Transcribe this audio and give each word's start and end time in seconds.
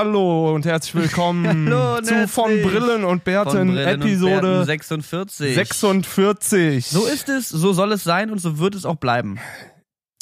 Hallo 0.00 0.54
und 0.54 0.64
herzlich 0.64 0.94
willkommen 0.94 1.46
Hallo 1.70 1.98
und 1.98 2.06
zu 2.06 2.26
Von. 2.26 2.62
Brillen 2.62 3.04
und 3.04 3.22
Bärten 3.22 3.50
Von 3.50 3.68
Brillen 3.68 4.00
und 4.00 4.02
Episode 4.02 4.40
Bärten 4.40 4.64
46. 4.64 5.54
46. 5.54 6.86
So 6.86 7.04
ist 7.04 7.28
es, 7.28 7.50
so 7.50 7.74
soll 7.74 7.92
es 7.92 8.02
sein 8.02 8.30
und 8.30 8.38
so 8.38 8.58
wird 8.58 8.74
es 8.74 8.86
auch 8.86 8.94
bleiben. 8.94 9.38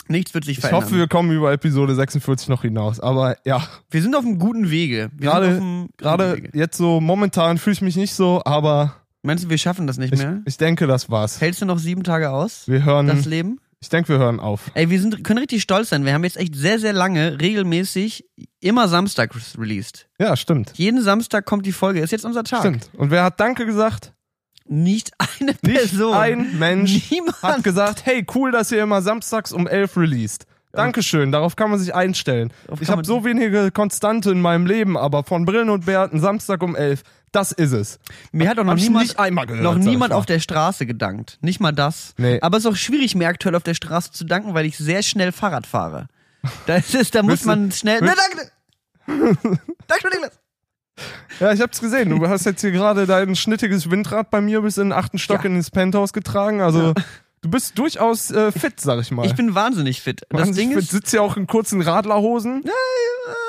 Nichts 0.08 0.34
wird 0.34 0.46
sich 0.46 0.56
ich 0.58 0.62
verändern. 0.62 0.82
hoffe, 0.84 0.96
wir 0.96 1.06
kommen 1.06 1.30
über 1.30 1.52
Episode 1.52 1.94
46 1.94 2.48
noch 2.48 2.62
hinaus. 2.62 2.98
Aber 2.98 3.36
ja, 3.44 3.68
wir 3.88 4.02
sind 4.02 4.16
auf 4.16 4.24
einem 4.24 4.40
guten 4.40 4.68
Wege. 4.68 5.10
Wir 5.16 5.30
sind 5.30 5.38
auf 5.38 5.88
gerade 5.96 6.22
gerade 6.24 6.36
Wege. 6.38 6.58
jetzt 6.58 6.76
so 6.76 7.00
momentan 7.00 7.56
fühle 7.58 7.74
ich 7.74 7.80
mich 7.82 7.94
nicht 7.94 8.14
so, 8.14 8.42
aber 8.44 8.96
Meinst 9.22 9.44
du, 9.44 9.48
wir 9.50 9.58
schaffen 9.58 9.86
das 9.86 9.96
nicht 9.96 10.12
ich, 10.12 10.18
mehr? 10.18 10.42
ich 10.44 10.56
denke, 10.56 10.88
das 10.88 11.08
war's. 11.08 11.40
Hältst 11.40 11.62
du 11.62 11.66
noch 11.66 11.78
sieben 11.78 12.02
Tage 12.02 12.30
aus? 12.30 12.66
Wir 12.66 12.84
hören, 12.84 13.06
Das 13.06 13.26
Leben? 13.26 13.60
Ich 13.80 13.88
denke, 13.88 14.08
wir 14.08 14.18
hören 14.18 14.40
auf. 14.40 14.70
Ey, 14.74 14.90
wir 14.90 15.00
sind, 15.00 15.22
können 15.24 15.38
richtig 15.38 15.62
stolz 15.62 15.90
sein. 15.90 16.04
Wir 16.04 16.12
haben 16.14 16.24
jetzt 16.24 16.36
echt 16.36 16.54
sehr, 16.56 16.78
sehr 16.78 16.92
lange 16.92 17.40
regelmäßig 17.40 18.24
immer 18.60 18.88
Samstag 18.88 19.32
released. 19.56 20.08
Ja, 20.18 20.36
stimmt. 20.36 20.72
Jeden 20.76 21.02
Samstag 21.02 21.44
kommt 21.46 21.64
die 21.64 21.72
Folge. 21.72 22.00
Ist 22.00 22.10
jetzt 22.10 22.24
unser 22.24 22.42
Tag. 22.44 22.60
Stimmt. 22.60 22.90
Und 22.94 23.10
wer 23.10 23.22
hat 23.22 23.38
Danke 23.38 23.66
gesagt? 23.66 24.12
Nicht 24.66 25.12
eine 25.18 25.52
Nicht 25.52 25.62
Person. 25.62 26.14
ein 26.14 26.58
Mensch 26.58 27.10
Niemand. 27.10 27.42
hat 27.42 27.64
gesagt, 27.64 28.04
hey, 28.04 28.26
cool, 28.34 28.50
dass 28.50 28.72
ihr 28.72 28.82
immer 28.82 29.00
samstags 29.00 29.52
um 29.52 29.66
11 29.66 29.96
released. 29.96 30.46
Dankeschön, 30.72 31.32
darauf 31.32 31.56
kann 31.56 31.70
man 31.70 31.78
sich 31.78 31.94
einstellen. 31.94 32.52
Ich 32.80 32.90
habe 32.90 33.02
so 33.04 33.24
wenige 33.24 33.70
Konstante 33.70 34.30
in 34.30 34.40
meinem 34.40 34.66
Leben, 34.66 34.98
aber 34.98 35.24
von 35.24 35.46
Brillen 35.46 35.70
und 35.70 35.86
Bärten 35.86 36.20
Samstag 36.20 36.62
um 36.62 36.76
11, 36.76 37.02
das 37.32 37.52
ist 37.52 37.72
es. 37.72 37.98
Mir 38.32 38.48
hat 38.48 38.58
auch 38.58 38.64
noch 38.64 38.72
Hab 38.72 38.78
ich 38.78 38.84
niemand, 38.84 39.06
nicht 39.06 39.18
einmal 39.18 39.46
gehört, 39.46 39.62
noch 39.62 39.72
sag 39.74 39.80
ich 39.80 39.86
niemand 39.86 40.10
mal. 40.10 40.16
auf 40.16 40.26
der 40.26 40.38
Straße 40.40 40.86
gedankt. 40.86 41.38
Nicht 41.40 41.60
mal 41.60 41.72
das. 41.72 42.14
Nee. 42.16 42.38
Aber 42.40 42.56
es 42.58 42.64
ist 42.64 42.70
auch 42.70 42.76
schwierig, 42.76 43.14
mir 43.14 43.28
aktuell 43.28 43.54
auf 43.54 43.62
der 43.62 43.74
Straße 43.74 44.12
zu 44.12 44.24
danken, 44.24 44.54
weil 44.54 44.66
ich 44.66 44.76
sehr 44.78 45.02
schnell 45.02 45.32
Fahrrad 45.32 45.66
fahre. 45.66 46.08
Da, 46.66 46.76
ist 46.76 46.94
es, 46.94 47.10
da 47.10 47.22
muss 47.22 47.30
Willst 47.32 47.44
du- 47.44 47.48
man 47.48 47.72
schnell. 47.72 48.00
Na, 48.02 48.14
danke! 48.14 48.50
danke, 49.86 50.08
Niklas! 50.12 50.38
Ja, 51.40 51.52
ich 51.52 51.60
hab's 51.60 51.80
gesehen. 51.80 52.10
Du 52.10 52.26
hast 52.28 52.44
jetzt 52.46 52.60
hier 52.60 52.72
gerade 52.72 53.06
dein 53.06 53.36
schnittiges 53.36 53.88
Windrad 53.90 54.30
bei 54.30 54.40
mir 54.40 54.62
bis 54.62 54.76
in 54.78 54.88
den 54.88 54.92
achten 54.92 55.18
Stock 55.18 55.44
Ja. 55.44 55.50
ins 55.50 55.70
Penthouse 55.70 56.12
getragen. 56.12 56.60
Also 56.60 56.92
du 57.42 57.50
bist 57.50 57.78
durchaus 57.78 58.30
äh, 58.30 58.52
fit, 58.52 58.80
sag 58.80 59.00
ich 59.00 59.10
mal. 59.10 59.26
Ich 59.26 59.34
bin 59.34 59.54
wahnsinnig 59.54 60.00
fit. 60.02 60.22
Das 60.30 60.40
Wahnsinnig 60.40 60.56
Ding 60.68 60.70
fit. 60.74 60.84
ist, 60.84 60.90
sitzt 60.90 61.12
ja 61.12 61.20
auch 61.20 61.36
in 61.36 61.46
kurzen 61.46 61.80
Radlerhosen. 61.82 62.62
Ja, 62.64 62.72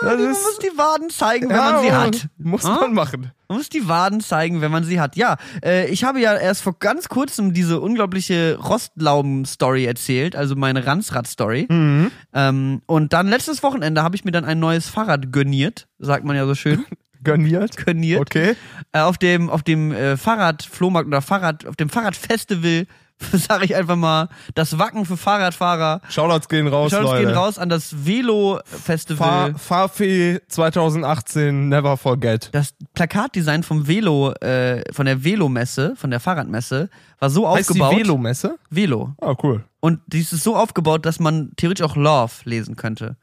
man 0.08 0.18
das 0.18 0.28
muss 0.28 0.52
ist, 0.52 0.64
die 0.64 0.78
Waden 0.78 1.09
zeigen, 1.09 1.50
wenn 1.50 1.56
ja, 1.56 1.72
man 1.72 1.82
sie 1.82 1.92
hat. 1.92 2.28
Muss 2.38 2.66
Ah? 2.66 2.80
man 2.82 2.94
machen. 2.94 3.32
Man 3.48 3.58
muss 3.58 3.70
die 3.70 3.88
Waden 3.88 4.22
zeigen, 4.22 4.62
wenn 4.62 4.72
man 4.72 4.84
sie 4.84 5.00
hat. 5.00 5.16
Ja, 5.16 5.38
äh, 5.64 5.88
ich 5.90 6.04
habe 6.04 6.20
ja 6.20 6.36
erst 6.36 6.62
vor 6.62 6.78
ganz 6.78 7.10
kurzem 7.10 7.54
diese 7.54 7.80
unglaubliche 7.80 8.58
Rostlauben-Story 8.62 9.86
erzählt, 9.86 10.36
also 10.36 10.56
meine 10.56 10.86
Ransrad-Story. 10.86 11.67
Mhm. 11.70 12.12
Ähm, 12.34 12.82
und 12.86 13.14
dann 13.14 13.28
letztes 13.28 13.64
Wochenende 13.64 14.04
habe 14.04 14.16
ich 14.16 14.23
mir 14.26 14.32
dann 14.32 14.45
ein 14.45 14.60
neues 14.60 14.88
Fahrrad 14.90 15.32
gönniert, 15.32 15.88
sagt 15.98 16.26
man 16.26 16.36
ja 16.36 16.45
so 16.45 16.56
schön. 16.56 16.86
Garniert. 17.23 17.76
Gönniert. 17.76 18.22
Okay. 18.22 18.56
Äh, 18.94 19.00
auf 19.02 19.17
dem, 19.17 19.50
auf 19.50 19.62
dem 19.64 19.92
äh, 19.92 20.16
Fahrradflohmarkt 20.16 21.08
oder 21.08 21.22
Fahrrad, 21.22 21.66
auf 21.66 21.76
dem 21.76 21.90
Fahrradfestival, 21.90 22.86
sage 23.34 23.66
ich 23.66 23.75
einfach 23.75 23.95
mal, 23.98 24.30
das 24.56 24.78
Wacken 24.80 25.06
für 25.06 25.17
Fahrradfahrer. 25.17 26.02
Shoutouts 26.09 26.48
gehen 26.48 26.67
raus, 26.67 26.92
Schaut 26.92 27.03
Leute. 27.03 27.26
gehen 27.26 27.36
raus 27.36 27.58
an 27.58 27.67
das 27.70 28.06
Velo-Festival. 28.06 29.52
Fahr, 29.53 29.59
Fahrfee 29.59 30.39
2018, 30.48 31.70
never 31.70 31.98
forget. 31.98 32.49
das 32.54 32.73
Plakatdesign 32.94 33.64
vom 33.64 33.88
Velo, 33.88 34.32
äh, 34.36 34.82
von 34.94 35.05
der 35.05 35.23
Velomesse, 35.23 35.95
von 35.95 36.10
der 36.11 36.20
Fahrradmesse, 36.20 36.89
war 37.20 37.30
so 37.30 37.48
Heißt 37.48 37.70
die 37.70 37.82
aufgebaut. 37.82 37.98
Velomesse? 37.99 38.58
Velo. 38.70 39.14
Ah, 39.21 39.36
cool. 39.44 39.64
Und 39.82 39.99
dies 40.08 40.33
ist 40.33 40.44
so 40.44 40.55
aufgebaut, 40.55 41.05
dass 41.05 41.20
man 41.20 41.52
theoretisch 41.58 41.86
auch 41.86 41.95
Love 41.95 42.32
lesen 42.45 42.76
könnte. 42.76 43.15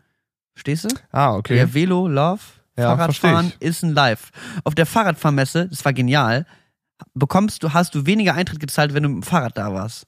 Verstehst 0.55 0.85
du? 0.85 0.89
Ah, 1.13 1.35
okay. 1.35 1.55
Der 1.55 1.75
Velo, 1.75 2.09
Love, 2.09 2.41
Ja, 2.79 2.97
Fahrradfahren 2.97 3.53
ist 3.61 3.83
ein 3.83 3.95
Live. 3.95 4.31
Auf 4.65 4.75
der 4.75 4.87
Fahrradfahrmesse, 4.87 5.69
das 5.69 5.85
war 5.85 5.93
genial, 5.93 6.47
bekommst 7.15 7.63
du, 7.63 7.73
hast 7.73 7.95
du 7.95 8.07
weniger 8.07 8.35
Eintritt 8.35 8.61
gezahlt, 8.61 8.95
wenn 8.95 9.03
du 9.03 9.09
mit 9.09 9.25
dem 9.25 9.29
Fahrrad 9.29 9.57
da 9.57 9.73
warst. 9.73 10.07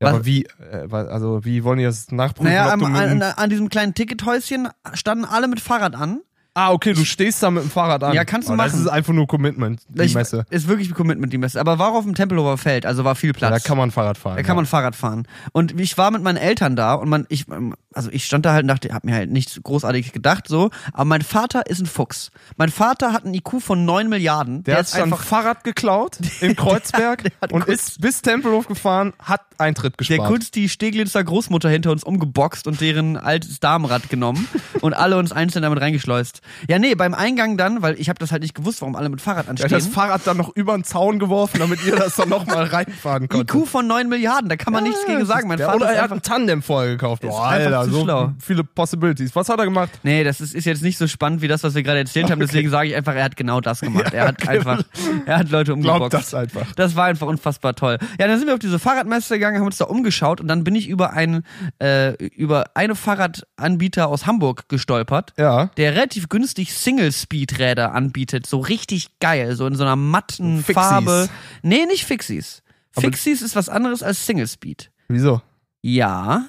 Ja, 0.00 0.08
Was- 0.08 0.14
aber 0.14 0.24
wie, 0.26 0.44
äh, 0.44 0.88
also 0.90 1.44
wie 1.44 1.62
wollen 1.64 1.78
die 1.78 1.84
das 1.84 2.10
nachprüfen? 2.10 2.44
Naja, 2.52 2.74
dem- 2.76 2.94
an, 2.94 3.22
an 3.22 3.50
diesem 3.50 3.68
kleinen 3.68 3.94
Tickethäuschen 3.94 4.68
standen 4.94 5.24
alle 5.24 5.48
mit 5.48 5.60
Fahrrad 5.60 5.94
an. 5.94 6.20
Ah, 6.54 6.72
okay, 6.72 6.92
du 6.92 7.04
stehst 7.04 7.42
da 7.42 7.50
mit 7.50 7.62
dem 7.62 7.70
Fahrrad 7.70 8.04
an. 8.04 8.14
Ja, 8.14 8.24
kannst 8.24 8.48
du 8.48 8.52
oh, 8.52 8.56
Das 8.56 8.72
machen. 8.72 8.80
ist 8.84 8.88
einfach 8.88 9.12
nur 9.12 9.26
Commitment, 9.26 9.80
die 9.88 10.02
Ich- 10.02 10.14
Messe. 10.14 10.44
Ist 10.50 10.68
wirklich 10.68 10.88
ein 10.90 10.94
Commitment, 10.94 11.32
die 11.32 11.38
Messe. 11.38 11.60
Aber 11.60 11.78
war 11.78 11.92
auf 11.92 12.04
dem 12.04 12.14
Tempelhofer 12.14 12.58
Feld, 12.58 12.86
also 12.86 13.04
war 13.04 13.14
viel 13.14 13.32
Platz. 13.32 13.50
Ja, 13.50 13.58
da 13.58 13.64
kann 13.66 13.78
man 13.78 13.90
Fahrrad 13.90 14.18
fahren. 14.18 14.36
Da 14.36 14.42
kann 14.42 14.56
man 14.56 14.66
Fahrrad 14.66 14.94
fahren. 14.96 15.26
Und 15.52 15.78
ich 15.80 15.96
war 15.98 16.10
mit 16.10 16.22
meinen 16.22 16.36
Eltern 16.36 16.76
da 16.76 16.94
und 16.94 17.08
man, 17.08 17.26
ich, 17.28 17.46
also 17.94 18.10
ich 18.10 18.24
stand 18.24 18.44
da 18.46 18.52
halt 18.52 18.62
und 18.64 18.68
dachte, 18.68 18.92
hab 18.92 19.04
mir 19.04 19.14
halt 19.14 19.30
nichts 19.30 19.60
großartig 19.62 20.12
gedacht, 20.12 20.48
so. 20.48 20.70
Aber 20.92 21.04
mein 21.04 21.22
Vater 21.22 21.66
ist 21.66 21.80
ein 21.80 21.86
Fuchs. 21.86 22.30
Mein 22.56 22.70
Vater 22.70 23.12
hat 23.12 23.24
einen 23.24 23.34
IQ 23.34 23.60
von 23.60 23.84
9 23.84 24.08
Milliarden. 24.08 24.62
Der, 24.64 24.76
hat 24.76 24.84
ist 24.86 24.94
dann 24.94 25.04
einfach, 25.04 25.22
Fahrrad 25.24 25.64
geklaut 25.64 26.18
in 26.40 26.56
Kreuzberg 26.56 27.22
der 27.22 27.32
hat 27.40 27.52
und 27.52 27.66
ist 27.66 28.00
bis 28.00 28.22
Tempelhof 28.22 28.66
gefahren, 28.66 29.12
hat 29.18 29.40
Eintritt 29.62 29.94
der 29.98 30.06
gespart. 30.06 30.28
kurz 30.28 30.50
die 30.50 30.68
Steglitzer 30.68 31.22
Großmutter 31.24 31.68
hinter 31.68 31.90
uns 31.92 32.04
umgeboxt 32.04 32.66
und 32.66 32.80
deren 32.80 33.16
altes 33.16 33.60
Damenrad 33.60 34.08
genommen 34.10 34.46
und 34.80 34.94
alle 34.94 35.16
uns 35.16 35.32
einzeln 35.32 35.62
damit 35.62 35.80
reingeschleust. 35.80 36.40
Ja, 36.68 36.78
nee, 36.78 36.94
beim 36.94 37.14
Eingang 37.14 37.56
dann, 37.56 37.82
weil 37.82 37.98
ich 38.00 38.08
habe 38.08 38.18
das 38.18 38.32
halt 38.32 38.42
nicht 38.42 38.54
gewusst, 38.54 38.80
warum 38.82 38.96
alle 38.96 39.08
mit 39.08 39.20
Fahrrad 39.20 39.44
Der 39.46 39.50
anstehen. 39.50 39.70
hat 39.70 39.78
das 39.78 39.86
Fahrrad 39.86 40.20
dann 40.26 40.36
noch 40.36 40.54
über 40.54 40.74
den 40.74 40.84
Zaun 40.84 41.18
geworfen, 41.18 41.58
damit 41.60 41.84
ihr 41.84 41.96
das 41.96 42.16
dann 42.16 42.28
nochmal 42.28 42.64
reinfahren 42.64 43.28
konntet. 43.28 43.54
IQ 43.54 43.66
von 43.66 43.86
9 43.86 44.08
Milliarden, 44.08 44.48
da 44.48 44.56
kann 44.56 44.72
man 44.72 44.84
nichts 44.84 45.04
gegen 45.06 45.24
sagen. 45.26 45.48
Mein 45.48 45.58
Ja, 45.58 45.66
Vater 45.66 45.76
oder 45.84 45.92
er 45.92 46.02
hat 46.02 46.12
ein 46.12 46.22
Tandem 46.22 46.62
vorher 46.62 46.90
gekauft. 46.92 47.22
Boah, 47.22 47.48
einfach 47.48 47.78
Alter, 47.78 47.90
so 47.90 48.02
schlau. 48.04 48.32
viele 48.38 48.64
Possibilities. 48.64 49.34
Was 49.34 49.48
hat 49.48 49.58
er 49.58 49.64
gemacht? 49.64 49.90
Nee, 50.02 50.24
das 50.24 50.40
ist, 50.40 50.54
ist 50.54 50.64
jetzt 50.64 50.82
nicht 50.82 50.98
so 50.98 51.06
spannend 51.06 51.42
wie 51.42 51.48
das, 51.48 51.62
was 51.62 51.74
wir 51.74 51.82
gerade 51.82 51.98
erzählt 52.00 52.30
haben. 52.30 52.40
Deswegen 52.40 52.70
sage 52.70 52.88
ich 52.88 52.94
einfach, 52.96 53.14
er 53.14 53.24
hat 53.24 53.36
genau 53.36 53.60
das 53.60 53.80
gemacht. 53.80 54.12
er 54.12 54.28
hat 54.28 54.48
einfach, 54.48 54.82
er 55.26 55.38
hat 55.38 55.50
Leute 55.50 55.74
umgeboxt. 55.74 55.98
Glaubt 56.10 56.14
das 56.14 56.34
einfach. 56.34 56.72
Das 56.74 56.96
war 56.96 57.06
einfach 57.06 57.26
unfassbar 57.26 57.74
toll. 57.74 57.98
Ja, 58.18 58.26
dann 58.26 58.38
sind 58.38 58.46
wir 58.48 58.54
auf 58.54 58.60
diese 58.60 58.78
Fahrradmesse 58.78 59.34
gegangen, 59.34 59.51
haben 59.60 59.66
uns 59.66 59.78
da 59.78 59.84
umgeschaut 59.86 60.40
und 60.40 60.48
dann 60.48 60.64
bin 60.64 60.74
ich 60.74 60.88
über 60.88 61.12
einen, 61.12 61.44
äh, 61.80 62.14
über 62.26 62.64
eine 62.74 62.94
Fahrradanbieter 62.94 64.08
aus 64.08 64.26
Hamburg 64.26 64.68
gestolpert, 64.68 65.32
Ja. 65.36 65.66
der 65.76 65.92
relativ 65.94 66.28
günstig 66.28 66.74
Single-Speed-Räder 66.74 67.92
anbietet. 67.94 68.46
So 68.46 68.58
richtig 68.60 69.18
geil, 69.20 69.54
so 69.56 69.66
in 69.66 69.74
so 69.74 69.84
einer 69.84 69.96
matten 69.96 70.58
Fixies. 70.58 70.74
Farbe. 70.74 71.28
Nee, 71.62 71.86
nicht 71.86 72.04
Fixies. 72.04 72.62
Aber- 72.94 73.02
Fixies 73.02 73.42
ist 73.42 73.56
was 73.56 73.68
anderes 73.68 74.02
als 74.02 74.24
Single-Speed. 74.26 74.90
Wieso? 75.08 75.40
Ja, 75.82 76.46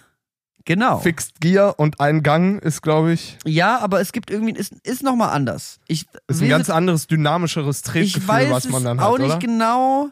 genau. 0.65 0.99
Fixed 0.99 1.41
Gear 1.41 1.79
und 1.79 1.99
ein 1.99 2.21
Gang 2.23 2.61
ist, 2.61 2.81
glaube 2.81 3.13
ich, 3.13 3.37
ja, 3.45 3.79
aber 3.79 3.99
es 4.01 4.11
gibt 4.11 4.29
irgendwie, 4.29 4.53
ist, 4.53 4.73
ist 4.83 5.03
nochmal 5.03 5.29
anders. 5.29 5.79
Ich 5.87 6.05
ist 6.27 6.41
ein 6.41 6.49
ganz 6.49 6.69
anderes, 6.69 7.07
dynamischeres 7.07 7.77
Ich 7.77 7.83
Tretgefühl, 7.83 8.27
weiß 8.27 8.51
was 8.51 8.69
man 8.69 8.83
dann 8.83 8.99
auch 8.99 9.13
hat, 9.13 9.19
nicht 9.21 9.29
oder? 9.31 9.39
genau, 9.39 10.09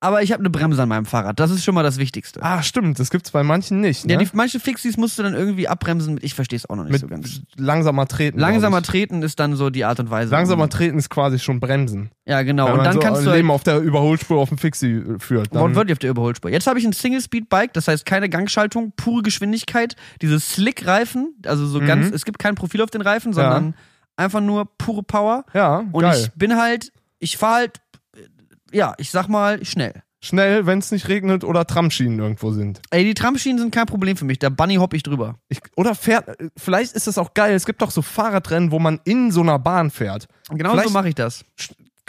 aber 0.00 0.22
ich 0.22 0.30
habe 0.32 0.40
eine 0.40 0.50
Bremse 0.50 0.82
an 0.82 0.88
meinem 0.88 1.06
Fahrrad. 1.06 1.40
Das 1.40 1.50
ist 1.50 1.64
schon 1.64 1.74
mal 1.74 1.82
das 1.82 1.98
Wichtigste. 1.98 2.40
Ah, 2.42 2.62
stimmt, 2.62 2.98
das 3.00 3.10
gibt's 3.10 3.30
bei 3.32 3.42
manchen 3.42 3.80
nicht. 3.80 4.06
Ne? 4.06 4.12
Ja, 4.12 4.18
die, 4.18 4.28
manche 4.32 4.60
Fixies 4.60 4.96
musst 4.96 5.18
du 5.18 5.22
dann 5.24 5.34
irgendwie 5.34 5.66
abbremsen 5.68 6.14
mit, 6.14 6.22
ich 6.24 6.34
verstehe 6.34 6.56
es 6.56 6.68
auch 6.70 6.76
noch 6.76 6.84
nicht 6.84 6.92
Mit 6.92 7.00
so 7.00 7.08
ganz. 7.08 7.40
langsamer 7.56 8.06
treten. 8.06 8.38
Langsamer 8.38 8.82
treten 8.82 9.22
ist 9.22 9.40
dann 9.40 9.56
so 9.56 9.70
die 9.70 9.84
Art 9.84 9.98
und 10.00 10.10
Weise. 10.10 10.30
Langsamer 10.30 10.68
treten 10.68 10.98
ist 10.98 11.10
quasi 11.10 11.38
schon 11.38 11.58
bremsen. 11.60 12.10
Ja, 12.26 12.42
genau. 12.42 12.66
Wenn 12.66 12.78
und 12.78 12.84
dann 12.84 12.92
so 12.94 13.00
kannst 13.00 13.22
du 13.22 13.26
halt, 13.30 13.36
Leben 13.38 13.50
auf 13.50 13.64
der 13.64 13.78
Überholspur 13.80 14.38
auf 14.40 14.50
dem 14.50 14.58
Fixie 14.58 14.92
äh, 14.98 15.18
führt. 15.18 15.52
Dann, 15.54 15.62
wortwörtlich 15.62 15.92
auf 15.94 15.98
der 15.98 16.10
Überholspur. 16.10 16.50
Jetzt 16.50 16.66
habe 16.66 16.78
ich 16.78 16.84
ein 16.84 16.92
Single-Speed-Bike, 16.92 17.72
das 17.72 17.88
heißt 17.88 18.06
keine 18.06 18.28
Gangschaltung, 18.28 18.92
pure 18.96 19.22
Geschwindigkeit, 19.22 19.96
diese 20.22 20.38
Slick-Reifen, 20.38 21.34
also 21.46 21.66
so 21.66 21.80
Mhm. 21.80 21.86
ganz, 21.86 22.10
es 22.12 22.24
gibt 22.24 22.38
kein 22.38 22.54
Profil 22.54 22.82
auf 22.82 22.90
den 22.90 23.00
Reifen, 23.00 23.32
sondern 23.32 23.74
einfach 24.16 24.40
nur 24.40 24.66
pure 24.78 25.02
Power. 25.02 25.44
ja, 25.54 25.84
Und 25.92 26.02
geil. 26.02 26.20
ich 26.20 26.32
bin 26.34 26.56
halt, 26.56 26.92
ich 27.18 27.36
fahre 27.36 27.54
halt, 27.54 27.80
ja, 28.72 28.94
ich 28.98 29.10
sag 29.10 29.28
mal, 29.28 29.64
schnell. 29.64 30.02
Schnell, 30.20 30.66
wenn 30.66 30.80
es 30.80 30.90
nicht 30.90 31.06
regnet 31.06 31.44
oder 31.44 31.64
Tramschienen 31.64 32.18
irgendwo 32.18 32.50
sind. 32.50 32.80
Ey, 32.90 33.04
die 33.04 33.14
Tramschienen 33.14 33.58
sind 33.60 33.72
kein 33.72 33.86
Problem 33.86 34.16
für 34.16 34.24
mich, 34.24 34.40
da 34.40 34.48
Bunny 34.48 34.74
hopp 34.74 34.92
ich 34.94 35.04
drüber. 35.04 35.36
Ich, 35.48 35.60
oder 35.76 35.94
fährt, 35.94 36.28
äh, 36.40 36.48
vielleicht 36.56 36.94
ist 36.94 37.06
das 37.06 37.18
auch 37.18 37.34
geil. 37.34 37.54
Es 37.54 37.66
gibt 37.66 37.82
doch 37.82 37.92
so 37.92 38.02
Fahrradrennen, 38.02 38.72
wo 38.72 38.80
man 38.80 38.98
in 39.04 39.30
so 39.30 39.42
einer 39.42 39.60
Bahn 39.60 39.90
fährt. 39.92 40.26
Genau 40.50 40.72
Vielleicht- 40.72 40.88
so 40.88 40.92
mache 40.92 41.08
ich 41.08 41.14
das. 41.14 41.44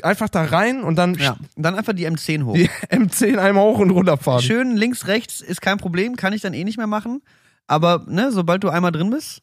Einfach 0.01 0.29
da 0.29 0.43
rein 0.45 0.81
und 0.81 0.95
dann 0.95 1.13
Ja. 1.15 1.31
Und 1.55 1.63
dann 1.63 1.75
einfach 1.75 1.93
die 1.93 2.07
M10 2.09 2.45
hoch. 2.45 2.55
die 2.55 2.69
M10 2.89 3.37
einmal 3.37 3.63
hoch 3.65 3.77
und 3.79 3.91
runter 3.91 4.17
fahren. 4.17 4.41
Schön 4.41 4.75
links, 4.75 5.05
rechts 5.07 5.41
ist 5.41 5.61
kein 5.61 5.77
Problem, 5.77 6.15
kann 6.15 6.33
ich 6.33 6.41
dann 6.41 6.53
eh 6.55 6.63
nicht 6.63 6.77
mehr 6.77 6.87
machen. 6.87 7.21
Aber, 7.67 8.03
ne, 8.07 8.31
sobald 8.31 8.63
du 8.63 8.69
einmal 8.69 8.91
drin 8.91 9.11
bist, 9.11 9.41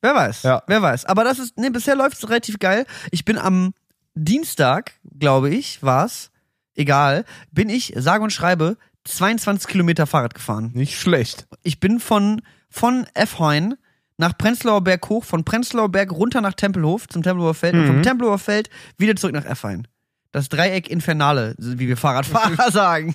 wer 0.00 0.14
weiß. 0.14 0.44
Ja. 0.44 0.62
Wer 0.66 0.80
weiß. 0.80 1.04
Aber 1.04 1.24
das 1.24 1.38
ist, 1.38 1.58
ne, 1.58 1.70
bisher 1.70 1.94
läuft 1.96 2.16
es 2.16 2.28
relativ 2.30 2.58
geil. 2.58 2.86
Ich 3.10 3.24
bin 3.26 3.36
am 3.36 3.74
Dienstag, 4.16 4.92
glaube 5.18 5.50
ich, 5.50 5.82
war's, 5.82 6.30
egal, 6.74 7.24
bin 7.52 7.68
ich, 7.68 7.92
sage 7.96 8.24
und 8.24 8.30
schreibe, 8.32 8.76
22 9.04 9.68
Kilometer 9.68 10.06
Fahrrad 10.06 10.34
gefahren. 10.34 10.70
Nicht 10.74 10.98
schlecht. 10.98 11.46
Ich 11.62 11.78
bin 11.78 12.00
von, 12.00 12.42
von 12.70 13.06
Efheun 13.14 13.74
nach 14.16 14.36
Prenzlauer 14.36 14.80
Berg 14.82 15.08
hoch, 15.10 15.22
von 15.24 15.44
Prenzlauer 15.44 15.90
Berg 15.90 16.10
runter 16.10 16.40
nach 16.40 16.54
Tempelhof 16.54 17.06
zum 17.08 17.22
Tempelhofer 17.22 17.54
Feld 17.54 17.74
und 17.74 17.82
Mhm. 17.82 17.86
vom 17.86 18.02
Tempelhofer 18.02 18.38
Feld 18.38 18.70
wieder 18.98 19.14
zurück 19.14 19.34
nach 19.34 19.44
Efhein. 19.44 19.86
Das 20.32 20.48
Dreieck 20.48 20.88
Infernale, 20.90 21.54
wie 21.58 21.86
wir 21.86 21.96
Fahrradfahrer 21.96 22.70
sagen. 22.72 23.14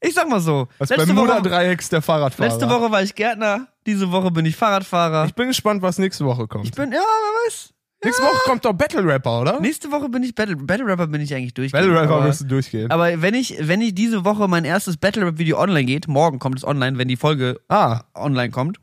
Ich 0.00 0.14
sag 0.14 0.28
mal 0.28 0.40
so. 0.40 0.68
Das 0.78 0.90
letzte, 0.90 1.08
Woche, 1.16 1.26
Bermuda-Dreiecks 1.26 1.88
der 1.88 2.02
Fahrradfahrer. 2.02 2.50
letzte 2.50 2.68
Woche 2.68 2.90
war 2.90 3.02
ich 3.02 3.14
Gärtner, 3.14 3.66
diese 3.86 4.12
Woche 4.12 4.30
bin 4.30 4.44
ich 4.44 4.54
Fahrradfahrer. 4.56 5.24
Ich 5.26 5.34
bin 5.34 5.48
gespannt, 5.48 5.80
was 5.82 5.98
nächste 5.98 6.24
Woche 6.26 6.46
kommt. 6.46 6.66
Ich 6.66 6.72
bin, 6.72 6.92
ja, 6.92 6.98
wer 7.00 7.46
weiß. 7.46 7.72
Nächste 8.04 8.22
Woche 8.22 8.38
kommt 8.44 8.64
doch 8.64 8.72
Battle 8.72 9.04
Rapper, 9.04 9.40
oder? 9.40 9.60
Nächste 9.60 9.90
Woche 9.90 10.08
bin 10.08 10.22
ich 10.22 10.34
Battle, 10.34 10.56
Battle 10.56 10.86
Rapper 10.86 11.06
bin 11.06 11.20
ich 11.20 11.34
eigentlich 11.34 11.54
durch. 11.54 11.72
Battle 11.72 11.92
Rapper 11.98 12.16
aber, 12.16 12.26
müsste 12.26 12.44
durchgehen. 12.44 12.90
aber 12.90 13.20
wenn 13.22 13.34
ich, 13.34 13.56
wenn 13.60 13.80
ich 13.80 13.94
diese 13.94 14.24
Woche 14.24 14.48
mein 14.48 14.64
erstes 14.64 14.96
Battle 14.96 15.26
Rap 15.26 15.38
Video 15.38 15.58
online 15.58 15.84
geht, 15.84 16.08
morgen 16.08 16.38
kommt 16.38 16.58
es 16.58 16.64
online, 16.64 16.98
wenn 16.98 17.08
die 17.08 17.16
Folge 17.16 17.60
ah, 17.68 18.02
online 18.14 18.50
kommt, 18.50 18.78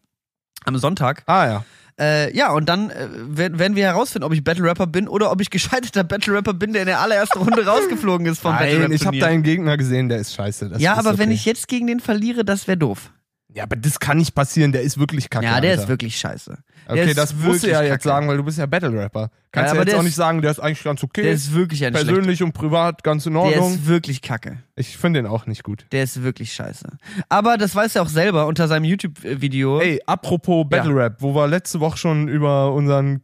am 0.66 0.78
Sonntag. 0.78 1.24
ah 1.28 1.46
ja. 1.48 1.66
Äh, 2.00 2.36
ja, 2.36 2.52
und 2.52 2.68
dann 2.70 2.90
äh, 2.90 3.08
werden 3.38 3.76
wir 3.76 3.84
herausfinden, 3.86 4.24
ob 4.26 4.34
ich 4.34 4.44
Battle 4.44 4.64
Rapper 4.64 4.88
bin 4.88 5.08
oder 5.08 5.32
ob 5.32 5.40
ich 5.42 5.52
gescheiterter 5.52 6.04
Battle 6.04 6.34
Rapper 6.34 6.56
bin, 6.56 6.74
der 6.74 6.82
in 6.82 6.88
der 6.88 7.00
allerersten 7.00 7.38
Runde 7.38 7.64
rausgeflogen 7.68 8.26
ist 8.26 8.40
vom 8.40 8.54
Battle 8.54 8.80
Nein, 8.80 8.82
Rap 8.82 8.92
ich 8.94 9.02
habe 9.02 9.12
Turnier. 9.12 9.26
deinen 9.28 9.44
Gegner 9.44 9.78
gesehen, 9.78 10.10
der 10.10 10.18
ist 10.18 10.34
scheiße. 10.34 10.70
Das 10.70 10.82
Ja, 10.82 10.94
ist 10.94 10.98
aber 11.06 11.20
wenn 11.20 11.30
okay. 11.30 11.36
ich 11.36 11.46
jetzt 11.46 11.68
gegen 11.68 11.86
den 11.86 12.00
verliere, 12.00 12.44
das 12.44 12.68
wäre 12.68 12.78
doof. 12.80 13.12
Ja, 13.56 13.64
aber 13.64 13.76
das 13.76 14.00
kann 14.00 14.18
nicht 14.18 14.34
passieren, 14.34 14.72
der 14.72 14.82
ist 14.82 14.98
wirklich 14.98 15.30
kacke. 15.30 15.46
Ja, 15.46 15.62
der 15.62 15.72
Alter. 15.72 15.84
ist 15.84 15.88
wirklich 15.88 16.18
scheiße. 16.18 16.58
Der 16.88 17.04
Okay, 17.04 17.14
das 17.14 17.36
musst 17.36 17.64
du 17.64 17.68
ja 17.70 17.82
jetzt 17.84 17.92
kacke. 17.92 18.04
sagen, 18.04 18.28
weil 18.28 18.38
du 18.38 18.44
bist 18.44 18.58
ja 18.58 18.66
Battle 18.66 18.92
Rapper. 19.00 19.30
Kannst 19.52 19.70
aber 19.72 19.82
ja 19.82 19.84
jetzt 19.84 19.88
der 19.92 19.96
auch 19.96 20.00
ist- 20.00 20.06
nicht 20.06 20.16
sagen, 20.16 20.42
der 20.42 20.50
ist 20.52 20.60
eigentlich 20.60 20.84
ganz 20.84 21.04
okay. 21.04 21.22
Der 21.22 21.32
ist 21.34 21.54
wirklich 21.54 21.86
ein 21.86 21.94
persönlich 21.94 22.42
und 22.42 22.54
privat 22.54 23.04
ganz 23.04 23.28
in 23.28 23.34
Der 23.34 23.44
Ordnung. 23.44 23.74
ist 23.76 23.86
wirklich 23.86 24.24
kacke. 24.24 24.58
Ich 24.76 24.98
finde 24.98 25.22
den 25.22 25.28
auch 25.30 25.46
nicht 25.46 25.64
gut. 25.64 25.86
Der 25.92 26.04
ist 26.04 26.24
wirklich 26.24 26.52
scheiße. 26.54 26.88
Aber 27.30 27.58
das 27.58 27.76
weiß 27.76 27.96
er 27.96 28.02
auch 28.02 28.08
selber 28.10 28.48
unter 28.48 28.68
seinem 28.68 28.86
YouTube-Video. 28.86 29.80
Ey, 29.82 30.02
apropos 30.08 30.66
Battle 30.68 30.96
Rap, 30.96 31.18
wo 31.22 31.36
wir 31.36 31.48
letzte 31.48 31.80
Woche 31.80 31.98
schon 31.98 32.28
über 32.28 32.74
unseren 32.74 33.22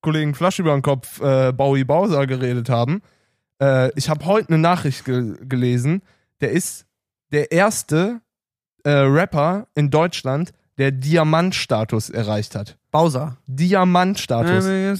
Kollegen 0.00 0.34
Flasch 0.34 0.58
über 0.58 0.72
den 0.72 0.82
Kopf, 0.82 1.20
äh, 1.20 1.52
Bowie 1.52 1.84
Bowser, 1.84 2.26
geredet 2.26 2.68
haben. 2.68 3.00
Äh, 3.62 3.90
ich 3.96 4.08
habe 4.08 4.24
heute 4.26 4.48
eine 4.48 4.58
Nachricht 4.58 5.04
ge 5.04 5.34
gelesen. 5.42 6.02
Der 6.40 6.50
ist 6.50 6.84
der 7.32 7.52
erste 7.52 8.20
äh, 8.84 8.90
Rapper 8.90 9.66
in 9.74 9.90
Deutschland, 9.90 10.52
der 10.78 10.92
Diamantstatus 10.92 12.08
erreicht 12.10 12.54
hat. 12.54 12.76
Bowser. 12.90 13.36
Diamantstatus. 13.46 14.64
Ja. 14.64 14.92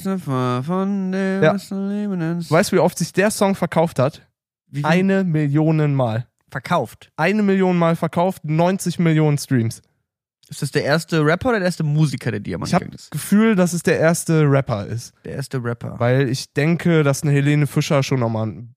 Weißt 1.54 2.72
du, 2.72 2.76
wie 2.76 2.80
oft 2.80 2.98
sich 2.98 3.12
der 3.12 3.30
Song 3.30 3.54
verkauft 3.54 3.98
hat? 3.98 4.22
Wie 4.70 4.84
Eine 4.84 5.25
Million 5.25 5.94
Mal. 5.94 6.26
verkauft. 6.50 7.10
Eine 7.16 7.42
Million 7.42 7.76
Mal 7.78 7.96
verkauft, 7.96 8.44
90 8.44 8.98
Millionen 8.98 9.38
Streams. 9.38 9.80
Ist 10.50 10.62
das 10.62 10.70
der 10.70 10.84
erste 10.84 11.25
Rapper 11.25 11.50
oder 11.50 11.58
der 11.58 11.66
erste 11.66 11.84
Musiker, 11.84 12.30
der 12.30 12.40
Diamant 12.40 12.69
Ich 12.69 12.75
habe 12.75 12.84
gegangen 12.86 12.98
ist? 12.98 13.10
Gefühl, 13.10 13.54
dass 13.54 13.75
es 13.75 13.82
der 13.82 13.98
erste 13.98 14.50
Rapper 14.50 14.86
ist. 14.86 15.12
Der 15.25 15.34
erste 15.34 15.62
Rapper. 15.62 15.96
Weil 15.98 16.28
ich 16.28 16.52
denke, 16.54 17.02
dass 17.02 17.22
eine 17.22 17.32
Helene 17.32 17.66
Fischer 17.66 18.02
schon 18.02 18.20
nochmal 18.20 18.44
einen 18.48 18.75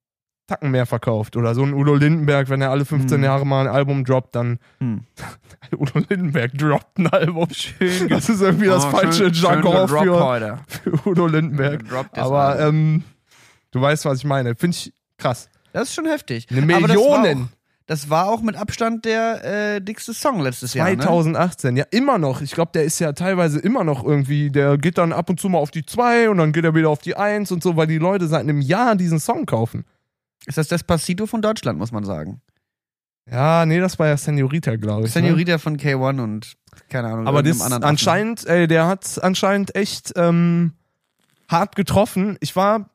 Tacken 0.51 0.71
mehr 0.71 0.85
verkauft. 0.85 1.37
Oder 1.37 1.55
so 1.55 1.63
ein 1.63 1.73
Udo 1.73 1.95
Lindenberg, 1.95 2.49
wenn 2.49 2.61
er 2.61 2.71
alle 2.71 2.83
15 2.83 3.17
Hm. 3.19 3.23
Jahre 3.23 3.45
mal 3.45 3.67
ein 3.67 3.73
Album 3.73 4.03
droppt, 4.03 4.35
dann. 4.35 4.59
Hm. 4.79 5.03
Udo 5.77 5.99
Lindenberg 6.09 6.57
droppt 6.57 6.97
ein 6.97 7.07
Album. 7.07 7.47
Schön. 7.51 8.09
Das 8.09 8.27
ist 8.27 8.41
irgendwie 8.41 8.65
das 8.67 8.85
Oh, 8.85 8.89
falsche 8.89 9.13
schön- 9.13 9.33
schön 9.33 9.43
Jargon 9.49 9.71
gedroppt 9.87 9.89
für, 9.91 10.91
für 11.03 11.09
Udo 11.09 11.27
Lindenberg. 11.27 11.83
Aber 12.13 12.59
ähm, 12.59 13.03
du 13.71 13.79
weißt, 13.81 14.03
was 14.05 14.17
ich 14.17 14.25
meine. 14.25 14.55
Finde 14.55 14.75
ich 14.75 14.93
krass. 15.17 15.49
Das 15.73 15.83
ist 15.89 15.93
schon 15.95 16.05
heftig. 16.05 16.47
Eine 16.51 16.75
Aber 16.75 16.87
das 17.87 18.09
war 18.09 18.27
auch- 18.27 18.41
mit 18.41 18.55
Abstand 18.57 19.05
der 19.05 19.75
äh, 19.75 19.81
dickste 19.81 20.13
Song 20.13 20.41
letztes 20.41 20.73
Jahr. 20.73 20.89
Ne? 20.89 20.97
2018, 20.97 21.77
ja, 21.77 21.85
immer 21.91 22.17
noch. 22.17 22.41
Ich 22.41 22.51
glaube, 22.51 22.71
der 22.73 22.83
ist 22.83 22.99
ja 22.99 23.13
teilweise 23.13 23.59
immer 23.59 23.83
noch 23.85 24.03
irgendwie, 24.03 24.49
der 24.49 24.77
geht 24.77 24.97
dann 24.97 25.13
ab 25.13 25.29
und 25.29 25.39
zu 25.39 25.47
mal 25.49 25.59
auf 25.59 25.71
die 25.71 25.85
2 25.85 26.29
und 26.29 26.37
dann 26.37 26.51
geht 26.51 26.63
er 26.65 26.75
wieder 26.75 26.89
auf 26.89 26.99
die 26.99 27.15
1 27.15 27.51
und 27.51 27.63
so, 27.63 27.75
weil 27.77 27.87
die 27.87 27.97
Leute 27.97 28.27
seit 28.27 28.41
einem 28.41 28.59
Jahr 28.61 28.95
diesen 28.95 29.19
Song 29.19 29.45
kaufen. 29.45 29.85
Ist 30.45 30.57
das 30.57 30.67
Despacito 30.67 31.27
von 31.27 31.41
Deutschland, 31.41 31.77
muss 31.77 31.91
man 31.91 32.03
sagen. 32.03 32.41
Ja, 33.29 33.65
nee, 33.65 33.79
das 33.79 33.99
war 33.99 34.07
ja 34.07 34.17
Senorita, 34.17 34.75
glaube 34.75 35.07
ich. 35.07 35.15
Ne? 35.15 35.21
Senorita 35.21 35.57
von 35.57 35.77
K1 35.77 36.21
und 36.21 36.53
keine 36.89 37.09
Ahnung. 37.09 37.27
Aber 37.27 37.43
das 37.43 37.61
anderen 37.61 37.83
anscheinend, 37.83 38.45
ey, 38.47 38.67
der 38.67 38.87
hat 38.87 39.19
anscheinend 39.21 39.75
echt 39.75 40.13
ähm, 40.15 40.73
hart 41.47 41.75
getroffen. 41.75 42.37
Ich 42.39 42.55
war 42.55 42.89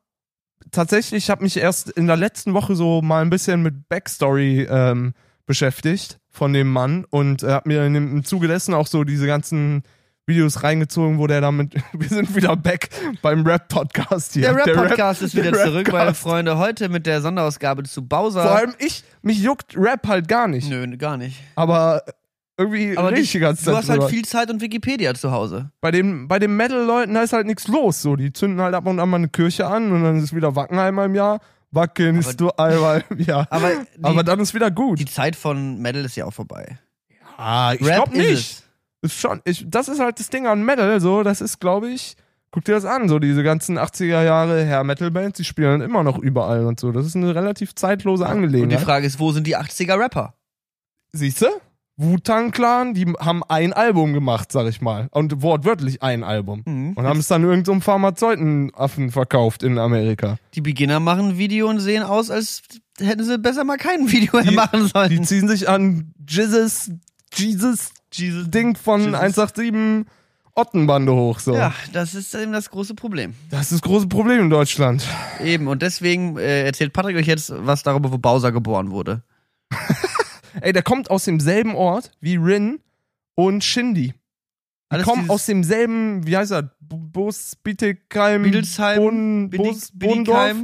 tatsächlich, 0.72 1.24
ich 1.24 1.30
habe 1.30 1.44
mich 1.44 1.56
erst 1.56 1.90
in 1.90 2.06
der 2.06 2.16
letzten 2.16 2.54
Woche 2.54 2.74
so 2.74 3.02
mal 3.02 3.22
ein 3.22 3.30
bisschen 3.30 3.62
mit 3.62 3.88
Backstory 3.88 4.66
ähm, 4.68 5.14
beschäftigt 5.46 6.18
von 6.28 6.52
dem 6.52 6.70
Mann 6.70 7.04
und 7.08 7.42
äh, 7.42 7.52
hab 7.52 7.66
mir 7.66 7.86
im 7.86 8.24
Zuge 8.24 8.48
dessen 8.48 8.74
auch 8.74 8.88
so 8.88 9.04
diese 9.04 9.26
ganzen 9.26 9.84
Videos 10.26 10.64
reingezogen, 10.64 11.18
wo 11.18 11.28
der 11.28 11.40
damit, 11.40 11.74
wir 11.92 12.08
sind 12.08 12.34
wieder 12.34 12.56
back 12.56 12.88
beim 13.22 13.46
Rap-Podcast 13.46 14.32
hier. 14.32 14.52
Der 14.52 14.56
Rap-Podcast 14.56 15.22
ist 15.22 15.36
wieder 15.36 15.52
der 15.52 15.66
zurück, 15.66 15.92
meine. 15.92 16.14
Freunde. 16.14 16.58
Heute 16.58 16.88
mit 16.88 17.06
der 17.06 17.22
Sonderausgabe 17.22 17.84
zu 17.84 18.06
Bowser. 18.06 18.42
Vor 18.42 18.56
allem 18.56 18.74
ich, 18.78 19.04
mich 19.22 19.38
juckt 19.40 19.76
Rap 19.76 20.06
halt 20.08 20.26
gar 20.26 20.48
nicht. 20.48 20.68
Nö, 20.68 20.96
gar 20.96 21.16
nicht. 21.16 21.40
Aber 21.54 22.02
irgendwie 22.58 22.98
Aber 22.98 23.12
dich, 23.12 23.30
die 23.30 23.38
ganze 23.38 23.64
du 23.64 23.70
Zeit 23.70 23.76
hast 23.82 23.88
halt 23.88 24.00
drüber. 24.00 24.08
viel 24.08 24.24
Zeit 24.24 24.50
und 24.50 24.60
Wikipedia 24.60 25.14
zu 25.14 25.30
Hause. 25.30 25.70
bei 25.80 25.92
den, 25.92 26.26
bei 26.26 26.40
den 26.40 26.56
Metal-Leuten 26.56 27.14
da 27.14 27.22
ist 27.22 27.32
halt 27.32 27.46
nichts 27.46 27.68
los. 27.68 28.02
So, 28.02 28.16
die 28.16 28.32
zünden 28.32 28.60
halt 28.60 28.74
ab 28.74 28.86
und 28.86 28.98
an 28.98 29.08
mal 29.08 29.18
eine 29.18 29.28
Kirche 29.28 29.66
an 29.68 29.92
und 29.92 30.02
dann 30.02 30.16
ist 30.20 30.34
wieder 30.34 30.56
Wackenheimer 30.56 31.04
im 31.04 31.14
Jahr. 31.14 31.40
Wacken 31.70 32.18
ist 32.18 32.40
du 32.40 32.50
einmal 32.52 33.04
im 33.10 33.20
Jahr. 33.20 33.46
Aber 33.50 33.68
die, 33.96 34.02
Aber 34.04 34.24
dann 34.24 34.40
ist 34.40 34.54
wieder 34.54 34.72
gut. 34.72 34.98
die 34.98 35.04
Zeit 35.04 35.36
von 35.36 35.80
Metal 35.80 36.04
ist 36.04 36.16
ja 36.16 36.24
auch 36.24 36.32
vorbei. 36.32 36.78
ah, 37.36 37.74
ich 37.74 37.82
Rap 37.86 37.94
glaub 37.94 38.12
ist 38.14 38.16
nicht. 38.16 38.65
Ist 39.06 39.14
schon, 39.20 39.40
ich, 39.44 39.64
das 39.68 39.88
ist 39.88 40.00
halt 40.00 40.18
das 40.20 40.30
Ding 40.30 40.46
an 40.46 40.62
Metal, 40.64 41.00
so, 41.00 41.22
das 41.22 41.40
ist, 41.40 41.60
glaube 41.60 41.88
ich, 41.88 42.16
guck 42.50 42.64
dir 42.64 42.72
das 42.74 42.84
an, 42.84 43.08
so 43.08 43.18
diese 43.18 43.42
ganzen 43.42 43.78
80er 43.78 44.22
Jahre 44.22 44.64
Hair 44.64 44.84
Metal 44.84 45.10
Bands, 45.10 45.36
die 45.38 45.44
spielen 45.44 45.80
immer 45.80 46.02
noch 46.02 46.18
überall 46.18 46.64
und 46.66 46.78
so. 46.80 46.92
Das 46.92 47.06
ist 47.06 47.16
eine 47.16 47.34
relativ 47.34 47.74
zeitlose 47.74 48.24
Und 48.24 48.30
die 48.30 48.36
Angelegenheit. 48.36 48.80
Frage 48.80 49.06
ist, 49.06 49.18
wo 49.18 49.32
sind 49.32 49.46
die 49.46 49.56
80er 49.56 49.98
Rapper? 49.98 50.34
Siehst 51.12 51.42
du? 51.42 51.46
Wu-Tang 51.98 52.50
Clan, 52.50 52.92
die 52.92 53.06
haben 53.18 53.42
ein 53.48 53.72
Album 53.72 54.12
gemacht, 54.12 54.52
sag 54.52 54.66
ich 54.66 54.82
mal. 54.82 55.08
Und 55.12 55.40
wortwörtlich 55.40 56.02
ein 56.02 56.24
Album. 56.24 56.62
Mhm. 56.66 56.92
Und 56.92 57.06
haben 57.06 57.20
es 57.20 57.28
dann 57.28 57.42
irgendeinem 57.42 57.80
Pharmazeutenaffen 57.80 59.10
verkauft 59.10 59.62
in 59.62 59.78
Amerika. 59.78 60.36
Die 60.54 60.60
Beginner 60.60 61.00
machen 61.00 61.30
ein 61.30 61.38
Video 61.38 61.68
und 61.70 61.80
sehen 61.80 62.02
aus, 62.02 62.30
als 62.30 62.62
hätten 62.98 63.24
sie 63.24 63.38
besser 63.38 63.64
mal 63.64 63.78
kein 63.78 64.10
Video 64.10 64.42
machen 64.52 64.84
Die 64.84 64.88
sollen. 64.88 65.24
ziehen 65.24 65.48
sich 65.48 65.70
an 65.70 66.12
Jesus, 66.28 66.90
Jesus, 67.34 67.90
Jesus. 68.12 68.50
Ding 68.50 68.76
von 68.76 69.00
Jesus. 69.00 69.14
187 69.14 70.06
Ottenbande 70.54 71.12
hoch, 71.12 71.38
so. 71.38 71.54
Ja, 71.54 71.74
das 71.92 72.14
ist 72.14 72.34
eben 72.34 72.52
das 72.52 72.70
große 72.70 72.94
Problem. 72.94 73.34
Das 73.50 73.62
ist 73.62 73.72
das 73.72 73.82
große 73.82 74.06
Problem 74.08 74.40
in 74.40 74.50
Deutschland. 74.50 75.06
Eben, 75.44 75.68
und 75.68 75.82
deswegen 75.82 76.38
äh, 76.38 76.64
erzählt 76.64 76.94
Patrick 76.94 77.16
euch 77.16 77.26
jetzt 77.26 77.52
was 77.54 77.82
darüber, 77.82 78.10
wo 78.10 78.16
Bowser 78.16 78.52
geboren 78.52 78.90
wurde. 78.90 79.22
Ey, 80.62 80.72
der 80.72 80.82
kommt 80.82 81.10
aus 81.10 81.24
demselben 81.24 81.74
Ort 81.74 82.10
wie 82.20 82.36
Rin 82.36 82.80
und 83.34 83.64
Shindy. 83.64 84.14
Die 84.92 85.02
kommen 85.02 85.28
aus 85.28 85.44
demselben, 85.46 86.26
wie 86.26 86.36
heißt 86.36 86.52
er? 86.52 86.70
Bus, 86.80 87.56
Bietigheim, 87.62 88.42
Bus, 89.50 89.90
Bonndorf. 89.92 90.56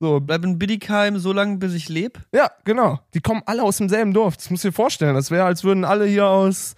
So, 0.00 0.20
bleib 0.20 0.44
in 0.44 0.58
Biddigheim 0.58 1.18
so 1.18 1.32
lange, 1.32 1.56
bis 1.56 1.74
ich 1.74 1.88
lebe. 1.88 2.20
ja, 2.32 2.50
genau. 2.64 3.00
Die 3.14 3.20
kommen 3.20 3.42
alle 3.46 3.62
aus 3.62 3.78
demselben 3.78 4.12
Dorf. 4.12 4.36
Das 4.36 4.50
musst 4.50 4.62
du 4.64 4.68
dir 4.68 4.72
vorstellen. 4.72 5.14
Das 5.14 5.30
wäre, 5.30 5.44
als 5.44 5.64
würden 5.64 5.84
alle 5.84 6.06
hier 6.06 6.26
aus 6.26 6.74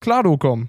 Klado 0.00 0.36
kommen. 0.36 0.68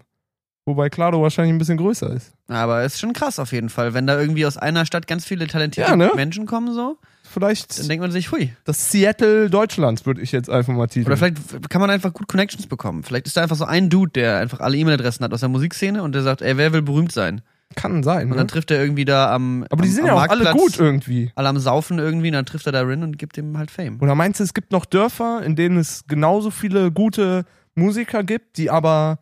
Wobei 0.66 0.90
Klado 0.90 1.22
wahrscheinlich 1.22 1.54
ein 1.54 1.58
bisschen 1.58 1.78
größer 1.78 2.12
ist. 2.14 2.32
Aber 2.48 2.84
ist 2.84 3.00
schon 3.00 3.14
krass 3.14 3.40
auf 3.40 3.52
jeden 3.52 3.70
Fall, 3.70 3.94
wenn 3.94 4.06
da 4.08 4.20
irgendwie 4.20 4.46
aus 4.46 4.56
einer 4.56 4.86
Stadt 4.86 5.08
ganz 5.08 5.26
viele 5.26 5.48
talentierte 5.48 5.90
Ja, 5.92 5.98
ne? 5.98 6.12
Menschen 6.16 6.46
kommen 6.46 6.74
so, 6.74 6.98
Vielleicht 7.24 7.78
dann 7.80 7.88
denkt 7.88 8.02
man 8.02 8.12
sich, 8.12 8.32
hui. 8.32 8.54
das 8.64 8.92
Seattle 8.92 9.50
Deutschlands, 9.52 10.06
würde 10.06 10.22
ich 10.22 10.32
jetzt 10.32 10.50
einfach 10.50 10.74
mal 10.74 10.88
titeln. 10.88 11.06
Oder 11.08 11.18
vielleicht 11.18 11.70
kann 11.70 11.80
man 11.80 11.90
einfach 11.92 12.12
gut 12.12 12.28
Connections 12.28 12.66
bekommen. 12.66 13.04
Vielleicht 13.04 13.28
ist 13.28 13.38
da 13.38 13.44
einfach 13.44 13.56
so 13.56 13.66
ein 13.66 13.90
Dude, 13.92 14.12
der 14.14 14.38
einfach 14.40 14.62
alle 14.62 14.78
E-Mail-Adressen 14.78 15.24
hat 15.24 15.34
aus 15.34 15.42
der 15.42 15.50
Musikszene 15.50 16.02
und 16.02 16.14
der 16.14 16.24
sagt, 16.24 16.42
ey, 16.42 16.58
wer 16.58 16.74
will 16.74 16.82
berühmt 16.82 17.12
sein? 17.12 17.42
Kann 17.76 18.02
sein. 18.04 18.24
Und 18.24 18.30
Ne? 18.32 18.36
dann 18.38 18.48
trifft 18.48 18.72
er 18.72 18.80
irgendwie 18.82 19.06
da 19.06 19.34
am 19.34 19.64
Aber 19.70 19.84
die 19.84 19.90
am, 19.90 19.96
sind 19.96 20.06
ja 20.08 20.14
auch 20.14 20.28
alle 20.28 20.52
gut 20.54 20.80
irgendwie. 20.80 21.32
alle 21.36 21.50
am 21.50 21.60
Saufen 21.60 22.00
irgendwie, 22.00 22.28
und 22.30 22.34
dann 22.34 22.46
trifft 22.46 22.66
er 22.66 22.72
da 22.72 22.82
Rin 22.82 23.04
und 23.04 23.18
gibt 23.20 23.38
ihm 23.38 23.58
halt 23.58 23.70
Fame. 23.72 24.00
Oder 24.02 24.16
meinst 24.16 24.40
du, 24.40 24.44
es 24.44 24.54
gibt 24.54 24.72
noch 24.72 24.86
Dörfer, 24.86 25.44
in 25.44 25.56
denen 25.56 25.78
es 25.78 26.06
genauso 26.08 26.50
viele 26.52 26.92
gute 26.92 27.46
Musiker 27.76 28.24
gibt, 28.24 28.58
die 28.58 28.70
aber 28.72 29.20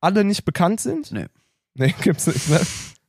alle 0.00 0.24
nicht 0.24 0.44
bekannt 0.44 0.80
sind? 0.80 1.10
Nee. 1.12 1.26
Nee, 1.74 1.94
gibt's 2.02 2.26
nicht, 2.26 2.48
ne? 2.48 2.60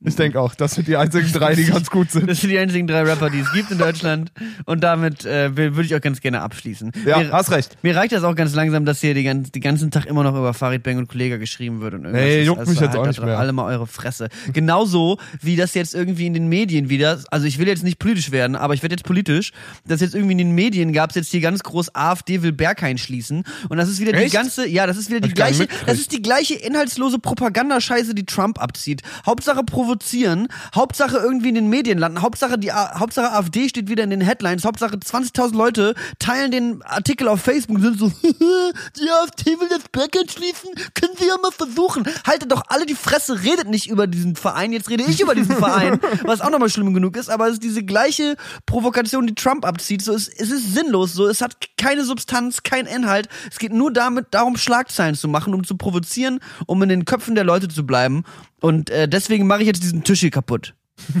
Ich 0.04 0.16
denke 0.16 0.40
auch, 0.40 0.54
das 0.54 0.74
sind 0.74 0.88
die 0.88 0.96
einzigen 0.96 1.30
drei, 1.32 1.54
die 1.54 1.64
ganz 1.64 1.88
gut 1.88 2.10
sind. 2.10 2.28
Das 2.28 2.40
sind 2.40 2.50
die 2.50 2.58
einzigen 2.58 2.86
drei 2.88 3.02
Rapper, 3.02 3.30
die 3.30 3.38
es 3.38 3.52
gibt 3.52 3.70
in 3.70 3.78
Deutschland. 3.78 4.32
Und 4.64 4.82
damit 4.82 5.24
äh, 5.24 5.56
würde 5.56 5.82
ich 5.82 5.94
auch 5.94 6.00
ganz 6.00 6.20
gerne 6.20 6.40
abschließen. 6.40 6.90
Ja, 7.06 7.18
mir, 7.18 7.30
hast 7.30 7.52
recht. 7.52 7.76
mir 7.82 7.94
reicht 7.94 8.12
das 8.12 8.24
auch 8.24 8.34
ganz 8.34 8.52
langsam, 8.54 8.84
dass 8.84 9.00
hier 9.00 9.14
die, 9.14 9.22
ganz, 9.22 9.52
die 9.52 9.60
ganzen 9.60 9.92
Tag 9.92 10.06
immer 10.06 10.24
noch 10.24 10.34
über 10.36 10.54
Farid 10.54 10.82
Bang 10.82 10.98
und 10.98 11.08
Kollega 11.08 11.36
geschrieben 11.36 11.80
wird. 11.80 11.94
Und 11.94 12.04
irgendwas 12.04 12.26
ist. 12.26 12.46
juckt 12.46 12.58
Also 12.60 12.70
mich 12.72 12.80
jetzt 12.80 12.90
halt 12.90 12.98
auch 12.98 13.06
nicht 13.06 13.22
mehr. 13.22 13.38
Alle 13.38 13.52
mal 13.52 13.66
eure 13.66 13.86
Fresse. 13.86 14.28
Genauso 14.52 15.18
wie 15.40 15.54
das 15.54 15.74
jetzt 15.74 15.94
irgendwie 15.94 16.26
in 16.26 16.34
den 16.34 16.48
Medien 16.48 16.88
wieder, 16.88 17.20
also 17.30 17.46
ich 17.46 17.58
will 17.58 17.68
jetzt 17.68 17.84
nicht 17.84 18.00
politisch 18.00 18.32
werden, 18.32 18.56
aber 18.56 18.74
ich 18.74 18.82
werde 18.82 18.94
jetzt 18.94 19.04
politisch, 19.04 19.52
dass 19.86 20.00
jetzt 20.00 20.16
irgendwie 20.16 20.32
in 20.32 20.38
den 20.38 20.52
Medien 20.52 20.92
gab 20.92 21.10
es 21.10 21.16
jetzt 21.16 21.30
hier 21.30 21.40
ganz 21.40 21.62
groß 21.62 21.94
AfD 21.94 22.42
will 22.42 22.52
Berghain 22.52 22.98
schließen. 22.98 23.44
Und 23.68 23.76
das 23.76 23.88
ist 23.88 24.00
wieder 24.00 24.12
die 24.12 24.24
Echt? 24.24 24.34
ganze, 24.34 24.66
ja, 24.66 24.88
das 24.88 24.96
ist 24.96 25.10
wieder 25.10 25.20
die 25.20 25.32
gleiche, 25.32 25.68
das 25.86 25.98
ist 25.98 26.10
die 26.10 26.22
gleiche 26.22 26.54
inhaltslose 26.54 27.20
Propagandascheiße, 27.20 28.14
die 28.14 28.26
Trump 28.26 28.60
abzieht. 28.60 29.02
Hauptsache 29.24 29.62
provozieren 29.62 29.91
provozieren, 29.92 30.48
Hauptsache 30.74 31.18
irgendwie 31.18 31.50
in 31.50 31.54
den 31.54 31.68
Medien 31.68 31.98
landen, 31.98 32.22
Hauptsache 32.22 32.58
die 32.58 32.72
A 32.72 32.98
Hauptsache 32.98 33.32
AfD 33.32 33.68
steht 33.68 33.88
wieder 33.88 34.04
in 34.04 34.10
den 34.10 34.22
Headlines, 34.22 34.64
Hauptsache 34.64 34.96
20.000 34.96 35.54
Leute 35.54 35.94
teilen 36.18 36.50
den 36.50 36.82
Artikel 36.82 37.28
auf 37.28 37.42
Facebook 37.42 37.76
und 37.76 37.82
sind 37.82 37.98
so, 37.98 38.08
die 38.22 39.10
AfD 39.10 39.50
will 39.60 39.68
das 39.68 39.82
Bracket 39.92 40.32
schließen, 40.32 40.70
können 40.94 41.12
wir 41.18 41.26
ja 41.26 41.36
mal 41.42 41.50
versuchen. 41.50 42.04
Haltet 42.26 42.50
doch 42.52 42.62
alle 42.68 42.86
die 42.86 42.94
Fresse, 42.94 43.42
redet 43.42 43.68
nicht 43.68 43.88
über 43.88 44.06
diesen 44.06 44.34
Verein, 44.34 44.72
jetzt 44.72 44.88
rede 44.88 45.04
ich 45.06 45.20
über 45.20 45.34
diesen 45.34 45.56
Verein, 45.56 46.00
was 46.24 46.40
auch 46.40 46.50
nochmal 46.50 46.70
schlimm 46.70 46.94
genug 46.94 47.16
ist, 47.16 47.28
aber 47.28 47.48
es 47.48 47.54
ist 47.54 47.62
diese 47.62 47.82
gleiche 47.82 48.36
Provokation, 48.64 49.26
die 49.26 49.34
Trump 49.34 49.66
abzieht, 49.66 50.02
so 50.02 50.14
es, 50.14 50.28
es 50.28 50.50
ist 50.50 50.72
sinnlos, 50.72 51.12
so 51.12 51.26
es 51.26 51.42
hat 51.42 51.56
keine 51.76 52.04
Substanz, 52.04 52.62
kein 52.62 52.86
Inhalt, 52.86 53.28
es 53.50 53.58
geht 53.58 53.72
nur 53.72 53.92
damit 53.92 54.28
darum 54.30 54.56
Schlagzeilen 54.56 55.14
zu 55.14 55.28
machen, 55.28 55.52
um 55.52 55.64
zu 55.64 55.76
provozieren, 55.76 56.40
um 56.66 56.82
in 56.82 56.88
den 56.88 57.04
Köpfen 57.04 57.34
der 57.34 57.44
Leute 57.44 57.68
zu 57.68 57.84
bleiben 57.84 58.24
und 58.62 58.88
äh, 58.90 59.06
deswegen 59.08 59.46
mache 59.46 59.60
ich 59.60 59.66
jetzt 59.66 59.82
diesen 59.82 60.02
Tisch 60.04 60.20
hier 60.20 60.30
kaputt. 60.30 60.74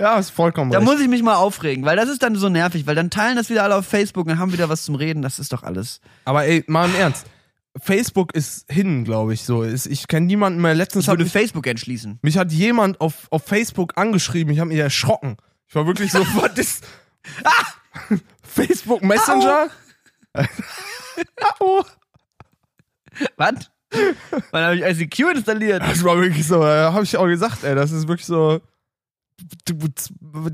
Ja, 0.00 0.18
ist 0.18 0.30
vollkommen 0.30 0.70
Da 0.70 0.78
recht. 0.78 0.90
muss 0.90 1.00
ich 1.00 1.08
mich 1.08 1.22
mal 1.22 1.34
aufregen, 1.36 1.84
weil 1.84 1.96
das 1.96 2.08
ist 2.08 2.22
dann 2.22 2.34
so 2.36 2.48
nervig, 2.48 2.86
weil 2.86 2.94
dann 2.94 3.10
teilen 3.10 3.36
das 3.36 3.50
wieder 3.50 3.62
alle 3.64 3.76
auf 3.76 3.86
Facebook 3.86 4.26
und 4.26 4.38
haben 4.38 4.52
wieder 4.52 4.68
was 4.68 4.84
zum 4.84 4.94
Reden. 4.94 5.20
Das 5.22 5.38
ist 5.38 5.52
doch 5.52 5.62
alles. 5.62 6.00
Aber 6.24 6.44
ey, 6.46 6.64
mal 6.66 6.88
im 6.88 6.94
Ernst. 6.94 7.26
Facebook 7.78 8.34
ist 8.34 8.70
hin, 8.70 9.04
glaube 9.04 9.34
ich, 9.34 9.42
so. 9.44 9.64
Ich 9.64 10.08
kenne 10.08 10.26
niemanden 10.26 10.60
mehr. 10.62 10.74
Letztens 10.74 11.04
Ich 11.04 11.08
würde 11.08 11.24
mich, 11.24 11.32
Facebook 11.32 11.66
entschließen. 11.66 12.18
mich 12.22 12.38
hat 12.38 12.52
jemand 12.52 13.00
auf, 13.00 13.26
auf 13.30 13.44
Facebook 13.44 13.98
angeschrieben. 13.98 14.52
Ich 14.52 14.60
habe 14.60 14.68
mich 14.68 14.78
erschrocken. 14.78 15.36
Ich 15.68 15.74
war 15.74 15.86
wirklich 15.86 16.10
so, 16.12 16.20
was 16.20 16.56
ist. 16.58 16.84
Ah! 17.44 18.16
Facebook 18.42 19.02
Messenger? 19.02 19.68
Au! 21.58 21.84
Was? 23.36 23.70
Wann 24.50 24.64
habe 24.64 24.76
ich 24.76 24.82
ICQ 24.82 25.36
installiert? 25.36 25.82
Das 25.82 26.02
war 26.02 26.20
wirklich 26.20 26.46
so, 26.46 26.62
äh, 26.62 26.84
habe 26.92 27.04
ich 27.04 27.16
auch 27.16 27.26
gesagt, 27.26 27.64
ey, 27.64 27.74
das 27.74 27.92
ist 27.92 28.08
wirklich 28.08 28.26
so. 28.26 28.60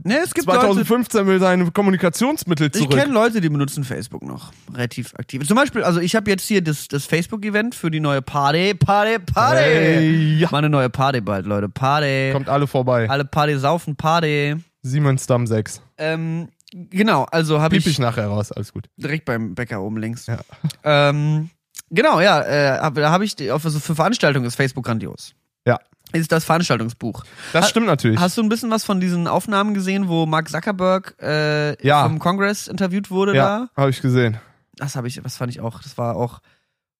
Ne, 0.03 0.19
es 0.25 0.35
gibt 0.35 0.49
Leute, 0.49 0.61
2015 0.61 1.27
will 1.27 1.39
seine 1.39 1.71
Kommunikationsmittel 1.71 2.67
ich 2.67 2.73
zurück. 2.73 2.99
kenne 2.99 3.13
Leute, 3.13 3.41
die 3.41 3.49
benutzen 3.49 3.85
Facebook 3.85 4.25
noch 4.25 4.53
relativ 4.75 5.15
aktiv. 5.15 5.47
Zum 5.47 5.57
Beispiel, 5.57 5.85
also 5.85 6.01
ich 6.01 6.17
habe 6.17 6.29
jetzt 6.31 6.47
hier 6.49 6.63
das, 6.63 6.89
das 6.89 7.07
Facebook-Event 7.07 7.77
für 7.77 7.93
die 7.93 8.01
neue 8.01 8.23
Party, 8.23 8.75
Party, 8.75 9.21
Party. 9.21 9.61
Hey, 9.61 10.37
ja. 10.39 10.49
Mal 10.51 10.59
eine 10.59 10.69
neue 10.69 10.91
Party 10.91 11.21
bald, 11.21 11.47
Leute. 11.47 11.69
Party. 11.69 12.33
Kommt 12.33 12.49
alle 12.49 12.67
vorbei. 12.67 13.09
Alle 13.09 13.25
Party 13.25 13.57
saufen, 13.57 13.95
Party. 13.95 14.57
Siemens 14.83 15.29
Damm 15.29 15.47
6. 15.47 15.81
Ähm, 15.99 16.49
genau, 16.73 17.23
also 17.31 17.61
habe 17.61 17.77
Piep 17.77 17.87
ich 17.87 17.93
ich 17.93 17.99
nachher 18.01 18.27
raus, 18.27 18.51
alles 18.51 18.73
gut. 18.73 18.89
direkt 18.97 19.27
beim 19.27 19.55
Bäcker 19.55 19.81
oben 19.81 19.99
links. 19.99 20.27
Ja. 20.27 20.41
Ähm, 20.83 21.51
genau, 21.93 22.21
ja, 22.21 22.41
äh, 22.43 22.93
da 22.93 23.11
habe 23.11 23.25
ich 23.25 23.37
also 23.53 23.79
für 23.79 23.95
Veranstaltungen 23.95 24.47
ist 24.47 24.57
Facebook 24.57 24.85
grandios. 24.85 25.35
Ja. 25.67 25.79
Ist 26.13 26.31
das 26.33 26.45
Veranstaltungsbuch. 26.45 27.25
Das 27.53 27.65
Ha- 27.65 27.69
stimmt 27.69 27.87
natürlich. 27.87 28.19
Hast 28.21 28.37
du 28.37 28.43
ein 28.43 28.49
bisschen 28.49 28.71
was 28.71 28.85
von 28.85 29.01
diesen 29.01 29.27
Aufnahmen 29.29 29.73
gesehen, 29.75 30.09
wo 30.09 30.27
Mark 30.27 30.49
Zuckerberg 30.51 31.15
äh, 31.23 31.87
Ja. 31.87 32.03
vom 32.05 32.19
Kongress 32.19 32.67
interviewt 32.69 33.11
wurde 33.11 33.35
ja, 33.35 33.69
habe 33.77 33.91
ich 33.91 34.03
gesehen. 34.03 34.35
da? 34.35 34.41
Das 34.77 34.97
habe 34.97 35.07
ich, 35.09 35.21
das 35.23 35.37
fand 35.37 35.51
ich 35.53 35.61
auch, 35.61 35.81
das 35.83 35.97
war 35.99 36.17
auch. 36.17 36.41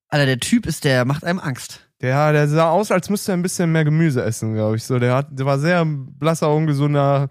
Alter, 0.09 0.27
der 0.27 0.39
Typ 0.41 0.67
ist 0.67 0.85
der, 0.85 1.05
macht 1.05 1.25
einem 1.25 1.41
Angst. 1.41 1.81
Der, 2.01 2.33
der 2.33 2.49
sah 2.49 2.69
aus, 2.71 2.91
als 2.91 3.09
müsste 3.11 3.33
er 3.33 3.37
ein 3.39 3.43
bisschen 3.43 3.73
mehr 3.73 3.85
Gemüse 3.85 4.23
essen, 4.23 4.55
glaube 4.55 4.77
ich. 4.77 4.85
So, 4.85 4.99
der, 4.99 5.15
hat, 5.15 5.29
der 5.31 5.47
war 5.47 5.59
sehr 5.59 5.85
blasser, 5.87 6.51
ungesunder 6.53 7.31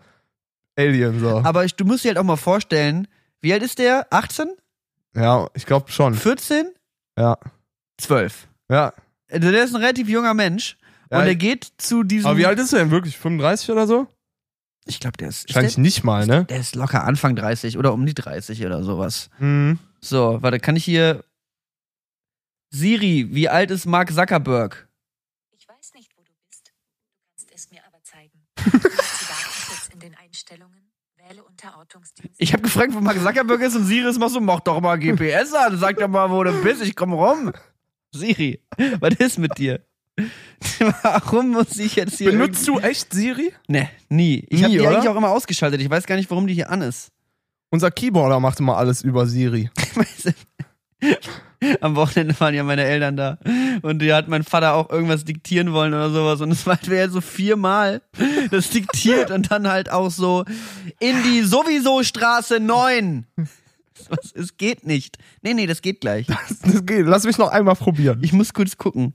Alien. 0.78 1.20
So. 1.20 1.42
Aber 1.44 1.66
ich, 1.66 1.76
du 1.76 1.86
musst 1.86 2.04
dir 2.04 2.10
halt 2.10 2.18
auch 2.18 2.24
mal 2.24 2.38
vorstellen, 2.38 3.08
wie 3.42 3.54
alt 3.54 3.64
ist 3.64 3.80
der? 3.80 4.08
18? 4.12 4.48
Ja, 5.16 5.48
ich 5.54 5.66
glaube 5.66 5.92
schon. 5.92 6.14
14? 6.16 6.68
Ja. 7.18 7.38
12. 7.98 8.48
Ja. 8.70 8.94
Also 9.30 9.52
der 9.52 9.64
ist 9.64 9.74
ein 9.76 9.82
relativ 9.82 10.10
junger 10.10 10.34
Mensch. 10.34 10.78
Ja, 11.12 11.20
und 11.20 11.26
der 11.26 11.36
geht 11.36 11.72
zu 11.78 12.04
diesem. 12.04 12.28
Aber 12.28 12.38
wie 12.38 12.46
alt 12.46 12.60
ist 12.60 12.74
er 12.74 12.80
denn 12.80 12.92
wirklich? 12.92 13.18
35 13.18 13.70
oder 13.70 13.86
so? 13.86 14.08
Ich 14.86 15.00
glaube, 15.00 15.18
der 15.18 15.30
ist. 15.30 15.40
ist 15.40 15.50
Wahrscheinlich 15.50 15.76
der, 15.76 15.82
nicht 15.82 16.04
mal, 16.04 16.26
ne? 16.26 16.46
der 16.46 16.60
ist 16.60 16.76
locker 16.76 17.04
Anfang 17.04 17.36
30 17.36 17.78
oder 17.78 17.94
um 17.94 18.06
die 18.06 18.14
30 18.14 18.66
oder 18.66 18.84
sowas. 18.84 19.30
Mhm. 19.40 19.80
So, 20.00 20.42
warte, 20.42 20.60
kann 20.60 20.76
ich 20.76 20.86
hier. 20.86 21.24
Siri, 22.74 23.28
wie 23.32 23.50
alt 23.50 23.70
ist 23.70 23.86
Mark 23.86 24.14
Zuckerberg? 24.14 24.88
Ich 25.52 25.68
weiß 25.68 25.94
nicht, 25.94 26.10
wo 26.16 26.22
du 26.22 26.32
bist. 26.48 26.72
Du 26.72 27.46
kannst 27.46 27.54
es 27.54 27.70
mir 27.72 27.82
aber 27.86 28.02
zeigen. 28.04 28.48
Ich 32.38 32.54
habe 32.54 32.64
gefragt, 32.64 32.94
wo 32.94 33.00
Mark 33.00 33.18
Zuckerberg 33.22 33.62
ist 33.62 33.76
und 33.76 33.86
Siri 33.86 34.10
ist 34.10 34.20
mal 34.20 34.30
so, 34.30 34.40
mach 34.40 34.60
doch 34.62 34.82
mal 34.82 34.98
GPS 34.98 35.54
an, 35.54 35.78
sag 35.78 35.98
doch 35.98 36.08
mal, 36.08 36.30
wo 36.30 36.44
du 36.44 36.52
bist, 36.64 36.82
ich 36.82 36.96
komm 36.96 37.14
rum. 37.14 37.52
Siri, 38.14 38.62
was 39.00 39.14
ist 39.16 39.38
mit 39.38 39.58
dir? 39.58 39.86
Warum 41.04 41.52
muss 41.52 41.78
ich 41.78 41.96
jetzt 41.96 42.18
hier. 42.18 42.32
Benutzt 42.32 42.68
du 42.68 42.80
echt 42.80 43.14
Siri? 43.14 43.54
Ne, 43.68 43.90
nie. 44.10 44.46
Ich 44.50 44.64
habe 44.64 44.72
Nie, 44.72 44.78
die 44.80 44.82
oder? 44.86 44.98
eigentlich 44.98 45.10
auch 45.10 45.16
immer 45.16 45.30
ausgeschaltet. 45.30 45.82
Ich 45.82 45.90
weiß 45.90 46.06
gar 46.06 46.16
nicht, 46.16 46.30
warum 46.30 46.48
die 46.48 46.54
hier 46.54 46.70
an 46.70 46.82
ist. 46.82 47.12
Unser 47.70 47.90
Keyboarder 47.90 48.40
macht 48.40 48.60
immer 48.60 48.78
alles 48.78 49.02
über 49.02 49.26
Siri. 49.26 49.70
Am 51.82 51.96
Wochenende 51.96 52.40
waren 52.40 52.54
ja 52.54 52.64
meine 52.64 52.84
Eltern 52.84 53.18
da. 53.18 53.38
Und 53.82 54.00
die 54.00 54.14
hat 54.14 54.28
mein 54.28 54.44
Vater 54.44 54.74
auch 54.74 54.90
irgendwas 54.90 55.26
diktieren 55.26 55.74
wollen 55.74 55.94
oder 55.94 56.10
sowas. 56.10 56.42
Und 56.42 56.52
es 56.52 56.66
war 56.66 56.80
wäre 56.88 57.10
so 57.10 57.22
viermal 57.22 58.02
das 58.50 58.70
diktiert 58.70 59.32
und 59.32 59.52
dann 59.52 59.68
halt 59.68 59.92
auch 59.92 60.10
so 60.10 60.46
in 61.00 61.22
die 61.24 61.42
sowieso 61.42 62.04
Straße 62.04 62.60
9. 62.60 63.26
Was, 64.10 64.32
es 64.34 64.58
geht 64.58 64.88
nicht. 64.88 65.18
Nee, 65.44 65.54
nee, 65.54 65.68
das 65.68 65.82
geht 65.82 66.02
gleich. 66.02 66.28
Das 66.28 66.86
geht. 66.86 67.06
Lass 67.06 67.24
mich 67.24 67.38
noch 67.38 67.50
einmal 67.50 67.76
probieren. 67.76 68.20
Ich 68.24 68.34
muss 68.34 68.54
kurz 68.54 68.78
gucken. 68.78 69.14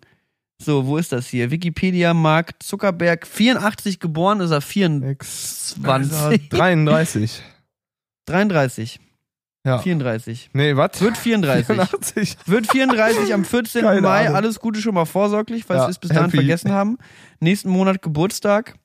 So, 0.59 0.87
wo 0.87 0.97
ist 0.97 1.13
das 1.13 1.27
hier? 1.27 1.51
Wikipedia, 1.51 2.15
Mark 2.15 2.63
Zuckerberg, 2.63 3.27
84 3.27 4.01
geboren, 4.01 4.41
ist 4.41 4.53
er 4.53 4.63
24. 4.63 5.83
20. 5.83 6.49
33. 6.49 7.43
33, 8.27 9.01
Ja. 9.67 9.79
34. 9.79 10.51
Nee, 10.53 10.77
was? 10.77 11.01
Wird 11.01 11.17
34. 11.19 11.67
84. 11.67 12.37
Wird 12.47 12.71
34 12.71 13.35
am 13.35 13.45
14. 13.45 13.83
Keine 13.83 14.01
Mai. 14.01 14.21
Ahnung. 14.27 14.37
Alles 14.37 14.61
Gute 14.61 14.81
schon 14.81 14.95
mal 14.95 15.05
vorsorglich, 15.05 15.65
falls 15.65 15.81
Ja, 15.81 15.87
wir 15.87 15.91
es 15.91 15.99
bis 15.99 16.09
dahin 16.11 16.25
happy. 16.27 16.37
vergessen 16.39 16.71
haben. 16.73 16.99
Nächsten 17.41 17.69
Monat 17.71 18.01
Geburtstag. 18.01 18.77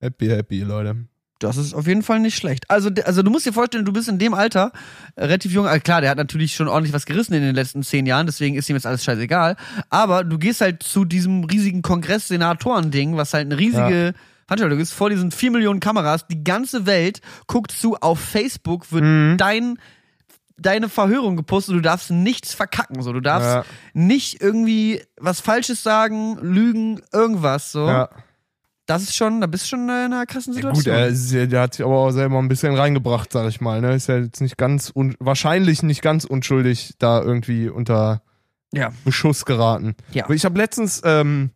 Happy, 0.00 0.26
happy, 0.28 0.62
Leute. 0.62 0.96
Das 1.40 1.56
ist 1.56 1.72
auf 1.72 1.86
jeden 1.86 2.02
Fall 2.02 2.20
nicht 2.20 2.36
schlecht. 2.36 2.68
Also, 2.68 2.90
also 3.04 3.22
du 3.22 3.30
musst 3.30 3.46
dir 3.46 3.52
vorstellen, 3.54 3.86
du 3.86 3.92
bist 3.94 4.08
in 4.08 4.18
dem 4.18 4.34
Alter 4.34 4.72
äh, 5.16 5.24
relativ 5.24 5.52
jung. 5.52 5.66
Also 5.66 5.80
klar, 5.80 6.00
der 6.02 6.10
hat 6.10 6.18
natürlich 6.18 6.54
schon 6.54 6.68
ordentlich 6.68 6.92
was 6.92 7.06
gerissen 7.06 7.32
in 7.32 7.40
den 7.42 7.54
letzten 7.54 7.82
zehn 7.82 8.04
Jahren, 8.04 8.26
deswegen 8.26 8.56
ist 8.56 8.68
ihm 8.68 8.76
jetzt 8.76 8.84
alles 8.86 9.02
scheißegal. 9.04 9.56
Aber 9.88 10.22
du 10.24 10.36
gehst 10.38 10.60
halt 10.60 10.82
zu 10.82 11.06
diesem 11.06 11.44
riesigen 11.44 11.80
Kongress-Senatoren-Ding, 11.82 13.16
was 13.16 13.32
halt 13.34 13.46
eine 13.46 13.58
riesige 13.58 14.12
Veranstaltung 14.46 14.80
ist, 14.80 14.92
vor 14.92 15.08
diesen 15.10 15.30
vier 15.30 15.50
Millionen 15.50 15.80
Kameras. 15.80 16.26
Die 16.26 16.44
ganze 16.44 16.84
Welt 16.86 17.20
guckt 17.46 17.72
zu. 17.72 17.96
Auf 17.96 18.20
Facebook 18.20 18.90
wird 18.92 19.04
Mhm. 19.04 19.36
dein 19.38 19.78
deine 20.60 20.88
Verhörung 20.88 21.36
gepostet, 21.36 21.74
du 21.74 21.80
darfst 21.80 22.10
nichts 22.10 22.54
verkacken, 22.54 23.02
so 23.02 23.12
du 23.12 23.20
darfst 23.20 23.48
Ja. 23.48 23.64
nicht 23.94 24.40
irgendwie 24.42 25.02
was 25.18 25.40
Falsches 25.40 25.82
sagen, 25.82 26.38
lügen, 26.40 27.00
irgendwas 27.12 27.72
so. 27.72 27.86
Ja. 27.86 28.08
Das 28.86 29.02
ist 29.02 29.14
schon, 29.14 29.40
da 29.40 29.46
bist 29.46 29.64
du 29.64 29.68
schon 29.68 29.84
in 29.84 29.90
einer 29.90 30.26
krassen 30.26 30.52
Ja, 30.52 30.56
Situation. 30.56 30.82
gut, 30.94 31.00
er 31.00 31.06
ist, 31.06 31.30
ja- 31.30 31.46
der 31.46 31.60
hat 31.62 31.74
sich 31.74 31.84
aber 31.84 31.94
auch 31.96 32.10
selber 32.10 32.38
ein 32.38 32.48
bisschen 32.48 32.74
reingebracht, 32.74 33.32
sag 33.32 33.48
ich 33.48 33.60
mal. 33.60 33.80
Ne? 33.80 33.94
Ist 33.94 34.08
ja 34.08 34.18
jetzt 34.18 34.40
nicht 34.40 34.58
ganz, 34.58 34.92
wahrscheinlich 35.20 35.82
nicht 35.84 36.02
ganz 36.02 36.24
unschuldig 36.24 36.94
da 36.98 37.22
irgendwie 37.22 37.68
unter 37.68 38.22
Ja. 38.72 38.90
Beschuss 39.04 39.44
geraten. 39.44 39.94
Ja. 40.12 40.28
Ich 40.30 40.44
habe 40.44 40.58
letztens 40.58 41.02
ähm, 41.04 41.50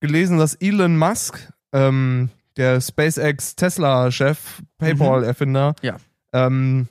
gelesen, 0.00 0.38
dass 0.38 0.54
Elon 0.54 0.96
Musk, 0.96 1.52
ähm, 1.72 2.30
der 2.56 2.80
SpaceX 2.80 3.56
Tesla-Chef, 3.56 4.62
PayPal-Erfinder, 4.78 5.70
Mhm. 5.70 5.86
Ja. 5.86 5.96
ähm, 6.32 6.88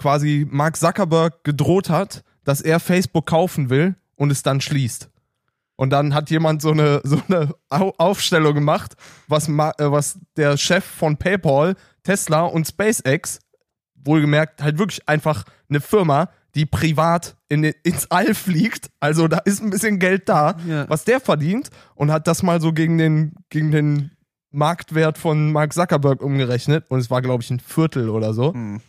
quasi 0.00 0.46
Mark 0.50 0.76
Zuckerberg 0.76 1.44
gedroht 1.44 1.88
hat, 1.90 2.24
dass 2.44 2.60
er 2.60 2.80
Facebook 2.80 3.26
kaufen 3.26 3.70
will 3.70 3.94
und 4.16 4.30
es 4.32 4.42
dann 4.42 4.60
schließt. 4.60 5.08
Und 5.76 5.90
dann 5.90 6.12
hat 6.14 6.28
jemand 6.30 6.60
so 6.60 6.72
eine, 6.72 7.00
so 7.04 7.20
eine 7.28 7.54
Au- 7.70 7.94
Aufstellung 7.96 8.54
gemacht, 8.54 8.94
was, 9.28 9.48
äh, 9.48 9.52
was 9.78 10.18
der 10.36 10.56
Chef 10.58 10.84
von 10.84 11.16
PayPal, 11.16 11.74
Tesla 12.02 12.42
und 12.42 12.66
SpaceX, 12.66 13.38
wohlgemerkt 13.94 14.62
halt 14.62 14.78
wirklich 14.78 15.08
einfach 15.08 15.44
eine 15.68 15.80
Firma, 15.80 16.30
die 16.54 16.66
privat 16.66 17.36
in, 17.48 17.62
ins 17.64 18.10
All 18.10 18.34
fliegt, 18.34 18.90
also 19.00 19.28
da 19.28 19.38
ist 19.38 19.62
ein 19.62 19.70
bisschen 19.70 19.98
Geld 19.98 20.28
da, 20.28 20.56
Ja. 20.66 20.88
was 20.88 21.04
der 21.04 21.20
verdient 21.20 21.70
und 21.94 22.10
hat 22.10 22.26
das 22.26 22.42
mal 22.42 22.60
so 22.60 22.72
gegen 22.72 22.98
den, 22.98 23.34
gegen 23.50 23.70
den 23.70 24.10
Marktwert 24.50 25.16
von 25.16 25.52
Mark 25.52 25.72
Zuckerberg 25.72 26.22
umgerechnet 26.22 26.86
und 26.90 26.98
es 26.98 27.08
war, 27.10 27.22
glaube 27.22 27.42
ich, 27.42 27.50
ein 27.50 27.60
Viertel 27.60 28.08
oder 28.10 28.34
so 28.34 28.52
Hm. 28.52 28.80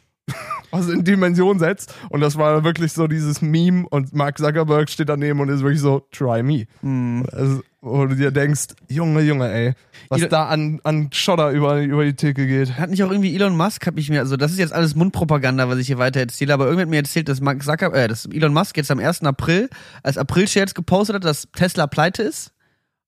Was 0.72 0.88
in 0.90 1.04
Dimension 1.04 1.60
setzt. 1.60 1.94
Und 2.10 2.22
das 2.22 2.38
war 2.38 2.64
wirklich 2.64 2.94
so 2.94 3.08
dieses 3.08 3.42
Meme 3.42 3.86
und 3.90 4.14
Mark 4.14 4.38
Zuckerberg 4.38 4.90
steht 4.90 5.10
daneben 5.10 5.40
und 5.40 5.50
ist 5.50 5.62
wirklich 5.62 5.82
so, 5.82 6.08
try 6.12 6.44
me. 6.44 6.66
Hm. 6.82 7.26
Also, 7.32 7.62
wo 7.82 8.06
du 8.06 8.16
dir 8.16 8.30
denkst, 8.32 8.68
Junge, 8.90 9.22
Junge, 9.22 9.52
ey, 9.52 9.74
was 10.10 10.20
Elon- 10.20 10.30
da 10.30 10.46
an, 10.48 10.80
an 10.84 11.10
Schotter 11.12 11.50
über, 11.50 11.82
über 11.82 12.06
die 12.06 12.14
Theke 12.14 12.46
geht. 12.46 12.78
Hat 12.78 12.92
nicht 12.92 13.04
auch 13.04 13.10
irgendwie 13.10 13.34
Elon 13.36 13.58
Musk, 13.58 13.88
hab 13.88 13.98
ich 13.98 14.10
mir, 14.10 14.20
also 14.20 14.38
das 14.38 14.52
ist 14.52 14.60
jetzt 14.60 14.74
alles 14.74 14.94
Mundpropaganda, 14.94 15.68
was 15.68 15.80
ich 15.80 15.88
hier 15.88 15.98
weiter 15.98 16.20
erzähle, 16.20 16.54
aber 16.54 16.66
irgendwer 16.66 16.84
hat 16.84 16.90
mir 16.92 16.98
erzählt, 16.98 17.28
dass 17.28 17.42
Mark 17.42 17.64
Zucker, 17.64 17.92
äh, 17.94 18.08
dass 18.08 18.26
Elon 18.28 18.54
Musk 18.54 18.78
jetzt 18.78 18.92
am 18.92 19.00
1. 19.00 19.24
April 19.24 19.68
als 20.04 20.20
April-Scherz 20.20 20.76
gepostet 20.76 21.16
hat, 21.16 21.26
dass 21.26 21.48
Tesla 21.54 21.88
pleite 21.88 22.22
ist 22.22 22.52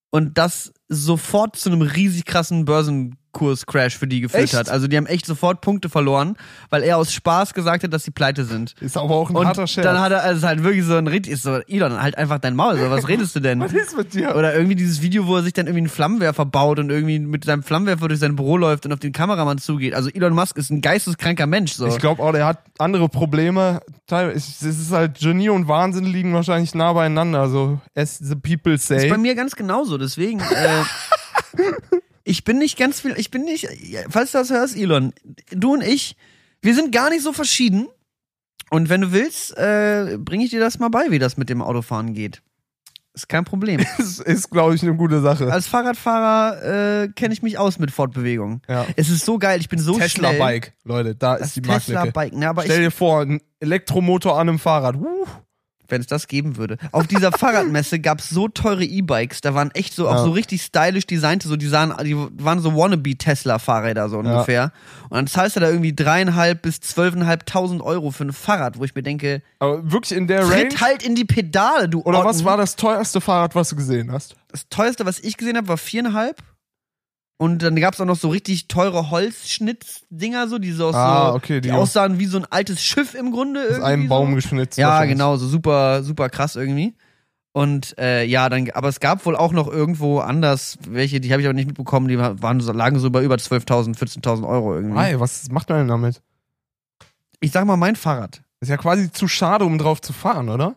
und 0.09 0.37
das 0.39 0.73
sofort 0.89 1.55
zu 1.55 1.69
einem 1.69 1.83
riesig 1.83 2.25
krassen 2.25 2.65
Börsenkurscrash 3.33 3.97
für 3.97 4.07
die 4.07 4.21
geführt 4.21 4.43
Echt? 4.43 4.53
hat. 4.53 4.69
Also 4.69 4.87
die 4.87 4.95
haben 4.97 5.05
echt 5.05 5.25
sofort 5.25 5.61
Punkte 5.61 5.89
verloren, 5.89 6.37
weil 6.69 6.83
er 6.83 6.97
aus 6.97 7.11
Spaß 7.11 7.53
gesagt 7.53 7.83
hat, 7.83 7.91
dass 7.93 8.03
sie 8.03 8.11
pleite 8.11 8.45
sind. 8.45 8.75
Ist 8.79 8.97
aber 8.97 9.15
auch 9.15 9.29
ein 9.29 9.35
Und 9.35 9.47
harter 9.47 9.67
Scherz. 9.67 9.85
dann 9.85 9.99
hat 9.99 10.11
er 10.11 10.23
also 10.23 10.47
halt 10.47 10.63
wirklich 10.63 10.85
so 10.85 10.95
ein 10.95 11.07
richtig 11.07 11.33
ist 11.33 11.43
so 11.43 11.59
Elon 11.67 12.01
halt 12.01 12.17
einfach 12.17 12.39
dein 12.39 12.55
Maul, 12.55 12.77
so 12.77 12.89
was 12.89 13.07
redest 13.07 13.35
du 13.35 13.39
denn? 13.39 13.59
Was 13.63 13.73
ist 13.73 13.95
mit 13.97 14.13
dir? 14.13 14.35
Oder 14.35 14.53
irgendwie 14.53 14.75
dieses 14.75 15.01
Video, 15.01 15.25
wo 15.25 15.37
er 15.37 15.43
sich 15.43 15.53
dann 15.53 15.67
irgendwie 15.67 15.81
einen 15.81 15.89
Flammenwerfer 15.89 16.45
baut 16.45 16.79
und 16.79 16.89
irgendwie 16.89 17.19
mit 17.19 17.45
seinem 17.45 17.63
Flammenwerfer 17.63 18.07
durch 18.07 18.19
sein 18.19 18.35
Büro 18.35 18.57
läuft 18.57 18.85
und 18.85 18.91
auf 18.91 18.99
den 18.99 19.13
Kameramann 19.13 19.57
zugeht. 19.57 19.93
Also 19.93 20.09
Elon 20.09 20.33
Musk 20.33 20.57
ist 20.57 20.69
ein 20.69 20.81
geisteskranker 20.81 21.47
Mensch 21.47 21.73
so. 21.73 21.87
Ich 21.87 21.97
glaube 21.97 22.21
auch, 22.21 22.33
der 22.33 22.45
hat 22.45 22.59
andere 22.77 23.09
Probleme. 23.09 23.81
Es 24.09 24.61
ist 24.61 24.91
halt 24.91 25.19
Genie 25.19 25.49
und 25.49 25.67
Wahnsinn 25.67 26.03
liegen 26.05 26.33
wahrscheinlich 26.33 26.75
nah 26.75 26.93
beieinander. 26.93 27.49
So 27.49 27.79
as 27.95 28.17
the 28.19 28.35
people 28.35 28.73
ist 28.73 28.89
bei 28.89 28.99
say. 28.99 29.17
mir 29.17 29.35
ganz 29.35 29.55
genauso, 29.55 29.97
deswegen 29.97 30.39
äh, 30.39 30.83
ich 32.23 32.43
bin 32.43 32.57
nicht 32.57 32.77
ganz 32.77 33.01
viel, 33.01 33.13
ich 33.17 33.31
bin 33.31 33.43
nicht 33.43 33.67
falls 34.09 34.31
du 34.31 34.37
das 34.37 34.49
hörst, 34.49 34.75
Elon, 34.75 35.13
du 35.51 35.73
und 35.73 35.83
ich, 35.83 36.15
wir 36.61 36.75
sind 36.75 36.91
gar 36.91 37.09
nicht 37.09 37.23
so 37.23 37.33
verschieden. 37.33 37.87
Und 38.69 38.89
wenn 38.89 39.01
du 39.01 39.11
willst, 39.11 39.55
äh, 39.55 40.17
bringe 40.17 40.45
ich 40.45 40.49
dir 40.49 40.59
das 40.59 40.79
mal 40.79 40.89
bei, 40.89 41.11
wie 41.11 41.19
das 41.19 41.37
mit 41.37 41.49
dem 41.49 41.61
Autofahren 41.61 42.13
geht. 42.13 42.41
Ist 43.13 43.29
kein 43.29 43.45
Problem. 43.45 43.85
Das 43.97 44.19
ist, 44.19 44.49
glaube 44.49 44.73
ich, 44.73 44.81
eine 44.81 44.95
gute 44.95 45.21
Sache. 45.21 45.51
Als 45.51 45.67
Fahrradfahrer 45.67 47.03
äh, 47.03 47.07
kenne 47.09 47.33
ich 47.33 47.43
mich 47.43 47.59
aus 47.59 47.77
mit 47.77 47.91
Fortbewegung. 47.91 48.61
Ja. 48.67 48.87
Es 48.95 49.09
ist 49.09 49.25
so 49.25 49.37
geil, 49.37 49.59
ich 49.59 49.69
bin 49.69 49.77
so 49.77 49.93
schnell. 49.93 50.09
Tesla-Bike, 50.09 50.73
Leute, 50.83 51.13
da 51.13 51.37
Das 51.37 51.49
ist 51.49 51.57
die 51.57 51.61
Marktlücke. 51.61 51.99
Tesla-Bike. 51.99 52.33
Ne, 52.33 52.49
aber 52.49 52.63
Stell 52.63 52.79
ich, 52.79 52.87
dir 52.87 52.91
vor, 52.91 53.21
ein 53.21 53.41
Elektromotor 53.59 54.39
an 54.39 54.49
einem 54.49 54.59
Fahrrad. 54.59 54.95
Uh. 54.95 55.27
Wenn 55.89 56.01
es 56.01 56.07
das 56.07 56.27
geben 56.27 56.57
würde. 56.57 56.77
Auf 56.91 57.07
dieser 57.07 57.31
Fahrradmesse 57.37 57.99
gab 57.99 58.19
es 58.19 58.29
so 58.29 58.47
teure 58.47 58.83
E-Bikes, 58.83 59.41
da 59.41 59.53
waren 59.53 59.71
echt 59.71 59.93
so 59.93 60.07
auch 60.07 60.13
Ja. 60.15 60.23
so 60.23 60.31
richtig 60.31 60.61
stylisch 60.63 61.05
designte, 61.05 61.47
so 61.47 61.55
die 61.55 61.67
sahen, 61.67 61.93
die 62.03 62.15
waren 62.43 62.59
so 62.59 62.75
wannabe 62.75 63.15
Tesla-Fahrräder 63.17 64.09
so 64.09 64.17
ungefähr. 64.19 64.71
Und 65.09 65.17
dann 65.17 65.27
zahlst 65.27 65.55
du 65.55 65.59
da 65.59 65.69
irgendwie 65.69 65.93
dreieinhalb 65.95 66.61
bis 66.61 66.79
zwölfeinhalbtausend 66.81 67.81
Euro 67.81 68.11
für 68.11 68.25
ein 68.25 68.33
Fahrrad, 68.33 68.79
wo 68.79 68.83
ich 68.83 68.95
mir 68.95 69.03
denke, 69.03 69.41
Aber 69.59 69.91
wirklich 69.91 70.17
in 70.17 70.27
der 70.27 70.41
Range? 70.49 70.69
tritt 70.69 70.81
halt 70.81 71.03
in 71.03 71.15
die 71.15 71.25
Pedale, 71.25 71.89
du 71.89 72.01
Oder 72.01 72.23
was 72.25 72.37
Otten. 72.37 72.45
war 72.45 72.57
das 72.57 72.75
teuerste 72.75 73.21
Fahrrad, 73.21 73.55
was 73.55 73.69
du 73.69 73.75
gesehen 73.75 74.11
hast? 74.11 74.35
Das 74.49 74.67
teuerste, 74.69 75.05
was 75.05 75.19
ich 75.19 75.37
gesehen 75.37 75.57
habe, 75.57 75.67
war 75.67 75.77
viereinhalb. 75.77 76.37
Und 77.43 77.61
dann 77.61 77.75
gab 77.75 77.93
es 77.93 77.99
auch 77.99 78.05
noch 78.05 78.15
so 78.15 78.29
richtig 78.29 78.67
teure 78.69 79.09
Holzschnittdinger, 79.11 80.47
so, 80.47 80.59
die 80.59 80.71
so, 80.71 80.87
aus 80.87 80.95
Ah, 80.95 81.29
so 81.29 81.35
okay, 81.35 81.59
die, 81.59 81.69
die- 81.69 81.73
aussahen 81.73 82.17
wie 82.19 82.25
so 82.25 82.37
ein 82.37 82.45
altes 82.49 82.81
Schiff 82.81 83.13
im 83.15 83.31
Grunde. 83.31 83.67
Aus 83.69 83.81
einem 83.81 84.07
Baum 84.07 84.29
so. 84.29 84.35
geschnitzt. 84.35 84.77
Ja, 84.77 85.03
genau, 85.05 85.35
so 85.37 85.47
super, 85.47 86.03
super 86.03 86.29
krass 86.29 86.55
irgendwie. 86.55 86.93
Und 87.51 87.95
äh, 87.99 88.23
ja, 88.23 88.49
dann, 88.49 88.69
aber 88.71 88.87
es 88.87 88.99
gab 88.99 89.25
wohl 89.25 89.35
auch 89.35 89.51
noch 89.51 89.67
irgendwo 89.67 90.19
anders 90.19 90.77
welche, 90.87 91.19
die 91.19 91.31
habe 91.33 91.41
ich 91.41 91.47
aber 91.47 91.53
nicht 91.53 91.67
mitbekommen, 91.67 92.07
die 92.07 92.17
waren, 92.17 92.59
lagen 92.59 92.97
so 92.99 93.11
bei 93.11 93.23
über 93.23 93.35
12.000, 93.35 93.95
14.000 93.97 94.47
Euro 94.47 94.73
irgendwie. 94.73 94.97
Ei, 94.97 95.19
was 95.19 95.49
macht 95.51 95.69
man 95.69 95.79
denn 95.79 95.87
damit? 95.89 96.21
Ich 97.41 97.51
sag 97.51 97.65
mal, 97.65 97.77
mein 97.77 97.95
Fahrrad, 97.97 98.41
Ist 98.61 98.69
ja 98.69 98.77
quasi 98.77 99.11
zu 99.11 99.27
schade, 99.27 99.65
um 99.65 99.77
drauf 99.77 100.01
zu 100.01 100.13
fahren, 100.13 100.49
oder? 100.49 100.75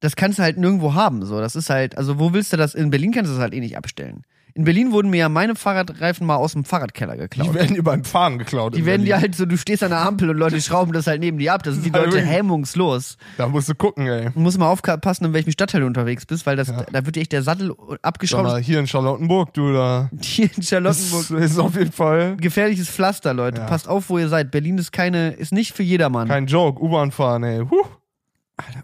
das 0.00 0.14
kannst 0.14 0.38
du 0.38 0.44
halt 0.44 0.56
nirgendwo 0.58 0.94
haben. 0.94 1.24
So, 1.26 1.40
das 1.40 1.56
ist 1.56 1.68
halt, 1.70 1.98
also 1.98 2.20
wo 2.20 2.32
willst 2.32 2.52
du 2.52 2.56
das? 2.56 2.76
In 2.76 2.90
Berlin 2.90 3.10
kannst 3.10 3.30
du 3.30 3.34
das 3.34 3.42
halt 3.42 3.52
eh 3.52 3.58
nicht 3.58 3.76
abstellen. 3.76 4.22
In 4.54 4.64
Berlin 4.64 4.90
wurden 4.92 5.10
mir 5.10 5.18
ja 5.18 5.28
meine 5.28 5.54
Fahrradreifen 5.54 6.26
mal 6.26 6.36
aus 6.36 6.52
dem 6.52 6.64
Fahrradkeller 6.64 7.16
geklaut. 7.16 7.48
Die 7.50 7.54
werden 7.54 7.74
dir 7.76 7.82
beim 7.84 8.02
Fahren 8.04 8.38
geklaut. 8.38 8.74
Die 8.76 8.84
werden 8.84 9.04
dir 9.04 9.20
halt 9.20 9.34
so, 9.36 9.46
du 9.46 9.56
stehst 9.56 9.82
an 9.84 9.90
der 9.90 10.00
Ampel 10.00 10.30
und 10.30 10.36
Leute 10.36 10.60
schrauben 10.60 10.92
das 10.92 11.06
halt 11.06 11.20
neben 11.20 11.38
dir 11.38 11.54
ab. 11.54 11.62
Da 11.62 11.70
sind 11.72 11.84
die 11.84 11.90
Leute 11.90 12.12
wirklich. 12.12 12.26
hemmungslos. 12.26 13.16
Da 13.36 13.46
musst 13.48 13.68
du 13.68 13.74
gucken, 13.74 14.06
ey. 14.06 14.30
Du 14.34 14.40
musst 14.40 14.58
mal 14.58 14.68
aufpassen, 14.68 15.26
in 15.26 15.32
welchem 15.32 15.52
Stadtteil 15.52 15.82
du 15.82 15.86
unterwegs 15.86 16.26
bist, 16.26 16.44
weil 16.46 16.56
das, 16.56 16.68
Ja. 16.68 16.84
da 16.90 17.06
wird 17.06 17.14
dir 17.16 17.20
echt 17.20 17.32
der 17.32 17.42
Sattel 17.42 17.72
abgeschraubt. 18.02 18.44
mal, 18.44 18.60
hier 18.60 18.80
in 18.80 18.86
Charlottenburg, 18.86 19.54
du, 19.54 19.72
da. 19.72 20.10
Hier 20.20 20.46
in 20.46 20.50
Das 20.56 20.68
Charlottenburg. 20.68 21.30
ist 21.40 21.58
auf 21.58 21.76
jeden 21.76 21.92
Fall 21.92 22.36
Gefährliches 22.38 22.88
Pflaster, 22.88 23.34
Leute. 23.34 23.60
Ja. 23.60 23.66
Passt 23.66 23.88
auf, 23.88 24.08
wo 24.10 24.18
ihr 24.18 24.28
seid. 24.28 24.50
Berlin 24.50 24.78
ist 24.78 24.90
keine, 24.92 25.30
ist 25.30 25.52
nicht 25.52 25.72
für 25.72 25.82
jedermann. 25.84 26.26
kein 26.28 26.46
Joke. 26.46 26.82
U-Bahn 26.82 27.12
fahren, 27.12 27.44
ey. 27.44 27.60
Huh. 27.70 27.84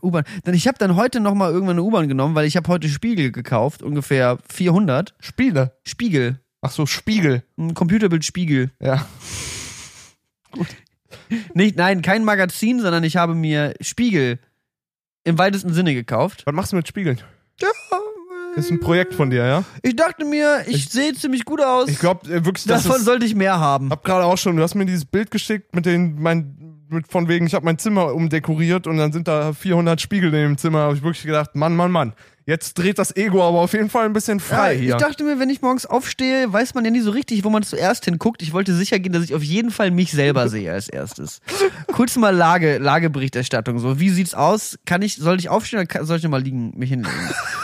U-Bahn. 0.02 0.24
Denn 0.46 0.54
ich 0.54 0.66
habe 0.68 0.78
dann 0.78 0.96
heute 0.96 1.20
noch 1.20 1.34
mal 1.34 1.50
irgendwann 1.50 1.76
eine 1.76 1.82
U-Bahn 1.82 2.08
genommen, 2.08 2.34
weil 2.34 2.46
ich 2.46 2.56
habe 2.56 2.68
heute 2.68 2.88
Spiegel 2.88 3.32
gekauft, 3.32 3.82
ungefähr 3.82 4.38
400 4.52 5.14
Spiele. 5.20 5.76
Spiegel, 5.84 6.40
Ach 6.60 6.70
so, 6.70 6.86
Spiegel. 6.86 7.42
ein 7.58 7.74
Computerbild 7.74 8.24
Spiegel. 8.24 8.70
Ja. 8.80 9.06
Nicht, 11.54 11.76
nein, 11.76 12.02
kein 12.02 12.24
Magazin, 12.24 12.80
sondern 12.80 13.02
ich 13.04 13.16
habe 13.16 13.34
mir 13.34 13.74
Spiegel 13.80 14.38
im 15.24 15.38
weitesten 15.38 15.72
Sinne 15.72 15.94
gekauft. 15.94 16.42
Was 16.46 16.54
machst 16.54 16.72
du 16.72 16.76
mit 16.76 16.86
Spiegeln? 16.88 17.20
Ist 18.56 18.70
ein 18.70 18.78
Projekt 18.78 19.14
von 19.14 19.30
dir, 19.30 19.44
ja? 19.44 19.64
Ich 19.82 19.96
dachte 19.96 20.24
mir, 20.24 20.62
ich, 20.68 20.76
Ich- 20.76 20.88
sehe 20.90 21.12
ziemlich 21.14 21.44
gut 21.44 21.60
aus. 21.60 21.88
Ich 21.88 21.98
glaube 21.98 22.28
wirklich, 22.44 22.64
das 22.66 22.84
Davon 22.84 22.98
ist, 23.00 23.04
sollte 23.04 23.26
ich 23.26 23.34
mehr 23.34 23.58
haben. 23.58 23.90
hab 23.90 24.04
gerade 24.04 24.24
auch 24.24 24.38
schon, 24.38 24.56
du 24.56 24.62
hast 24.62 24.74
mir 24.76 24.86
dieses 24.86 25.04
Bild 25.04 25.30
geschickt 25.32 25.74
mit 25.74 25.86
den, 25.86 26.20
mein, 26.22 26.73
mit 26.88 27.08
von 27.08 27.28
wegen, 27.28 27.46
ich 27.46 27.54
habe 27.54 27.64
mein 27.64 27.78
Zimmer 27.78 28.14
umdekoriert 28.14 28.86
und 28.86 28.96
dann 28.98 29.12
sind 29.12 29.28
da 29.28 29.52
400 29.52 30.00
Spiegel 30.00 30.32
in 30.34 30.40
dem 30.40 30.58
Zimmer. 30.58 30.80
Habe 30.80 30.96
ich 30.96 31.02
wirklich 31.02 31.24
gedacht, 31.24 31.54
Mann, 31.54 31.76
Mann, 31.76 31.90
Mann. 31.90 32.12
Jetzt 32.46 32.74
dreht 32.74 32.98
das 32.98 33.16
Ego 33.16 33.42
aber 33.42 33.60
auf 33.60 33.72
jeden 33.72 33.88
Fall 33.88 34.04
ein 34.04 34.12
bisschen 34.12 34.38
frei 34.38 34.74
ja, 34.74 34.80
hier. 34.80 34.94
Ich 34.96 35.02
dachte 35.02 35.24
mir, 35.24 35.38
wenn 35.38 35.48
ich 35.48 35.62
morgens 35.62 35.86
aufstehe, 35.86 36.52
weiß 36.52 36.74
man 36.74 36.84
ja 36.84 36.90
nie 36.90 37.00
so 37.00 37.10
richtig, 37.10 37.42
wo 37.42 37.48
man 37.48 37.62
zuerst 37.62 38.04
hinguckt. 38.04 38.42
Ich 38.42 38.52
wollte 38.52 38.74
sicher 38.74 38.98
gehen, 38.98 39.14
dass 39.14 39.24
ich 39.24 39.34
auf 39.34 39.42
jeden 39.42 39.70
Fall 39.70 39.90
mich 39.90 40.12
selber 40.12 40.50
sehe 40.50 40.70
als 40.70 40.88
erstes. 40.90 41.40
Kurz 41.92 42.16
mal 42.16 42.36
Lage, 42.36 42.76
Lageberichterstattung. 42.76 43.78
So, 43.78 43.98
wie 43.98 44.10
sieht's 44.10 44.34
aus? 44.34 44.78
Kann 44.84 45.00
ich, 45.00 45.16
soll 45.16 45.38
ich 45.38 45.48
aufstehen 45.48 45.80
oder 45.80 46.04
soll 46.04 46.18
ich 46.18 46.28
mal 46.28 46.42
liegen, 46.42 46.74
mich 46.76 46.90
hinlegen? 46.90 47.14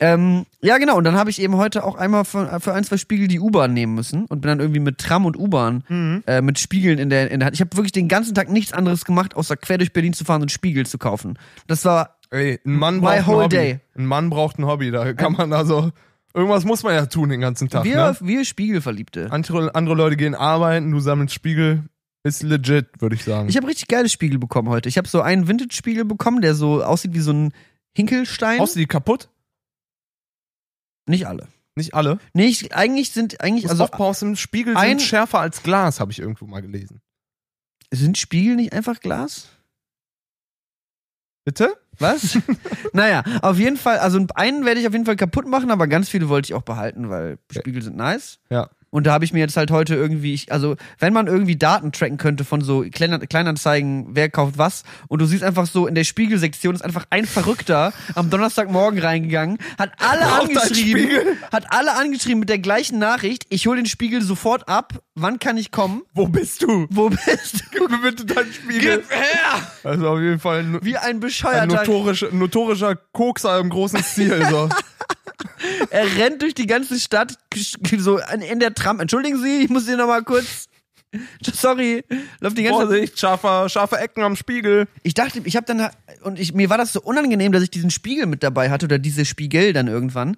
ähm, 0.00 0.46
ja, 0.62 0.78
genau. 0.78 0.96
Und 0.96 1.04
dann 1.04 1.14
habe 1.14 1.30
ich 1.30 1.40
eben 1.40 1.56
heute 1.56 1.84
auch 1.84 1.94
einmal 1.94 2.24
für, 2.24 2.58
für 2.60 2.72
ein, 2.72 2.84
zwei 2.84 2.96
Spiegel 2.96 3.28
die 3.28 3.38
U-Bahn 3.40 3.72
nehmen 3.74 3.94
müssen 3.94 4.24
und 4.26 4.40
bin 4.40 4.48
dann 4.48 4.60
irgendwie 4.60 4.80
mit 4.80 4.98
Tram 4.98 5.26
und 5.26 5.36
U-Bahn 5.38 5.84
Mhm. 5.88 6.22
äh, 6.26 6.40
mit 6.40 6.58
Spiegeln 6.58 6.98
in 6.98 7.10
der, 7.10 7.30
in 7.30 7.40
der 7.40 7.46
Hand. 7.46 7.54
Ich 7.54 7.60
habe 7.60 7.76
wirklich 7.76 7.92
den 7.92 8.08
ganzen 8.08 8.34
Tag 8.34 8.48
nichts 8.50 8.72
anderes 8.72 9.04
gemacht, 9.04 9.36
außer 9.36 9.56
quer 9.56 9.78
durch 9.78 9.92
Berlin 9.92 10.12
zu 10.14 10.24
fahren 10.24 10.42
und 10.42 10.50
Spiegel 10.50 10.86
zu 10.86 10.98
kaufen. 10.98 11.38
Das 11.66 11.84
war 11.84 12.16
Ey, 12.30 12.58
ein 12.64 12.72
Mann 12.74 13.00
My 13.00 13.20
whole 13.26 13.44
Hobby. 13.44 13.48
day. 13.56 13.80
Ein 13.96 14.06
Mann 14.06 14.30
braucht 14.30 14.58
ein 14.58 14.66
Hobby. 14.66 14.90
Da 14.90 15.12
kann 15.12 15.32
man 15.32 15.52
also. 15.52 15.90
Irgendwas 16.32 16.64
muss 16.64 16.84
man 16.84 16.94
ja 16.94 17.06
tun 17.06 17.28
den 17.28 17.40
ganzen 17.40 17.68
Tag. 17.68 17.82
wir, 17.84 17.96
ne? 17.96 18.16
wir 18.20 18.44
Spiegelverliebte. 18.44 19.32
andere, 19.32 19.74
andere 19.74 19.96
Leute 19.96 20.16
gehen 20.16 20.36
arbeiten, 20.36 20.92
du 20.92 21.00
sammelst 21.00 21.34
Spiegel. 21.34 21.82
Ist 22.22 22.42
legit, 22.42 22.86
würde 23.00 23.16
ich 23.16 23.24
sagen. 23.24 23.48
Ich 23.48 23.56
habe 23.56 23.66
richtig 23.66 23.88
geile 23.88 24.08
Spiegel 24.08 24.38
bekommen 24.38 24.68
heute. 24.68 24.88
Ich 24.88 24.96
habe 24.98 25.08
so 25.08 25.22
einen 25.22 25.48
Vintage-Spiegel 25.48 26.04
bekommen, 26.04 26.40
der 26.42 26.54
so 26.54 26.84
aussieht 26.84 27.14
wie 27.14 27.20
so 27.20 27.32
ein 27.32 27.52
Hinkelstein. 27.96 28.58
Du 28.58 28.66
die 28.74 28.86
kaputt? 28.86 29.28
Nicht 31.10 31.26
alle. 31.26 31.48
Nicht 31.76 31.94
alle. 31.94 32.18
Nee, 32.32 32.46
ich, 32.46 32.74
eigentlich 32.74 33.10
sind 33.12 33.40
eigentlich 33.40 33.68
Also 33.68 33.84
also 33.84 33.92
aufpassen, 33.92 34.36
Spiegel 34.36 34.76
ein- 34.76 34.98
sind 34.98 35.02
schärfer 35.06 35.40
als 35.40 35.62
Glas, 35.62 36.00
habe 36.00 36.12
ich 36.12 36.18
irgendwo 36.18 36.46
mal 36.46 36.60
gelesen. 36.62 37.00
sind 37.92 38.18
Spiegel 38.18 38.56
nicht 38.56 38.72
einfach 38.72 39.00
Glas? 39.00 39.48
Bitte? 41.44 41.76
Was? 41.98 42.38
naja, 42.92 43.22
auf 43.42 43.58
jeden 43.58 43.76
Fall, 43.76 43.98
also 43.98 44.24
einen 44.34 44.64
werde 44.64 44.80
ich 44.80 44.86
auf 44.86 44.92
jeden 44.92 45.06
Fall 45.06 45.16
kaputt 45.16 45.46
machen, 45.46 45.70
aber 45.70 45.86
ganz 45.86 46.08
viele 46.08 46.28
wollte 46.28 46.46
ich 46.46 46.54
auch 46.54 46.62
behalten, 46.62 47.08
weil 47.10 47.38
Spiegel 47.50 47.82
sind 47.82 47.96
nice. 47.96 48.38
Ja. 48.50 48.70
Und 48.90 49.06
da 49.06 49.12
habe 49.12 49.24
ich 49.24 49.32
mir 49.32 49.40
jetzt 49.40 49.56
halt 49.56 49.70
heute 49.70 49.94
irgendwie, 49.94 50.34
ich, 50.34 50.50
also 50.52 50.76
wenn 50.98 51.12
man 51.12 51.26
irgendwie 51.26 51.56
Daten 51.56 51.92
tracken 51.92 52.16
könnte 52.16 52.44
von 52.44 52.62
so 52.62 52.84
Kleiner, 52.90 53.18
Kleinanzeigen, 53.18 54.08
wer 54.10 54.30
kauft 54.30 54.58
was, 54.58 54.84
und 55.08 55.20
du 55.20 55.26
siehst 55.26 55.44
einfach 55.44 55.66
so 55.66 55.86
in 55.86 55.94
der 55.94 56.04
Spiegelsektion 56.04 56.74
ist 56.74 56.82
einfach 56.82 57.04
ein 57.10 57.26
Verrückter 57.26 57.92
am 58.14 58.30
Donnerstagmorgen 58.30 59.00
reingegangen, 59.00 59.58
hat 59.78 59.92
alle 59.98 60.22
Braucht 60.22 60.50
ein 60.50 60.56
angeschrieben, 60.56 61.08
hat 61.52 61.66
alle 61.70 61.96
angeschrieben 61.96 62.40
mit 62.40 62.48
der 62.48 62.58
gleichen 62.58 62.98
Nachricht, 62.98 63.46
ich 63.50 63.66
hole 63.66 63.76
den 63.76 63.86
Spiegel 63.86 64.22
sofort 64.22 64.68
ab, 64.68 64.94
wann 65.14 65.38
kann 65.38 65.56
ich 65.56 65.70
kommen? 65.70 66.02
Wo 66.14 66.26
bist 66.26 66.62
du? 66.62 66.86
Wo 66.90 67.10
bist 67.10 67.54
du? 67.54 67.78
Gib 67.78 67.90
mir 67.90 67.98
bitte 67.98 68.24
deinen 68.24 68.52
Spiegel. 68.52 68.98
Gib 68.98 69.10
her! 69.10 69.72
Also 69.84 70.08
auf 70.08 70.18
jeden 70.18 70.40
Fall 70.40 70.60
ein, 70.60 70.78
Wie 70.82 70.96
ein 70.96 71.10
ein 71.10 71.20
Bescheuerter. 71.20 71.66
notorischer, 71.66 72.32
notorischer 72.32 72.96
Kokser 72.96 73.58
im 73.58 73.68
großen 73.68 74.02
Stil. 74.02 74.46
So. 74.48 74.68
Er 75.90 76.16
rennt 76.16 76.42
durch 76.42 76.54
die 76.54 76.66
ganze 76.66 76.98
Stadt, 76.98 77.34
so 77.98 78.18
in 78.50 78.60
der 78.60 78.74
Tram. 78.74 79.00
Entschuldigen 79.00 79.40
Sie, 79.42 79.62
ich 79.64 79.68
muss 79.70 79.86
hier 79.86 79.96
nochmal 79.96 80.22
kurz. 80.22 80.66
Sorry, 81.42 82.04
läuft 82.38 82.56
die 82.56 82.62
ganze 82.62 82.78
Zeit. 82.82 82.86
Vorsicht, 82.88 83.18
scharfe, 83.18 83.68
scharfe 83.68 83.96
Ecken 83.98 84.22
am 84.22 84.36
Spiegel. 84.36 84.86
Ich 85.02 85.14
dachte, 85.14 85.40
ich 85.42 85.56
habe 85.56 85.66
dann 85.66 85.88
und 86.22 86.38
ich 86.38 86.54
mir 86.54 86.70
war 86.70 86.78
das 86.78 86.92
so 86.92 87.00
unangenehm, 87.02 87.50
dass 87.50 87.64
ich 87.64 87.70
diesen 87.70 87.90
Spiegel 87.90 88.26
mit 88.26 88.44
dabei 88.44 88.70
hatte 88.70 88.86
oder 88.86 89.00
diese 89.00 89.24
Spiegel 89.24 89.72
dann 89.72 89.88
irgendwann, 89.88 90.36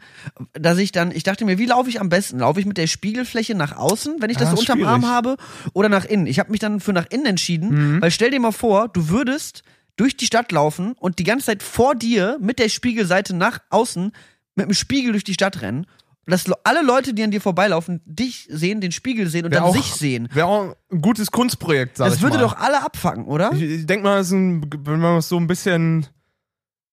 dass 0.55 0.79
ich 0.79 0.91
dann 0.91 1.11
ich 1.13 1.25
dachte 1.25 1.45
mir, 1.45 1.59
wie 1.59 1.67
laufe 1.67 1.91
ich 1.91 2.01
am 2.01 2.09
besten? 2.09 2.39
Laufe 2.39 2.59
ich 2.59 2.65
mit 2.65 2.79
der 2.79 2.87
Spiegelfläche 2.87 3.55
nach 3.55 3.77
außen, 3.77 4.17
wenn 4.21 4.31
ich 4.31 4.39
das 4.39 4.49
Ah, 4.49 4.53
so 4.53 4.61
unterm 4.61 4.79
schwierig. 4.79 4.91
Arm 4.93 5.07
habe 5.07 5.37
oder 5.75 5.91
nach 5.91 6.07
innen? 6.07 6.27
Ich 6.27 6.39
habe 6.39 6.51
mich 6.51 6.61
dann 6.61 6.81
für 6.81 6.95
nach 6.95 7.07
innen 7.11 7.27
entschieden, 7.27 7.97
Mhm. 7.97 8.01
weil 8.01 8.11
stell 8.11 8.31
dir 8.31 8.41
mal 8.41 8.53
vor, 8.53 8.89
du 8.89 9.11
würdest 9.11 9.65
durch 9.97 10.17
die 10.17 10.25
Stadt 10.25 10.53
laufen 10.53 10.93
und 10.99 11.19
die 11.19 11.25
ganze 11.25 11.47
Zeit 11.47 11.63
vor 11.63 11.95
dir 11.95 12.39
mit 12.41 12.59
der 12.59 12.71
Spiegelseite 12.71 13.37
nach 13.37 13.59
außen 13.69 14.13
mit 14.55 14.67
dem 14.67 14.75
Spiegel 14.75 15.13
durch 15.13 15.25
die 15.25 15.35
Stadt 15.35 15.63
rennen. 15.63 15.87
Dass 16.27 16.45
alle 16.63 16.83
Leute, 16.83 17.15
die 17.15 17.25
an 17.25 17.33
dir 17.33 17.41
vorbeilaufen, 17.41 18.01
dich 18.05 18.47
sehen, 18.49 18.81
den 18.81 18.93
Spiegel 18.93 19.27
sehen 19.27 19.45
und 19.45 19.51
Wär 19.51 19.59
dann 19.61 19.71
auch- 19.71 19.75
sich 19.75 19.93
sehen. 19.93 20.29
Wäre 20.33 20.47
auch 20.47 20.77
ein 20.93 21.01
gutes 21.03 21.33
Kunstprojekt, 21.33 21.97
sag 21.97 22.07
Das 22.07 22.17
ich 22.17 22.23
würde 22.23 22.37
mal. 22.37 22.43
doch 22.43 22.57
alle 22.57 22.85
abfacken, 22.85 23.25
oder? 23.25 23.53
Ich, 23.55 23.63
ich 23.63 23.87
denke 23.87 24.05
mal, 24.05 24.19
das 24.19 24.31
ein, 24.31 24.65
wenn 24.85 25.01
man 25.01 25.17
es 25.19 25.29
so 25.29 25.37
ein 25.37 25.49
bisschen 25.49 26.07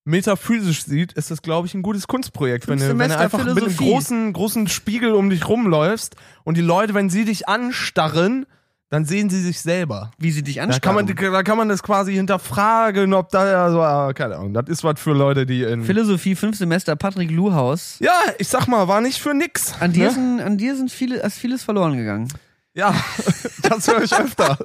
metaphysisch 0.06 0.84
sieht, 0.86 1.14
ist 1.14 1.30
das, 1.30 1.42
glaube 1.42 1.68
ich, 1.68 1.76
ein 1.76 1.84
gutes 1.84 2.08
Kunstprojekt. 2.08 2.68
Wenn 2.68 2.80
du, 2.80 2.98
wenn 2.98 3.10
du 3.10 3.18
einfach 3.18 3.38
mit 3.40 3.48
einem 3.50 3.58
Philosophie. 3.58 3.92
großen, 3.92 4.34
großen 4.34 4.68
Spiegel 4.68 5.12
um 5.12 5.30
dich 5.30 5.48
rumläufst 5.48 6.16
und 6.44 6.58
die 6.58 6.62
Leute, 6.62 6.94
wenn 6.96 7.10
sie 7.12 7.26
dich 7.26 7.48
anstarren, 7.48 8.46
dann 8.90 9.06
sehen 9.06 9.30
sie 9.30 9.42
sich 9.42 9.62
selber. 9.62 10.12
Wie 10.18 10.32
sie 10.32 10.42
dich 10.44 10.56
Da 10.56 10.64
anschauen. 10.64 10.82
kann, 10.82 10.96
man, 10.96 11.06
da 11.08 11.44
kann 11.44 11.58
man 11.58 11.70
das 11.70 11.84
quasi 11.84 12.14
hinterfragen, 12.16 13.14
ob 13.14 13.30
da, 13.30 13.50
ja 13.50 13.72
so, 13.72 13.82
ah, 13.82 14.14
keine 14.14 14.38
Ahnung, 14.38 14.54
das 14.54 14.68
ist 14.68 14.84
was 14.84 15.00
für 15.00 15.14
Leute, 15.14 15.46
die 15.46 15.62
in. 15.64 15.84
Philosophie, 15.84 16.36
fünf 16.36 16.58
Semester, 16.58 16.96
Patrick 16.96 17.30
Luhaus. 17.32 17.98
Ja, 18.00 18.14
ich 18.40 18.48
sag 18.48 18.68
mal, 18.68 18.88
war 18.88 19.02
nicht 19.02 19.20
für 19.20 19.34
nix. 19.34 19.74
An 19.80 19.94
dir, 19.94 20.06
ne? 20.08 20.12
sind, 20.12 20.42
an 20.42 20.58
dir 20.58 20.76
sind 20.76 20.92
viele, 20.92 21.18
ist 21.18 21.38
vieles 21.38 21.64
verloren 21.64 21.98
gegangen. 21.98 22.28
Ja, 22.74 22.94
das 23.64 23.88
höre 23.88 24.04
ich 24.04 24.14
öfter. 24.14 24.58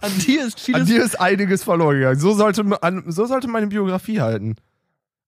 An 0.00 0.18
dir 0.18 0.46
ist 0.46 0.56
An 0.58 0.64
vieles. 0.64 0.86
dir 0.88 1.02
ist 1.04 1.20
einiges 1.20 1.62
verloren 1.64 1.96
gegangen. 1.96 2.18
So 2.18 2.34
sollte, 2.34 2.64
an, 2.82 3.04
so 3.08 3.26
sollte 3.26 3.48
meine 3.48 3.66
Biografie 3.68 4.20
halten. 4.20 4.56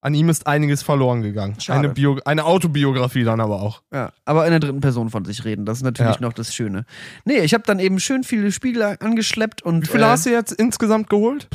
An 0.03 0.15
ihm 0.15 0.29
ist 0.29 0.47
einiges 0.47 0.81
verloren 0.81 1.21
gegangen. 1.21 1.59
Schade. 1.59 1.79
Eine, 1.79 1.89
Bio, 1.89 2.19
eine 2.25 2.45
Autobiografie 2.45 3.23
dann 3.23 3.39
aber 3.39 3.61
auch. 3.61 3.83
Ja, 3.93 4.11
aber 4.25 4.45
in 4.45 4.51
der 4.51 4.59
dritten 4.59 4.81
Person 4.81 5.11
von 5.11 5.25
sich 5.25 5.45
reden. 5.45 5.65
Das 5.65 5.77
ist 5.77 5.83
natürlich 5.83 6.15
Ja. 6.15 6.21
noch 6.21 6.33
das 6.33 6.55
Schöne. 6.55 6.85
Nee, 7.23 7.37
ich 7.39 7.53
habe 7.53 7.63
dann 7.67 7.79
eben 7.79 7.99
schön 7.99 8.23
viele 8.23 8.51
Spiegel 8.51 8.97
angeschleppt 8.99 9.61
und. 9.61 9.83
Wie 9.83 9.91
viele 9.91 10.05
äh, 10.05 10.07
hast 10.07 10.25
du 10.25 10.31
jetzt 10.31 10.53
insgesamt 10.53 11.09
geholt? 11.09 11.47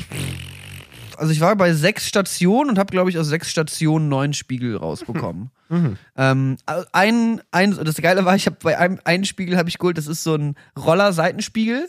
also 1.18 1.32
ich 1.32 1.40
war 1.40 1.56
bei 1.56 1.72
sechs 1.72 2.06
Stationen 2.06 2.70
und 2.70 2.78
habe, 2.78 2.90
glaube 2.90 3.10
ich, 3.10 3.18
aus 3.18 3.26
sechs 3.26 3.50
Stationen 3.50 4.08
neun 4.08 4.32
Spiegel 4.32 4.76
rausbekommen. 4.76 5.50
Mhm. 5.68 5.96
ähm, 6.16 6.58
ein, 6.92 7.40
ein, 7.50 7.76
das 7.84 7.96
Geile 7.96 8.24
war, 8.24 8.36
ich 8.36 8.46
habe 8.46 8.56
bei 8.62 8.78
einem 8.78 9.00
einen 9.02 9.24
Spiegel 9.24 9.56
habe 9.56 9.68
ich 9.68 9.78
geholt, 9.78 9.98
das 9.98 10.06
ist 10.06 10.22
so 10.22 10.36
ein 10.36 10.54
Roller-Seitenspiegel. 10.78 11.88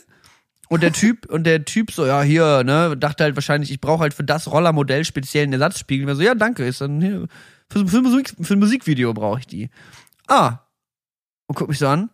Und 0.68 0.82
der 0.82 0.92
Typ, 0.92 1.26
und 1.30 1.44
der 1.44 1.64
Typ 1.64 1.90
so, 1.92 2.04
ja, 2.06 2.22
hier, 2.22 2.62
ne, 2.64 2.94
dachte 2.96 3.24
halt 3.24 3.36
wahrscheinlich, 3.36 3.70
ich 3.70 3.80
brauche 3.80 4.00
halt 4.02 4.14
für 4.14 4.24
das 4.24 4.50
Rollermodell 4.50 5.04
speziell 5.04 5.44
einen 5.44 5.54
Ersatzspiegel. 5.54 6.06
War 6.06 6.14
so, 6.14 6.22
ja, 6.22 6.34
danke, 6.34 6.66
ist 6.66 6.80
dann 6.82 7.00
hier, 7.00 7.26
für, 7.70 7.86
für, 7.88 8.02
Musik, 8.02 8.34
für 8.40 8.54
ein 8.54 8.58
Musikvideo 8.60 9.14
brauche 9.14 9.40
ich 9.40 9.46
die. 9.46 9.70
Ah. 10.26 10.58
Und 11.46 11.54
guck 11.56 11.68
mich 11.68 11.78
so 11.78 11.88
an. 11.88 12.10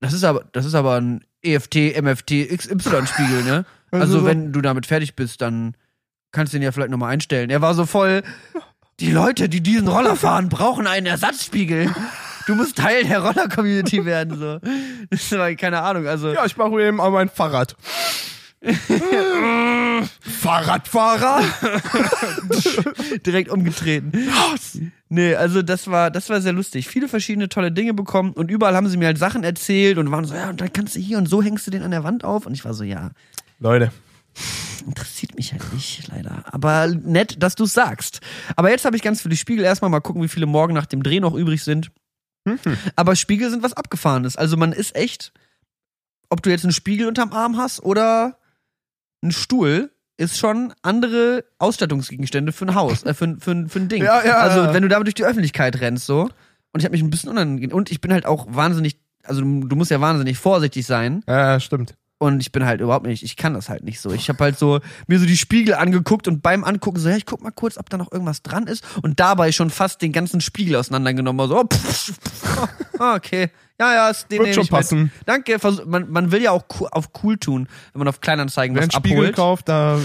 Das 0.00 0.12
ist 0.12 0.24
aber, 0.24 0.44
das 0.52 0.64
ist 0.64 0.74
aber 0.74 0.98
ein 1.00 1.24
EFT, 1.42 2.00
MFT, 2.02 2.48
XY-Spiegel, 2.56 3.44
ne? 3.44 3.64
Also, 3.90 4.20
so- 4.20 4.24
wenn 4.26 4.52
du 4.52 4.60
damit 4.60 4.86
fertig 4.86 5.14
bist, 5.14 5.40
dann 5.40 5.76
kannst 6.32 6.52
du 6.52 6.56
den 6.56 6.62
ja 6.64 6.72
vielleicht 6.72 6.90
nochmal 6.90 7.12
einstellen. 7.12 7.48
Er 7.50 7.60
war 7.60 7.74
so 7.74 7.86
voll, 7.86 8.22
die 8.98 9.12
Leute, 9.12 9.48
die 9.48 9.60
diesen 9.60 9.86
Roller 9.86 10.16
fahren, 10.16 10.48
brauchen 10.48 10.86
einen 10.88 11.06
Ersatzspiegel. 11.06 11.94
Du 12.46 12.54
musst 12.54 12.76
Teil 12.76 13.04
der 13.04 13.20
Roller-Community 13.20 14.04
werden, 14.04 14.38
so. 14.38 14.60
Das 15.10 15.32
war 15.32 15.52
keine 15.54 15.80
Ahnung, 15.82 16.06
also. 16.06 16.32
Ja, 16.32 16.44
ich 16.44 16.56
mache 16.56 16.82
eben 16.82 16.98
mal 16.98 17.10
mein 17.10 17.28
Fahrrad. 17.28 17.76
Fahrradfahrer? 20.20 21.42
direkt 23.26 23.50
umgetreten. 23.50 24.12
Nee, 25.08 25.34
also 25.34 25.62
das 25.62 25.88
war, 25.88 26.10
das 26.10 26.28
war 26.30 26.40
sehr 26.40 26.52
lustig. 26.52 26.88
Viele 26.88 27.08
verschiedene 27.08 27.48
tolle 27.48 27.72
Dinge 27.72 27.94
bekommen 27.94 28.32
und 28.32 28.50
überall 28.50 28.74
haben 28.74 28.88
sie 28.88 28.96
mir 28.96 29.06
halt 29.06 29.18
Sachen 29.18 29.44
erzählt 29.44 29.98
und 29.98 30.10
waren 30.10 30.24
so, 30.24 30.34
ja, 30.34 30.50
und 30.50 30.60
dann 30.60 30.72
kannst 30.72 30.96
du 30.96 31.00
hier 31.00 31.18
und 31.18 31.28
so 31.28 31.42
hängst 31.42 31.66
du 31.66 31.70
den 31.70 31.82
an 31.82 31.90
der 31.90 32.04
Wand 32.04 32.24
auf. 32.24 32.46
Und 32.46 32.54
ich 32.54 32.64
war 32.64 32.74
so, 32.74 32.84
ja, 32.84 33.10
Leute. 33.60 33.92
interessiert 34.86 35.36
mich 35.36 35.52
halt 35.52 35.72
nicht, 35.72 36.08
leider. 36.08 36.44
Aber 36.52 36.88
nett, 36.88 37.42
dass 37.42 37.54
du 37.54 37.64
es 37.64 37.72
sagst. 37.72 38.20
Aber 38.56 38.70
jetzt 38.70 38.84
habe 38.84 38.96
ich 38.96 39.02
ganz 39.02 39.22
viele 39.22 39.36
Spiegel. 39.36 39.64
Erstmal 39.64 39.90
mal 39.90 40.00
gucken, 40.00 40.22
wie 40.22 40.28
viele 40.28 40.46
morgen 40.46 40.74
nach 40.74 40.86
dem 40.86 41.02
Dreh 41.02 41.20
noch 41.20 41.34
übrig 41.34 41.62
sind. 41.62 41.90
Aber 42.96 43.16
Spiegel 43.16 43.50
sind 43.50 43.62
was 43.62 43.72
Abgefahrenes. 43.72 44.36
Also 44.36 44.56
man 44.56 44.72
ist 44.72 44.94
echt, 44.96 45.32
ob 46.28 46.42
du 46.42 46.50
jetzt 46.50 46.64
einen 46.64 46.72
Spiegel 46.72 47.08
unterm 47.08 47.32
Arm 47.32 47.56
hast 47.56 47.82
oder 47.82 48.38
einen 49.22 49.32
Stuhl, 49.32 49.90
ist 50.16 50.38
schon 50.38 50.72
andere 50.82 51.44
Ausstattungsgegenstände 51.58 52.52
für 52.52 52.66
ein 52.66 52.74
Haus, 52.74 53.02
äh, 53.02 53.14
für, 53.14 53.36
für, 53.40 53.68
für 53.68 53.78
ein 53.78 53.88
Ding. 53.88 54.04
Ja, 54.04 54.24
ja, 54.24 54.36
also 54.38 54.72
wenn 54.72 54.82
du 54.82 54.88
damit 54.88 55.06
durch 55.06 55.14
die 55.14 55.24
Öffentlichkeit 55.24 55.80
rennst, 55.80 56.06
so. 56.06 56.30
Und 56.72 56.80
ich 56.80 56.84
habe 56.84 56.92
mich 56.92 57.02
ein 57.02 57.10
bisschen 57.10 57.30
unangenehm. 57.30 57.72
Und 57.74 57.90
ich 57.90 58.00
bin 58.00 58.12
halt 58.12 58.26
auch 58.26 58.46
wahnsinnig, 58.48 58.98
also 59.24 59.40
du 59.40 59.66
du 59.66 59.76
musst 59.76 59.90
ja 59.90 60.00
wahnsinnig 60.00 60.38
vorsichtig 60.38 60.86
sein. 60.86 61.22
Ja, 61.26 61.58
stimmt. 61.58 61.94
Und 62.24 62.40
ich 62.40 62.52
bin 62.52 62.64
halt 62.64 62.80
überhaupt 62.80 63.04
nicht, 63.04 63.22
ich 63.22 63.36
kann 63.36 63.52
das 63.52 63.68
halt 63.68 63.84
nicht 63.84 64.00
so. 64.00 64.10
Ich 64.10 64.30
habe 64.30 64.42
halt 64.42 64.58
so 64.58 64.80
mir 65.08 65.18
so 65.18 65.26
die 65.26 65.36
Spiegel 65.36 65.74
angeguckt 65.74 66.26
und 66.26 66.40
beim 66.40 66.64
Angucken 66.64 66.98
so, 66.98 67.10
ja, 67.10 67.18
ich 67.18 67.26
guck 67.26 67.42
mal 67.42 67.50
kurz, 67.50 67.76
ob 67.76 67.90
da 67.90 67.98
noch 67.98 68.10
irgendwas 68.10 68.40
dran 68.42 68.66
ist. 68.66 68.82
Und 69.02 69.20
dabei 69.20 69.52
schon 69.52 69.68
fast 69.68 70.00
den 70.00 70.10
ganzen 70.10 70.40
Spiegel 70.40 70.76
auseinandergenommen. 70.76 71.38
Also, 71.38 71.60
oh, 71.60 71.64
pff, 71.70 72.14
pff, 72.18 72.68
ah, 72.98 73.14
okay. 73.16 73.50
Ja, 73.78 73.92
ja, 73.92 74.08
ist 74.08 74.30
den 74.30 74.38
Wird 74.38 74.54
schon 74.54 74.64
ich 74.64 74.70
mit. 74.70 74.78
passen. 74.78 75.12
Danke. 75.26 75.58
Man, 75.84 76.10
man 76.10 76.32
will 76.32 76.40
ja 76.40 76.52
auch 76.52 76.64
auf 76.92 77.10
cool 77.22 77.36
tun, 77.36 77.68
wenn 77.92 77.98
man 77.98 78.08
auf 78.08 78.22
Kleinanzeigen 78.22 78.74
Wer 78.74 78.84
was 78.86 78.94
einen 78.94 79.02
Spiegel 79.02 79.18
abholt. 79.18 79.36
kauft, 79.36 79.68
da. 79.68 80.00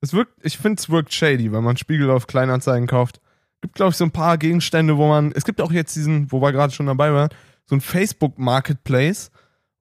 Es 0.00 0.12
wirkt, 0.12 0.34
ich 0.44 0.58
finde, 0.58 0.78
es 0.80 0.88
wirkt 0.88 1.12
shady, 1.12 1.50
wenn 1.50 1.64
man 1.64 1.76
Spiegel 1.76 2.10
auf 2.10 2.28
Kleinanzeigen 2.28 2.86
kauft. 2.86 3.20
Gibt, 3.60 3.74
glaube 3.74 3.90
ich, 3.90 3.96
so 3.96 4.04
ein 4.04 4.12
paar 4.12 4.38
Gegenstände, 4.38 4.96
wo 4.98 5.08
man. 5.08 5.32
Es 5.32 5.44
gibt 5.44 5.60
auch 5.60 5.72
jetzt 5.72 5.96
diesen, 5.96 6.30
wo 6.30 6.40
wir 6.40 6.52
gerade 6.52 6.72
schon 6.72 6.86
dabei 6.86 7.12
waren, 7.12 7.30
so 7.64 7.74
ein 7.74 7.80
Facebook 7.80 8.38
Marketplace. 8.38 9.32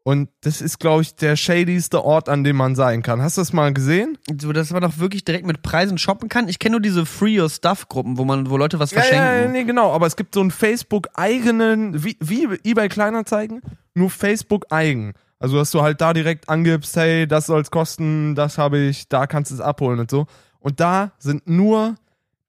Und 0.07 0.29
das 0.41 0.61
ist, 0.61 0.79
glaube 0.79 1.01
ich, 1.01 1.15
der 1.15 1.35
shadyste 1.35 2.05
Ort, 2.05 2.29
an 2.29 2.43
dem 2.43 2.57
man 2.57 2.75
sein 2.75 3.01
kann. 3.01 3.23
Hast 3.23 3.37
du 3.37 3.41
das 3.41 3.53
mal 3.53 3.73
gesehen? 3.73 4.19
So, 4.39 4.53
dass 4.53 4.69
man 4.69 4.83
doch 4.83 4.99
wirklich 4.99 5.25
direkt 5.25 5.47
mit 5.47 5.63
Preisen 5.63 5.97
shoppen 5.97 6.29
kann. 6.29 6.47
Ich 6.47 6.59
kenne 6.59 6.73
nur 6.73 6.79
diese 6.79 7.07
Free 7.07 7.41
Your 7.41 7.49
Stuff 7.49 7.89
Gruppen, 7.89 8.19
wo 8.19 8.23
man, 8.23 8.47
wo 8.51 8.55
Leute 8.55 8.77
was 8.77 8.93
verschenken. 8.93 9.17
Ja, 9.17 9.35
ja, 9.41 9.47
nee, 9.47 9.63
genau. 9.63 9.91
Aber 9.91 10.05
es 10.05 10.15
gibt 10.15 10.35
so 10.35 10.41
einen 10.41 10.51
Facebook-eigenen, 10.51 12.03
wie, 12.03 12.17
wie 12.19 12.47
eBay 12.63 12.87
Kleinanzeigen, 12.87 13.63
nur 13.95 14.11
Facebook-eigen. 14.11 15.13
Also, 15.39 15.57
dass 15.57 15.71
du 15.71 15.81
halt 15.81 15.99
da 16.01 16.13
direkt 16.13 16.49
angibst, 16.49 16.95
hey, 16.95 17.25
das 17.25 17.47
soll's 17.47 17.71
kosten, 17.71 18.35
das 18.35 18.59
habe 18.59 18.77
ich, 18.77 19.09
da 19.09 19.25
kannst 19.25 19.49
du 19.49 19.55
es 19.55 19.61
abholen 19.61 19.99
und 19.99 20.11
so. 20.11 20.27
Und 20.59 20.79
da 20.79 21.13
sind 21.17 21.49
nur 21.49 21.95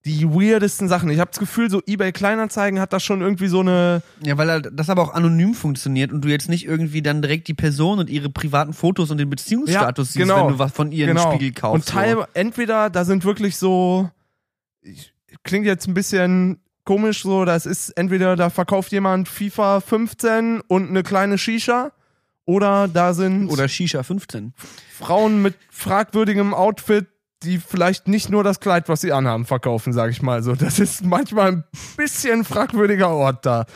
die 0.06 0.24
weirdesten 0.24 0.88
Sachen. 0.88 1.10
Ich 1.10 1.18
habe 1.18 1.30
das 1.30 1.40
Gefühl, 1.40 1.68
so 1.68 1.82
eBay 1.84 2.12
Kleinanzeigen 2.12 2.78
hat 2.78 2.92
da 2.92 3.00
schon 3.00 3.20
irgendwie 3.20 3.48
so 3.48 3.60
eine. 3.60 4.02
Ja, 4.22 4.38
weil 4.38 4.62
das 4.62 4.88
aber 4.88 5.02
auch 5.02 5.12
anonym 5.12 5.52
funktioniert 5.52 6.12
und 6.12 6.24
du 6.24 6.28
jetzt 6.28 6.48
nicht 6.48 6.64
irgendwie 6.64 7.02
dann 7.02 7.22
direkt 7.22 7.48
die 7.48 7.54
Person 7.54 7.98
und 7.98 8.08
ihre 8.08 8.30
privaten 8.30 8.72
Fotos 8.72 9.10
und 9.10 9.18
den 9.18 9.28
Beziehungsstatus 9.28 10.12
siehst, 10.12 10.22
genau. 10.22 10.46
wenn 10.46 10.52
du 10.54 10.58
was 10.60 10.72
von 10.72 10.92
ihr 10.92 11.06
genau. 11.06 11.24
im 11.24 11.34
Spiegel 11.34 11.52
kaufst. 11.52 11.88
Und 11.88 11.92
teil, 11.92 12.24
entweder 12.34 12.88
da 12.88 13.04
sind 13.04 13.24
wirklich 13.24 13.56
so. 13.56 14.08
Klingt 15.42 15.66
jetzt 15.66 15.88
ein 15.88 15.94
bisschen 15.94 16.60
komisch 16.84 17.22
so, 17.22 17.44
das 17.44 17.66
ist 17.66 17.90
entweder 17.90 18.36
da 18.36 18.48
verkauft 18.48 18.92
jemand 18.92 19.28
FIFA 19.28 19.80
15 19.80 20.60
und 20.60 20.88
eine 20.88 21.02
kleine 21.02 21.36
Shisha. 21.36 21.90
Oder 22.44 22.86
da 22.86 23.12
sind 23.12 23.48
so. 23.48 23.54
Oder 23.54 23.66
Shisha 23.66 24.04
15. 24.04 24.54
Frauen 24.96 25.42
mit 25.42 25.56
fragwürdigem 25.68 26.54
Outfit, 26.54 27.06
die 27.42 27.58
vielleicht 27.58 28.08
nicht 28.08 28.30
nur 28.30 28.42
das 28.44 28.60
Kleid, 28.60 28.88
was 28.88 29.00
sie 29.02 29.12
anhaben, 29.12 29.44
verkaufen, 29.44 29.92
sag 29.92 30.10
ich 30.10 30.22
mal 30.22 30.42
so. 30.42 30.54
Das 30.54 30.78
ist 30.78 31.04
manchmal 31.04 31.52
ein 31.52 31.64
bisschen 31.96 32.44
fragwürdiger 32.44 33.10
Ort 33.10 33.44
da. 33.46 33.66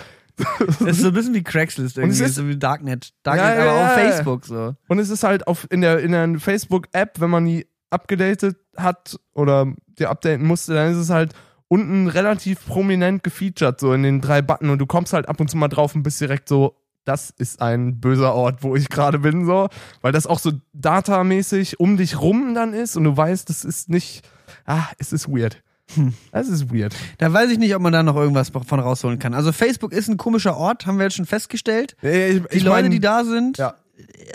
Das 0.59 0.81
ist 0.81 1.01
so 1.03 1.09
ein 1.09 1.15
bisschen 1.15 1.35
wie 1.35 1.43
Craigslist 1.43 1.99
Und 1.99 2.05
es 2.11 2.17
irgendwie, 2.19 2.31
ist- 2.31 2.35
so 2.37 2.49
wie 2.49 2.57
Darknet. 2.57 3.11
Darknet, 3.23 3.45
Ja, 3.59 3.63
aber 3.63 3.73
auf 3.73 3.77
ja, 3.99 4.05
ja. 4.05 4.11
Facebook 4.13 4.47
so. 4.47 4.75
Und 4.89 4.99
es 4.99 5.11
ist 5.11 5.23
halt 5.23 5.47
auf, 5.47 5.67
in 5.71 5.83
der, 5.83 5.99
in 6.01 6.13
der 6.13 6.39
Facebook-App, 6.41 7.21
wenn 7.21 7.29
man 7.31 7.45
die 7.45 7.67
abgedatet 7.91 8.57
hat 8.77 9.19
oder 9.35 9.67
die 9.99 10.07
updaten 10.07 10.47
musste, 10.47 10.75
dann 10.75 10.93
ist 10.93 10.97
es 10.99 11.11
halt 11.11 11.35
unten 11.69 12.09
relativ 12.09 12.65
prominent 12.67 13.23
gefeatured, 13.23 13.79
so 13.79 13.93
in 13.93 14.03
den 14.03 14.21
drei 14.21 14.41
Button 14.43 14.71
und 14.71 14.79
du 14.79 14.87
kommst 14.87 15.13
halt 15.13 15.29
ab 15.29 15.39
und 15.41 15.51
zu 15.51 15.57
mal 15.57 15.69
drauf 15.69 15.95
und 15.95 16.03
bist 16.03 16.21
direkt 16.21 16.49
so, 16.49 16.75
das 17.05 17.31
ist 17.31 17.61
ein 17.63 18.01
böser 18.01 18.35
Ort, 18.35 18.63
wo 18.63 18.77
ich 18.77 18.89
gerade 18.89 19.19
bin, 19.21 19.47
so, 19.47 19.69
weil 20.03 20.13
das 20.13 20.27
auch 20.27 20.39
so 20.39 20.53
datamäßig 20.73 21.81
um 21.81 21.97
dich 21.97 22.21
rum 22.21 22.55
dann 22.55 22.73
ist 22.75 22.97
und 22.97 23.05
du 23.05 23.17
weißt, 23.17 23.49
das 23.49 23.65
ist 23.65 23.89
nicht, 23.89 24.23
ah, 24.67 24.85
es 24.99 25.13
ist 25.13 25.29
weird. 25.29 25.63
Das 26.31 26.47
ist 26.49 26.73
weird. 26.73 26.95
Da 27.19 27.33
weiß 27.33 27.51
ich 27.51 27.59
nicht, 27.59 27.75
ob 27.75 27.83
man 27.83 27.93
da 27.93 28.05
noch 28.05 28.15
irgendwas 28.15 28.51
von 28.51 28.79
rausholen 28.81 29.19
kann. 29.19 29.35
Also 29.35 29.51
Facebook 29.51 29.93
ist 29.93 30.07
ein 30.09 30.17
komischer 30.19 30.57
Ort, 30.57 30.87
haben 30.87 30.99
wir 30.99 31.05
jetzt 31.05 31.17
schon 31.17 31.27
festgestellt. 31.27 31.97
Ich, 32.03 32.41
Die 32.53 32.59
Leute, 32.61 32.91
die 32.91 33.01
da 33.01 33.25
sind, 33.25 33.59
Ja. 33.59 33.75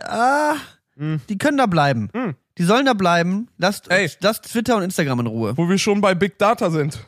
ja, 0.06 0.56
Hm. 0.98 1.22
die 1.30 1.38
können 1.38 1.58
da 1.58 1.66
bleiben. 1.66 2.10
Hm. 2.14 2.36
Die 2.58 2.64
sollen 2.64 2.86
da 2.86 2.94
bleiben. 2.94 3.48
Lasst, 3.58 3.90
Ey. 3.92 4.10
lasst 4.22 4.52
Twitter 4.52 4.78
und 4.78 4.84
Instagram 4.84 5.22
in 5.22 5.28
Ruhe. 5.28 5.58
Wo 5.58 5.68
wir 5.70 5.78
schon 5.78 6.00
bei 6.02 6.14
Big 6.16 6.38
Data 6.40 6.70
sind. 6.72 7.00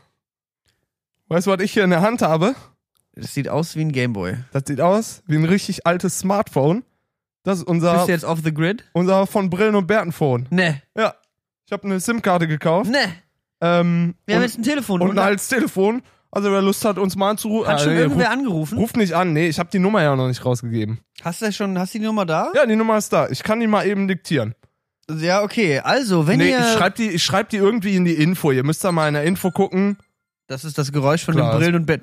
Weißt 1.30 1.48
du, 1.48 1.52
was 1.52 1.62
ich 1.62 1.72
hier 1.74 1.84
in 1.84 1.90
der 1.90 2.02
Hand 2.02 2.22
habe? 2.22 2.56
Das 3.20 3.34
sieht 3.34 3.50
aus 3.50 3.76
wie 3.76 3.82
ein 3.82 3.92
Gameboy. 3.92 4.36
Das 4.52 4.64
sieht 4.68 4.80
aus 4.82 5.24
wie 5.26 5.36
ein 5.38 5.46
richtig 5.46 5.88
altes 5.88 6.20
Smartphone. 6.20 6.84
Das 7.44 7.60
ist 7.60 7.64
unser, 7.68 7.94
Bist 7.94 8.08
du 8.08 8.12
jetzt 8.12 8.26
off 8.26 8.40
the 8.44 8.54
grid? 8.54 8.84
unser 8.94 9.26
von 9.26 9.50
Brillen 9.50 9.76
und 9.76 9.88
Bärten 9.88 10.12
Phone. 10.12 10.48
Ne. 10.50 10.82
Ja. 10.98 11.16
Ich 11.66 11.72
habe 11.72 11.84
eine 11.84 12.00
SIM-Karte 12.00 12.48
gekauft. 12.48 12.90
Ne. 12.92 13.00
Ähm, 13.62 14.16
Wir 14.26 14.36
haben 14.36 14.42
und, 14.44 14.48
jetzt 14.48 14.60
ein 14.60 14.64
Telefon. 14.64 15.02
und 15.02 15.10
Und 15.10 15.20
ein 15.20 15.26
altes 15.26 15.48
Telefon. 15.48 16.02
Also 16.30 16.52
wer 16.52 16.62
Lust 16.62 16.84
hat, 16.86 16.98
uns 16.98 17.16
mal 17.16 17.32
anzurufen. 17.32 17.72
hat 17.72 17.82
schon 17.82 17.94
nee, 17.94 18.02
irgendwer 18.02 18.28
ruf, 18.28 18.34
angerufen? 18.34 18.78
ruft 18.78 18.98
nicht 18.98 19.14
an. 19.14 19.34
Nee, 19.34 19.48
ich 19.48 19.60
habe 19.60 19.70
die 19.72 19.80
Nummer 19.80 20.04
ja 20.04 20.16
noch 20.16 20.28
nicht 20.28 20.44
rausgegeben. 20.46 21.00
Hast 21.24 21.42
du 21.42 21.52
schon, 21.52 21.80
hast 21.80 21.94
du 21.94 22.00
die 22.00 22.06
Nummer 22.06 22.26
da? 22.26 22.52
Ja, 22.54 22.66
die 22.66 22.76
Nummer 22.76 22.98
ist 22.98 23.12
da. 23.12 23.30
Ich 23.30 23.42
kann 23.44 23.60
die 23.60 23.68
mal 23.68 23.88
eben 23.88 24.08
diktieren. 24.08 24.54
Ja, 25.10 25.42
okay. 25.42 25.80
Also, 25.80 26.28
wenn 26.28 26.40
nee, 26.40 26.52
ihr. 26.52 26.60
ich 26.60 26.74
schreibe 26.74 26.98
die, 26.98 27.10
ich 27.10 27.24
schreib 27.24 27.50
die 27.50 27.58
irgendwie 27.58 27.96
in 27.96 28.04
die 28.04 28.14
Info. 28.14 28.52
Ihr 28.52 28.66
müsst 28.66 28.84
da 28.84 28.92
mal 28.92 29.08
in 29.08 29.14
der 29.14 29.24
Info 29.24 29.52
gucken. 29.52 29.98
Das 30.48 30.64
ist 30.64 30.78
das 30.78 30.94
Geräusch 30.94 31.26
von 31.26 31.36
Klar. 31.36 31.52
dem 31.52 31.60
Brillen 31.60 31.76
und 31.76 31.86
Bett. 31.86 32.02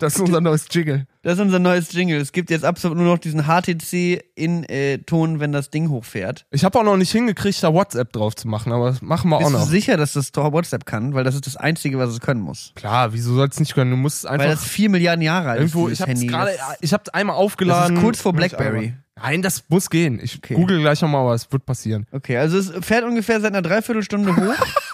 Das 0.00 0.14
ist 0.14 0.20
unser 0.20 0.40
neues 0.42 0.66
Jingle. 0.70 1.06
Das 1.22 1.34
ist 1.34 1.40
unser 1.40 1.58
neues 1.58 1.92
Jingle. 1.92 2.20
Es 2.20 2.30
gibt 2.32 2.50
jetzt 2.50 2.64
absolut 2.64 2.98
nur 2.98 3.06
noch 3.06 3.18
diesen 3.18 3.44
HTC 3.46 4.22
in 4.34 4.64
äh, 4.64 4.98
Ton, 4.98 5.40
wenn 5.40 5.50
das 5.50 5.70
Ding 5.70 5.88
hochfährt. 5.88 6.44
Ich 6.50 6.62
habe 6.62 6.78
auch 6.78 6.84
noch 6.84 6.98
nicht 6.98 7.10
hingekriegt, 7.10 7.62
da 7.62 7.72
WhatsApp 7.72 8.12
drauf 8.12 8.36
zu 8.36 8.48
machen, 8.48 8.70
aber 8.72 8.90
das 8.90 9.00
machen 9.00 9.30
wir 9.30 9.36
auch 9.36 9.40
Bist 9.40 9.52
du 9.54 9.58
noch. 9.58 9.66
sicher, 9.66 9.96
dass 9.96 10.12
das 10.12 10.32
doch 10.32 10.52
WhatsApp 10.52 10.84
kann? 10.84 11.14
Weil 11.14 11.24
das 11.24 11.34
ist 11.34 11.46
das 11.46 11.56
Einzige, 11.56 11.98
was 11.98 12.10
es 12.10 12.20
können 12.20 12.42
muss. 12.42 12.72
Klar, 12.74 13.14
wieso 13.14 13.34
soll 13.34 13.48
es 13.48 13.58
nicht 13.58 13.74
können? 13.74 13.90
Du 13.90 13.96
musst 13.96 14.26
einfach 14.26 14.44
Weil 14.46 14.52
das 14.54 14.64
vier 14.64 14.90
Milliarden 14.90 15.22
Jahre 15.22 15.50
alt 15.50 15.60
irgendwo. 15.60 15.88
ist. 15.88 16.00
Ich 16.00 16.06
dieses 16.06 16.32
habe 16.34 16.50
ich 16.80 16.92
habe 16.92 17.14
einmal 17.14 17.36
aufgeladen. 17.36 17.94
Das 17.94 17.98
ist 18.02 18.04
kurz 18.04 18.20
vor 18.20 18.32
ich 18.32 18.36
Blackberry. 18.38 18.92
Nein, 19.16 19.42
das 19.42 19.64
muss 19.68 19.90
gehen. 19.90 20.18
Ich 20.22 20.36
Okay. 20.36 20.54
google 20.54 20.80
gleich 20.80 21.00
nochmal, 21.02 21.22
aber 21.22 21.34
es 21.34 21.50
wird 21.52 21.66
passieren. 21.66 22.06
Okay, 22.10 22.38
also 22.38 22.56
es 22.58 22.72
fährt 22.84 23.04
ungefähr 23.04 23.40
seit 23.40 23.52
einer 23.52 23.62
Dreiviertelstunde 23.62 24.34
hoch. 24.36 24.54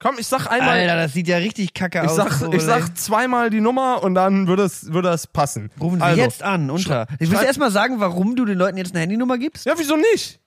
Komm, 0.00 0.16
ich 0.18 0.26
sag 0.26 0.46
einmal. 0.50 0.78
Alter, 0.78 0.96
das 0.96 1.12
sieht 1.12 1.28
ja 1.28 1.38
richtig 1.38 1.74
kacke 1.74 2.00
ich 2.04 2.08
aus. 2.10 2.16
sag, 2.16 2.32
so, 2.32 2.52
ich 2.52 2.62
sag 2.62 2.96
zweimal 2.96 3.50
die 3.50 3.60
Nummer 3.60 4.02
und 4.02 4.14
dann 4.14 4.46
würde 4.46 4.62
es, 4.64 4.92
würde 4.92 5.08
es 5.10 5.26
passen. 5.26 5.70
Rufen 5.80 5.98
Sie 5.98 6.04
Also, 6.04 6.20
jetzt 6.20 6.42
an, 6.42 6.70
unter. 6.70 7.06
Ich 7.18 7.30
will 7.30 7.38
erstmal 7.42 7.70
sagen, 7.70 8.00
warum 8.00 8.36
du 8.36 8.44
den 8.44 8.58
Leuten 8.58 8.76
jetzt 8.78 8.92
eine 8.92 9.00
Handynummer 9.00 9.38
gibst. 9.38 9.66
Ja, 9.66 9.74
wieso 9.76 9.96
nicht? 9.96 10.40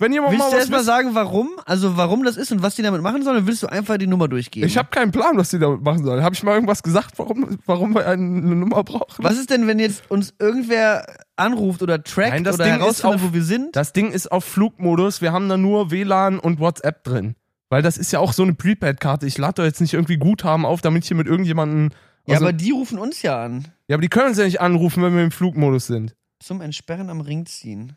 Wenn 0.00 0.12
jemand 0.12 0.30
Willst 0.30 0.44
mal 0.44 0.50
du 0.52 0.56
erstmal 0.58 0.84
sagen, 0.84 1.10
warum? 1.14 1.50
Also 1.66 1.96
warum 1.96 2.22
das 2.22 2.36
ist 2.36 2.52
und 2.52 2.62
was 2.62 2.76
die 2.76 2.82
damit 2.82 3.02
machen 3.02 3.24
sollen? 3.24 3.48
Willst 3.48 3.64
du 3.64 3.66
einfach 3.66 3.96
die 3.96 4.06
Nummer 4.06 4.28
durchgeben? 4.28 4.68
Ich 4.68 4.78
habe 4.78 4.90
keinen 4.90 5.10
Plan, 5.10 5.36
was 5.36 5.50
die 5.50 5.58
damit 5.58 5.82
machen 5.82 6.04
sollen. 6.04 6.22
Habe 6.22 6.36
ich 6.36 6.42
mal 6.44 6.54
irgendwas 6.54 6.84
gesagt, 6.84 7.18
warum, 7.18 7.58
warum 7.66 7.94
wir 7.96 8.06
eine 8.06 8.22
Nummer 8.22 8.84
brauchen? 8.84 9.24
was 9.24 9.36
ist 9.36 9.50
denn, 9.50 9.66
wenn 9.66 9.80
jetzt 9.80 10.08
uns 10.08 10.34
irgendwer 10.38 11.04
anruft 11.34 11.82
oder 11.82 12.00
trackt 12.04 12.30
Nein, 12.30 12.44
das 12.44 12.54
oder 12.54 12.66
Ding 12.66 12.74
herausfindet, 12.74 13.20
auf- 13.22 13.28
wo 13.28 13.34
wir 13.34 13.42
sind? 13.42 13.74
Das 13.74 13.92
Ding 13.92 14.12
ist 14.12 14.30
auf 14.30 14.44
Flugmodus. 14.44 15.20
Wir 15.20 15.32
haben 15.32 15.48
da 15.48 15.56
nur 15.56 15.90
WLAN 15.90 16.38
und 16.38 16.60
WhatsApp 16.60 17.02
drin. 17.02 17.34
Weil 17.70 17.82
das 17.82 17.98
ist 17.98 18.12
ja 18.12 18.18
auch 18.18 18.32
so 18.32 18.42
eine 18.42 18.54
Prepaid-Karte. 18.54 19.26
Ich 19.26 19.36
lade 19.38 19.54
da 19.62 19.64
jetzt 19.64 19.80
nicht 19.80 19.92
irgendwie 19.94 20.16
Guthaben 20.16 20.64
auf, 20.64 20.80
damit 20.80 21.04
ich 21.04 21.08
hier 21.08 21.16
mit 21.16 21.26
irgendjemandem. 21.26 21.90
Ja, 22.26 22.36
dem- 22.36 22.42
aber 22.44 22.52
die 22.52 22.70
rufen 22.70 22.98
uns 22.98 23.22
ja 23.22 23.42
an. 23.42 23.68
ja, 23.88 23.96
aber 23.96 24.02
die 24.02 24.08
können 24.08 24.28
uns 24.28 24.38
ja 24.38 24.44
nicht 24.44 24.60
anrufen, 24.60 25.02
wenn 25.02 25.14
wir 25.14 25.22
im 25.24 25.30
Flugmodus 25.30 25.86
sind. 25.86 26.14
Zum 26.40 26.60
Entsperren 26.60 27.10
am 27.10 27.20
Ring 27.20 27.46
ziehen. 27.46 27.96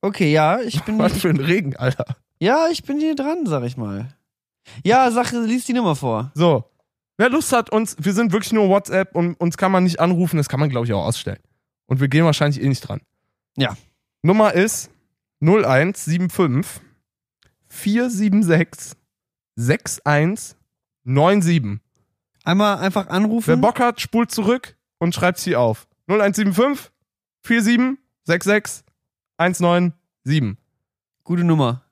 Okay, 0.00 0.32
ja, 0.32 0.60
ich 0.60 0.82
bin 0.82 0.98
Was 0.98 1.12
für 1.18 1.28
ein 1.28 1.38
Regen, 1.40 1.76
Alter. 1.76 2.16
Ja, 2.40 2.66
ich 2.70 2.82
bin 2.82 2.98
hier 2.98 3.14
dran, 3.14 3.46
sag 3.46 3.62
ich 3.64 3.76
mal. 3.76 4.14
Ja, 4.84 5.10
sag, 5.10 5.32
lies 5.32 5.64
die 5.64 5.72
Nummer 5.74 5.94
vor. 5.96 6.30
So. 6.34 6.64
Wer 7.18 7.28
Lust 7.30 7.52
hat, 7.52 7.70
uns, 7.70 7.96
wir 8.00 8.12
sind 8.14 8.32
wirklich 8.32 8.52
nur 8.52 8.68
WhatsApp 8.68 9.14
und 9.14 9.34
uns 9.34 9.56
kann 9.56 9.70
man 9.70 9.84
nicht 9.84 10.00
anrufen, 10.00 10.38
das 10.38 10.48
kann 10.48 10.58
man, 10.60 10.70
glaube 10.70 10.86
ich, 10.86 10.92
auch 10.92 11.04
ausstellen. 11.04 11.38
Und 11.86 12.00
wir 12.00 12.08
gehen 12.08 12.24
wahrscheinlich 12.24 12.62
eh 12.62 12.68
nicht 12.68 12.80
dran. 12.80 13.00
Ja. 13.56 13.76
Nummer 14.22 14.54
ist 14.54 14.90
0175 15.40 16.30
476 17.72 18.96
6197. 19.56 21.80
Einmal 22.44 22.78
einfach 22.78 23.08
anrufen. 23.08 23.48
Wer 23.48 23.56
Bock 23.56 23.80
hat, 23.80 24.00
spult 24.00 24.30
zurück 24.30 24.76
und 24.98 25.14
schreibt 25.14 25.38
sie 25.38 25.56
auf. 25.56 25.88
0175 26.06 26.92
47 27.44 27.98
66 28.24 28.84
197. 29.38 30.56
Gute 31.24 31.44
Nummer. 31.44 31.82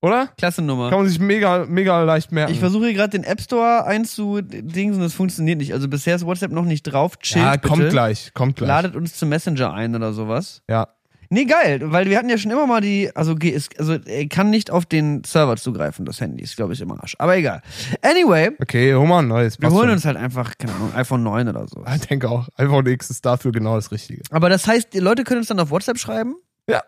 Oder? 0.00 0.28
Klasse 0.38 0.62
Nummer. 0.62 0.90
Kann 0.90 1.00
man 1.00 1.08
sich 1.08 1.18
mega, 1.18 1.66
mega 1.66 2.02
leicht 2.02 2.32
merken. 2.32 2.52
Ich 2.52 2.60
versuche 2.60 2.86
hier 2.86 2.94
gerade 2.94 3.10
den 3.10 3.24
App 3.24 3.40
Store 3.40 3.84
einzudingsen, 3.84 5.02
das 5.02 5.14
funktioniert 5.14 5.58
nicht. 5.58 5.72
Also 5.72 5.88
bisher 5.88 6.16
ist 6.16 6.24
WhatsApp 6.24 6.52
noch 6.52 6.64
nicht 6.64 6.82
drauf. 6.82 7.18
Chillt 7.18 7.44
ja, 7.44 7.52
bitte. 7.52 7.68
kommt 7.68 7.90
gleich, 7.90 8.32
kommt 8.32 8.56
gleich. 8.56 8.68
Ladet 8.68 8.96
uns 8.96 9.16
zum 9.16 9.28
Messenger 9.28 9.74
ein 9.74 9.94
oder 9.94 10.12
sowas. 10.12 10.62
Ja. 10.68 10.95
Nee, 11.30 11.44
geil, 11.44 11.80
weil 11.92 12.08
wir 12.08 12.18
hatten 12.18 12.28
ja 12.28 12.38
schon 12.38 12.50
immer 12.50 12.66
mal 12.66 12.80
die, 12.80 13.10
also, 13.14 13.34
also 13.78 13.94
er 13.94 14.26
kann 14.28 14.50
nicht 14.50 14.70
auf 14.70 14.86
den 14.86 15.24
Server 15.24 15.56
zugreifen, 15.56 16.04
das 16.04 16.20
Handy 16.20 16.42
ist, 16.44 16.56
glaube 16.56 16.72
ich, 16.72 16.80
im 16.80 16.90
Arsch. 16.92 17.16
Aber 17.18 17.36
egal. 17.36 17.62
Anyway, 18.02 18.50
Okay, 18.60 18.94
hol 18.94 19.06
mal 19.06 19.20
ein 19.20 19.28
neues. 19.28 19.60
wir 19.60 19.70
holen 19.70 19.84
schon. 19.88 19.90
uns 19.94 20.04
halt 20.04 20.16
einfach, 20.16 20.56
keine 20.58 20.74
Ahnung, 20.74 20.92
iPhone 20.94 21.22
9 21.22 21.48
oder 21.48 21.66
so. 21.68 21.84
Ich 21.94 22.06
denke 22.06 22.28
auch. 22.28 22.48
iPhone 22.56 22.86
X 22.86 23.10
ist 23.10 23.24
dafür 23.26 23.52
genau 23.52 23.76
das 23.76 23.90
Richtige. 23.92 24.22
Aber 24.30 24.48
das 24.48 24.66
heißt, 24.66 24.92
die 24.92 24.98
Leute 25.00 25.24
können 25.24 25.38
uns 25.38 25.48
dann 25.48 25.60
auf 25.60 25.70
WhatsApp 25.70 25.98
schreiben. 25.98 26.36
Ja. 26.68 26.82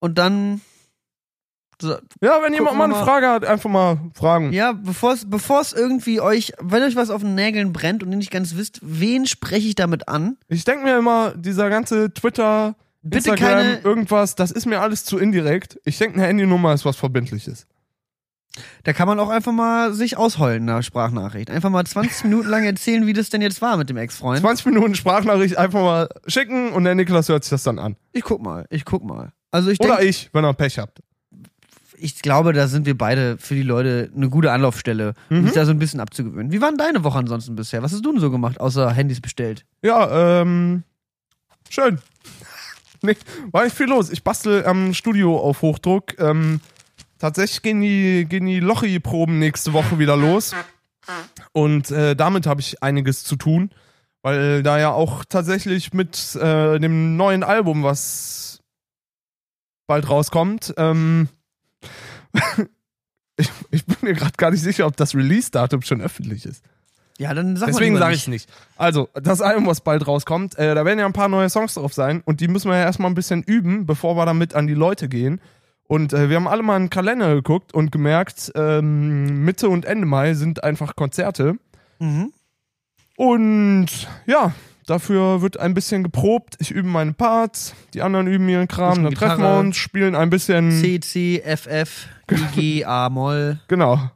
Und 0.00 0.18
dann. 0.18 0.60
So, 1.82 1.96
Ja, 2.20 2.42
wenn 2.42 2.52
jemand 2.52 2.76
mal 2.76 2.84
eine. 2.84 2.94
Frage 2.94 3.28
hat, 3.28 3.44
einfach 3.46 3.70
mal 3.70 3.98
fragen. 4.14 4.52
ja, 4.52 4.72
bevor 4.72 5.14
es 5.14 5.28
bevor 5.28 5.62
es 5.62 5.72
irgendwie 5.72 6.20
euch, 6.20 6.52
wenn 6.60 6.82
euch 6.82 6.94
was 6.94 7.08
auf 7.08 7.22
den 7.22 7.34
Nägeln 7.34 7.72
brennt 7.72 8.02
und 8.02 8.10
ihr 8.10 8.18
nicht 8.18 8.30
ganz 8.30 8.54
wisst, 8.54 8.80
wen 8.82 9.26
spreche 9.26 9.66
ich 9.68 9.76
damit 9.76 10.06
an, 10.08 10.36
Ich 10.48 10.64
denke 10.64 10.84
mir 10.84 10.98
immer, 10.98 11.32
dieser 11.36 11.70
ganze 11.70 12.12
Twitter, 12.12 12.74
Bitte 13.02 13.30
Instagram, 13.30 13.50
keine- 13.58 13.78
irgendwas, 13.80 14.34
das 14.34 14.50
ist 14.50 14.66
mir 14.66 14.80
alles 14.80 15.04
zu 15.04 15.18
indirekt. 15.18 15.78
Ich 15.84 15.98
denke, 15.98 16.18
eine 16.18 16.26
Handynummer 16.26 16.74
ist 16.74 16.84
was 16.84 16.96
Verbindliches. 16.96 17.66
da 18.84 18.92
kann 18.92 19.06
man 19.06 19.18
auch 19.20 19.28
einfach 19.30 19.52
mal 19.52 19.94
sich 19.94 20.16
ausheulen 20.16 20.64
in 20.64 20.68
einer 20.70 20.82
Sprachnachricht. 20.82 21.50
Einfach 21.50 21.70
mal 21.70 21.86
20 21.86 22.24
Minuten 22.24 22.48
lang 22.48 22.64
erzählen, 22.64 23.06
wie 23.06 23.12
das 23.12 23.30
denn 23.30 23.40
jetzt 23.42 23.62
war 23.62 23.76
mit 23.76 23.88
dem 23.88 23.96
Ex-Freund. 23.96 24.40
20 24.40 24.66
Minuten 24.66 24.94
Sprachnachricht 24.94 25.56
einfach 25.56 25.80
mal 25.80 26.08
schicken 26.26 26.72
und 26.72 26.84
der 26.84 26.94
Niklas 26.94 27.28
hört 27.28 27.44
sich 27.44 27.50
das 27.50 27.62
dann 27.62 27.78
an. 27.78 27.96
Ich 28.12 28.22
guck 28.22 28.42
mal, 28.42 28.66
ich 28.70 28.84
guck 28.84 29.04
mal. 29.04 29.32
Also 29.52 29.70
ich 29.70 29.80
Oder 29.80 29.96
denke, 29.96 30.06
ich, 30.10 30.30
wenn 30.32 30.44
er 30.44 30.52
Pech 30.52 30.78
habt. 30.78 31.00
ich 31.96 32.20
glaube, 32.22 32.52
da 32.52 32.66
sind 32.68 32.86
wir 32.86 32.98
beide 32.98 33.38
für 33.38 33.54
die 33.54 33.62
Leute 33.62 34.10
eine 34.14 34.28
gute 34.28 34.50
Anlaufstelle, 34.52 35.14
um 35.30 35.38
Mhm. 35.40 35.44
sich 35.44 35.52
da 35.54 35.64
so 35.64 35.70
ein 35.70 35.78
bisschen 35.78 36.00
abzugewöhnen. 36.00 36.50
Wie 36.52 36.60
waren 36.60 36.76
deine 36.76 37.02
Woche 37.04 37.18
ansonsten 37.18 37.54
bisher? 37.56 37.82
Was 37.82 37.92
hast 37.92 38.04
du 38.04 38.10
denn 38.12 38.20
so 38.20 38.30
gemacht, 38.30 38.60
außer 38.60 38.90
Handys 38.92 39.20
bestellt? 39.20 39.64
Ja, 39.82 40.40
ähm, 40.42 40.82
schön. 41.68 41.98
nee, 43.02 43.16
war 43.50 43.64
nicht 43.64 43.76
viel 43.76 43.86
los. 43.86 44.10
Ich 44.10 44.24
bastel 44.24 44.64
am 44.66 44.94
Studio 44.94 45.38
auf 45.38 45.62
Hochdruck. 45.62 46.18
Ähm, 46.18 46.60
tatsächlich 47.18 47.62
gehen 47.62 47.80
die, 47.80 48.26
gehen 48.28 48.46
die 48.46 48.60
Lochi-Proben 48.60 49.38
nächste 49.38 49.72
Woche 49.72 49.98
wieder 49.98 50.16
los. 50.16 50.54
Und 51.52 51.90
äh, 51.90 52.14
damit 52.14 52.46
habe 52.46 52.60
ich 52.60 52.82
einiges 52.82 53.24
zu 53.24 53.36
tun, 53.36 53.70
weil 54.22 54.62
da 54.62 54.78
ja 54.78 54.92
auch 54.92 55.24
tatsächlich 55.24 55.92
mit 55.92 56.36
äh, 56.36 56.78
dem 56.78 57.16
neuen 57.16 57.42
Album, 57.42 57.82
was 57.82 58.60
bald 59.86 60.08
rauskommt, 60.08 60.74
ähm, 60.76 61.28
ich, 63.36 63.50
ich 63.70 63.86
bin 63.86 63.96
mir 64.02 64.12
gerade 64.12 64.36
gar 64.36 64.50
nicht 64.50 64.62
sicher, 64.62 64.86
ob 64.86 64.96
das 64.96 65.14
Release-Datum 65.14 65.82
schon 65.82 66.00
öffentlich 66.00 66.46
ist. 66.46 66.64
Ja, 67.20 67.34
dann 67.34 67.54
sag 67.54 67.66
Deswegen 67.66 67.98
sage 67.98 68.14
ich 68.14 68.28
nicht. 68.28 68.48
Also, 68.78 69.10
das 69.12 69.42
Album, 69.42 69.66
was 69.66 69.82
bald 69.82 70.06
rauskommt, 70.06 70.56
äh, 70.58 70.74
da 70.74 70.86
werden 70.86 70.98
ja 70.98 71.04
ein 71.04 71.12
paar 71.12 71.28
neue 71.28 71.50
Songs 71.50 71.74
drauf 71.74 71.92
sein 71.92 72.22
und 72.24 72.40
die 72.40 72.48
müssen 72.48 72.70
wir 72.70 72.78
ja 72.78 72.84
erstmal 72.84 73.10
ein 73.10 73.14
bisschen 73.14 73.42
üben, 73.42 73.84
bevor 73.84 74.16
wir 74.16 74.24
damit 74.24 74.54
an 74.54 74.66
die 74.66 74.72
Leute 74.72 75.06
gehen. 75.10 75.38
Und 75.86 76.14
äh, 76.14 76.30
wir 76.30 76.36
haben 76.36 76.48
alle 76.48 76.62
mal 76.62 76.76
einen 76.76 76.88
Kalender 76.88 77.34
geguckt 77.34 77.74
und 77.74 77.92
gemerkt, 77.92 78.50
ähm, 78.54 79.44
Mitte 79.44 79.68
und 79.68 79.84
Ende 79.84 80.06
Mai 80.06 80.32
sind 80.32 80.64
einfach 80.64 80.96
Konzerte. 80.96 81.58
Mhm. 81.98 82.32
Und 83.18 84.08
ja, 84.24 84.54
dafür 84.86 85.42
wird 85.42 85.60
ein 85.60 85.74
bisschen 85.74 86.02
geprobt. 86.02 86.56
Ich 86.58 86.70
übe 86.70 86.88
meine 86.88 87.12
Parts, 87.12 87.74
die 87.92 88.00
anderen 88.00 88.28
üben 88.28 88.48
ihren 88.48 88.66
Kram, 88.66 89.04
dann 89.04 89.14
treffen 89.14 89.42
wir 89.42 89.58
uns, 89.58 89.76
spielen 89.76 90.14
ein 90.14 90.30
bisschen. 90.30 90.70
C, 90.70 91.00
C, 91.00 91.42
F, 91.44 91.66
F, 91.66 92.08
I, 92.30 92.36
G, 92.54 92.84
A, 92.86 93.10
Moll. 93.10 93.60
Genau. 93.68 94.10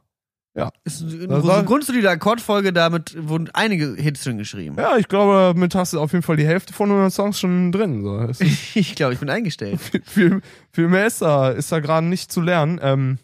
Ist 0.85 1.01
eine 1.03 1.27
Das 1.27 1.41
so 1.43 1.47
war- 1.49 1.57
eine 1.57 1.65
grundsolide 1.65 2.09
Akkordfolge, 2.09 2.71
damit 2.71 3.15
wurden 3.27 3.49
einige 3.53 3.95
Hits 3.95 4.23
drin 4.23 4.37
geschrieben. 4.37 4.75
Ja, 4.79 4.95
ich 4.97 5.07
glaube, 5.09 5.53
damit 5.53 5.75
hast 5.75 5.93
du 5.93 5.99
auf 5.99 6.11
jeden 6.13 6.23
Fall 6.23 6.37
die 6.37 6.45
Hälfte 6.47 6.71
von 6.73 6.89
unseren 6.91 7.11
Songs 7.11 7.39
schon 7.39 7.71
drin. 7.71 8.03
So. 8.03 8.29
Ich 8.75 8.95
glaube, 8.95 9.13
ich 9.13 9.19
bin 9.19 9.29
eingestellt. 9.29 9.79
viel, 10.05 10.41
viel 10.71 10.87
mehr 10.87 11.07
ist 11.07 11.21
da, 11.21 11.49
ist 11.49 11.71
da 11.71 11.79
gerade 11.79 12.07
nicht 12.07 12.31
zu 12.31 12.39
lernen. 12.41 12.79
Ähm, 12.81 13.17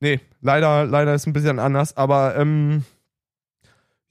nee, 0.00 0.20
leider, 0.40 0.84
leider 0.84 1.14
ist 1.14 1.26
ein 1.26 1.32
bisschen 1.32 1.58
anders, 1.58 1.96
aber 1.96 2.36
ähm, 2.36 2.84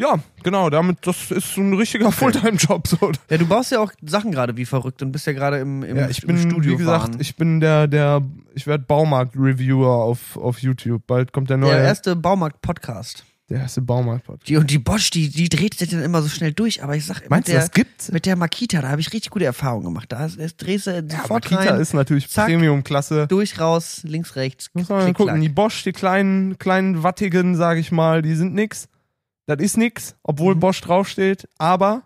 ja, 0.01 0.19
genau, 0.43 0.69
damit, 0.69 0.97
das 1.05 1.31
ist 1.31 1.53
so 1.53 1.61
ein 1.61 1.73
richtiger 1.73 2.11
Fulltime-Job. 2.11 2.87
So. 2.87 3.11
Ja, 3.29 3.37
du 3.37 3.45
baust 3.45 3.71
ja 3.71 3.79
auch 3.79 3.91
Sachen 4.03 4.31
gerade 4.31 4.57
wie 4.57 4.65
verrückt 4.65 5.01
und 5.01 5.11
bist 5.11 5.27
ja 5.27 5.33
gerade 5.33 5.59
im, 5.59 5.83
im, 5.83 5.95
Ja, 5.95 6.09
ich 6.09 6.23
im 6.23 6.27
bin, 6.27 6.37
Studio 6.39 6.73
wie 6.73 6.77
gesagt, 6.77 7.09
fahren. 7.11 7.17
ich 7.21 7.35
bin 7.35 7.59
der, 7.59 7.87
der, 7.87 8.21
ich 8.55 8.65
werde 8.67 8.83
Baumarkt-Reviewer 8.85 9.89
auf, 9.95 10.37
auf 10.37 10.59
YouTube. 10.59 11.03
Bald 11.07 11.31
kommt 11.33 11.49
der 11.49 11.57
neue, 11.57 11.71
der 11.75 11.83
erste 11.83 12.15
Baumarkt-Podcast. 12.15 13.25
der 13.49 13.59
erste 13.59 13.81
Baumarkt-Podcast. 13.81 14.49
Die, 14.49 14.57
und 14.57 14.71
die 14.71 14.79
Bosch, 14.79 15.09
die, 15.11 15.29
die 15.29 15.49
dreht 15.49 15.75
sich 15.77 15.89
dann 15.89 16.01
immer 16.01 16.21
so 16.21 16.29
schnell 16.29 16.53
durch, 16.53 16.81
aber 16.83 16.95
ich 16.95 17.05
sag, 17.05 17.29
Meinst 17.29 17.47
mit 17.47 17.47
du, 17.49 17.51
der, 17.51 17.59
das 17.61 17.71
gibt's? 17.71 18.11
mit 18.11 18.25
der 18.25 18.35
Makita, 18.35 18.81
da 18.81 18.89
habe 18.89 19.01
ich 19.01 19.13
richtig 19.13 19.29
gute 19.31 19.45
Erfahrungen 19.45 19.85
gemacht. 19.85 20.11
Da 20.11 20.27
drehst 20.57 20.87
du 20.87 20.91
Ja, 20.91 21.01
sofort 21.07 21.29
Makita 21.51 21.71
rein, 21.73 21.79
ist 21.81 21.93
natürlich. 21.93 22.27
Premium-Klasse. 22.33 23.27
durch, 23.27 23.59
raus, 23.59 24.01
links, 24.03 24.35
rechts. 24.35 24.69
Muss 24.73 24.89
man 24.89 24.97
mal 24.99 25.03
klick, 25.05 25.17
gucken, 25.17 25.33
klack. 25.35 25.41
die 25.41 25.49
Bosch, 25.49 25.83
die 25.83 25.91
kleinen, 25.91 26.57
kleinen 26.57 27.03
wattigen, 27.03 27.55
sag 27.55 27.77
ich 27.77 27.91
mal, 27.91 28.21
die 28.21 28.33
sind 28.35 28.53
nix. 28.55 28.87
Das 29.55 29.65
ist 29.65 29.77
nix, 29.77 30.15
obwohl 30.23 30.55
Mhm. 30.55 30.59
Bosch 30.59 30.81
draufsteht, 30.81 31.47
aber 31.57 32.03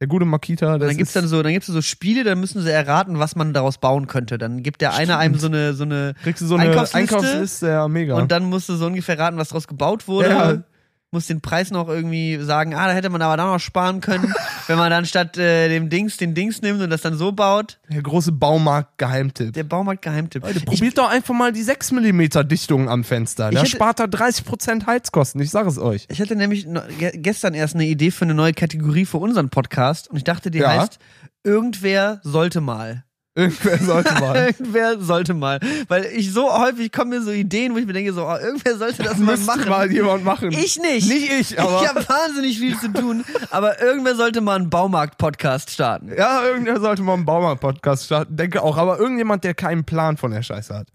der 0.00 0.06
gute 0.06 0.24
Makita, 0.24 0.78
das 0.78 0.88
dann 0.88 0.96
gibt's 0.96 1.12
dann 1.12 1.26
so, 1.26 1.42
dann 1.42 1.52
gibt's 1.52 1.66
so 1.66 1.82
Spiele, 1.82 2.22
dann 2.22 2.38
müssen 2.38 2.62
sie 2.62 2.70
erraten, 2.70 3.18
was 3.18 3.34
man 3.34 3.52
daraus 3.52 3.78
bauen 3.78 4.06
könnte. 4.06 4.38
Dann 4.38 4.62
gibt 4.62 4.80
der 4.80 4.94
eine 4.94 5.16
einem 5.16 5.36
so 5.36 5.48
eine, 5.48 5.74
so 5.74 5.82
eine, 5.82 6.14
kriegst 6.22 6.40
du 6.40 6.46
so 6.46 6.54
eine 6.54 6.70
Einkaufsliste 6.70 7.16
Einkaufsliste, 7.16 7.66
ja, 7.68 7.88
mega. 7.88 8.14
und 8.14 8.30
dann 8.30 8.44
musst 8.44 8.68
du 8.68 8.76
so 8.76 8.86
ungefähr 8.86 9.18
raten, 9.18 9.38
was 9.38 9.48
daraus 9.48 9.66
gebaut 9.66 10.06
wurde. 10.06 10.28
Ja. 10.28 10.62
Muss 11.10 11.26
den 11.26 11.40
Preis 11.40 11.70
noch 11.70 11.88
irgendwie 11.88 12.38
sagen, 12.42 12.74
ah, 12.74 12.86
da 12.86 12.92
hätte 12.92 13.08
man 13.08 13.22
aber 13.22 13.36
da 13.38 13.46
noch 13.46 13.58
sparen 13.60 14.00
können, 14.02 14.34
wenn 14.66 14.76
man 14.76 14.90
dann 14.90 15.06
statt 15.06 15.38
äh, 15.38 15.68
dem 15.68 15.88
Dings 15.88 16.18
den 16.18 16.34
Dings 16.34 16.60
nimmt 16.60 16.82
und 16.82 16.90
das 16.90 17.00
dann 17.00 17.16
so 17.16 17.32
baut. 17.32 17.78
Der 17.88 18.02
große 18.02 18.32
Baumarkt-Geheimtipp. 18.32 19.54
Der 19.54 19.64
Baumarkt-Geheimtipp. 19.64 20.42
Leute, 20.44 20.60
probiert 20.60 20.98
doch 20.98 21.08
einfach 21.10 21.34
mal 21.34 21.52
die 21.52 21.62
6 21.62 21.92
mm 21.92 22.22
Dichtung 22.46 22.88
am 22.90 23.04
Fenster. 23.04 23.50
Da 23.50 23.60
hätte- 23.60 23.70
spart 23.70 24.00
er 24.00 24.06
30% 24.06 24.86
Heizkosten, 24.86 25.40
ich 25.40 25.50
sag 25.50 25.66
es 25.66 25.78
euch. 25.78 26.06
Ich 26.10 26.20
hatte 26.20 26.36
nämlich 26.36 26.66
gestern 27.14 27.54
erst 27.54 27.74
eine 27.74 27.86
Idee 27.86 28.10
für 28.10 28.24
eine 28.26 28.34
neue 28.34 28.52
Kategorie 28.52 29.06
für 29.06 29.18
unseren 29.18 29.48
Podcast 29.48 30.10
und 30.10 30.16
ich 30.18 30.24
dachte, 30.24 30.50
die 30.50 30.58
Ja. 30.58 30.80
heißt 30.80 30.98
Irgendwer 31.44 32.20
sollte 32.24 32.60
mal. 32.60 33.04
Irgendwer 33.38 33.78
sollte 33.78 34.14
mal. 34.20 34.36
irgendwer 34.46 35.00
sollte 35.00 35.34
mal. 35.34 35.60
Weil 35.88 36.06
ich 36.06 36.32
so 36.32 36.52
häufig 36.52 36.90
kommen 36.92 37.10
mir 37.10 37.22
so 37.22 37.30
Ideen, 37.30 37.72
wo 37.74 37.78
ich 37.78 37.86
mir 37.86 37.92
denke, 37.92 38.12
so, 38.12 38.26
oh, 38.26 38.36
irgendwer 38.36 38.76
sollte 38.76 39.02
das 39.04 39.16
mal 39.18 39.32
Müsste 39.36 39.46
machen. 39.46 39.68
mal 39.68 39.92
jemand 39.92 40.24
machen. 40.24 40.50
ich 40.52 40.78
nicht. 40.80 41.08
Nicht 41.08 41.30
ich, 41.30 41.60
aber. 41.60 41.80
ich 41.82 41.88
habe 41.88 42.08
wahnsinnig 42.08 42.58
viel 42.58 42.76
zu 42.78 42.92
tun, 42.92 43.24
aber 43.50 43.80
irgendwer 43.80 44.16
sollte 44.16 44.40
mal 44.40 44.56
einen 44.56 44.70
Baumarkt-Podcast 44.70 45.70
starten. 45.70 46.10
Ja, 46.16 46.44
irgendwer 46.44 46.80
sollte 46.80 47.02
mal 47.02 47.14
einen 47.14 47.24
Baumarkt-Podcast 47.24 48.06
starten. 48.06 48.36
Denke 48.36 48.62
auch, 48.62 48.76
aber 48.76 48.98
irgendjemand, 48.98 49.44
der 49.44 49.54
keinen 49.54 49.84
Plan 49.84 50.16
von 50.16 50.30
der 50.32 50.42
Scheiße 50.42 50.74
hat. 50.74 50.88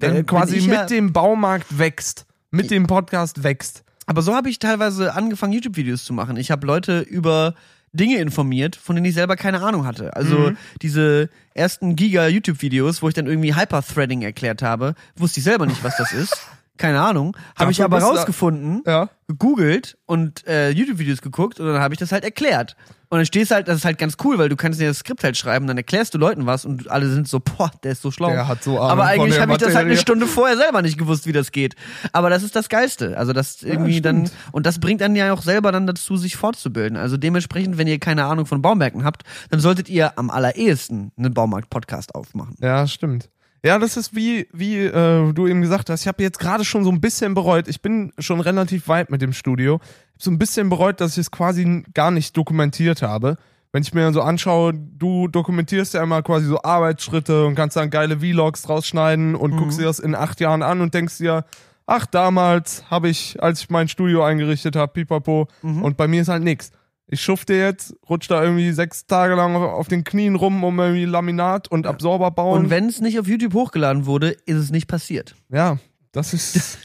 Der 0.00 0.08
Dann 0.08 0.16
bin 0.18 0.26
quasi 0.26 0.60
mit 0.62 0.72
ja- 0.72 0.86
dem 0.86 1.12
Baumarkt 1.12 1.78
wächst. 1.78 2.26
Mit 2.50 2.70
dem 2.70 2.86
Podcast 2.86 3.42
wächst. 3.44 3.82
Aber 4.06 4.20
so 4.22 4.34
habe 4.34 4.50
ich 4.50 4.58
teilweise 4.58 5.14
angefangen, 5.14 5.52
YouTube-Videos 5.52 6.04
zu 6.04 6.12
machen. 6.12 6.36
Ich 6.36 6.50
habe 6.50 6.66
Leute 6.66 7.00
über 7.00 7.54
Dinge 7.92 8.18
informiert, 8.18 8.74
von 8.76 8.96
denen 8.96 9.04
ich 9.06 9.14
selber 9.14 9.36
keine 9.36 9.60
Ahnung 9.62 9.84
hatte. 9.86 10.16
Also 10.16 10.36
Mhm. 10.50 10.56
diese 10.80 11.28
ersten 11.54 11.94
Giga-YouTube-Videos, 11.96 13.02
wo 13.02 13.08
ich 13.08 13.14
dann 13.14 13.26
irgendwie 13.26 13.54
Hyper-Threading 13.54 14.22
erklärt 14.22 14.62
habe, 14.62 14.94
wusste 15.16 15.40
ich 15.40 15.44
selber 15.44 15.66
nicht, 15.66 15.84
was 15.84 15.96
das 15.96 16.12
ist. 16.12 16.36
Keine 16.82 17.00
Ahnung. 17.00 17.36
Habe 17.56 17.70
ich 17.70 17.80
aber 17.82 18.00
du 18.00 18.06
rausgefunden, 18.06 18.82
Ja. 18.86 19.08
gegoogelt 19.28 19.96
und 20.06 20.44
äh, 20.48 20.70
YouTube-Videos 20.70 21.22
geguckt 21.22 21.60
und 21.60 21.66
dann 21.66 21.80
habe 21.80 21.94
ich 21.94 22.00
das 22.00 22.10
halt 22.10 22.24
erklärt. 22.24 22.76
Und 23.08 23.18
dann 23.18 23.26
stehst 23.26 23.50
halt, 23.52 23.68
das 23.68 23.76
ist 23.76 23.84
halt 23.84 23.98
ganz 23.98 24.16
cool, 24.24 24.38
weil 24.38 24.48
du 24.48 24.56
kannst 24.56 24.80
dir 24.80 24.88
das 24.88 24.98
Skript 25.00 25.22
halt 25.22 25.36
schreiben, 25.36 25.66
dann 25.66 25.76
erklärst 25.76 26.12
du 26.14 26.18
Leuten 26.18 26.46
was 26.46 26.64
und 26.64 26.90
alle 26.90 27.08
sind 27.08 27.28
so, 27.28 27.38
boah, 27.40 27.70
der 27.84 27.92
ist 27.92 28.02
so 28.02 28.10
schlau. 28.10 28.30
Der 28.30 28.48
hat 28.48 28.64
so 28.64 28.78
Ahnung 28.80 28.90
Aber 28.90 29.04
eigentlich 29.04 29.38
habe 29.38 29.52
ich 29.52 29.58
das 29.58 29.74
halt 29.76 29.86
eine. 29.86 29.96
Stunde 29.98 30.26
vorher 30.26 30.56
selber 30.56 30.82
nicht 30.82 30.98
gewusst, 30.98 31.26
wie 31.26 31.32
das 31.32 31.52
geht. 31.52 31.76
Aber 32.12 32.30
das 32.30 32.42
ist 32.42 32.56
das 32.56 32.68
Geilste. 32.68 33.16
Also 33.16 33.32
das 33.32 33.62
irgendwie 33.62 34.00
dann, 34.00 34.26
stimmt. 34.26 34.40
und 34.52 34.66
das 34.66 34.80
bringt 34.80 35.02
dann 35.02 35.14
ja 35.14 35.32
auch 35.32 35.42
selber 35.42 35.70
dann 35.70 35.86
dazu, 35.86 36.16
sich 36.16 36.36
fortzubilden. 36.36 36.96
Also 36.96 37.16
dementsprechend, 37.16 37.78
wenn 37.78 37.86
ihr 37.86 38.00
keine 38.00 38.24
Ahnung 38.24 38.46
von 38.46 38.60
Baumärkten 38.60 39.04
habt, 39.04 39.22
dann 39.50 39.60
solltet 39.60 39.88
ihr 39.88 40.18
am 40.18 40.30
allerersten 40.30 41.12
einen 41.16 41.32
Baumarkt-Podcast 41.32 42.14
aufmachen. 42.16 42.56
Ja, 42.60 42.86
stimmt. 42.88 43.28
Ja, 43.64 43.78
das 43.78 43.96
ist 43.96 44.14
wie, 44.14 44.48
wie 44.52 44.78
äh, 44.78 45.32
du 45.32 45.46
eben 45.46 45.62
gesagt 45.62 45.88
hast. 45.88 46.02
Ich 46.02 46.08
habe 46.08 46.22
jetzt 46.22 46.40
gerade 46.40 46.64
schon 46.64 46.82
so 46.82 46.90
ein 46.90 47.00
bisschen 47.00 47.34
bereut. 47.34 47.68
Ich 47.68 47.80
bin 47.80 48.12
schon 48.18 48.40
relativ 48.40 48.88
weit 48.88 49.10
mit 49.10 49.22
dem 49.22 49.32
Studio. 49.32 49.76
Ich 49.76 49.80
habe 49.80 50.24
so 50.24 50.30
ein 50.32 50.38
bisschen 50.38 50.68
bereut, 50.68 51.00
dass 51.00 51.12
ich 51.12 51.18
es 51.18 51.30
quasi 51.30 51.84
gar 51.94 52.10
nicht 52.10 52.36
dokumentiert 52.36 53.02
habe. 53.02 53.36
Wenn 53.70 53.82
ich 53.82 53.94
mir 53.94 54.12
so 54.12 54.20
anschaue, 54.20 54.74
du 54.74 55.28
dokumentierst 55.28 55.94
ja 55.94 56.02
immer 56.02 56.22
quasi 56.22 56.46
so 56.46 56.60
Arbeitsschritte 56.62 57.46
und 57.46 57.54
kannst 57.54 57.76
dann 57.76 57.88
geile 57.88 58.18
Vlogs 58.18 58.62
draus 58.62 58.86
schneiden 58.86 59.34
und 59.34 59.56
guckst 59.56 59.78
dir 59.78 59.84
das 59.84 59.98
in 59.98 60.14
acht 60.14 60.40
Jahren 60.40 60.62
an 60.62 60.80
und 60.80 60.92
denkst 60.92 61.18
dir, 61.18 61.44
ach, 61.86 62.04
damals 62.04 62.84
habe 62.90 63.08
ich, 63.08 63.42
als 63.42 63.62
ich 63.62 63.70
mein 63.70 63.88
Studio 63.88 64.24
eingerichtet 64.24 64.76
habe, 64.76 64.92
pipapo, 64.92 65.48
und 65.62 65.96
bei 65.96 66.06
mir 66.06 66.20
ist 66.20 66.28
halt 66.28 66.42
nix. 66.42 66.70
Ich 67.12 67.20
schufte 67.20 67.52
jetzt, 67.52 67.94
rutsch 68.08 68.28
da 68.30 68.42
irgendwie 68.42 68.72
sechs 68.72 69.06
Tage 69.06 69.34
lang 69.34 69.54
auf- 69.54 69.88
den 69.88 70.02
Knien 70.02 70.34
rum, 70.34 70.64
um 70.64 70.78
irgendwie 70.80 71.04
Laminat 71.04 71.68
und 71.68 71.86
Absorber 71.86 72.30
bauen. 72.30 72.64
Und 72.64 72.70
wenn 72.70 72.86
es 72.86 73.00
nicht 73.02 73.18
auf 73.18 73.26
YouTube 73.28 73.52
hochgeladen 73.52 74.06
wurde, 74.06 74.30
ist 74.46 74.56
es 74.56 74.70
nicht 74.70 74.86
passiert. 74.88 75.34
Ja, 75.50 75.78
das 76.12 76.32
ist 76.32 76.78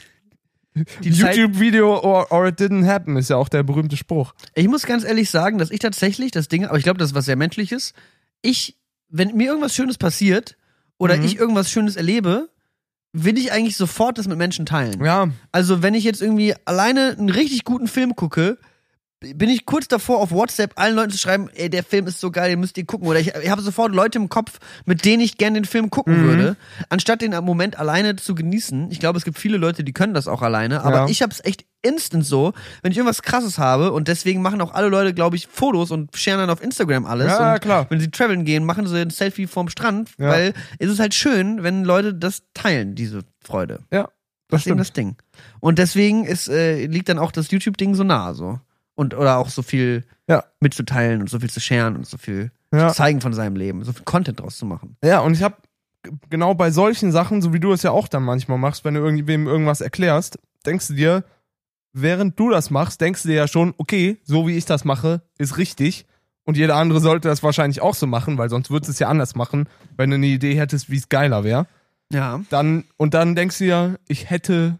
YouTube-Video 1.00 1.98
or, 2.00 2.30
or 2.30 2.46
it 2.46 2.60
didn't 2.60 2.86
happen, 2.86 3.16
ist 3.16 3.30
ja 3.30 3.36
auch 3.36 3.48
der 3.48 3.62
berühmte 3.62 3.96
Spruch. 3.96 4.34
Ich 4.54 4.68
muss 4.68 4.84
ganz 4.86 5.04
ehrlich 5.04 5.30
sagen, 5.30 5.58
dass 5.58 5.70
ich 5.70 5.78
tatsächlich 5.80 6.30
das 6.30 6.48
Ding, 6.48 6.64
aber 6.66 6.76
ich 6.78 6.84
glaube, 6.84 6.98
das 6.98 7.10
ist 7.10 7.14
was 7.14 7.24
sehr 7.24 7.36
Menschliches. 7.36 7.94
Ich, 8.42 8.76
wenn 9.08 9.36
mir 9.36 9.46
irgendwas 9.48 9.74
Schönes 9.74 9.98
passiert 9.98 10.56
oder 10.98 11.16
Mhm. 11.16 11.24
ich 11.24 11.36
irgendwas 11.38 11.70
Schönes 11.70 11.96
erlebe, 11.96 12.48
will 13.12 13.38
ich 13.38 13.50
eigentlich 13.52 13.76
sofort 13.76 14.18
das 14.18 14.28
mit 14.28 14.36
Menschen 14.38 14.66
teilen. 14.66 15.02
Ja, 15.02 15.28
Also, 15.52 15.82
wenn 15.82 15.94
ich 15.94 16.04
jetzt 16.04 16.20
irgendwie 16.22 16.54
alleine 16.66 17.16
einen 17.18 17.30
richtig 17.30 17.64
guten 17.64 17.88
Film 17.88 18.14
gucke, 18.14 18.58
bin 19.20 19.48
ich 19.50 19.66
kurz 19.66 19.88
davor, 19.88 20.18
auf 20.20 20.30
WhatsApp 20.30 20.72
allen 20.76 20.94
Leuten 20.94 21.10
zu 21.10 21.18
schreiben, 21.18 21.48
ey, 21.54 21.68
der 21.68 21.82
Film 21.82 22.06
ist 22.06 22.20
so 22.20 22.30
geil, 22.30 22.50
den 22.50 22.60
müsst 22.60 22.78
ihr 22.78 22.84
gucken. 22.86 23.08
Oder 23.08 23.18
ich, 23.18 23.34
ich 23.34 23.50
habe 23.50 23.62
sofort 23.62 23.92
Leute 23.92 24.18
im 24.18 24.28
Kopf, 24.28 24.58
mit 24.86 25.04
denen 25.04 25.22
ich 25.22 25.38
gerne 25.38 25.60
den 25.60 25.64
Film 25.64 25.90
gucken 25.90 26.22
Mhm. 26.22 26.26
würde, 26.28 26.56
anstatt 26.88 27.20
den 27.22 27.34
am 27.34 27.44
Moment 27.44 27.78
alleine 27.78 28.14
zu 28.16 28.34
genießen. 28.34 28.90
Ich 28.92 29.00
glaube, 29.00 29.18
es 29.18 29.24
gibt 29.24 29.38
viele 29.38 29.56
Leute, 29.56 29.82
die 29.82 29.92
können 29.92 30.14
das 30.14 30.28
auch 30.28 30.42
alleine, 30.42 30.82
aber 30.84 30.96
Ja. 30.96 31.06
ich 31.08 31.20
habe 31.22 31.32
es 31.32 31.44
echt 31.44 31.64
instant 31.82 32.24
so, 32.26 32.52
wenn 32.82 32.92
ich 32.92 32.98
irgendwas 32.98 33.22
krasses 33.22 33.58
habe 33.58 33.92
und 33.92 34.08
deswegen 34.08 34.40
machen 34.42 34.60
auch 34.60 34.72
alle 34.72 34.88
Leute, 34.88 35.14
glaube 35.14 35.36
ich, 35.36 35.46
Fotos 35.48 35.90
und 35.90 36.16
scheren 36.16 36.38
dann 36.38 36.50
auf 36.50 36.62
Instagram 36.62 37.04
alles. 37.06 37.26
Ja, 37.28 37.54
und 37.54 37.60
klar. 37.60 37.86
Wenn 37.88 38.00
sie 38.00 38.10
traveln 38.10 38.44
gehen, 38.44 38.64
machen 38.64 38.86
sie 38.86 39.00
ein 39.00 39.10
Selfie 39.10 39.46
vorm 39.46 39.68
Strand, 39.68 40.10
Ja. 40.18 40.28
weil 40.28 40.54
es 40.78 40.90
ist 40.90 41.00
halt 41.00 41.14
schön, 41.14 41.62
wenn 41.62 41.84
Leute 41.84 42.14
das 42.14 42.42
teilen, 42.54 42.94
diese 42.94 43.22
Freude. 43.44 43.80
ja, 43.92 44.02
Das 44.02 44.10
das 44.48 44.60
ist 44.62 44.66
eben 44.68 44.78
das 44.78 44.92
Ding. 44.92 45.16
Und 45.60 45.78
deswegen 45.78 46.24
ist, 46.24 46.48
äh, 46.48 46.86
liegt 46.86 47.08
dann 47.08 47.18
auch 47.18 47.32
das 47.32 47.50
YouTube-Ding 47.50 47.94
so 47.94 48.02
nah 48.04 48.32
so. 48.34 48.60
Und 48.98 49.14
oder 49.14 49.36
auch 49.38 49.48
so 49.48 49.62
viel 49.62 50.04
Ja. 50.28 50.42
mitzuteilen 50.58 51.20
und 51.20 51.30
so 51.30 51.38
viel 51.38 51.48
zu 51.50 51.60
scheren 51.60 51.94
und 51.94 52.04
so 52.06 52.18
viel 52.18 52.50
Ja. 52.74 52.88
zu 52.88 52.96
zeigen 52.96 53.20
von 53.20 53.32
seinem 53.32 53.54
Leben, 53.54 53.84
so 53.84 53.92
viel 53.92 54.02
Content 54.04 54.40
draus 54.40 54.58
zu 54.58 54.66
machen. 54.66 54.96
Ja, 55.04 55.20
und 55.20 55.34
ich 55.34 55.42
habe 55.44 55.54
genau 56.30 56.54
bei 56.54 56.72
solchen 56.72 57.12
Sachen, 57.12 57.40
so 57.40 57.52
wie 57.52 57.60
du 57.60 57.72
es 57.72 57.84
ja 57.84 57.92
auch 57.92 58.08
dann 58.08 58.24
manchmal 58.24 58.58
machst, 58.58 58.84
wenn 58.84 58.94
du 58.94 59.00
irgendwem 59.00 59.46
irgendwas 59.46 59.80
erklärst, 59.80 60.40
denkst 60.66 60.88
du 60.88 60.94
dir, 60.94 61.24
während 61.92 62.38
du 62.40 62.50
das 62.50 62.70
machst, 62.70 63.00
denkst 63.00 63.22
du 63.22 63.28
dir 63.28 63.36
ja 63.36 63.46
schon, 63.46 63.72
okay, 63.78 64.18
so 64.24 64.48
wie 64.48 64.56
ich 64.56 64.64
das 64.64 64.84
mache, 64.84 65.22
ist 65.38 65.58
richtig. 65.58 66.04
Und 66.44 66.56
jeder 66.56 66.74
andere 66.74 66.98
sollte 67.00 67.28
das 67.28 67.44
wahrscheinlich 67.44 67.80
auch 67.80 67.94
so 67.94 68.08
machen, 68.08 68.36
weil 68.36 68.50
sonst 68.50 68.70
würdest 68.70 68.88
du 68.88 68.92
es 68.94 68.98
ja 68.98 69.08
anders 69.08 69.36
machen, 69.36 69.68
wenn 69.96 70.10
du 70.10 70.16
eine 70.16 70.26
Idee 70.26 70.58
hättest, 70.58 70.90
wie 70.90 70.96
es 70.96 71.08
geiler 71.08 71.44
wäre. 71.44 71.66
Ja. 72.12 72.40
Dann, 72.50 72.84
und 72.96 73.14
dann 73.14 73.36
denkst 73.36 73.58
du 73.58 73.64
dir, 73.64 73.98
ich 74.08 74.28
hätte 74.28 74.78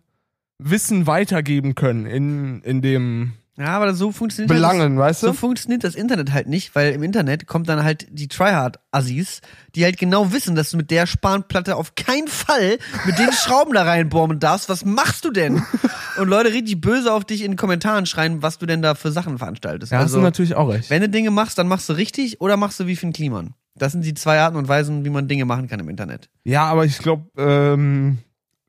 Wissen 0.59 1.07
weitergeben 1.07 1.76
können 1.76 2.07
in, 2.07 2.62
in 2.62 2.83
dem 2.83 3.35
Ja, 3.59 3.77
aber 3.77 3.92
so 3.92 4.12
funktioniert 4.12 4.51
halt 4.51 4.61
Belangen, 4.61 4.99
weißt 4.99 5.23
das, 5.23 5.31
du? 5.31 5.35
so 5.35 5.40
funktioniert 5.40 5.83
das 5.83 5.97
Internet 5.97 6.33
halt 6.33 6.47
nicht, 6.47 6.77
weil 6.77 6.92
im 6.92 7.03
Internet 7.03 7.49
kommt 7.49 7.68
dann 7.68 7.83
halt 7.83 8.07
die 8.11 8.29
Tryhard-Assis, 8.29 9.40
die 9.75 9.83
halt 9.83 9.99
genau 9.99 10.33
wissen, 10.33 10.55
dass 10.55 10.71
du 10.71 10.77
mit 10.77 10.92
der 10.92 11.07
Spanplatte 11.09 11.75
auf 11.75 11.97
keinen 11.97 12.29
Fall 12.29 12.79
mit 13.05 13.18
den 13.18 13.33
Schrauben 13.33 13.75
da 13.75 13.83
reinbohren 13.83 14.38
darfst. 14.38 14.68
Was 14.68 14.85
machst 14.85 15.25
du 15.25 15.33
denn? 15.33 15.61
Und 16.18 16.29
Leute 16.29 16.53
richtig 16.53 16.81
böse 16.81 17.12
auf 17.12 17.25
dich 17.25 17.42
in 17.42 17.53
den 17.53 17.57
Kommentaren 17.57 18.07
schreien, 18.07 18.42
was 18.42 18.59
du 18.59 18.66
denn 18.66 18.81
da 18.81 18.94
für 18.94 19.11
Sachen 19.11 19.38
veranstaltest. 19.38 19.90
Ja, 19.90 19.99
hast 19.99 20.05
also, 20.05 20.18
du 20.18 20.23
natürlich 20.23 20.55
auch 20.55 20.68
recht. 20.68 20.88
Wenn 20.88 21.03
du 21.03 21.09
Dinge 21.09 21.33
machst, 21.33 21.59
dann 21.59 21.66
machst 21.66 21.88
du 21.88 21.94
richtig 21.94 22.40
oder 22.40 22.57
machst 22.57 22.79
du 22.79 22.87
wie 22.87 22.94
Finn 22.94 23.12
Kliman. 23.12 23.55
Das 23.75 23.92
sind 23.92 24.05
die 24.05 24.14
zwei 24.14 24.38
Arten 24.38 24.57
und 24.57 24.68
Weisen, 24.68 25.05
wie 25.05 25.11
man 25.11 25.27
Dinge 25.27 25.44
machen 25.44 25.68
kann 25.68 25.81
im 25.81 25.88
Internet. 25.88 26.29
Ja, 26.44 26.64
aber 26.66 26.85
ich 26.85 26.99
glaube, 26.99 27.27
ähm, 27.37 28.18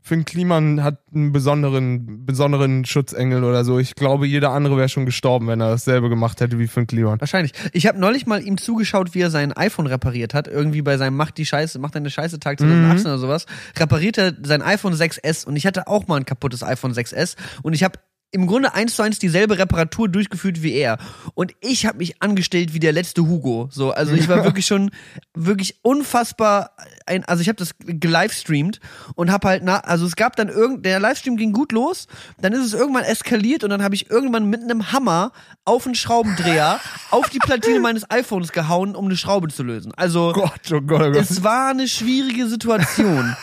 Finn 0.10 0.26
Kliman 0.26 0.82
hat 0.84 1.04
einen 1.14 1.32
besonderen, 1.32 2.26
besonderen 2.26 2.84
Schutzengel 2.84 3.44
oder 3.44 3.64
so. 3.64 3.78
Ich 3.78 3.94
glaube, 3.94 4.26
jeder 4.26 4.50
andere 4.50 4.76
wäre 4.76 4.90
schon 4.90 5.06
gestorben, 5.06 5.46
wenn 5.46 5.62
er 5.62 5.70
dasselbe 5.70 6.10
gemacht 6.10 6.42
hätte 6.42 6.58
wie 6.58 6.66
Finn 6.66 6.88
Kliman. 6.88 7.22
Wahrscheinlich. 7.22 7.54
Ich 7.74 7.86
habe 7.86 8.00
neulich 8.00 8.26
mal 8.26 8.42
ihm 8.42 8.58
zugeschaut, 8.58 9.14
wie 9.14 9.22
er 9.22 9.30
sein 9.30 9.54
iPhone 9.54 9.86
repariert 9.86 10.34
hat. 10.34 10.48
Irgendwie 10.48 10.82
bei 10.82 10.98
seinem 10.98 11.16
Macht 11.16 11.38
die 11.38 11.46
Scheiße, 11.46 11.78
macht 11.78 11.94
deine 11.94 12.10
Scheiße 12.10 12.40
Tag 12.40 12.60
2018 12.60 13.06
oder 13.06 13.20
sowas. 13.20 13.46
Repariert 13.78 14.18
er 14.18 14.34
sein 14.42 14.64
iPhone 14.64 14.96
6S 14.96 15.46
und 15.46 15.56
ich 15.56 15.68
hatte 15.68 15.86
auch 15.86 16.08
mal 16.08 16.16
ein 16.16 16.26
kaputtes 16.26 16.64
iPhone 16.64 16.92
6S 16.94 17.36
und 17.62 17.74
ich 17.74 17.84
habe 17.84 18.00
im 18.32 18.46
Grunde 18.46 18.74
eins 18.74 18.96
zu 18.96 19.02
eins 19.02 19.18
dieselbe 19.18 19.58
Reparatur 19.58 20.08
durchgeführt 20.08 20.62
wie 20.62 20.74
er. 20.74 20.98
Und 21.34 21.54
ich 21.62 21.86
habe 21.86 21.98
mich 21.98 22.22
angestellt 22.22 22.74
wie 22.74 22.80
der 22.80 22.92
letzte 22.92 23.28
Hugo. 23.28 23.70
So, 23.72 23.92
also 23.92 24.14
ich 24.14 24.28
war 24.28 24.44
wirklich 24.44 24.68
schon 24.68 24.92
wirklich 25.34 25.80
unfassbar. 25.82 26.72
Ein, 27.08 27.26
also 27.26 27.42
ich 27.42 27.48
habe 27.48 27.58
das 27.58 27.72
gelivestreamt 27.80 28.80
und 29.16 29.32
habe 29.32 29.48
halt, 29.48 29.64
na, 29.64 29.80
also 29.80 30.06
es 30.06 30.16
gab 30.16 30.36
dann 30.36 30.48
irgend, 30.50 30.86
der 30.86 31.00
Livestream 31.00 31.38
ging 31.38 31.54
gut 31.54 31.72
los, 31.72 32.08
dann 32.40 32.54
ist 32.54 32.66
es 32.66 32.74
irgendwann 32.74 33.04
eskaliert 33.04 33.64
und 33.64 33.72
dann 33.72 33.84
habe 33.84 33.96
ich 33.96 34.12
irgendwann 34.12 34.46
mit 34.46 34.62
einem 34.62 34.92
Hammer 34.92 35.32
auf 35.66 35.86
einen 35.86 35.96
Schraubendreher 35.96 36.80
auf 37.12 37.30
die 37.30 37.40
Platine 37.40 37.80
meines 37.80 38.10
iPhones 38.12 38.52
gehauen, 38.52 38.96
um 38.96 39.06
eine 39.06 39.18
Schraube 39.18 39.48
zu 39.48 39.64
lösen. 39.64 39.92
Also 39.96 40.34
Gott, 40.34 40.52
oh 40.72 40.82
Gott, 40.82 41.02
oh 41.02 41.12
Gott. 41.12 41.16
es 41.16 41.44
war 41.44 41.70
eine 41.70 41.88
schwierige 41.88 42.48
Situation. 42.48 43.36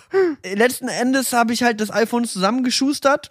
Letzten 0.54 0.88
Endes 0.88 1.32
habe 1.32 1.52
ich 1.52 1.62
halt 1.62 1.80
das 1.80 1.92
iPhone 1.92 2.24
zusammengeschustert 2.24 3.30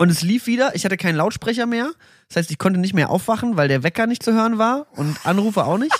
und 0.00 0.10
es 0.10 0.22
lief 0.22 0.46
wieder. 0.46 0.74
Ich 0.74 0.86
hatte 0.86 0.96
keinen 0.96 1.16
Lautsprecher 1.16 1.66
mehr. 1.66 1.90
Das 2.28 2.36
heißt, 2.36 2.50
ich 2.50 2.56
konnte 2.56 2.80
nicht 2.80 2.94
mehr 2.94 3.10
aufwachen, 3.10 3.58
weil 3.58 3.68
der 3.68 3.82
Wecker 3.82 4.06
nicht 4.06 4.22
zu 4.22 4.32
hören 4.32 4.56
war 4.56 4.86
und 4.96 5.14
Anrufe 5.26 5.64
auch 5.66 5.76
nicht. 5.76 5.92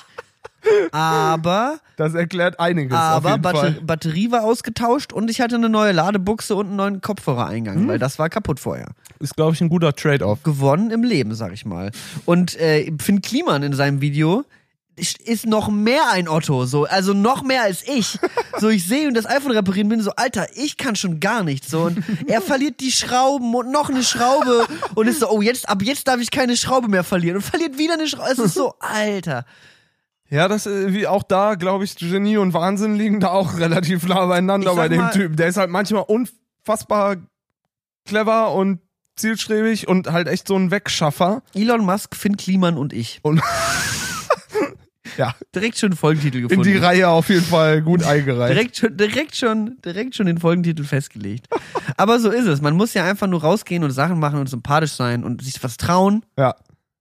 Aber, 0.93 1.81
Das 1.97 2.15
erklärt 2.15 2.61
einiges 2.61 2.97
aber 2.97 3.39
Batter 3.39 3.59
Fall. 3.59 3.81
Batterie 3.83 4.31
war 4.31 4.45
ausgetauscht 4.45 5.13
und 5.13 5.31
ich 5.31 5.41
hatte 5.41 5.55
eine 5.57 5.69
neue 5.69 5.93
Ladebuchse 5.93 6.55
und 6.55 6.67
einen 6.69 6.77
neuen 6.77 7.01
Kopfhörereingang, 7.01 7.89
weil 7.89 7.99
das 7.99 8.19
war 8.19 8.29
kaputt 8.29 8.61
vorher. 8.61 8.89
Ist, 9.21 9.37
glaube 9.37 9.55
ich, 9.55 9.61
ein 9.61 9.69
guter 9.69 9.95
Trade-off. 9.95 10.43
Gewonnen 10.43 10.91
im 10.91 11.03
Leben, 11.03 11.35
sag 11.35 11.53
ich 11.53 11.65
mal. 11.65 11.91
Und 12.25 12.59
äh, 12.59 12.91
Finn 13.01 13.21
Kliman 13.23 13.63
in 13.63 13.73
seinem 13.75 14.01
Video, 14.01 14.45
ist 14.97 15.47
noch 15.47 15.69
mehr 15.71 16.11
ein 16.11 16.29
Otto, 16.29 16.67
so, 16.67 16.85
also 16.85 17.15
noch 17.15 17.43
mehr 17.43 17.63
als 17.63 17.83
ich. 17.87 18.19
So, 18.59 18.69
ich 18.69 18.87
sehe 18.87 19.09
und 19.09 19.15
das 19.15 19.25
iPhone 19.25 19.53
reparieren, 19.53 19.89
bin 19.89 20.03
so, 20.03 20.11
Alter, 20.17 20.47
ich 20.57 20.77
kann 20.77 20.95
schon 20.97 21.21
gar 21.21 21.43
nichts. 21.43 21.71
So, 21.71 21.83
und 21.85 22.03
er 22.27 22.43
verliert 22.43 22.81
die 22.81 22.93
Schrauben 22.93 23.55
und 23.55 23.71
noch 23.73 23.89
eine 23.89 24.03
Schraube 24.03 24.67
und 24.95 25.07
ist 25.07 25.21
so, 25.21 25.31
oh, 25.31 25.41
jetzt, 25.41 25.69
ab 25.69 25.81
jetzt 25.83 26.07
darf 26.07 26.21
ich 26.21 26.31
keine 26.31 26.57
Schraube 26.57 26.89
mehr 26.89 27.05
verlieren 27.05 27.37
und 27.37 27.43
verliert 27.43 27.79
wieder 27.79 27.95
eine 27.95 28.07
Schraube. 28.09 28.31
Es 28.31 28.39
ist 28.39 28.55
so, 28.55 28.75
Alter. 28.81 29.47
Ja, 30.29 30.47
das 30.49 30.67
äh, 30.67 30.93
wie 30.93 31.07
auch 31.07 31.23
da, 31.23 31.55
glaube 31.55 31.85
ich, 31.85 31.97
Genie 31.97 32.37
und 32.37 32.53
Wahnsinn 32.53 32.95
liegen 32.95 33.21
da 33.21 33.29
auch 33.31 33.59
relativ 33.59 34.07
nah 34.07 34.27
beieinander 34.27 34.75
bei 34.75 34.89
dem 34.89 35.01
mal- 35.01 35.11
Typen. 35.11 35.37
Der 35.37 35.49
ist 35.49 35.57
halt 35.57 35.71
manchmal 35.71 36.05
unfassbar 36.07 37.17
clever 38.07 38.53
und 38.53 38.81
zielstrebig 39.17 39.89
und 39.89 40.13
halt 40.13 40.29
echt 40.29 40.47
so 40.47 40.57
ein 40.57 40.71
Wegschaffer. 40.71 41.43
Elon 41.55 41.85
Musk, 41.85 42.15
Finn 42.15 42.37
Kliman 42.37 42.77
und 42.79 42.93
ich. 42.93 43.19
Und 43.23 43.41
ja, 45.21 45.35
Direkt 45.55 45.77
schon 45.77 45.93
Folgentitel 45.93 46.39
in 46.39 46.49
gefunden. 46.49 46.71
die 46.71 46.79
Reihe 46.79 47.09
auf 47.09 47.29
jeden 47.29 47.45
Fall 47.45 47.83
gut 47.83 48.03
eingereiht. 48.03 48.55
Direkt 48.57 48.77
schon, 48.79 48.97
direkt 48.97 49.37
schon, 49.37 49.77
direkt 49.85 50.15
schon 50.15 50.25
den 50.25 50.39
Folgentitel 50.39 50.83
festgelegt. 50.83 51.47
Aber 51.99 52.19
so 52.19 52.31
ist 52.31 52.47
es. 52.47 52.63
Man 52.63 52.75
muss 52.75 52.95
ja 52.95 53.05
einfach 53.05 53.27
nur 53.27 53.43
rausgehen 53.43 53.85
und 53.85 53.91
Sachen 53.91 54.19
machen 54.19 54.39
und 54.41 54.49
sympathisch 54.49 54.93
sein 54.93 55.23
und 55.23 55.43
sich 55.43 55.63
was 55.63 55.77
trauen. 55.77 56.25
Ja. 56.39 56.55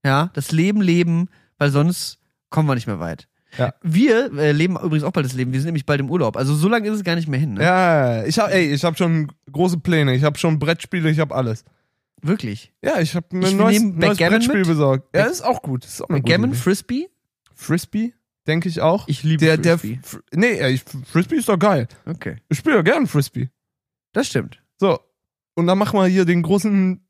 Ja, 0.03 0.31
das 0.33 0.51
Leben 0.51 0.81
leben, 0.81 1.29
weil 1.57 1.69
sonst 1.69 2.19
kommen 2.49 2.67
wir 2.67 2.75
nicht 2.75 2.87
mehr 2.87 2.99
weit. 2.99 3.29
Ja. 3.57 3.73
Wir 3.81 4.33
äh, 4.37 4.51
leben 4.51 4.75
übrigens 4.75 5.03
auch 5.03 5.11
bald 5.11 5.25
das 5.25 5.33
Leben. 5.33 5.53
Wir 5.53 5.61
sind 5.61 5.67
nämlich 5.67 5.85
bald 5.85 6.01
im 6.01 6.09
Urlaub. 6.09 6.35
Also 6.35 6.53
so 6.53 6.67
lange 6.67 6.89
ist 6.89 6.95
es 6.95 7.03
gar 7.05 7.15
nicht 7.15 7.29
mehr 7.29 7.39
hin. 7.39 7.53
Ne? 7.53 7.63
Ja, 7.63 8.25
ich 8.25 8.37
hab, 8.37 8.51
ey, 8.51 8.73
ich 8.73 8.83
habe 8.83 8.97
schon 8.97 9.31
große 9.49 9.77
Pläne. 9.79 10.13
Ich 10.13 10.23
habe 10.25 10.37
schon 10.37 10.59
Brettspiele, 10.59 11.09
ich 11.09 11.19
habe 11.19 11.33
alles. 11.33 11.63
Wirklich. 12.21 12.73
Ja, 12.83 12.99
ich 12.99 13.15
habe 13.15 13.27
mir 13.31 13.47
ein 13.47 13.55
neues, 13.55 13.81
neues 13.81 13.95
Backgammon 13.95 14.39
Brettspiel 14.39 14.59
mit. 14.59 14.67
besorgt. 14.67 15.15
Ja, 15.15 15.23
ist 15.23 15.41
auch 15.41 15.61
gut. 15.61 15.85
Ist 15.85 16.03
auch 16.03 16.09
eine 16.09 16.19
gute 16.21 16.33
Gammon, 16.33 16.49
Idee. 16.51 16.59
Frisbee. 16.59 17.09
Frisbee, 17.59 18.13
denke 18.47 18.69
ich 18.69 18.79
auch. 18.81 19.07
Ich 19.07 19.23
liebe 19.23 19.43
der, 19.45 19.57
der, 19.57 19.77
Frisbee. 19.77 19.99
Fr- 20.03 20.21
nee, 20.33 20.57
ey, 20.59 20.79
Frisbee 21.11 21.35
ist 21.35 21.49
doch 21.49 21.59
geil. 21.59 21.87
Okay. 22.05 22.37
Ich 22.47 22.57
spiele 22.59 22.77
ja 22.77 22.81
gern 22.81 23.05
Frisbee. 23.05 23.49
Das 24.13 24.27
stimmt. 24.27 24.61
So. 24.77 24.99
Und 25.55 25.67
dann 25.67 25.77
machen 25.77 25.99
wir 25.99 26.05
hier 26.07 26.23
den 26.25 26.41
großen 26.41 27.05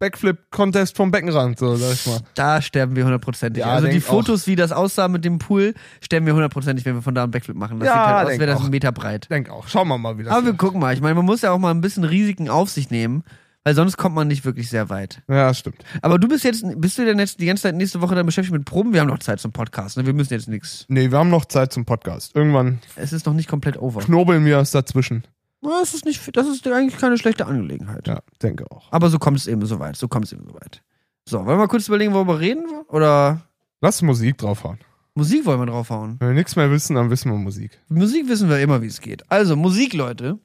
Backflip-Contest 0.00 0.96
vom 0.96 1.12
Beckenrand, 1.12 1.60
so, 1.60 1.76
sag 1.76 1.92
ich 1.92 2.06
mal. 2.06 2.18
Da 2.34 2.60
sterben 2.60 2.96
wir 2.96 3.04
hundertprozentig. 3.04 3.60
Ja, 3.60 3.72
also 3.72 3.86
die 3.86 4.00
Fotos, 4.00 4.48
wie 4.48 4.56
das 4.56 4.72
aussah 4.72 5.06
mit 5.06 5.24
dem 5.24 5.38
Pool, 5.38 5.74
sterben 6.00 6.26
wir 6.26 6.34
hundertprozentig, 6.34 6.84
wenn 6.84 6.96
wir 6.96 7.02
von 7.02 7.14
da 7.14 7.22
einen 7.22 7.30
Backflip 7.30 7.56
machen. 7.56 7.78
Das 7.78 7.86
Ja, 7.86 7.92
sieht 7.94 8.14
halt 8.14 8.26
aus, 8.26 8.38
wäre 8.40 8.46
das 8.50 8.60
auch. 8.60 8.64
ein 8.64 8.70
Meter 8.70 8.90
breit. 8.90 9.30
Denk 9.30 9.48
auch. 9.48 9.68
Schauen 9.68 9.86
wir 9.86 9.98
mal, 9.98 10.18
wie 10.18 10.24
das 10.24 10.32
Aber 10.32 10.44
wir 10.44 10.54
gucken 10.54 10.80
mal. 10.80 10.92
Ich 10.92 11.00
meine, 11.00 11.14
man 11.14 11.24
muss 11.24 11.42
ja 11.42 11.52
auch 11.52 11.58
mal 11.58 11.70
ein 11.70 11.80
bisschen 11.80 12.02
Risiken 12.02 12.48
auf 12.48 12.68
sich 12.68 12.90
nehmen, 12.90 13.22
weil 13.64 13.74
sonst 13.74 13.96
kommt 13.96 14.14
man 14.14 14.28
nicht 14.28 14.44
wirklich 14.44 14.68
sehr 14.68 14.88
weit. 14.90 15.22
Ja, 15.28 15.52
stimmt. 15.54 15.84
Aber 16.02 16.18
du 16.18 16.28
bist 16.28 16.44
jetzt, 16.44 16.64
bist 16.80 16.98
du 16.98 17.04
denn 17.04 17.18
jetzt 17.18 17.40
die 17.40 17.46
ganze 17.46 17.64
Zeit 17.64 17.74
nächste 17.76 18.00
Woche 18.00 18.14
dann 18.14 18.26
beschäftigt 18.26 18.52
mit 18.52 18.64
Proben? 18.64 18.92
Wir 18.92 19.00
haben 19.00 19.08
noch 19.08 19.18
Zeit 19.20 19.40
zum 19.40 19.52
Podcast, 19.52 19.96
ne? 19.96 20.06
Wir 20.06 20.12
müssen 20.12 20.32
jetzt 20.32 20.48
nichts. 20.48 20.84
Nee, 20.88 21.10
wir 21.10 21.18
haben 21.18 21.30
noch 21.30 21.44
Zeit 21.44 21.72
zum 21.72 21.84
Podcast. 21.84 22.34
Irgendwann 22.34 22.80
Es 22.96 23.12
ist 23.12 23.26
noch 23.26 23.34
nicht 23.34 23.48
komplett 23.48 23.76
over. 23.78 24.00
knobeln 24.00 24.44
wir 24.44 24.58
es 24.58 24.70
dazwischen. 24.72 25.24
Na, 25.60 25.80
Das 25.80 25.94
ist 25.94 26.04
nicht, 26.04 26.36
das 26.36 26.48
ist 26.48 26.66
eigentlich 26.66 26.98
keine 27.00 27.16
schlechte 27.18 27.46
Angelegenheit. 27.46 28.08
Ja, 28.08 28.20
denke 28.42 28.68
auch. 28.70 28.90
Aber 28.90 29.10
so 29.10 29.18
kommt 29.18 29.38
es 29.38 29.46
eben 29.46 29.64
so 29.66 29.78
weit. 29.78 29.96
So 29.96 30.08
kommt 30.08 30.24
es 30.26 30.32
eben 30.32 30.44
so 30.44 30.54
weit. 30.54 30.82
So, 31.24 31.38
wollen 31.38 31.46
wir 31.48 31.56
mal 31.56 31.68
kurz 31.68 31.86
überlegen, 31.86 32.12
worüber 32.14 32.34
wir 32.34 32.40
reden? 32.40 32.64
Oder 32.88 33.42
Lass 33.80 34.02
Musik 34.02 34.38
draufhauen. 34.38 34.78
Musik 35.14 35.44
wollen 35.46 35.60
wir 35.60 35.66
draufhauen? 35.66 36.16
Wenn 36.18 36.28
wir 36.28 36.34
nichts 36.34 36.56
mehr 36.56 36.70
wissen, 36.70 36.96
dann 36.96 37.10
wissen 37.10 37.30
wir 37.30 37.38
Musik. 37.38 37.78
Musik 37.88 38.28
wissen 38.28 38.48
wir 38.48 38.58
immer, 38.60 38.80
wie 38.82 38.86
es 38.86 39.00
geht. 39.00 39.22
Also, 39.30 39.54
Musik, 39.56 39.92
Leute, 39.92 40.38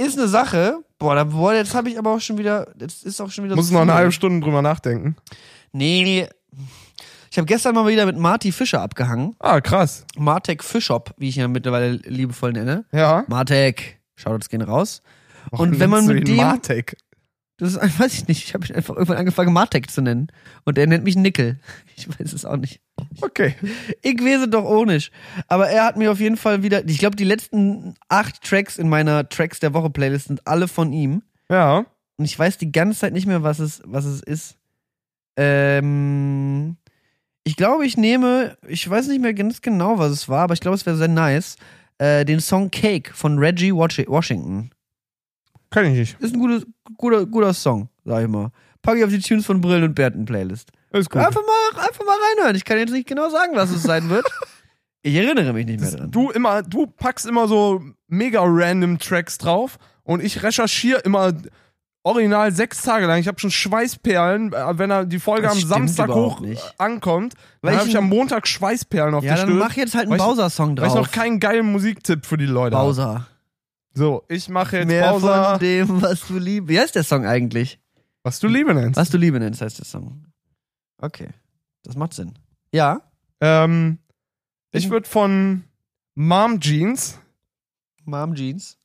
ist 0.00 0.18
eine 0.18 0.28
Sache. 0.28 0.78
Boah, 0.98 1.14
da, 1.14 1.24
boah 1.24 1.54
jetzt 1.54 1.74
habe 1.74 1.88
ich 1.90 1.98
aber 1.98 2.14
auch 2.14 2.20
schon 2.20 2.38
wieder. 2.38 2.72
Jetzt 2.78 3.04
ist 3.04 3.20
auch 3.20 3.30
schon 3.30 3.44
wieder. 3.44 3.56
Muss 3.56 3.70
noch 3.70 3.80
eine 3.80 3.94
halbe 3.94 4.12
Stunde 4.12 4.44
drüber 4.44 4.62
nachdenken. 4.62 5.16
Nee. 5.72 6.26
Ich 7.30 7.38
habe 7.38 7.46
gestern 7.46 7.74
mal 7.76 7.86
wieder 7.86 8.06
mit 8.06 8.16
Marty 8.18 8.50
Fischer 8.50 8.82
abgehangen. 8.82 9.36
Ah, 9.38 9.60
krass. 9.60 10.04
Martek 10.16 10.64
Fischop, 10.64 11.14
wie 11.16 11.28
ich 11.28 11.36
ihn 11.36 11.42
ja 11.42 11.48
mittlerweile 11.48 11.92
liebevoll 12.04 12.52
nenne. 12.52 12.84
Ja. 12.92 13.24
Martek. 13.28 14.00
Shoutouts 14.16 14.48
gehen 14.48 14.62
raus. 14.62 15.00
Warum 15.50 15.68
Und 15.68 15.78
wenn 15.80 15.90
man 15.90 16.06
mit 16.06 16.26
dem- 16.26 16.36
Martek? 16.36 16.96
Das 17.56 17.70
ist, 17.72 17.78
einfach- 17.78 18.00
weiß 18.04 18.14
ich 18.14 18.26
nicht. 18.28 18.44
Ich 18.44 18.54
habe 18.54 18.66
ihn 18.66 18.74
einfach 18.74 18.94
irgendwann 18.94 19.18
angefangen, 19.18 19.52
Martek 19.52 19.90
zu 19.90 20.00
nennen. 20.02 20.28
Und 20.64 20.76
er 20.78 20.86
nennt 20.86 21.04
mich 21.04 21.14
Nickel. 21.16 21.60
Ich 21.96 22.08
weiß 22.08 22.32
es 22.32 22.44
auch 22.46 22.56
nicht. 22.56 22.80
Okay. 23.20 23.54
Ich 24.02 24.20
weiß 24.20 24.42
es 24.42 24.50
doch 24.50 24.64
auch 24.64 24.84
nicht. 24.84 25.12
Aber 25.48 25.68
er 25.68 25.84
hat 25.84 25.96
mir 25.96 26.12
auf 26.12 26.20
jeden 26.20 26.36
Fall 26.36 26.62
wieder. 26.62 26.84
Ich 26.88 26.98
glaube, 26.98 27.16
die 27.16 27.24
letzten 27.24 27.94
acht 28.08 28.42
Tracks 28.42 28.78
in 28.78 28.88
meiner 28.88 29.28
Tracks 29.28 29.60
der 29.60 29.74
Woche 29.74 29.90
Playlist 29.90 30.28
sind 30.28 30.46
alle 30.46 30.68
von 30.68 30.92
ihm. 30.92 31.22
Ja. 31.48 31.84
Und 32.16 32.24
ich 32.24 32.38
weiß 32.38 32.58
die 32.58 32.70
ganze 32.70 33.00
Zeit 33.00 33.12
nicht 33.12 33.26
mehr, 33.26 33.42
was 33.42 33.58
es, 33.58 33.82
was 33.84 34.04
es 34.04 34.22
ist. 34.22 34.56
Ähm, 35.36 36.76
ich 37.44 37.56
glaube, 37.56 37.86
ich 37.86 37.96
nehme, 37.96 38.56
ich 38.68 38.88
weiß 38.88 39.08
nicht 39.08 39.20
mehr 39.20 39.34
ganz 39.34 39.60
genau, 39.62 39.98
was 39.98 40.12
es 40.12 40.28
war, 40.28 40.42
aber 40.42 40.54
ich 40.54 40.60
glaube, 40.60 40.74
es 40.76 40.86
wäre 40.86 40.96
sehr 40.96 41.08
nice. 41.08 41.56
Äh, 41.98 42.24
den 42.24 42.40
Song 42.40 42.70
Cake 42.70 43.12
von 43.14 43.38
Reggie 43.38 43.72
Washi- 43.72 44.08
Washington. 44.08 44.70
Kann 45.70 45.86
ich 45.86 45.98
nicht. 45.98 46.20
Ist 46.20 46.34
ein 46.34 46.40
gutes, 46.40 46.66
guter, 46.96 47.26
guter 47.26 47.54
Song, 47.54 47.88
sag 48.04 48.22
ich 48.22 48.28
mal. 48.28 48.50
Packe 48.82 48.98
ich 48.98 49.04
auf 49.04 49.10
die 49.10 49.20
Tunes 49.20 49.46
von 49.46 49.60
Brillen 49.60 49.84
und 49.84 49.94
Bärten 49.94 50.24
Playlist. 50.24 50.70
Ist 50.92 51.10
gut. 51.10 51.22
Einfach 51.22 51.42
mal, 51.42 51.82
einfach 51.86 52.04
mal 52.04 52.16
reinhören. 52.36 52.56
Ich 52.56 52.64
kann 52.64 52.78
jetzt 52.78 52.90
nicht 52.92 53.08
genau 53.08 53.28
sagen, 53.30 53.52
was 53.54 53.70
es 53.70 53.82
sein 53.82 54.08
wird. 54.10 54.26
Ich 55.02 55.14
erinnere 55.14 55.54
mich 55.54 55.64
nicht 55.64 55.80
mehr 55.80 55.90
dran. 55.92 56.10
Du 56.10 56.28
immer, 56.30 56.62
du 56.62 56.86
packst 56.86 57.24
immer 57.24 57.48
so 57.48 57.80
mega 58.08 58.42
random 58.44 58.98
Tracks 58.98 59.38
drauf 59.38 59.78
und 60.02 60.22
ich 60.22 60.42
recherchiere 60.42 61.00
immer 61.00 61.32
original 62.02 62.52
sechs 62.52 62.82
Tage 62.82 63.06
lang. 63.06 63.18
Ich 63.18 63.26
habe 63.26 63.40
schon 63.40 63.50
Schweißperlen, 63.50 64.52
äh, 64.52 64.78
wenn 64.78 64.90
er 64.90 65.06
die 65.06 65.18
Folge 65.18 65.44
Das 65.44 65.54
am 65.54 65.60
Samstag 65.68 66.10
hoch 66.10 66.40
nicht. 66.40 66.62
ankommt. 66.76 67.32
Weil 67.62 67.70
Dann 67.72 67.80
habe 67.80 67.88
ich 67.88 67.96
am 67.96 68.10
Montag 68.10 68.46
Schweißperlen 68.46 69.14
auf 69.14 69.24
ja, 69.24 69.36
dann 69.36 69.46
Stirn. 69.46 69.58
mach 69.58 69.72
jetzt 69.72 69.94
halt 69.94 70.08
einen 70.08 70.18
Bowser-Song 70.18 70.76
Weil 70.76 70.88
ich 70.88 70.92
drauf. 70.92 71.06
noch 71.06 71.10
keinen 71.12 71.40
geilen 71.40 71.72
Musiktipp 71.72 72.26
für 72.26 72.36
die 72.36 72.44
Leute. 72.44 72.76
Bowser. 72.76 73.26
So, 73.94 74.24
ich 74.28 74.50
mache 74.50 74.80
jetzt 74.80 74.86
Mehr 74.86 75.12
Bowser, 75.12 75.52
von 75.52 75.60
dem, 75.60 76.02
was 76.02 76.26
du 76.26 76.36
liebst. 76.38 76.68
Wie 76.68 76.78
heißt 76.78 76.94
der 76.94 77.04
Song 77.04 77.24
eigentlich? 77.24 77.80
was 78.22 78.38
du 78.38 78.48
Liebe 78.48 78.74
nennst. 78.74 78.98
Was 79.00 79.08
du 79.08 79.16
Liebe 79.16 79.40
nennst, 79.40 79.62
heißt 79.62 79.78
der 79.78 79.86
Song. 79.86 80.26
Okay. 81.00 81.28
Das 81.82 81.96
macht 81.96 82.14
Sinn. 82.14 82.34
Ja. 82.72 83.00
Ähm, 83.40 83.98
ich 84.72 84.90
würde 84.90 85.08
von 85.08 85.64
Mom 86.14 86.60
Jeans, 86.60 87.18
Mom 88.04 88.34
Jeans. 88.34 88.78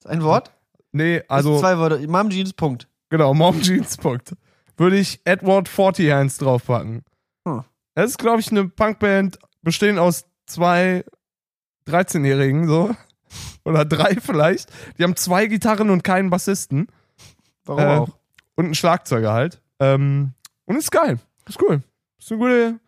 Ist 0.00 0.06
ein 0.06 0.22
Wort? 0.22 0.52
nee, 0.92 1.22
Also 1.28 1.58
zwei 1.58 1.78
Wörter. 1.78 1.98
Mom 2.06 2.30
Jeans, 2.30 2.52
Punkt. 2.52 2.88
Genau, 3.10 3.32
Mom 3.34 3.60
Jeans 3.62 3.96
Punkt. 3.96 4.36
Würde 4.76 4.98
ich 4.98 5.20
Edward 5.24 5.68
Forty 5.68 6.08
Hands 6.08 6.36
draufpacken. 6.36 7.04
Hm. 7.46 7.64
Das 7.94 8.10
ist, 8.10 8.18
glaube 8.18 8.40
ich, 8.40 8.50
eine 8.50 8.68
Punkband 8.68 9.38
bestehend 9.62 9.98
aus 9.98 10.26
zwei 10.46 11.04
13-Jährigen, 11.86 12.66
so. 12.66 12.94
Oder 13.64 13.84
drei 13.84 14.16
vielleicht. 14.16 14.70
Die 14.98 15.02
haben 15.04 15.16
zwei 15.16 15.46
Gitarren 15.46 15.90
und 15.90 16.04
keinen 16.04 16.28
Bassisten. 16.30 16.88
Warum 17.64 17.82
Äh, 17.82 17.86
auch? 17.98 18.18
Und 18.56 18.66
einen 18.66 18.74
Schlagzeuger 18.74 19.32
halt. 19.32 19.60
Ähm, 19.80 20.32
und 20.66 20.76
ist 20.76 20.90
geil. 20.90 21.18
Ist 21.48 21.60
cool. 21.62 21.82
Ist 22.18 22.32
eine 22.32 22.38
gute, 22.38 22.80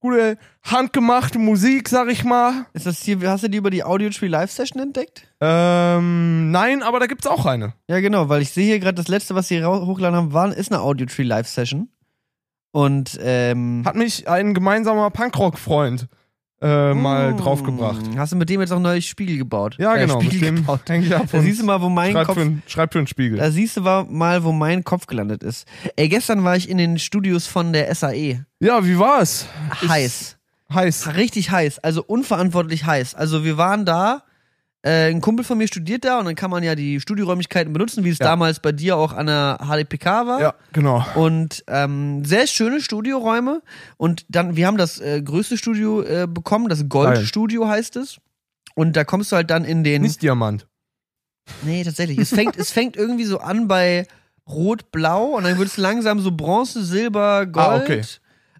gute 0.00 0.38
handgemachte 0.62 1.38
Musik, 1.38 1.88
sag 1.88 2.08
ich 2.08 2.24
mal. 2.24 2.66
Ist 2.72 2.86
das 2.86 3.02
hier, 3.02 3.20
hast 3.28 3.44
du 3.44 3.48
die 3.48 3.58
über 3.58 3.70
die 3.70 3.84
Audio 3.84 4.10
Tree 4.10 4.28
Live 4.28 4.50
Session 4.50 4.80
entdeckt? 4.80 5.28
Ähm, 5.40 6.50
nein, 6.50 6.82
aber 6.82 7.00
da 7.00 7.06
gibt's 7.06 7.26
auch 7.26 7.46
eine. 7.46 7.74
Ja, 7.88 8.00
genau, 8.00 8.28
weil 8.28 8.42
ich 8.42 8.50
sehe 8.50 8.64
hier 8.64 8.78
gerade, 8.78 8.94
das 8.94 9.08
letzte, 9.08 9.34
was 9.34 9.48
sie 9.48 9.64
hochgeladen 9.64 10.16
haben, 10.16 10.32
war, 10.32 10.54
ist 10.56 10.72
eine 10.72 10.80
Audio 10.80 11.06
Tree 11.06 11.22
Live 11.22 11.48
Session. 11.48 11.88
Und, 12.70 13.18
ähm. 13.22 13.82
Hat 13.84 13.96
mich 13.96 14.28
ein 14.28 14.54
gemeinsamer 14.54 15.10
Punkrock-Freund 15.10 16.08
äh, 16.60 16.92
mal 16.94 17.32
mm, 17.32 17.36
draufgebracht. 17.38 18.00
Hast 18.16 18.32
du 18.32 18.36
mit 18.36 18.48
dem 18.50 18.60
jetzt 18.60 18.72
auch 18.72 18.80
neues 18.80 19.04
Spiegel 19.06 19.38
gebaut? 19.38 19.76
Ja, 19.78 19.94
Äh, 19.94 20.00
genau. 20.00 20.20
Spiegel 20.20 20.38
Mit 20.40 20.48
dem 20.48 20.56
gebaut. 20.56 20.80
häng 20.88 21.02
ich 21.02 21.14
ab 21.14 21.26
Da 21.30 21.40
siehst 21.40 21.60
du 21.60 21.64
mal, 21.66 21.80
wo 21.80 21.88
mein 21.88 22.12
schreib, 22.12 22.26
Kopf 22.26 22.34
für, 22.36 22.40
einen- 22.42 22.62
schreib 22.66 22.92
für 22.92 22.98
einen 22.98 23.06
Spiegel. 23.06 23.38
Da 23.38 23.50
siehst 23.50 23.76
du 23.76 23.80
mal, 23.82 24.42
wo 24.44 24.52
mein 24.52 24.82
Kopf 24.84 25.06
gelandet 25.06 25.42
ist. 25.42 25.66
Ey, 25.96 26.08
gestern 26.08 26.42
war 26.44 26.56
ich 26.56 26.68
in 26.68 26.78
den 26.78 26.98
Studios 26.98 27.46
von 27.46 27.72
der 27.72 27.94
SAE. 27.94 28.44
ja, 28.60 28.84
wie 28.84 28.98
war's? 28.98 29.46
Heiß. 29.86 30.36
Heiß. 30.72 31.14
Richtig 31.16 31.50
heiß. 31.50 31.78
Also 31.78 32.02
unverantwortlich 32.04 32.84
heiß. 32.84 33.14
Also 33.14 33.44
wir 33.44 33.56
waren 33.56 33.84
da, 33.86 34.22
äh, 34.82 35.10
ein 35.10 35.20
Kumpel 35.20 35.44
von 35.44 35.58
mir 35.58 35.66
studiert 35.66 36.04
da 36.04 36.18
und 36.20 36.24
dann 36.26 36.34
kann 36.36 36.50
man 36.50 36.62
ja 36.62 36.74
die 36.74 37.00
Studioräumlichkeiten 37.00 37.72
benutzen, 37.72 38.04
wie 38.04 38.10
es 38.10 38.18
Ja. 38.18 38.26
damals 38.26 38.60
bei 38.60 38.72
dir 38.72 38.96
auch 38.96 39.12
an 39.12 39.26
der 39.26 39.58
HDPK 39.60 40.26
war. 40.26 40.40
Ja, 40.40 40.54
genau. 40.72 41.04
Und 41.16 41.64
ähm, 41.66 42.24
sehr 42.24 42.46
schöne 42.46 42.80
Studioräume. 42.80 43.62
Und 43.96 44.24
dann, 44.28 44.54
wir 44.56 44.66
haben 44.66 44.76
das 44.78 45.00
äh, 45.00 45.20
größte 45.20 45.56
Studio 45.58 46.02
äh, 46.02 46.26
bekommen, 46.28 46.68
das 46.68 46.88
Goldstudio 46.88 47.66
heißt 47.68 47.96
es. 47.96 48.18
Und 48.74 48.96
da 48.96 49.02
kommst 49.02 49.32
du 49.32 49.36
halt 49.36 49.50
dann 49.50 49.64
in 49.64 49.82
den. 49.82 50.02
Nicht 50.02 50.22
Diamant. 50.22 50.68
Nee, 51.62 51.82
tatsächlich. 51.82 52.18
Es 52.18 52.30
fängt, 52.30 52.56
es 52.58 52.70
fängt 52.70 52.96
irgendwie 52.96 53.24
so 53.24 53.38
an 53.40 53.66
bei 53.66 54.06
Rot-Blau 54.48 55.36
und 55.36 55.44
dann 55.44 55.58
wird 55.58 55.68
es 55.68 55.76
langsam 55.76 56.20
so 56.20 56.30
Bronze, 56.32 56.84
Silber, 56.84 57.46
Gold. 57.46 57.66
Ah, 57.66 57.76
okay. 57.76 58.02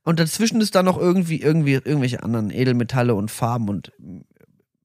Und 0.04 0.18
dazwischen 0.20 0.60
ist 0.60 0.74
dann 0.74 0.84
noch 0.86 0.98
irgendwie, 0.98 1.40
irgendwie 1.40 1.74
irgendwelche 1.74 2.22
anderen 2.22 2.50
Edelmetalle 2.50 3.14
und 3.14 3.30
Farben 3.30 3.68
und 3.68 3.92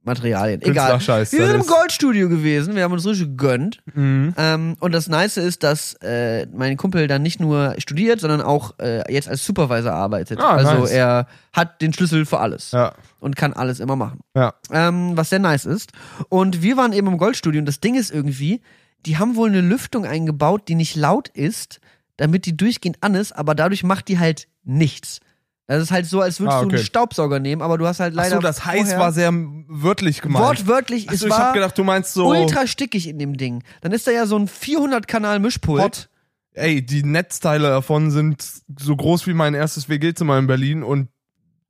Materialien. 0.04 0.62
Egal. 0.62 1.00
Wir 1.00 1.26
sind 1.26 1.56
im 1.56 1.66
Goldstudio 1.66 2.28
gewesen, 2.28 2.76
wir 2.76 2.84
haben 2.84 2.92
uns 2.92 3.06
richtig 3.06 3.28
gegönnt. 3.28 3.80
Mhm. 3.94 4.34
Ähm, 4.38 4.76
und 4.80 4.92
das 4.92 5.08
Nice 5.08 5.38
ist, 5.38 5.64
dass 5.64 5.94
äh, 6.02 6.46
mein 6.54 6.76
Kumpel 6.78 7.08
dann 7.08 7.22
nicht 7.22 7.40
nur 7.40 7.76
studiert, 7.78 8.20
sondern 8.20 8.42
auch 8.42 8.78
äh, 8.80 9.12
jetzt 9.12 9.30
als 9.30 9.46
Supervisor 9.46 9.94
arbeitet. 9.94 10.40
Ah, 10.40 10.56
also 10.58 10.80
nice. 10.82 10.92
er 10.92 11.28
hat 11.54 11.82
den 11.82 11.94
Schlüssel 11.94 12.26
für 12.26 12.40
alles 12.40 12.72
Ja. 12.72 12.94
und 13.20 13.36
kann 13.36 13.54
alles 13.54 13.80
immer 13.80 13.96
machen. 13.96 14.20
Ja. 14.36 14.54
Ähm, 14.72 15.16
was 15.16 15.30
sehr 15.30 15.40
nice 15.40 15.66
ist. 15.66 15.92
Und 16.30 16.62
wir 16.62 16.76
waren 16.76 16.94
eben 16.94 17.08
im 17.08 17.18
Goldstudio 17.18 17.60
und 17.60 17.66
das 17.66 17.80
Ding 17.80 17.96
ist 17.96 18.12
irgendwie, 18.12 18.62
die 19.06 19.18
haben 19.18 19.36
wohl 19.36 19.50
eine 19.50 19.62
Lüftung 19.62 20.06
eingebaut, 20.06 20.68
die 20.68 20.76
nicht 20.76 20.96
laut 20.96 21.30
ist, 21.30 21.80
damit 22.18 22.46
die 22.46 22.56
durchgehend 22.56 22.98
an 23.02 23.16
ist, 23.16 23.32
aber 23.32 23.56
dadurch 23.56 23.84
macht 23.84 24.08
die 24.08 24.20
halt 24.20 24.48
nichts. 24.64 25.20
Das 25.68 25.82
ist 25.82 25.92
halt 25.92 26.06
so, 26.06 26.20
als 26.20 26.40
würdest 26.40 26.58
Ah, 26.58 26.62
du 26.62 26.66
okay. 26.68 26.76
einen 26.76 26.86
Staubsauger 26.86 27.40
nehmen, 27.40 27.62
aber 27.62 27.78
du 27.78 27.88
hast 27.88 28.00
halt 28.02 28.14
leider. 28.14 28.36
Achso, 28.38 28.42
das 28.46 28.66
heiß 28.66 28.98
war 28.98 29.12
sehr 29.14 29.32
wörtlich 29.68 30.22
gemeint. 30.22 30.46
Wortwörtlich, 30.46 31.08
Achso, 31.10 31.16
es 31.16 31.24
ich 31.24 31.30
war 31.30 31.48
hab 31.48 31.54
gedacht, 31.54 31.78
du 31.78 31.84
meinst 31.86 32.14
so 32.14 32.28
ultra 32.28 32.68
stickig 32.68 33.08
in 33.08 33.18
dem 33.18 33.38
Ding. 33.38 33.64
Dann 33.82 33.92
ist 33.94 34.06
da 34.06 34.12
ja 34.12 34.26
so 34.26 34.38
ein 34.38 34.48
400-Kanal-Mischpult. 34.50 35.82
hot. 35.82 36.10
Ey, 36.56 36.86
die 36.86 37.04
Netzteile 37.04 37.70
davon 37.70 38.12
sind 38.12 38.46
so 38.80 38.96
groß 38.96 39.26
wie 39.26 39.34
mein 39.34 39.54
erstes 39.56 39.90
WG-Zimmer 39.90 40.38
in 40.38 40.48
Berlin 40.48 40.84
und 40.84 41.08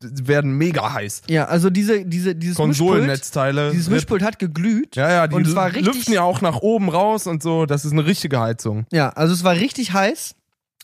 werden 0.02 0.58
mega 0.58 0.92
heiß. 0.92 1.22
Ja, 1.30 1.46
also 1.46 1.70
diese, 1.70 2.04
diese, 2.06 2.36
dieses 2.36 2.58
Mischpult, 2.58 2.78
Konsolennetzteile. 2.90 3.72
dieses. 3.72 3.90
Mischpult 3.90 4.22
hat 4.22 4.40
geglüht. 4.40 4.98
Ja, 4.98 5.10
ja, 5.10 5.28
die 5.28 5.36
und 5.36 5.48
es 5.48 5.56
war 5.56 5.68
richtig, 5.68 5.86
lüften 5.86 6.14
ja 6.14 6.24
auch 6.24 6.42
nach 6.42 6.58
oben 6.58 6.90
raus 6.90 7.26
und 7.28 7.42
so. 7.42 7.66
Das 7.66 7.86
ist 7.86 7.94
eine 7.94 8.06
richtige 8.06 8.40
Heizung. 8.42 8.86
Ja, 8.92 9.10
also 9.10 9.34
es 9.34 9.46
war 9.46 9.54
richtig 9.56 9.94
heiß. 9.94 10.36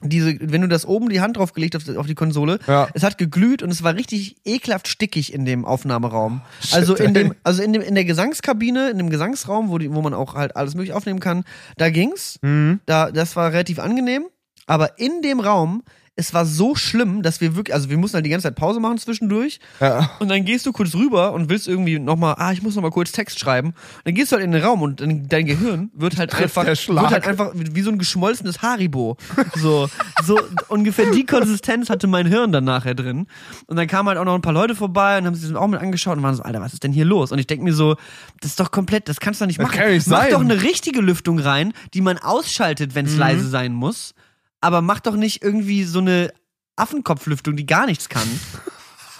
Diese, 0.02 0.38
wenn 0.39 0.62
du 0.62 0.68
das 0.70 0.86
oben 0.86 1.10
die 1.10 1.20
Hand 1.20 1.36
drauf 1.38 1.52
gelegt 1.54 1.76
hast 1.76 1.89
auf 1.97 2.08
die 2.08 2.16
Konsole, 2.16 2.60
Ja. 2.68 2.88
es 2.93 3.04
hat 3.04 3.18
geglüht 3.18 3.62
und 3.62 3.70
es 3.70 3.84
war 3.84 3.95
richtig 3.95 4.38
ekelhaft 4.45 4.88
stickig 4.88 5.34
in 5.34 5.43
dem 5.45 5.66
Aufnahmeraum. 5.66 6.41
also 6.72 6.95
in 6.95 7.14
dem, 7.14 7.34
also 7.43 7.62
in 7.62 7.74
dem, 7.74 7.82
in 7.82 7.95
der 7.95 8.06
Gesangskabine, 8.06 8.89
in 8.91 8.97
dem 8.97 9.10
Gesangsraum, 9.10 9.70
wo 9.70 9.78
die, 9.78 9.93
wo 9.93 10.02
man 10.02 10.14
auch 10.14 10.36
halt 10.36 10.56
alles 10.56 10.74
mögliche 10.76 10.95
aufnehmen 10.95 11.20
kann, 11.20 11.43
da 11.78 11.89
ging's. 11.89 12.39
Mhm. 12.41 12.80
Da, 12.86 13.12
das 13.12 13.36
war 13.36 13.52
relativ 13.52 13.80
angenehm. 13.80 14.26
Aber 14.68 15.00
in 15.00 15.22
dem 15.22 15.39
Raum, 15.39 15.84
es 16.20 16.34
war 16.34 16.45
so 16.45 16.76
schlimm, 16.76 17.22
dass 17.24 17.39
wir 17.39 17.55
wirklich, 17.55 17.74
also 17.74 17.89
wir 17.89 17.97
mussten 17.97 18.15
halt 18.15 18.26
die 18.26 18.30
ganze 18.30 18.43
Zeit 18.47 18.55
Pause 18.55 18.80
machen 18.80 18.97
zwischendurch. 18.97 19.59
Ja. 19.80 20.11
Und 20.20 20.28
dann 20.30 20.43
gehst 20.43 20.65
du 20.65 20.72
kurz 20.74 20.93
rüber 20.93 21.32
und 21.34 21.49
willst 21.49 21.67
irgendwie 21.67 21.97
nochmal, 21.97 22.36
ah, 22.38 22.51
ich 22.51 22.61
muss 22.61 22.76
nochmal 22.76 22.91
kurz 22.91 23.11
Text 23.13 23.39
schreiben. 23.39 23.74
Dann 24.03 24.13
gehst 24.13 24.32
du 24.32 24.36
halt 24.36 24.43
in 24.43 24.51
den 24.51 24.61
Raum 24.61 24.82
und 24.82 25.01
dein 25.01 25.45
Gehirn 25.45 25.89
wird 25.93 26.17
halt 26.17 26.34
einfach, 26.36 26.65
wird 26.65 27.09
halt 27.11 27.26
einfach 27.28 27.51
wie 27.55 27.82
so 27.82 27.89
ein 27.89 27.97
geschmolzenes 27.97 28.61
Haribo. 28.61 29.15
So, 29.55 29.89
so 30.24 30.39
ungefähr 30.67 31.09
die 31.11 31.26
Konsistenz 31.26 31.89
hatte 31.89 32.07
mein 32.07 32.28
Hirn 32.28 32.51
dann 32.51 32.65
nachher 32.65 32.95
drin. 32.95 33.28
Und 33.67 33.78
dann 33.78 33.88
kamen 33.88 34.09
halt 34.09 34.17
auch 34.17 34.26
noch 34.26 34.36
ein 34.36 34.41
paar 34.41 34.53
Leute 34.53 34.76
vorbei 34.76 35.17
und 35.17 35.26
haben 35.26 35.36
sich 35.36 35.47
das 35.49 35.55
auch 35.55 35.67
mit 35.67 35.80
angeschaut 35.80 36.17
und 36.17 36.24
waren 36.24 36.36
so, 36.36 36.43
Alter, 36.43 36.59
was 36.61 36.74
ist 36.74 36.84
denn 36.84 36.91
hier 36.91 37.05
los? 37.05 37.32
Und 37.32 37.39
ich 37.39 37.47
denke 37.47 37.63
mir 37.63 37.74
so, 37.74 37.95
das 38.41 38.51
ist 38.51 38.59
doch 38.59 38.72
komplett, 38.72 39.07
das 39.07 39.20
kannst 39.20 39.39
du 39.39 39.45
doch 39.45 39.47
nicht 39.47 39.59
Das 39.59 39.67
machen. 39.67 39.80
kann 39.80 39.91
nicht 39.91 40.07
Mach 40.07 40.22
sein. 40.24 40.32
doch 40.32 40.41
eine 40.41 40.61
richtige 40.61 41.01
Lüftung 41.01 41.39
rein, 41.39 41.74
die 41.93 42.01
man 42.01 42.17
ausschaltet, 42.17 42.93
wenn 42.95 43.05
es 43.05 43.13
Mhm. 43.13 43.20
leise 43.20 43.47
sein 43.49 43.74
muss. 43.74 44.13
Aber 44.62 44.82
mach 44.82 44.99
doch 44.99 45.16
nicht 45.16 45.41
irgendwie 45.43 45.84
so 45.84 45.99
eine 45.99 46.34
Affenkopflüftung, 46.76 47.55
die 47.55 47.66
gar 47.66 47.86
nichts 47.86 48.10
kann. 48.10 48.28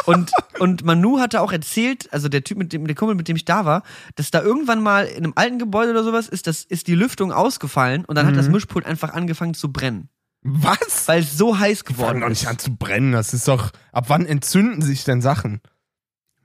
Und, 0.06 0.32
und 0.60 0.86
Manu 0.86 1.20
hatte 1.20 1.42
auch 1.42 1.52
erzählt, 1.52 2.08
also 2.14 2.30
der 2.30 2.44
Typ, 2.44 2.58
mit 2.58 2.72
dem, 2.74 2.88
der 2.88 2.96
Kumpel, 2.96 3.16
mit 3.16 3.28
dem 3.28 3.36
ich 3.36 3.46
da 3.46 3.66
war, 3.66 3.84
dass 4.16 4.32
da 4.32 4.42
irgendwann 4.42 4.82
mal 4.82 5.06
in 5.06 5.24
einem 5.26 5.34
alten 5.36 5.60
Gebäude 5.60 5.92
oder 5.92 6.04
sowas 6.04 6.30
ist, 6.30 6.48
das, 6.48 6.64
ist 6.64 6.88
die 6.88 6.96
Lüftung 6.96 7.32
ausgefallen 7.34 8.06
und 8.06 8.16
dann 8.16 8.26
hat 8.26 8.34
Mhm. 8.34 8.38
das 8.38 8.50
Mischpult 8.50 8.86
einfach 8.86 9.14
angefangen 9.14 9.54
zu 9.54 9.72
brennen. 9.72 10.10
Was? 10.42 11.08
Weil 11.08 11.22
es 11.24 11.38
so 11.38 11.60
heiß 11.60 11.84
geworden 11.84 12.22
doch 12.22 12.30
nicht 12.30 12.44
ist. 12.44 12.48
an 12.48 12.58
zu 12.58 12.74
brennen. 12.76 13.12
Das 13.12 13.34
ist 13.34 13.46
doch. 13.50 13.72
Ab 13.92 14.06
wann 14.08 14.26
entzünden 14.26 14.82
sich 14.82 15.04
denn 15.04 15.22
Sachen? 15.22 15.60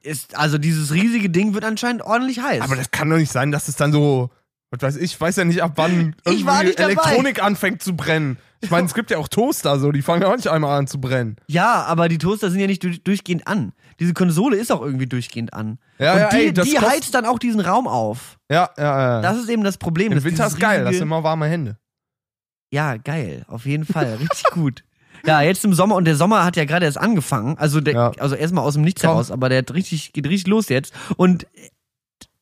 ist. 0.02 0.36
Also 0.36 0.58
dieses 0.58 0.92
riesige 0.92 1.30
Ding 1.30 1.54
wird 1.54 1.64
anscheinend 1.64 2.02
ordentlich 2.02 2.40
heiß. 2.40 2.60
Aber 2.60 2.76
das 2.76 2.90
kann 2.90 3.08
doch 3.08 3.16
nicht 3.16 3.32
sein, 3.32 3.52
dass 3.52 3.68
es 3.68 3.76
dann 3.76 3.92
so. 3.92 4.30
Was 4.80 4.82
weiß 4.82 4.96
ich, 4.96 5.20
weiß 5.20 5.36
ja 5.36 5.44
nicht, 5.44 5.62
ab 5.62 5.72
wann 5.76 6.16
irgendwie 6.24 6.64
nicht 6.64 6.78
dabei. 6.78 6.92
Elektronik 6.92 7.42
anfängt 7.42 7.82
zu 7.82 7.94
brennen. 7.94 8.38
Ich 8.60 8.70
meine, 8.70 8.86
es 8.86 8.94
gibt 8.94 9.10
ja 9.10 9.18
auch 9.18 9.28
Toaster, 9.28 9.78
so, 9.78 9.92
die 9.92 10.00
fangen 10.02 10.24
auch 10.24 10.34
nicht 10.36 10.48
einmal 10.48 10.78
an 10.78 10.86
zu 10.86 10.98
brennen. 11.00 11.36
ja, 11.48 11.82
aber 11.84 12.08
die 12.08 12.18
Toaster 12.18 12.50
sind 12.50 12.60
ja 12.60 12.66
nicht 12.66 12.82
durch, 12.82 13.02
durchgehend 13.04 13.46
an. 13.46 13.72
Diese 14.00 14.14
Konsole 14.14 14.56
ist 14.56 14.72
auch 14.72 14.80
irgendwie 14.82 15.06
durchgehend 15.06 15.52
an. 15.52 15.78
Ja, 15.98 16.12
und 16.14 16.18
ja, 16.20 16.28
die, 16.30 16.36
ey, 16.36 16.52
das 16.52 16.68
die 16.68 16.78
heizt 16.78 17.14
dann 17.14 17.26
auch 17.26 17.38
diesen 17.38 17.60
Raum 17.60 17.86
auf. 17.86 18.38
Ja, 18.50 18.70
ja, 18.78 19.00
ja. 19.16 19.20
Das 19.20 19.36
ist 19.36 19.48
eben 19.50 19.62
das 19.64 19.76
Problem. 19.76 20.12
Im 20.12 20.24
Winter 20.24 20.46
ist 20.46 20.58
geil, 20.58 20.82
das 20.84 20.94
sind 20.94 21.02
immer 21.02 21.22
warme 21.22 21.46
Hände. 21.46 21.76
Ja, 22.72 22.96
geil, 22.96 23.44
auf 23.48 23.66
jeden 23.66 23.84
Fall, 23.84 24.14
richtig 24.20 24.44
gut. 24.50 24.82
Ja, 25.26 25.40
jetzt 25.42 25.64
im 25.64 25.72
Sommer 25.74 25.94
und 25.94 26.04
der 26.06 26.16
Sommer 26.16 26.44
hat 26.44 26.56
ja 26.56 26.64
gerade 26.64 26.84
erst 26.86 26.98
angefangen. 26.98 27.56
Also 27.58 27.80
der, 27.80 27.94
Ja. 27.94 28.12
also 28.18 28.34
erstmal 28.34 28.64
aus 28.64 28.74
dem 28.74 28.82
Nichts 28.82 29.02
heraus, 29.02 29.30
aber 29.30 29.48
der 29.48 29.58
hat 29.58 29.72
richtig, 29.72 30.12
geht 30.12 30.26
richtig 30.26 30.48
los 30.48 30.68
jetzt. 30.68 30.92
Und 31.16 31.46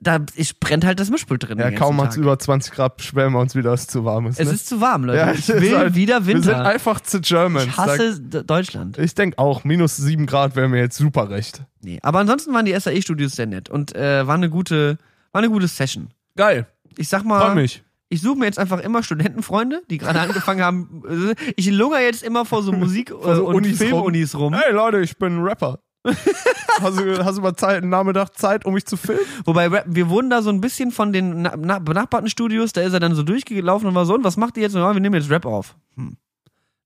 da 0.03 0.19
ich, 0.35 0.59
brennt 0.59 0.85
halt 0.85 0.99
das 1.01 1.11
Mischpult 1.11 1.49
drin. 1.49 1.59
Ja, 1.59 1.71
kaum 1.71 2.01
hat's 2.03 2.17
Tag. 2.17 2.23
über 2.25 2.39
20 2.39 2.73
Grad, 2.73 2.97
beschweren 2.97 3.33
wir 3.33 3.39
uns 3.41 3.55
wieder, 3.55 3.71
dass 3.71 3.83
es 3.83 3.87
zu 3.87 4.05
warm 4.05 4.27
ist. 4.27 4.41
Es 4.41 4.49
ne? 4.49 4.55
ist 4.55 4.67
zu 4.69 4.81
warm, 4.81 5.05
Leute. 5.05 5.19
Ja, 5.19 5.33
ich 5.33 5.39
es 5.41 5.49
ist 5.49 5.61
will 5.63 5.77
halt- 5.79 5.95
wieder 5.95 6.27
Wir 6.27 6.35
sind 6.43 6.47
Winter. 6.47 6.65
einfach 6.65 7.01
zu 7.01 7.21
Germans. 7.21 7.67
Ich 7.67 7.77
hasse 7.77 8.21
D- 8.21 8.43
Deutschland. 8.43 8.99
Ich 8.99 9.15
denke 9.15 9.39
auch, 9.39 9.65
minus 9.65 9.97
7 9.97 10.27
Grad 10.27 10.57
wäre 10.57 10.69
mir 10.69 10.81
jetzt 10.81 10.97
super 10.99 11.31
recht. 11.31 11.63
Nee. 11.83 11.99
Aber 12.03 12.19
ansonsten 12.19 12.53
waren 12.53 12.65
die 12.65 12.73
SAE-Studios 12.79 13.33
sehr 13.33 13.47
nett 13.47 13.71
und 13.71 13.95
äh, 13.95 14.27
war 14.27 14.35
eine 14.35 14.51
gute, 14.51 14.99
war 15.33 15.41
eine 15.41 15.51
gute 15.51 15.69
Session. 15.69 16.09
Geil, 16.37 16.67
Ich 16.97 17.09
sag 17.09 17.25
mal, 17.25 17.41
freu 17.41 17.55
mich. 17.55 17.83
ich 18.09 18.21
suche 18.23 18.39
mir 18.39 18.47
jetzt 18.47 18.59
einfach 18.59 18.81
immer 18.81 19.03
Studentenfreunde, 19.03 19.83
die 19.91 19.99
gerade 19.99 20.21
angefangen 20.23 20.63
haben. 20.63 21.35
Ich 21.57 21.71
lungere 21.71 22.01
jetzt 22.03 22.23
immer 22.23 22.45
vor 22.45 22.63
so 22.63 22.73
Musik- 22.73 23.11
Vor 23.11 23.37
so 23.37 23.47
und 23.47 23.55
Unis 23.55 23.79
Filmunis 23.79 24.35
rum. 24.35 24.53
Hey 24.55 24.73
Leute, 24.73 25.01
ich 25.01 25.17
bin 25.17 25.37
ein 25.39 25.43
Rapper. 25.45 25.79
Hast, 26.05 26.99
du, 26.99 27.25
hast 27.25 27.39
du 27.39 27.43
mal 27.43 27.55
Zeit, 27.55 27.83
einen 27.83 27.91
Nachmittag 27.91 28.37
Zeit, 28.37 28.65
um 28.65 28.75
mich 28.75 28.87
zu 28.87 28.97
filmen? 28.97 29.21
Wobei 29.45 29.71
wir 29.87 30.09
wurden 30.09 30.31
da 30.31 30.43
so 30.43 30.51
ein 30.51 30.61
bisschen 30.61 30.91
von 30.91 31.13
den 31.13 31.43
na, 31.43 31.55
na, 31.57 31.79
benachbarten 31.79 32.29
Studios, 32.29 32.73
da 32.73 32.81
ist 32.81 32.93
er 32.93 33.01
dann 33.01 33.15
so 33.15 33.23
durchgelaufen 33.23 33.89
und 33.89 33.95
war 33.95 34.07
so, 34.07 34.15
und 34.15 34.25
was 34.25 34.37
macht 34.37 34.57
ihr 34.57 34.65
jetzt? 34.65 34.75
Ja, 34.75 34.93
wir 34.93 35.01
nehmen 35.01 35.15
jetzt 35.15 35.31
Rap 35.31 35.47
auf. 35.47 35.77
Hm. 35.97 36.17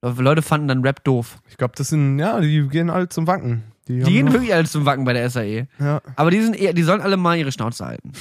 Leute 0.03 0.43
fanden 0.43 0.69
dann 0.69 0.83
Rap 0.83 1.03
doof. 1.05 1.39
Ich 1.49 1.57
glaube, 1.57 1.75
das 1.77 1.89
sind, 1.89 2.19
ja, 2.19 2.41
die 2.41 2.69
gehen 2.69 2.91
alle 2.91 3.09
zum 3.09 3.27
Wacken. 3.27 3.64
Die, 3.89 4.01
Die 4.01 4.12
gehen 4.12 4.33
wirklich 4.33 4.53
alle 4.53 4.64
zum 4.64 4.85
Wacken 4.85 5.05
bei 5.05 5.12
der 5.12 5.31
SAE. 5.31 5.69
Ja. 5.79 6.01
Aber 6.17 6.31
die 6.31 6.41
sind 6.41 6.57
eher, 6.57 6.73
die 6.73 6.83
sollen 6.83 7.01
alle 7.01 7.17
mal 7.17 7.37
ihre 7.37 7.53
Schnauze 7.53 7.87
halten. 7.87 8.12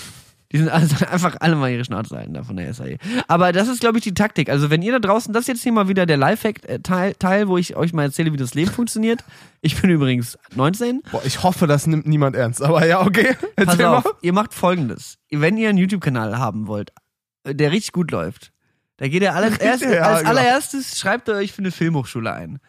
Die 0.55 0.59
sind 0.59 0.69
also 0.69 1.05
einfach 1.11 1.35
alle 1.41 1.57
mal 1.57 1.69
ihre 1.69 1.83
Schnauze 1.83 2.15
halten 2.15 2.33
da 2.33 2.43
von 2.43 2.55
der 2.55 2.73
SAE. 2.73 2.97
Aber 3.27 3.51
das 3.51 3.67
ist, 3.67 3.81
glaube 3.81 3.97
ich, 3.97 4.05
die 4.05 4.13
Taktik. 4.13 4.47
Also 4.49 4.69
wenn 4.69 4.81
ihr 4.81 4.93
da 4.93 4.99
draußen, 4.99 5.33
das 5.33 5.41
ist 5.41 5.47
jetzt 5.49 5.63
hier 5.63 5.73
mal 5.73 5.89
wieder 5.89 6.05
der 6.05 6.15
Lifehack-Teil, 6.15 7.15
Teil, 7.15 7.49
wo 7.49 7.57
ich 7.57 7.75
euch 7.75 7.91
mal 7.91 8.03
erzähle, 8.03 8.31
wie 8.31 8.37
das 8.37 8.53
Leben 8.53 8.71
funktioniert. 8.71 9.21
Ich 9.59 9.81
bin 9.81 9.89
übrigens 9.89 10.37
19. 10.55 11.01
Boah, 11.11 11.21
ich 11.25 11.43
hoffe, 11.43 11.67
das 11.67 11.87
nimmt 11.87 12.07
niemand 12.07 12.37
ernst. 12.37 12.61
Aber 12.61 12.87
ja, 12.87 13.01
okay. 13.01 13.35
Pass 13.57 13.77
auf, 13.81 14.05
mal. 14.05 14.13
ihr 14.21 14.31
macht 14.31 14.53
folgendes. 14.53 15.17
Wenn 15.29 15.57
ihr 15.57 15.67
einen 15.67 15.77
YouTube-Kanal 15.77 16.39
haben 16.39 16.67
wollt, 16.67 16.93
äh, 17.43 17.53
der 17.53 17.73
richtig 17.73 17.91
gut 17.91 18.11
läuft, 18.11 18.53
da 18.95 19.09
geht 19.09 19.23
ihr 19.23 19.35
alles 19.35 19.57
erst, 19.59 19.83
Ja, 19.83 20.03
als 20.03 20.19
genau. 20.19 20.29
allererstes, 20.29 20.97
schreibt 20.97 21.27
ihr 21.27 21.35
euch 21.35 21.51
für 21.51 21.59
eine 21.59 21.71
Filmhochschule 21.71 22.31
ein. 22.31 22.59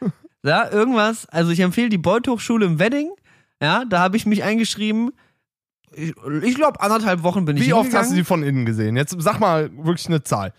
Ja, 0.42 0.68
irgendwas, 0.68 1.26
also 1.26 1.52
ich 1.52 1.60
empfehle 1.60 1.88
die 1.88 1.98
Beuth 1.98 2.26
Hochschule 2.26 2.66
im 2.66 2.80
Wedding. 2.80 3.12
Ja, 3.62 3.84
da 3.88 4.00
habe 4.00 4.16
ich 4.16 4.26
mich 4.26 4.42
eingeschrieben. 4.42 5.12
Ich, 5.96 6.14
ich 6.42 6.54
glaube, 6.54 6.80
anderthalb 6.80 7.22
Wochen 7.22 7.44
bin 7.46 7.56
ich 7.56 7.66
Wie 7.66 7.72
oft 7.72 7.92
hast 7.94 8.10
du 8.10 8.14
die 8.14 8.20
hingegangen. 8.20 8.24
von 8.26 8.42
innen 8.42 8.66
gesehen? 8.66 8.96
Jetzt 8.96 9.16
sag 9.18 9.40
mal 9.40 9.70
wirklich 9.76 10.06
eine 10.08 10.22
Zahl. 10.22 10.52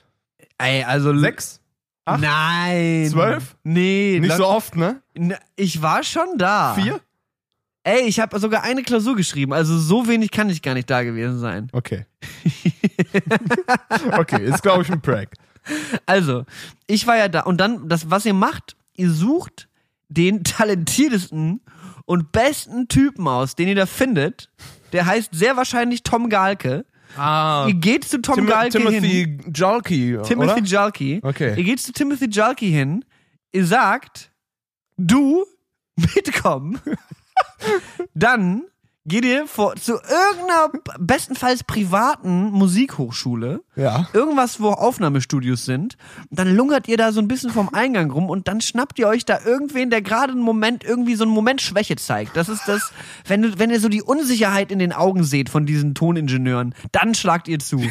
Ey, 0.57 0.83
also 0.83 1.15
Sechs? 1.17 1.61
Acht? 2.05 2.21
Nein. 2.21 3.07
Zwölf? 3.11 3.55
Nee, 3.63 4.19
Nicht 4.21 4.35
so 4.35 4.47
oft, 4.47 4.75
ne? 4.75 5.01
Na, 5.15 5.35
Ich 5.55 5.81
war 5.81 6.03
schon 6.03 6.37
da. 6.37 6.73
Vier? 6.73 6.99
Ey, 7.83 8.01
ich 8.07 8.19
habe 8.19 8.37
sogar 8.39 8.63
eine 8.63 8.83
Klausur 8.83 9.15
geschrieben, 9.15 9.53
also 9.53 9.77
so 9.77 10.07
wenig 10.07 10.31
kann 10.31 10.49
ich 10.49 10.61
gar 10.61 10.73
nicht 10.73 10.89
da 10.89 11.03
gewesen 11.03 11.39
sein. 11.39 11.69
Okay. 11.71 12.05
okay, 14.17 14.43
ist 14.43 14.61
glaube 14.61 14.83
ich 14.83 14.91
ein 14.91 15.01
Prank. 15.01 15.29
Also, 16.05 16.45
ich 16.85 17.07
war 17.07 17.17
ja 17.17 17.27
da 17.27 17.41
und 17.41 17.57
dann, 17.57 17.87
das, 17.89 18.09
was 18.09 18.25
ihr 18.25 18.33
macht, 18.33 18.75
ihr 18.95 19.11
sucht 19.11 19.67
den 20.09 20.43
talentiertesten 20.43 21.61
und 22.05 22.31
besten 22.31 22.87
Typen 22.87 23.27
aus, 23.27 23.55
den 23.55 23.67
ihr 23.67 23.75
da 23.75 23.85
findet. 23.85 24.49
Der 24.93 25.05
heißt 25.05 25.29
sehr 25.33 25.57
wahrscheinlich 25.57 26.03
Tom 26.03 26.29
Galke. 26.29 26.85
Ah. 27.15 27.65
Ihr 27.67 27.73
geht 27.73 28.05
zu 28.05 28.21
Tom 28.21 28.35
Tim 28.35 28.47
Galke 28.47 28.77
hin. 28.79 29.01
Timothy 29.01 29.37
Jalki, 29.53 30.17
Timothy 30.23 30.51
oder? 30.51 30.63
Jalki. 30.63 31.19
Okay. 31.23 31.55
Ihr 31.57 31.63
geht 31.63 31.79
zu 31.79 31.91
Timothy 31.91 32.27
Jalki 32.29 32.69
hin. 32.69 33.03
Ihr 33.51 33.65
sagt, 33.65 34.31
du 34.97 35.45
mitkommen. 36.15 36.79
Dann 38.13 38.63
geht 39.07 39.23
ihr 39.23 39.47
vor, 39.47 39.75
zu 39.75 39.93
irgendeiner 39.93 40.69
bestenfalls 40.99 41.63
privaten 41.63 42.51
Musikhochschule. 42.51 43.61
Ja. 43.75 44.07
Irgendwas, 44.13 44.59
wo 44.59 44.69
Aufnahmestudios 44.69 45.65
sind. 45.65 45.97
Und 46.29 46.39
dann 46.39 46.55
lungert 46.55 46.87
ihr 46.87 46.97
da 46.97 47.11
so 47.11 47.21
ein 47.21 47.27
bisschen 47.27 47.51
vom 47.51 47.69
Eingang 47.73 48.11
rum 48.11 48.29
und 48.29 48.47
dann 48.47 48.59
schnappt 48.61 48.99
ihr 48.99 49.07
euch 49.07 49.23
da 49.25 49.39
irgendwen, 49.45 49.89
der 49.89 50.01
gerade 50.01 50.33
einen 50.33 50.41
Moment, 50.41 50.83
irgendwie 50.83 51.15
so 51.15 51.23
einen 51.23 51.33
Moment 51.33 51.61
Schwäche 51.61 51.95
zeigt. 51.95 52.35
Das 52.35 52.49
ist 52.49 52.67
das, 52.67 52.91
wenn, 53.25 53.41
du, 53.41 53.57
wenn 53.59 53.69
ihr 53.69 53.79
so 53.79 53.89
die 53.89 54.01
Unsicherheit 54.01 54.71
in 54.71 54.79
den 54.79 54.91
Augen 54.91 55.23
seht 55.23 55.49
von 55.49 55.65
diesen 55.65 55.95
Toningenieuren, 55.95 56.75
dann 56.91 57.15
schlagt 57.15 57.47
ihr 57.47 57.59
zu. 57.59 57.81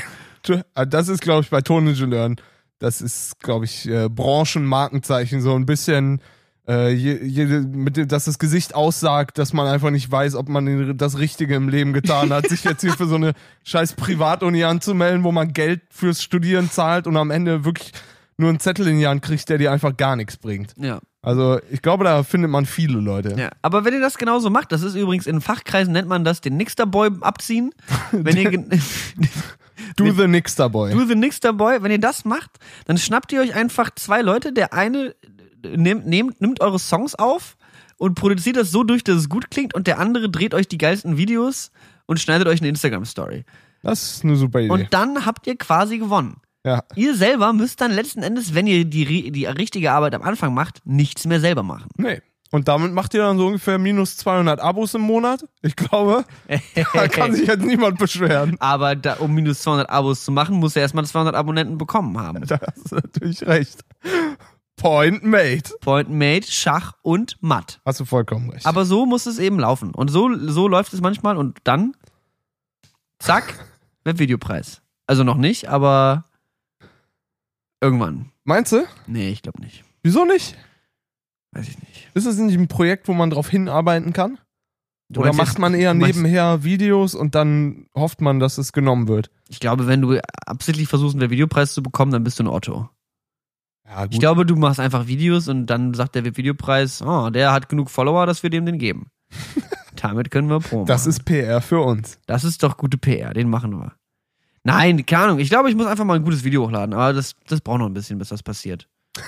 äh, 0.48 0.86
Das 0.86 1.08
ist, 1.08 1.22
glaube 1.22 1.42
ich, 1.42 1.50
bei 1.50 1.62
Toningenieuren, 1.62 2.36
das 2.78 3.00
ist, 3.00 3.40
glaube 3.40 3.64
ich, 3.64 3.88
äh, 3.88 4.08
Branchenmarkenzeichen, 4.10 5.40
so 5.40 5.54
ein 5.54 5.64
bisschen 5.64 6.20
äh, 6.68 6.92
je, 6.92 7.18
je, 7.22 7.44
mit 7.44 7.96
dem, 7.96 8.08
dass 8.08 8.24
das 8.24 8.38
Gesicht 8.38 8.74
aussagt, 8.74 9.38
dass 9.38 9.52
man 9.52 9.66
einfach 9.66 9.90
nicht 9.90 10.10
weiß, 10.10 10.34
ob 10.34 10.48
man 10.48 10.96
das 10.96 11.18
Richtige 11.18 11.54
im 11.54 11.68
Leben 11.68 11.92
getan 11.92 12.32
hat, 12.32 12.48
sich 12.48 12.64
jetzt 12.64 12.80
hier 12.80 12.92
für 12.92 13.06
so 13.06 13.14
eine 13.14 13.34
scheiß 13.64 13.94
Privatuni 13.94 14.64
anzumelden, 14.64 15.24
wo 15.24 15.32
man 15.32 15.52
Geld 15.52 15.82
fürs 15.90 16.22
Studieren 16.22 16.70
zahlt 16.70 17.06
und 17.06 17.16
am 17.16 17.30
Ende 17.30 17.64
wirklich 17.64 17.92
nur 18.38 18.50
einen 18.50 18.60
Zettel 18.60 18.88
in 18.88 18.98
die 18.98 19.06
Hand 19.06 19.22
kriegt, 19.22 19.48
der 19.48 19.58
dir 19.58 19.72
einfach 19.72 19.96
gar 19.96 20.16
nichts 20.16 20.36
bringt. 20.36 20.74
Ja. 20.76 21.00
Also 21.22 21.58
ich 21.70 21.82
glaube, 21.82 22.04
da 22.04 22.22
findet 22.22 22.50
man 22.50 22.66
viele 22.66 23.00
Leute. 23.00 23.34
ja. 23.36 23.50
Aber 23.62 23.84
wenn 23.84 23.94
ihr 23.94 24.00
das 24.00 24.16
genauso 24.16 24.50
macht, 24.50 24.70
das 24.72 24.82
ist 24.82 24.94
übrigens 24.94 25.26
in 25.26 25.40
Fachkreisen 25.40 25.92
nennt 25.92 26.08
man 26.08 26.24
das 26.24 26.40
den 26.40 26.56
Nixterboy 26.56 27.10
abziehen. 27.20 27.72
Wenn 28.12 28.36
ihr 28.36 28.50
Do 29.96 30.10
the 30.12 30.26
Nixter 30.26 30.68
Boy. 30.68 30.92
Do 30.92 31.04
the 31.04 31.14
Nixterboy, 31.14 31.82
wenn 31.82 31.90
ihr 31.90 32.00
das 32.00 32.24
macht, 32.24 32.50
dann 32.86 32.98
schnappt 32.98 33.32
ihr 33.32 33.40
euch 33.40 33.54
einfach 33.54 33.90
zwei 33.94 34.22
Leute, 34.22 34.52
der 34.52 34.72
eine 34.72 35.14
nimmt, 35.64 36.06
nimmt, 36.06 36.40
nimmt 36.40 36.60
eure 36.60 36.78
Songs 36.78 37.14
auf 37.14 37.56
und 37.96 38.14
produziert 38.14 38.56
das 38.56 38.70
so 38.70 38.84
durch, 38.84 39.04
dass 39.04 39.16
es 39.16 39.28
gut 39.28 39.50
klingt 39.50 39.74
und 39.74 39.86
der 39.86 39.98
andere 39.98 40.28
dreht 40.30 40.54
euch 40.54 40.68
die 40.68 40.78
geilsten 40.78 41.16
Videos 41.16 41.70
und 42.06 42.20
schneidet 42.20 42.46
euch 42.48 42.60
eine 42.60 42.68
Instagram-Story. 42.68 43.44
Das 43.82 44.02
ist 44.16 44.24
eine 44.24 44.36
super 44.36 44.60
Idee. 44.60 44.70
Und 44.70 44.92
dann 44.92 45.26
habt 45.26 45.46
ihr 45.46 45.56
quasi 45.56 45.98
gewonnen. 45.98 46.36
ja. 46.64 46.82
Ihr 46.94 47.14
selber 47.14 47.52
müsst 47.52 47.80
dann 47.80 47.92
letzten 47.92 48.22
Endes, 48.22 48.54
wenn 48.54 48.66
ihr 48.66 48.84
die, 48.84 49.30
die 49.30 49.46
richtige 49.46 49.92
Arbeit 49.92 50.14
am 50.14 50.22
Anfang 50.22 50.54
macht, 50.54 50.80
nichts 50.84 51.24
mehr 51.26 51.40
selber 51.40 51.62
machen. 51.62 51.88
Nee. 51.96 52.20
Und 52.52 52.68
damit 52.68 52.92
macht 52.92 53.12
ihr 53.14 53.22
dann 53.22 53.38
so 53.38 53.46
ungefähr 53.46 53.78
minus 53.78 54.16
200 54.18 54.60
Abos 54.60 54.94
im 54.94 55.02
Monat. 55.02 55.44
Ich 55.62 55.74
glaube, 55.74 56.24
da 56.94 57.08
kann 57.08 57.34
sich 57.34 57.48
jetzt 57.48 57.64
niemand 57.64 57.98
beschweren. 57.98 58.56
Aber 58.60 58.94
da, 58.94 59.14
um 59.14 59.34
minus 59.34 59.62
200 59.62 59.90
Abos 59.90 60.24
zu 60.24 60.32
machen, 60.32 60.56
muss 60.56 60.76
er 60.76 60.82
erstmal 60.82 61.04
200 61.04 61.34
Abonnenten 61.34 61.76
bekommen 61.76 62.18
haben. 62.18 62.46
Da 62.46 62.60
hast 62.60 62.92
du 62.92 62.96
natürlich 62.96 63.46
recht. 63.46 63.80
Point 64.76 65.24
made. 65.24 65.62
Point 65.80 66.10
made, 66.10 66.46
Schach 66.46 66.92
und 67.02 67.36
Matt. 67.40 67.80
Hast 67.84 67.98
du 68.00 68.04
vollkommen 68.04 68.50
recht. 68.50 68.66
Aber 68.66 68.84
so 68.84 69.06
muss 69.06 69.26
es 69.26 69.38
eben 69.38 69.58
laufen. 69.58 69.94
Und 69.94 70.08
so, 70.08 70.30
so 70.36 70.68
läuft 70.68 70.92
es 70.92 71.00
manchmal 71.00 71.36
und 71.36 71.58
dann, 71.64 71.96
zack, 73.18 73.66
Webvideopreis. 74.04 74.82
Also 75.06 75.24
noch 75.24 75.36
nicht, 75.36 75.68
aber 75.68 76.24
irgendwann. 77.80 78.30
Meinst 78.44 78.72
du? 78.72 78.84
Nee, 79.06 79.30
ich 79.30 79.42
glaube 79.42 79.60
nicht. 79.60 79.84
Wieso 80.02 80.24
nicht? 80.24 80.56
Weiß 81.56 81.68
ich 81.68 81.78
nicht. 81.78 82.10
Ist 82.14 82.26
es 82.26 82.38
nicht 82.38 82.58
ein 82.58 82.68
Projekt, 82.68 83.08
wo 83.08 83.14
man 83.14 83.30
drauf 83.30 83.48
hinarbeiten 83.48 84.12
kann? 84.12 84.38
Du 85.08 85.20
Oder 85.20 85.32
macht 85.32 85.58
man 85.58 85.74
eher 85.74 85.94
nebenher 85.94 86.64
Videos 86.64 87.14
und 87.14 87.34
dann 87.34 87.86
hofft 87.94 88.20
man, 88.20 88.40
dass 88.40 88.58
es 88.58 88.72
genommen 88.72 89.06
wird? 89.06 89.30
Ich 89.48 89.60
glaube, 89.60 89.86
wenn 89.86 90.00
du 90.00 90.20
absichtlich 90.46 90.88
versuchst, 90.88 91.16
einen 91.16 91.30
Videopreis 91.30 91.74
zu 91.74 91.82
bekommen, 91.82 92.10
dann 92.10 92.24
bist 92.24 92.40
du 92.40 92.44
ein 92.44 92.48
Otto. 92.48 92.88
Ja. 93.86 94.06
Ich 94.10 94.18
glaube, 94.18 94.44
du 94.44 94.56
machst 94.56 94.80
einfach 94.80 95.06
Videos 95.06 95.46
und 95.46 95.66
dann 95.66 95.94
sagt 95.94 96.16
der 96.16 96.24
Videopreis, 96.24 97.02
oh, 97.02 97.30
der 97.30 97.52
hat 97.52 97.68
genug 97.68 97.88
Follower, 97.88 98.26
dass 98.26 98.42
wir 98.42 98.50
dem 98.50 98.66
den 98.66 98.78
geben. 98.78 99.10
Damit 99.96 100.30
können 100.30 100.48
wir 100.48 100.58
Promo. 100.58 100.84
das 100.84 101.02
machen. 101.02 101.10
ist 101.10 101.24
PR 101.24 101.60
für 101.62 101.80
uns. 101.80 102.18
das 102.26 102.42
ist 102.44 102.62
doch 102.64 102.76
gute 102.76 102.98
PR, 102.98 103.32
den 103.32 103.48
machen 103.48 103.78
wir. 103.78 103.92
Nein, 104.64 105.06
keine 105.06 105.24
Ahnung. 105.24 105.38
Ich 105.38 105.48
glaube, 105.48 105.70
ich 105.70 105.76
muss 105.76 105.86
einfach 105.86 106.04
mal 106.04 106.16
ein 106.16 106.24
gutes 106.24 106.42
Video 106.42 106.64
hochladen, 106.64 106.92
aber 106.92 107.12
das, 107.12 107.36
das 107.46 107.60
braucht 107.60 107.78
noch 107.78 107.86
ein 107.86 107.94
bisschen, 107.94 108.18
bis 108.18 108.30
das 108.30 108.42
passiert. 108.42 108.88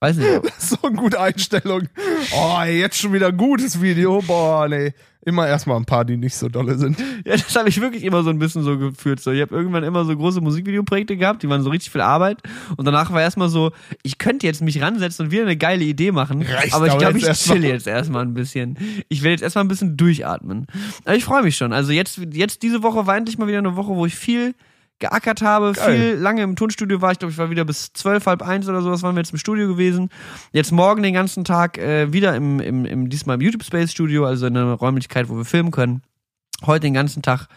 Weiß 0.00 0.16
nicht. 0.16 0.44
Das 0.44 0.58
ist 0.58 0.80
so 0.80 0.88
eine 0.88 0.96
gute 0.96 1.20
Einstellung. 1.20 1.82
Oh, 2.32 2.62
jetzt 2.62 2.98
schon 2.98 3.12
wieder 3.12 3.28
ein 3.28 3.36
gutes 3.36 3.80
Video. 3.80 4.22
Boah, 4.22 4.68
nee. 4.68 4.92
Immer 5.24 5.48
erstmal 5.48 5.76
ein 5.76 5.84
paar, 5.84 6.04
die 6.04 6.16
nicht 6.16 6.36
so 6.36 6.48
dolle 6.48 6.78
sind. 6.78 6.98
Ja, 7.24 7.32
das 7.32 7.56
habe 7.56 7.68
ich 7.68 7.80
wirklich 7.80 8.04
immer 8.04 8.22
so 8.22 8.30
ein 8.30 8.38
bisschen 8.38 8.62
so 8.62 8.78
gefühlt. 8.78 9.18
So, 9.18 9.32
ich 9.32 9.40
habe 9.40 9.56
irgendwann 9.56 9.82
immer 9.82 10.04
so 10.04 10.16
große 10.16 10.40
Musikvideoprojekte 10.40 11.16
gehabt, 11.16 11.42
die 11.42 11.48
waren 11.48 11.62
so 11.62 11.70
richtig 11.70 11.90
viel 11.90 12.00
Arbeit. 12.00 12.38
Und 12.76 12.84
danach 12.84 13.12
war 13.12 13.20
erstmal 13.20 13.48
so, 13.48 13.72
ich 14.04 14.18
könnte 14.18 14.46
jetzt 14.46 14.62
mich 14.62 14.80
ransetzen 14.80 15.26
und 15.26 15.32
wieder 15.32 15.42
eine 15.42 15.56
geile 15.56 15.82
Idee 15.82 16.12
machen. 16.12 16.42
Reicht 16.42 16.72
aber 16.72 16.86
ich 16.86 16.96
glaube, 16.96 17.18
ich 17.18 17.24
chill 17.32 17.64
jetzt 17.64 17.88
erstmal 17.88 18.22
ein 18.22 18.34
bisschen. 18.34 18.78
Ich 19.08 19.24
will 19.24 19.32
jetzt 19.32 19.42
erstmal 19.42 19.64
ein 19.64 19.68
bisschen 19.68 19.96
durchatmen. 19.96 20.68
Aber 21.04 21.16
ich 21.16 21.24
freue 21.24 21.42
mich 21.42 21.56
schon. 21.56 21.72
Also 21.72 21.90
jetzt, 21.90 22.20
jetzt 22.32 22.62
diese 22.62 22.84
Woche 22.84 23.08
war 23.08 23.16
endlich 23.16 23.36
mal 23.36 23.48
wieder 23.48 23.58
eine 23.58 23.74
Woche, 23.74 23.96
wo 23.96 24.06
ich 24.06 24.14
viel 24.14 24.54
geackert 24.98 25.42
habe, 25.42 25.72
Geil. 25.72 25.98
viel 25.98 26.14
lange 26.14 26.42
im 26.42 26.56
Tonstudio 26.56 27.00
war. 27.02 27.12
Ich 27.12 27.18
glaube, 27.18 27.32
ich 27.32 27.38
war 27.38 27.50
wieder 27.50 27.64
bis 27.64 27.92
zwölf, 27.92 28.26
halb 28.26 28.42
eins 28.42 28.68
oder 28.68 28.82
sowas 28.82 29.02
waren 29.02 29.14
wir 29.14 29.20
jetzt 29.20 29.32
im 29.32 29.38
Studio 29.38 29.68
gewesen. 29.68 30.08
Jetzt 30.52 30.72
morgen 30.72 31.02
den 31.02 31.14
ganzen 31.14 31.44
Tag 31.44 31.78
äh, 31.78 32.12
wieder 32.12 32.34
im, 32.34 32.60
im, 32.60 32.84
im, 32.84 33.08
diesmal 33.10 33.34
im 33.34 33.42
YouTube 33.42 33.64
Space 33.64 33.92
Studio, 33.92 34.24
also 34.24 34.46
in 34.46 34.56
einer 34.56 34.72
Räumlichkeit, 34.72 35.28
wo 35.28 35.36
wir 35.36 35.44
filmen 35.44 35.70
können. 35.70 36.02
Heute 36.64 36.80
den 36.80 36.94
ganzen 36.94 37.20
Tag 37.22 37.48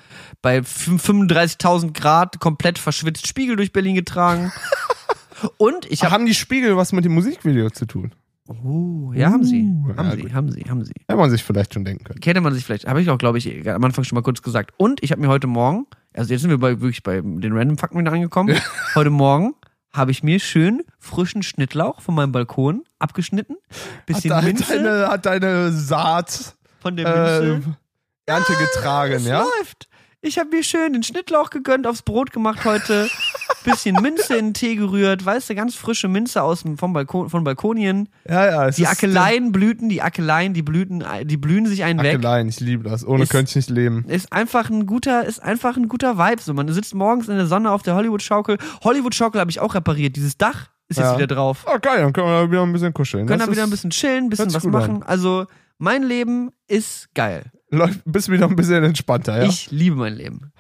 bei 0.42 0.60
fün- 0.60 1.00
35.000 1.00 1.94
Grad 1.94 2.40
komplett 2.42 2.78
verschwitzt 2.78 3.28
Spiegel 3.28 3.56
durch 3.56 3.72
Berlin 3.72 3.96
getragen. 3.96 4.52
Und 5.58 5.90
ich 5.90 6.04
habe 6.04 6.14
Haben 6.14 6.26
die 6.26 6.36
Spiegel 6.36 6.76
was 6.76 6.92
mit 6.92 7.06
dem 7.06 7.14
Musikvideo 7.14 7.70
zu 7.70 7.86
tun? 7.86 8.12
Oh, 8.48 9.14
ja, 9.14 9.30
haben 9.32 9.44
sie. 9.46 9.62
Uh, 9.62 9.96
Haben 9.96 10.10
ja, 10.10 10.16
sie, 10.16 10.34
haben 10.34 10.52
sie, 10.52 10.64
haben 10.68 10.84
sie. 10.84 10.94
Hätte 11.08 11.18
man 11.18 11.30
sich 11.30 11.44
vielleicht 11.44 11.74
schon 11.74 11.86
denken 11.86 12.04
können. 12.04 12.20
Hätte 12.22 12.42
man 12.42 12.54
sich 12.54 12.66
vielleicht, 12.66 12.88
habe 12.88 13.00
ich 13.00 13.10
auch, 13.10 13.18
glaube 13.20 13.38
ich, 13.38 13.70
am 13.70 13.84
Anfang 13.84 14.04
schon 14.04 14.16
mal 14.16 14.24
kurz 14.24 14.42
gesagt. 14.42 14.74
Und 14.78 15.04
ich 15.04 15.12
habe 15.12 15.22
mir 15.22 15.28
heute 15.28 15.46
Morgen, 15.48 15.86
also 16.14 16.34
jetzt 16.34 16.42
sind 16.42 16.50
wir 16.50 16.58
bei, 16.58 16.80
wirklich 16.82 17.04
bei 17.04 17.22
den 17.22 17.54
Random 17.56 17.78
Fakten 17.78 18.00
wieder 18.00 18.12
angekommen. 18.12 18.56
heute 18.96 19.10
Morgen 19.10 19.56
habe 19.92 20.12
ich 20.12 20.24
mir 20.24 20.40
schön 20.40 20.84
frischen 21.00 21.44
Schnittlauch 21.44 22.02
von 22.02 22.16
meinem 22.16 22.32
Balkon 22.32 22.84
abgeschnitten. 23.00 23.58
Bisschen 24.06 24.34
hat, 24.34 24.44
Minze 24.44 24.82
deine, 24.82 25.08
hat 25.08 25.26
deine 25.26 25.72
Saat 25.72 26.56
von 26.80 26.96
der 26.96 27.06
äh, 27.06 27.42
Minze. 27.42 27.78
Ernte 28.26 28.54
getragen, 28.54 29.14
es 29.14 29.26
ja? 29.26 29.42
läuft. 29.42 29.89
Ich 30.22 30.38
habe 30.38 30.50
mir 30.50 30.64
schön 30.64 30.92
den 30.92 31.02
Schnittlauch 31.04 31.50
gegönnt, 31.50 31.88
aufs 31.88 32.02
Brot 32.02 32.32
gemacht 32.34 32.66
heute. 32.66 33.10
Bisschen 33.64 33.96
Minze 34.02 34.36
in 34.38 34.48
den 34.48 34.54
Tee 34.54 34.76
gerührt, 34.76 35.26
weißt 35.26 35.50
du, 35.50 35.56
ganz 35.56 35.76
frische 35.76 36.08
Minze 36.08 36.42
aus 36.44 36.64
dem, 36.64 36.78
vom 36.78 36.94
Balkon, 36.94 37.30
von 37.30 37.44
Balkonien. 37.44 38.08
Ja, 38.28 38.46
ja. 38.46 38.68
Es 38.68 38.78
Die 38.78 38.84
ist- 38.84 38.90
Akeleienblüten, 38.90 39.90
die 39.90 40.02
Akeleien, 40.02 40.54
die 40.54 40.62
Blüten, 40.62 41.04
die 41.24 41.38
blühen 41.38 41.66
sich 41.68 41.84
einen 41.84 42.02
weg. 42.02 42.16
Akeleien, 42.16 42.48
ich 42.50 42.60
liebe 42.62 42.90
das. 42.90 43.06
Ohne 43.06 43.24
Ist- 43.24 43.30
könnte 43.32 43.50
ich 43.50 43.56
nicht 43.58 43.70
leben. 43.70 44.06
Ist 44.08 44.32
einfach 44.34 44.70
ein 44.70 44.86
guter, 44.86 45.26
ist 45.26 45.42
einfach 45.44 45.76
ein 45.78 45.88
guter 45.90 46.18
Vibe. 46.18 46.42
So, 46.42 46.54
man 46.54 46.68
sitzt 46.72 46.96
morgens 46.96 47.28
in 47.28 47.36
der 47.36 47.48
Sonne 47.48 47.72
auf 47.72 47.82
der 47.84 47.96
Hollywood-Schaukel. 47.96 48.58
Hollywood-Schaukel 48.84 49.40
habe 49.42 49.52
ich 49.52 49.60
auch 49.60 49.76
repariert. 49.76 50.16
Dieses 50.16 50.38
Dach 50.38 50.70
ist 50.88 50.98
jetzt 50.98 51.06
Ja. 51.12 51.16
wieder 51.18 51.28
drauf. 51.28 51.66
Oh, 51.68 51.78
geil, 51.82 52.02
dann 52.02 52.14
können 52.14 52.28
wir 52.28 52.50
wieder 52.52 52.64
ein 52.64 52.72
bisschen 52.74 52.94
kuscheln. 52.94 53.26
Können 53.28 53.40
Das 53.40 53.48
da 53.48 53.52
wieder 53.54 53.64
ein 53.64 53.70
bisschen 53.70 53.90
chillen, 53.92 54.26
ein 54.26 54.30
bisschen 54.30 54.54
was 54.54 54.64
machen. 54.66 55.04
Also, 55.04 55.48
mein 55.78 56.04
Leben 56.04 56.52
ist 56.68 57.10
geil. 57.14 57.52
Läuft, 57.72 58.02
bist 58.06 58.30
wieder 58.30 58.48
ein 58.48 58.56
bisschen 58.56 58.84
entspannter, 58.84 59.38
ja? 59.38 59.44
Ich 59.48 59.70
liebe 59.72 59.96
mein 59.96 60.14
Leben. 60.16 60.52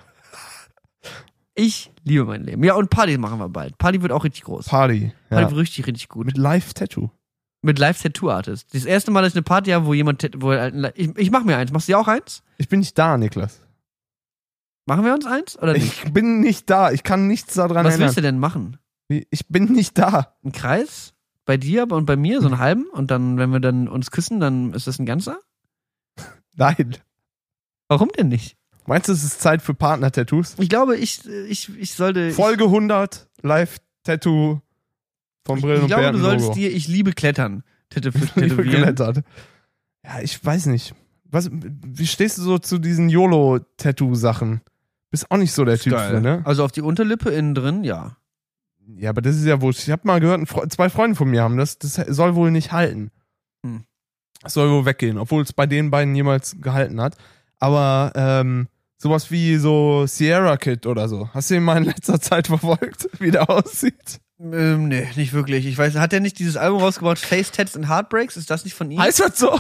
Ich 1.56 1.92
liebe 2.04 2.24
mein 2.26 2.44
Leben. 2.44 2.64
Ja, 2.64 2.76
und 2.76 2.90
Party 2.90 3.18
machen 3.18 3.40
wir 3.40 3.50
bald. 3.50 3.78
Party 3.78 4.02
wird 4.02 4.12
auch 4.12 4.24
richtig 4.24 4.44
groß. 4.44 4.68
Party. 4.68 5.12
Party 5.30 5.44
Ja. 5.44 5.50
wird 5.50 5.60
richtig, 5.60 5.88
richtig 5.88 6.08
gut. 6.08 6.26
Mit 6.26 6.38
Live-Tattoo. 6.38 7.10
Mit 7.62 7.78
Live-Tattoo-Artist. 7.80 8.74
Das 8.74 8.86
erste 8.86 9.12
Mal, 9.12 9.22
dass 9.22 9.32
ich 9.34 9.36
eine 9.36 9.44
Party 9.44 9.72
habe, 9.72 9.86
wo 9.86 9.94
jemand, 9.94 10.26
wo 10.38 10.52
halt 10.52 10.94
ich, 10.96 11.18
ich 11.18 11.32
mach 11.32 11.44
mir 11.44 11.58
eins. 11.58 11.72
Machst 11.74 11.90
du 11.90 11.92
dir 11.94 12.00
auch 12.00 12.08
eins? 12.08 12.44
Ich 12.58 12.70
bin 12.70 12.80
nicht 12.80 12.98
da, 12.98 13.18
Niklas. 13.18 13.62
Machen 14.86 15.04
wir 15.04 15.14
uns 15.14 15.26
eins 15.26 15.58
oder 15.60 15.74
nicht? 15.74 16.06
Ich 16.06 16.14
bin 16.14 16.40
nicht 16.40 16.70
da. 16.70 16.92
Ich 16.92 17.04
kann 17.04 17.28
nichts 17.28 17.56
daran 17.56 17.86
Was 17.86 17.96
ändern. 17.96 18.00
willst 18.08 18.18
du 18.18 18.22
denn 18.22 18.40
machen? 18.40 18.78
Ich 19.10 19.48
bin 19.50 19.66
nicht 19.74 19.98
da. 19.98 20.36
Ein 20.46 20.52
Kreis? 20.54 21.14
Bei 21.46 21.58
dir 21.58 21.92
und 21.92 22.06
bei 22.06 22.16
mir, 22.16 22.42
so 22.42 22.48
einen 22.48 22.60
halben? 22.60 22.86
Und 22.94 23.12
dann, 23.12 23.38
wenn 23.38 23.50
wir 23.52 23.60
dann 23.60 23.88
uns 23.88 24.12
küssen, 24.12 24.40
dann 24.40 24.74
ist 24.74 24.88
das 24.88 24.98
ein 25.00 25.06
ganzer? 25.06 25.40
Nein. 26.60 26.98
Warum 27.88 28.10
denn 28.10 28.28
nicht? 28.28 28.58
Meinst 28.86 29.08
du, 29.08 29.14
es 29.14 29.24
ist 29.24 29.42
Zeit 29.42 29.62
für 29.62 29.74
Partner-Tattoos? 29.74 30.56
Ich 30.60 30.70
glaube, 30.70 30.98
ich, 30.98 31.26
ich, 31.48 31.70
ich 31.78 31.94
sollte. 31.94 32.32
Folge 32.32 32.66
100, 32.66 33.30
Live-Tattoo 33.42 34.62
von 35.46 35.58
ich, 35.58 35.64
Brillen 35.64 35.78
ich 35.78 35.84
und 35.84 35.88
glaube, 35.88 36.12
du 36.12 36.20
solltest 36.20 36.50
Logo. 36.50 36.60
dir 36.60 36.72
Ich 36.72 36.88
liebe 36.88 37.14
Klettern 37.14 37.64
tätowieren. 37.90 38.96
Ja, 40.04 40.20
ich 40.22 40.44
weiß 40.44 40.68
nicht. 40.68 40.94
Was, 41.26 41.50
wie 41.52 42.08
stehst 42.08 42.38
du 42.40 42.42
so 42.42 42.58
zu 42.58 42.80
diesen 42.80 43.10
YOLO-Tattoo-Sachen? 43.10 44.62
Bist 45.12 45.32
auch 45.32 45.38
nicht 45.38 45.54
so 45.54 45.66
der 45.66 45.78
Typ 45.78 45.98
für, 45.98 46.20
ne? 46.20 46.42
Also 46.46 46.64
auf 46.64 46.72
die 46.72 46.82
Unterlippe 46.82 47.30
innen 47.30 47.56
drin, 47.56 47.84
ja. 47.84 48.18
Ja, 48.96 49.12
aber 49.12 49.22
das 49.22 49.36
ist 49.36 49.46
ja 49.46 49.62
wohl. 49.62 49.72
Ich 49.72 49.90
habe 49.92 50.02
mal 50.06 50.20
gehört, 50.20 50.48
Fre 50.50 50.68
zwei 50.68 50.90
Freunde 50.90 51.16
von 51.16 51.30
mir 51.30 51.44
haben 51.44 51.58
das. 51.58 51.78
Das 51.78 51.96
soll 51.96 52.36
wohl 52.36 52.52
nicht 52.52 52.72
halten. 52.72 53.12
Soll 54.46 54.70
wohl 54.72 54.86
weggehen, 54.86 55.18
obwohl 55.18 55.44
es 55.44 55.54
bei 55.54 55.66
den 55.66 55.92
beiden 55.92 56.16
jemals 56.16 56.56
gehalten 56.62 57.02
hat. 57.02 57.16
Aber 57.60 58.12
ähm, 58.16 58.68
sowas 58.98 59.32
wie 59.32 59.58
so 59.58 60.06
Sierra 60.06 60.58
Kid 60.58 60.86
oder 60.86 61.10
so. 61.10 61.30
Hast 61.34 61.50
du 61.50 61.56
ihn 61.56 61.64
mal 61.64 61.78
in 61.78 61.84
letzter 61.84 62.22
Zeit 62.22 62.48
verfolgt, 62.48 63.10
wie 63.20 63.32
der 63.32 63.50
aussieht? 63.50 64.22
Ähm, 64.40 64.88
nee, 64.88 65.08
nicht 65.16 65.34
wirklich. 65.34 65.66
Ich 65.66 65.78
weiß, 65.78 65.96
hat 65.96 66.14
er 66.14 66.22
nicht 66.22 66.40
dieses 66.40 66.56
Album 66.56 66.82
rausgebracht, 66.82 67.20
Face 67.20 67.52
Tats 67.52 67.76
and 67.76 67.90
Heartbreaks? 67.90 68.38
Ist 68.38 68.50
das 68.50 68.64
nicht 68.64 68.74
von 68.76 68.90
ihm? 68.90 69.00
Heißt 69.00 69.20
das 69.20 69.38
so? 69.38 69.60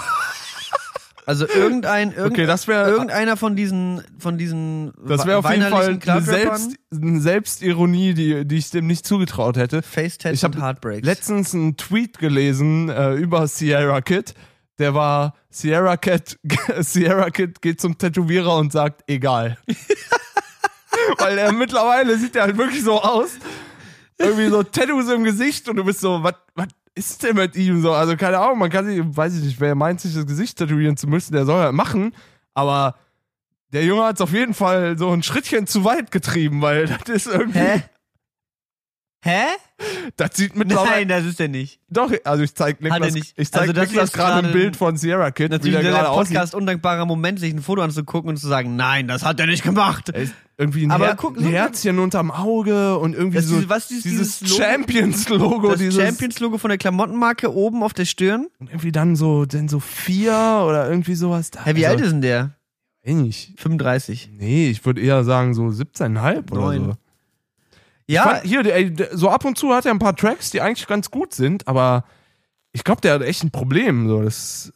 Also 1.25 1.47
irgendein, 1.47 2.11
irgend, 2.11 2.31
Okay, 2.31 2.47
das 2.47 2.67
wäre 2.67 2.89
irgendeiner 2.89 3.37
von 3.37 3.55
diesen, 3.55 4.01
von 4.17 4.39
diesen 4.39 4.93
das 5.05 5.27
wäre 5.27 5.37
auf 5.37 5.49
jeden 5.51 5.69
Fall 5.69 5.99
eine. 6.03 6.21
Selbst, 6.23 6.71
eine 6.91 7.21
Selbstironie, 7.21 8.15
die, 8.15 8.47
die 8.47 8.57
ich 8.57 8.71
dem 8.71 8.87
nicht 8.87 9.05
zugetraut 9.05 9.55
hätte. 9.55 9.83
Face 9.83 10.17
Tats 10.17 10.43
and 10.43 10.59
Heartbreaks. 10.59 11.05
letztens 11.05 11.53
einen 11.53 11.77
Tweet 11.77 12.17
gelesen 12.17 12.89
äh, 12.89 13.13
über 13.13 13.47
Sierra 13.47 14.01
Kid. 14.01 14.33
Der 14.79 14.93
war 14.93 15.35
Sierra 15.49 15.97
Kid, 15.97 16.39
Sierra 16.79 17.29
Kid 17.29 17.61
geht 17.61 17.79
zum 17.79 17.97
Tätowierer 17.97 18.55
und 18.55 18.71
sagt 18.71 19.03
egal. 19.07 19.57
Weil 21.17 21.37
er 21.37 21.51
mittlerweile 21.51 22.17
sieht 22.17 22.35
er 22.35 22.43
halt 22.43 22.57
wirklich 22.57 22.83
so 22.83 23.01
aus. 23.01 23.31
Irgendwie 24.17 24.47
so 24.47 24.63
Tattoos 24.63 25.09
im 25.09 25.23
Gesicht 25.23 25.69
und 25.69 25.75
du 25.75 25.83
bist 25.83 25.99
so, 25.99 26.23
was, 26.23 26.33
ist 26.95 27.23
denn 27.23 27.35
mit 27.35 27.55
ihm 27.55 27.81
so? 27.81 27.93
Also 27.93 28.17
keine 28.17 28.39
Ahnung, 28.39 28.59
man 28.59 28.69
kann 28.69 28.85
sich, 28.85 29.01
weiß 29.01 29.37
ich 29.37 29.43
nicht, 29.43 29.59
wer 29.61 29.75
meint 29.75 30.01
sich 30.01 30.13
das 30.13 30.25
Gesicht 30.25 30.57
tätowieren 30.57 30.97
zu 30.97 31.07
müssen, 31.07 31.33
der 31.33 31.45
soll 31.45 31.61
ja 31.61 31.71
machen, 31.71 32.13
aber 32.53 32.95
der 33.71 33.85
Junge 33.85 34.03
hat 34.03 34.15
es 34.15 34.21
auf 34.21 34.33
jeden 34.33 34.53
Fall 34.53 34.97
so 34.97 35.09
ein 35.11 35.23
Schrittchen 35.23 35.67
zu 35.67 35.85
weit 35.85 36.11
getrieben, 36.11 36.61
weil 36.61 36.87
das 36.87 37.25
ist 37.25 37.27
irgendwie, 37.27 37.59
Hä? 37.59 37.83
Hä? 39.21 39.43
das 40.15 40.31
sieht 40.35 40.55
mittlerweile, 40.55 40.91
Nein, 40.91 41.07
das 41.09 41.25
ist 41.25 41.39
er 41.41 41.49
nicht. 41.49 41.79
doch, 41.89 42.11
also 42.23 42.41
ich 42.43 42.53
zeig 42.55 42.77
Hat 42.77 42.83
er 42.85 42.93
Niklas, 42.99 43.13
nicht. 43.13 43.33
ich 43.37 43.51
zeig 43.51 43.61
Also 43.61 43.73
das 43.73 43.87
Niklas 43.89 44.11
gerade 44.13 44.47
ein 44.47 44.53
Bild 44.53 44.77
von 44.77 44.95
Sierra 44.95 45.31
Kid, 45.31 45.49
wie 45.51 45.55
Natürlich 45.55 45.79
der 45.81 45.91
gerade 45.91 46.09
aussieht. 46.09 46.35
Podcast 46.35 46.55
undankbarer 46.55 47.05
Moment, 47.05 47.37
sich 47.39 47.53
ein 47.53 47.61
Foto 47.61 47.81
anzugucken 47.81 48.29
und 48.29 48.37
zu 48.37 48.47
sagen, 48.47 48.77
nein, 48.77 49.07
das 49.09 49.23
hat 49.25 49.39
er 49.41 49.47
nicht 49.47 49.63
gemacht. 49.63 50.09
Er 50.09 50.27
irgendwie 50.57 50.85
ein, 50.85 50.91
Aber 50.91 51.07
Her 51.07 51.15
guck, 51.17 51.37
ein 51.37 51.43
Herzchen 51.45 51.99
unterm 51.99 52.31
Auge 52.31 52.97
und 52.97 53.13
irgendwie 53.13 53.37
Das 53.37 53.45
so 53.47 53.55
diese- 53.55 53.69
was 53.69 53.91
ist 53.91 54.05
dieses, 54.05 54.39
dieses 54.39 54.51
Logo? 54.51 54.63
Champions-Logo, 54.63 55.69
Das 55.71 55.79
dieses 55.79 55.95
Champions-Logo 56.01 56.57
von 56.57 56.69
der 56.69 56.77
Klamottenmarke 56.77 57.53
oben 57.53 57.83
auf 57.83 57.93
der 57.93 58.05
Stirn. 58.05 58.47
und 58.59 58.69
irgendwie 58.69 58.91
dann 58.93 59.15
so, 59.17 59.45
dann 59.45 59.67
so 59.67 59.79
vier 59.81 60.31
oder 60.67 60.89
irgendwie 60.89 61.15
sowas. 61.15 61.51
Da. 61.51 61.65
Hä, 61.65 61.75
wie 61.75 61.85
also, 61.85 61.97
alt 61.97 62.05
ist 62.05 62.11
denn 62.13 62.21
der? 62.21 62.51
Wenig. 63.03 63.53
35. 63.57 64.29
Nee, 64.33 64.69
ich 64.69 64.85
würde 64.85 65.01
eher 65.01 65.23
sagen 65.23 65.53
so 65.53 65.63
17,5 65.67 66.51
oder 66.51 66.77
so. 66.77 66.93
Ja, 68.11 68.23
fand, 68.23 68.43
hier, 68.43 68.65
ey, 68.65 68.93
so 69.13 69.29
ab 69.29 69.45
und 69.45 69.57
zu 69.57 69.73
hat 69.73 69.85
er 69.85 69.91
ein 69.91 69.99
paar 69.99 70.15
Tracks, 70.15 70.49
die 70.49 70.61
eigentlich 70.61 70.87
ganz 70.87 71.11
gut 71.11 71.33
sind, 71.33 71.67
aber 71.67 72.05
ich 72.71 72.83
glaube, 72.83 73.01
der 73.01 73.13
hat 73.13 73.21
echt 73.21 73.43
ein 73.43 73.51
Problem. 73.51 74.07
So, 74.07 74.23
das, 74.23 74.73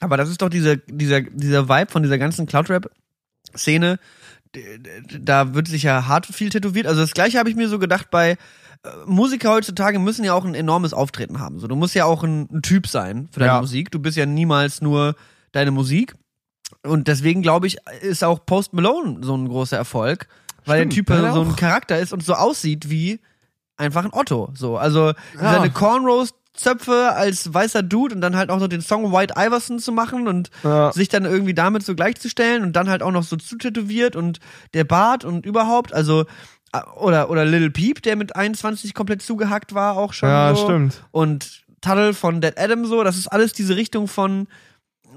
aber 0.00 0.16
das 0.16 0.28
ist 0.28 0.42
doch 0.42 0.50
dieser, 0.50 0.76
dieser, 0.76 1.22
dieser 1.22 1.68
Vibe 1.68 1.90
von 1.90 2.02
dieser 2.02 2.18
ganzen 2.18 2.46
Cloud-Rap-Szene. 2.46 3.98
Da 5.18 5.54
wird 5.54 5.68
sich 5.68 5.82
ja 5.82 6.06
hart 6.06 6.26
viel 6.26 6.50
tätowiert. 6.50 6.86
Also 6.86 7.00
das 7.00 7.12
gleiche 7.12 7.38
habe 7.38 7.48
ich 7.50 7.56
mir 7.56 7.68
so 7.68 7.78
gedacht 7.78 8.10
bei 8.10 8.32
äh, 8.32 8.36
Musiker 9.06 9.50
heutzutage 9.50 9.98
müssen 9.98 10.24
ja 10.24 10.34
auch 10.34 10.44
ein 10.44 10.54
enormes 10.54 10.92
Auftreten 10.92 11.40
haben. 11.40 11.58
So, 11.58 11.66
du 11.66 11.76
musst 11.76 11.94
ja 11.94 12.04
auch 12.04 12.22
ein, 12.22 12.48
ein 12.52 12.62
Typ 12.62 12.86
sein 12.86 13.28
für 13.32 13.40
deine 13.40 13.52
Ja. 13.52 13.60
Musik. 13.60 13.90
Du 13.90 13.98
bist 13.98 14.16
ja 14.16 14.26
niemals 14.26 14.80
nur 14.80 15.16
deine 15.52 15.70
Musik. 15.70 16.14
Und 16.82 17.08
deswegen 17.08 17.42
glaube 17.42 17.66
ich, 17.66 17.78
ist 18.02 18.22
auch 18.22 18.44
Post 18.44 18.74
Malone 18.74 19.18
so 19.22 19.36
ein 19.36 19.48
großer 19.48 19.76
Erfolg, 19.76 20.28
weil 20.66 20.80
Stimmt, 20.90 21.08
der 21.08 21.20
Typ 21.24 21.34
so 21.34 21.40
ein 21.42 21.56
Charakter 21.56 21.98
ist 21.98 22.12
und 22.12 22.24
so 22.24 22.34
aussieht 22.34 22.90
wie 22.90 23.20
einfach 23.76 24.04
ein 24.04 24.12
Otto. 24.12 24.50
So, 24.54 24.76
also 24.78 25.08
Ja. 25.08 25.14
seine 25.52 25.70
Cornrows 25.70 26.30
Zöpfe 26.56 27.12
als 27.14 27.52
weißer 27.52 27.82
Dude 27.82 28.14
und 28.14 28.20
dann 28.20 28.36
halt 28.36 28.48
auch 28.48 28.60
noch 28.60 28.68
den 28.68 28.80
Song 28.80 29.10
White 29.12 29.34
Iverson 29.36 29.80
zu 29.80 29.90
machen 29.90 30.28
und 30.28 30.50
Ja. 30.62 30.92
sich 30.92 31.08
dann 31.08 31.24
irgendwie 31.24 31.52
damit 31.54 31.84
so 31.84 31.96
gleichzustellen 31.96 32.62
und 32.62 32.74
dann 32.76 32.88
halt 32.88 33.02
auch 33.02 33.10
noch 33.10 33.24
so 33.24 33.34
zutätowiert 33.36 34.14
und 34.14 34.38
der 34.72 34.84
Bart 34.84 35.24
und 35.24 35.46
überhaupt, 35.46 35.92
also 35.92 36.26
äh, 36.72 36.80
oder 36.96 37.28
oder 37.28 37.44
Little 37.44 37.70
Peep, 37.70 38.02
der 38.02 38.14
mit 38.14 38.36
21 38.36 38.94
komplett 38.94 39.20
zugehackt 39.22 39.74
war 39.74 39.96
auch 39.96 40.12
schon 40.12 40.28
ja, 40.28 40.54
so 40.54 40.62
stimmt. 40.62 41.02
und 41.10 41.64
Tuttle 41.80 42.14
von 42.14 42.40
Dead 42.40 42.56
Adam 42.56 42.84
so, 42.86 43.02
das 43.02 43.16
ist 43.16 43.26
alles 43.26 43.52
diese 43.52 43.74
Richtung 43.74 44.06
von 44.06 44.46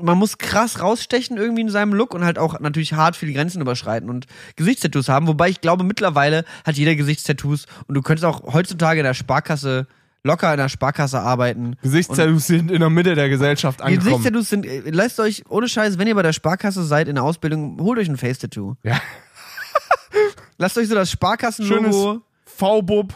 man 0.01 0.17
muss 0.17 0.37
krass 0.37 0.81
rausstechen 0.81 1.37
irgendwie 1.37 1.61
in 1.61 1.69
seinem 1.69 1.93
Look 1.93 2.13
und 2.13 2.23
halt 2.23 2.39
auch 2.39 2.59
natürlich 2.59 2.93
hart 2.93 3.15
viele 3.15 3.33
Grenzen 3.33 3.61
überschreiten 3.61 4.09
und 4.09 4.25
Gesichtstattoos 4.55 5.09
haben, 5.09 5.27
wobei 5.27 5.49
ich 5.49 5.61
glaube 5.61 5.83
mittlerweile 5.83 6.45
hat 6.65 6.75
jeder 6.75 6.95
Gesichtstattoos 6.95 7.65
und 7.87 7.95
du 7.95 8.01
könntest 8.01 8.25
auch 8.25 8.53
heutzutage 8.53 8.99
in 8.99 9.05
der 9.05 9.13
Sparkasse 9.13 9.87
locker 10.23 10.51
in 10.51 10.57
der 10.57 10.69
Sparkasse 10.69 11.19
arbeiten. 11.19 11.75
Gesichtstattoos 11.81 12.47
sind 12.47 12.69
in 12.69 12.79
der 12.79 12.89
Mitte 12.89 13.15
der 13.15 13.29
Gesellschaft 13.29 13.81
angekommen. 13.81 14.05
Gesichtstattoos 14.05 14.49
sind, 14.49 14.65
äh, 14.65 14.81
lasst 14.85 15.19
euch, 15.19 15.43
ohne 15.49 15.69
Scheiß, 15.69 15.97
wenn 15.97 16.07
ihr 16.07 16.15
bei 16.15 16.23
der 16.23 16.33
Sparkasse 16.33 16.83
seid 16.83 17.07
in 17.07 17.15
der 17.15 17.23
Ausbildung, 17.23 17.79
holt 17.79 17.97
euch 17.99 18.09
ein 18.09 18.17
Face-Tattoo. 18.17 18.75
Ja. 18.83 18.99
Lasst 20.57 20.77
euch 20.77 20.87
so 20.87 20.95
das 20.95 21.11
Sparkassenlogo, 21.11 22.21
V-Bub 22.45 23.13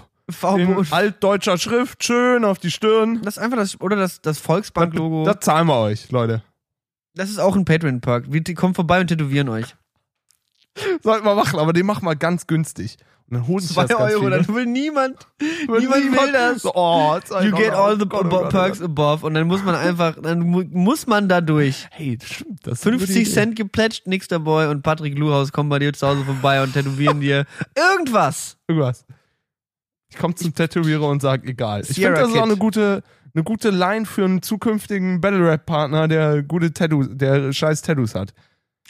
in 0.55 0.85
altdeutscher 0.91 1.57
Schrift, 1.57 2.03
schön 2.03 2.45
auf 2.45 2.59
die 2.59 2.71
Stirn. 2.71 3.21
Das 3.23 3.37
ist 3.37 3.43
einfach 3.43 3.57
das, 3.57 3.79
oder 3.81 3.95
das, 3.95 4.21
das 4.21 4.39
Volksbank-Logo. 4.39 5.25
Das 5.25 5.39
zahlen 5.39 5.67
wir 5.67 5.79
euch, 5.79 6.11
Leute. 6.11 6.43
Das 7.13 7.29
ist 7.29 7.39
auch 7.39 7.55
ein 7.55 7.65
Patreon-Perk. 7.65 8.31
Wir 8.31 8.41
die 8.41 8.53
kommen 8.53 8.73
vorbei 8.73 8.99
und 9.01 9.07
tätowieren 9.07 9.49
euch. 9.49 9.75
Sollten 11.03 11.25
wir 11.25 11.35
machen, 11.35 11.59
aber 11.59 11.73
den 11.73 11.85
machen 11.85 12.05
wir 12.05 12.15
ganz 12.15 12.47
günstig. 12.47 12.97
Und 13.29 13.37
dann 13.37 13.47
holen 13.47 13.63
Zwei 13.63 13.93
Euro, 13.95 14.29
dann 14.29 14.47
will 14.49 14.65
niemand, 14.65 15.15
Will 15.67 15.79
niemand 15.79 16.11
will 16.11 16.31
das. 16.33 16.65
Oh, 16.65 17.17
You 17.41 17.51
get 17.55 17.71
all 17.71 17.95
the 17.97 18.03
Oh 18.03 18.05
Gott, 18.07 18.25
oh 18.25 18.27
abo- 18.27 18.29
Gott, 18.29 18.45
oh 18.45 18.49
perks 18.49 18.79
Gott. 18.79 18.89
above 18.89 19.25
und 19.25 19.33
dann 19.35 19.47
muss 19.47 19.63
man 19.63 19.75
einfach, 19.75 20.17
dann 20.21 20.39
mu 20.41 20.63
muss 20.69 21.07
man 21.07 21.29
da 21.29 21.39
durch. 21.39 21.87
Hey, 21.91 22.17
das 22.17 22.29
stimmt. 22.29 22.59
Das 22.67 22.79
ist 22.79 22.87
eine 22.87 22.97
gute 22.97 23.07
50 23.07 23.21
Idee. 23.23 23.33
Cent 23.33 23.55
geplätscht, 23.55 24.07
Nixter 24.07 24.39
Boy 24.39 24.67
und 24.67 24.81
Patrick 24.81 25.17
Luhaus 25.17 25.51
kommen 25.53 25.69
bei 25.69 25.79
dir 25.79 25.93
zu 25.93 26.07
Hause 26.07 26.25
vorbei 26.25 26.61
und 26.61 26.73
tätowieren 26.73 27.21
dir 27.21 27.45
irgendwas. 27.77 28.57
Irgendwas. 28.67 29.05
Ich 30.09 30.17
komme 30.17 30.35
zum 30.35 30.53
Tätowierer 30.53 31.07
und 31.07 31.21
sag, 31.21 31.45
egal. 31.45 31.81
Ich 31.81 31.87
Sierra 31.89 32.15
finde, 32.15 32.21
das 32.21 32.31
ist 32.31 32.37
auch 32.37 32.43
eine 32.43 32.57
gute, 32.57 33.01
eine 33.33 33.43
gute 33.43 33.69
Line 33.69 34.05
für 34.05 34.25
einen 34.25 34.41
zukünftigen 34.41 35.21
Battle-Rap-Partner, 35.21 36.07
der 36.07 36.43
gute 36.43 36.73
Tattoos, 36.73 37.07
der 37.11 37.53
scheiß 37.53 37.81
Tattoos 37.81 38.15
hat. 38.15 38.33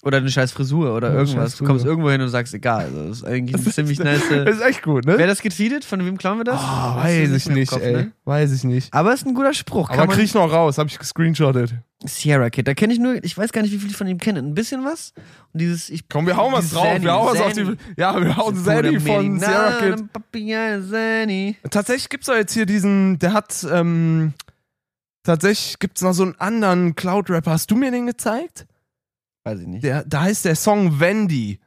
Oder 0.04 0.18
eine 0.18 0.32
scheiß 0.32 0.52
Frisur 0.52 0.96
oder 0.96 1.10
eine 1.10 1.18
irgendwas. 1.20 1.58
Du 1.58 1.64
kommst 1.64 1.86
irgendwo 1.86 2.10
hin 2.10 2.22
und 2.22 2.30
sagst, 2.30 2.56
egal. 2.56 2.86
Also, 2.86 3.08
das 3.10 3.18
ist 3.18 3.24
eigentlich 3.24 3.56
ein 3.56 3.72
ziemlich 3.72 4.00
nice. 4.00 4.24
Das 4.30 4.56
ist 4.56 4.62
echt 4.62 4.82
gut, 4.82 5.06
ne? 5.06 5.16
Wer 5.16 5.28
das 5.28 5.42
getweetet? 5.44 5.86
Von 5.86 6.04
wem 6.04 6.18
klauen 6.18 6.39
wir 6.39 6.44
das? 6.44 6.60
Oh, 6.60 6.96
Das 6.96 7.04
weiß 7.04 7.30
ist 7.30 7.48
ich 7.48 7.54
nicht, 7.54 7.70
Kopf, 7.70 7.84
ey. 7.84 7.94
ne? 7.94 8.12
Weiß 8.26 8.52
ich 8.52 8.64
nicht. 8.64 8.92
Aber 8.94 9.14
ist 9.14 9.28
ein 9.28 9.36
guter 9.36 9.54
Spruch. 9.54 9.89
Kann 9.89 10.00
Aber 10.00 10.14
krieg 10.14 10.24
ich 10.24 10.34
noch 10.34 10.52
raus, 10.52 10.80
hab 10.80 10.88
ich 10.88 10.98
gescreenshottet. 10.98 11.76
Sierra 12.04 12.50
Kid, 12.50 12.68
da 12.68 12.74
kenne 12.74 12.94
ich 12.94 13.00
nur, 13.00 13.24
ich 13.24 13.38
weiß 13.38 13.52
gar 13.52 13.62
nicht, 13.62 13.72
wie 13.74 13.78
viel 13.78 13.92
ich 13.92 13.96
von 13.96 14.08
ihm 14.08 14.18
kenne. 14.18 14.39
Ein 14.39 14.56
bisschen 14.56 14.84
was. 14.84 15.14
Und 15.54 15.62
dieses, 15.62 15.92
ich. 15.92 16.10
Komm, 16.10 16.26
wir 16.26 16.36
hauen 16.36 16.52
was 16.52 16.72
drauf. 16.72 16.84
Zanny, 16.84 17.04
wir 17.04 17.14
hauen 17.14 17.28
was 17.36 17.42
auf 17.42 17.54
die. 17.54 17.78
Ja, 17.96 18.20
wir 18.20 18.36
hauen 18.38 18.56
Zanny 18.56 19.00
von 19.00 19.39
Sierra 19.39 19.72
Kid. 19.80 20.89
Zanny. 20.89 21.58
Tatsächlich 21.70 22.10
gibt's 22.10 22.26
da 22.26 22.38
jetzt 22.38 22.54
hier 22.54 22.66
diesen, 22.66 23.20
der 23.20 23.34
hat, 23.34 23.68
ähm, 23.72 24.34
tatsächlich 25.24 25.78
gibt's 25.78 26.02
noch 26.02 26.14
so 26.14 26.24
einen 26.24 26.34
anderen 26.39 26.96
Cloud-Rapper. 26.96 27.52
Hast 27.52 27.70
du 27.70 27.76
mir 27.76 27.92
den 27.92 28.08
gezeigt? 28.08 28.66
Weiß 29.44 29.60
ich 29.60 29.68
nicht. 29.68 29.84
Der, 29.84 30.04
da 30.06 30.22
heißt 30.22 30.46
der 30.46 30.56
Song 30.56 31.00
Wendy. 31.00 31.60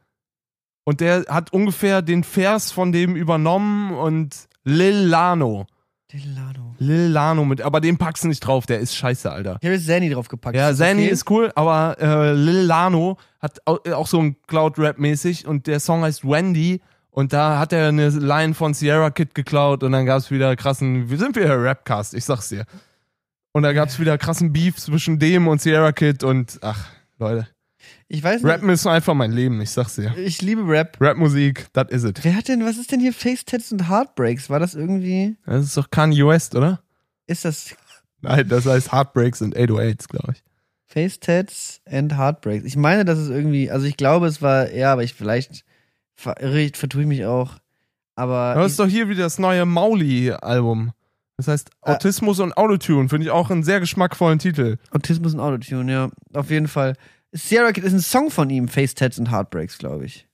Und 0.85 1.01
der 1.01 1.25
hat 1.27 1.51
ungefähr 1.51 2.01
den 2.01 2.23
Vers 2.23 2.71
von 2.71 2.91
dem 2.91 3.15
übernommen 3.15 3.91
und 3.93 4.47
Lil 4.63 5.07
Lano. 5.07 5.65
Delano. 6.13 6.75
Lil 6.77 7.07
Lano 7.07 7.43
mit, 7.43 7.61
aber 7.61 7.81
den 7.81 7.97
packst 7.97 8.23
du 8.23 8.27
nicht 8.27 8.39
drauf, 8.41 8.67
der 8.67 8.79
ist 8.79 8.95
scheiße, 8.95 9.29
Alter. 9.29 9.55
Habe 9.55 9.69
jetzt 9.73 9.87
Zanny 9.87 10.09
draufgepackt. 10.11 10.55
Ja, 10.55 10.69
Ist 10.69 10.77
Zanny 10.77 11.03
okay? 11.05 11.11
ist 11.11 11.29
cool, 11.29 11.51
aber 11.55 11.97
äh, 11.99 12.33
Lil 12.33 12.61
Lano 12.61 13.17
hat 13.39 13.59
äh, 13.85 13.91
auch 13.91 14.05
so 14.07 14.21
ein 14.21 14.35
Cloud-Rap-mäßig 14.47 15.47
und 15.47 15.65
der 15.67 15.79
Song 15.79 16.03
heißt 16.03 16.23
Wendy 16.23 16.81
und 17.09 17.33
da 17.33 17.57
hat 17.59 17.73
er 17.73 17.87
eine 17.89 18.09
Line 18.09 18.53
von 18.53 18.73
Sierra 18.75 19.09
Kid 19.09 19.33
geklaut 19.33 19.83
und 19.83 19.91
dann 19.91 20.05
gab's 20.05 20.29
wieder 20.29 20.55
krassen, 20.55 21.09
wir 21.09 21.17
sind 21.17 21.35
wieder 21.35 21.61
Rapcast, 21.61 22.13
ich 22.13 22.23
sag's 22.23 22.49
dir. 22.49 22.65
Und 23.51 23.63
da 23.63 23.73
gab's 23.73 23.99
wieder 23.99 24.17
krassen 24.17 24.53
Beef 24.53 24.77
zwischen 24.77 25.17
dem 25.17 25.47
und 25.47 25.59
Sierra 25.59 25.91
Kid 25.91 26.23
und 26.23 26.59
ach, 26.61 26.87
Leute. 27.17 27.47
Ich 28.07 28.23
weiß 28.23 28.43
nicht. 28.43 28.51
Rappen 28.51 28.69
ist 28.69 28.85
einfach 28.85 29.13
mein 29.15 29.31
Leben, 29.31 29.59
ich 29.61 29.71
sag's 29.71 29.95
dir. 29.95 30.15
Ich 30.17 30.41
liebe 30.41 30.61
Rap. 30.67 30.97
Rapmusik, 31.01 31.73
that 31.73 31.89
is 31.91 32.03
it. 32.03 32.23
Wer 32.23 32.35
hat 32.35 32.47
denn, 32.47 32.63
was 32.63 32.77
ist 32.77 32.91
denn 32.91 32.99
hier 32.99 33.13
Face 33.13 33.45
Tats 33.45 33.71
und 33.71 33.89
Heartbreaks? 33.89 34.49
War 34.49 34.59
das 34.59 34.75
irgendwie, 34.75 35.35
Das 35.45 35.65
ist 35.65 35.77
doch 35.77 35.89
Kanye 35.89 36.25
West, 36.27 36.55
oder? 36.55 36.81
ist 37.27 37.45
das 37.45 37.75
Nein, 38.21 38.47
das 38.47 38.65
heißt 38.65 38.91
Heartbreaks 38.91 39.41
und 39.41 39.55
808s, 39.57 40.07
glaube 40.07 40.33
ich. 40.33 40.43
Face 40.85 41.19
Tats 41.19 41.81
and 41.89 42.15
Heartbreaks? 42.17 42.63
Ich 42.65 42.77
meine, 42.77 43.05
das 43.05 43.17
ist 43.19 43.29
irgendwie, 43.29 43.69
also 43.71 43.85
ich 43.87 43.97
glaube, 43.97 44.27
es 44.27 44.41
war, 44.41 44.71
ja, 44.71 44.93
aber 44.93 45.03
ich 45.03 45.13
vielleicht 45.15 45.65
vertue 46.15 47.01
ich 47.01 47.07
mich 47.07 47.25
auch. 47.25 47.53
Aber 48.15 48.53
Das 48.55 48.71
ist 48.71 48.79
doch 48.79 48.87
hier 48.87 49.09
wieder 49.09 49.23
das 49.23 49.39
neue 49.39 49.65
Mauli-Album. 49.65 50.91
Das 51.37 51.47
heißt 51.49 51.69
Äh. 51.83 51.91
Autismus 51.91 52.39
und 52.39 52.55
Autotune, 52.55 53.09
finde 53.09 53.25
ich 53.25 53.31
auch 53.31 53.49
einen 53.49 53.63
sehr 53.63 53.79
geschmackvollen 53.79 54.39
Titel. 54.39 54.77
Autismus 54.91 55.33
und 55.33 55.39
Autotune, 55.41 55.91
ja, 55.91 56.09
auf 56.33 56.49
jeden 56.49 56.67
Fall. 56.69 56.93
Sierra 57.37 57.71
Kid 57.71 57.83
ist 57.83 57.93
ein 57.93 57.99
Song 57.99 58.31
von 58.31 58.49
ihm, 58.49 58.67
Face 58.67 58.95
Tats 58.95 59.19
and 59.19 59.29
Heartbreaks, 59.31 59.77
glaube 59.77 60.05
ich. 60.05 60.27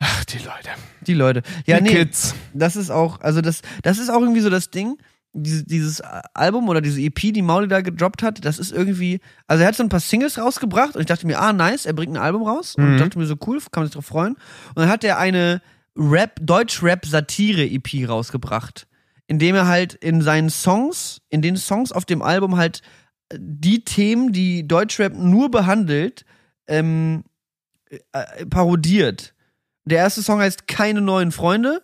Ach, 0.00 0.24
die 0.26 0.38
Leute. 0.38 0.70
Die 1.06 1.14
Leute. 1.14 1.42
Ja, 1.66 1.78
die 1.78 1.84
nee, 1.84 1.90
Kids. 1.90 2.34
das 2.54 2.76
ist 2.76 2.90
auch, 2.90 3.20
also 3.20 3.40
das, 3.40 3.62
das 3.82 3.98
ist 3.98 4.08
auch 4.10 4.20
irgendwie 4.20 4.40
so 4.40 4.50
das 4.50 4.70
Ding. 4.70 4.96
Dieses, 5.32 5.64
dieses 5.66 6.00
Album 6.34 6.68
oder 6.68 6.80
diese 6.80 7.00
EP, 7.00 7.16
die 7.32 7.42
Mauli 7.42 7.68
da 7.68 7.80
gedroppt 7.80 8.22
hat, 8.22 8.44
das 8.44 8.58
ist 8.58 8.72
irgendwie, 8.72 9.20
also 9.46 9.62
er 9.62 9.68
hat 9.68 9.74
so 9.76 9.82
ein 9.82 9.88
paar 9.88 10.00
Singles 10.00 10.38
rausgebracht 10.38 10.94
und 10.94 11.00
ich 11.02 11.06
dachte 11.06 11.26
mir, 11.26 11.38
ah, 11.40 11.52
nice, 11.52 11.84
er 11.84 11.92
bringt 11.92 12.14
ein 12.14 12.22
Album 12.22 12.44
raus 12.44 12.76
und 12.76 12.94
Mhm. 12.94 12.98
dachte 12.98 13.18
mir 13.18 13.26
so, 13.26 13.34
cool, 13.46 13.58
kann 13.70 13.82
man 13.82 13.86
sich 13.86 13.94
drauf 13.94 14.06
freuen. 14.06 14.34
Und 14.34 14.76
dann 14.76 14.88
hat 14.88 15.04
er 15.04 15.18
eine 15.18 15.60
Rap, 15.96 16.38
Deutsch-Rap-Satire-EP 16.40 18.08
rausgebracht, 18.08 18.86
indem 19.26 19.54
er 19.56 19.66
halt 19.66 19.94
in 19.94 20.22
seinen 20.22 20.50
Songs, 20.50 21.20
in 21.28 21.42
den 21.42 21.56
Songs 21.56 21.92
auf 21.92 22.04
dem 22.04 22.22
Album 22.22 22.56
halt 22.56 22.82
die 23.34 23.84
Themen, 23.84 24.32
die 24.32 24.66
Deutschrap 24.66 25.14
nur 25.14 25.50
behandelt, 25.50 26.24
ähm, 26.66 27.24
äh, 28.12 28.46
parodiert. 28.46 29.34
Der 29.84 29.98
erste 29.98 30.22
Song 30.22 30.40
heißt 30.40 30.66
Keine 30.66 31.00
neuen 31.00 31.32
Freunde. 31.32 31.82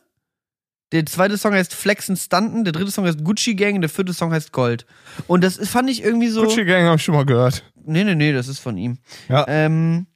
Der 0.92 1.04
zweite 1.06 1.36
Song 1.38 1.54
heißt 1.54 1.74
Flexen 1.74 2.16
Stunten. 2.16 2.64
Der 2.64 2.72
dritte 2.72 2.90
Song 2.90 3.06
heißt 3.06 3.24
Gucci 3.24 3.54
Gang. 3.54 3.80
Der 3.80 3.90
vierte 3.90 4.12
Song 4.12 4.32
heißt 4.32 4.52
Gold. 4.52 4.86
Und 5.26 5.42
das 5.42 5.56
ist- 5.56 5.70
fand 5.70 5.90
ich 5.90 6.02
irgendwie 6.02 6.28
so. 6.28 6.42
Gucci 6.44 6.64
Gang 6.64 6.84
habe 6.86 6.96
ich 6.96 7.02
schon 7.02 7.14
mal 7.14 7.24
gehört. 7.24 7.64
Nee, 7.84 8.04
nee, 8.04 8.14
nee, 8.14 8.32
das 8.32 8.48
ist 8.48 8.60
von 8.60 8.76
ihm. 8.76 8.98
Ja. 9.28 9.44
Ähm, 9.48 10.06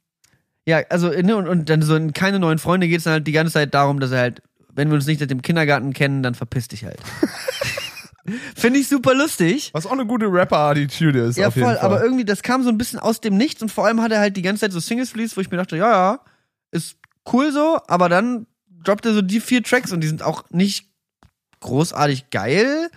ja, 0.65 0.81
also, 0.89 1.09
ne, 1.09 1.35
und, 1.35 1.47
und 1.47 1.69
dann 1.69 1.81
so 1.81 1.95
in 1.95 2.13
Keine 2.13 2.39
neuen 2.39 2.59
Freunde 2.59 2.87
geht 2.87 2.99
es 2.99 3.03
dann 3.05 3.13
halt 3.13 3.27
die 3.27 3.31
ganze 3.31 3.53
Zeit 3.53 3.73
darum, 3.73 3.99
dass 3.99 4.11
er 4.11 4.19
halt, 4.19 4.41
wenn 4.73 4.87
wir 4.89 4.95
uns 4.95 5.07
nicht 5.07 5.19
seit 5.19 5.31
dem 5.31 5.41
Kindergarten 5.41 5.93
kennen, 5.93 6.21
dann 6.23 6.35
verpiss 6.35 6.67
dich 6.67 6.85
halt. 6.85 6.99
Finde 8.55 8.79
ich 8.79 8.87
super 8.87 9.13
lustig. 9.13 9.71
Was 9.73 9.85
auch 9.85 9.91
eine 9.91 10.05
gute 10.05 10.25
Rapper-Attitude 10.25 11.19
ist. 11.19 11.37
Ja, 11.37 11.51
voll, 11.51 11.77
aber 11.77 12.03
irgendwie, 12.03 12.25
das 12.25 12.41
kam 12.41 12.63
so 12.63 12.69
ein 12.69 12.77
bisschen 12.77 12.99
aus 12.99 13.21
dem 13.21 13.37
Nichts 13.37 13.61
und 13.61 13.69
vor 13.69 13.85
allem 13.85 14.01
hat 14.01 14.11
er 14.11 14.19
halt 14.19 14.37
die 14.37 14.41
ganze 14.41 14.61
Zeit 14.61 14.71
so 14.71 14.79
Singles 14.79 15.15
released, 15.15 15.37
wo 15.37 15.41
ich 15.41 15.51
mir 15.51 15.57
dachte, 15.57 15.77
ja, 15.77 15.91
ja, 15.91 16.19
ist 16.71 16.97
cool 17.31 17.51
so, 17.51 17.79
aber 17.87 18.09
dann 18.09 18.47
droppt 18.83 19.05
er 19.05 19.13
so 19.13 19.21
die 19.21 19.39
vier 19.39 19.63
Tracks 19.63 19.91
und 19.91 20.01
die 20.01 20.07
sind 20.07 20.23
auch 20.23 20.43
nicht 20.49 20.87
großartig 21.59 22.29
geil. 22.29 22.89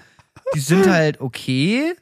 Die 0.55 0.61
sind 0.61 0.87
halt 0.91 1.21
okay 1.21 1.95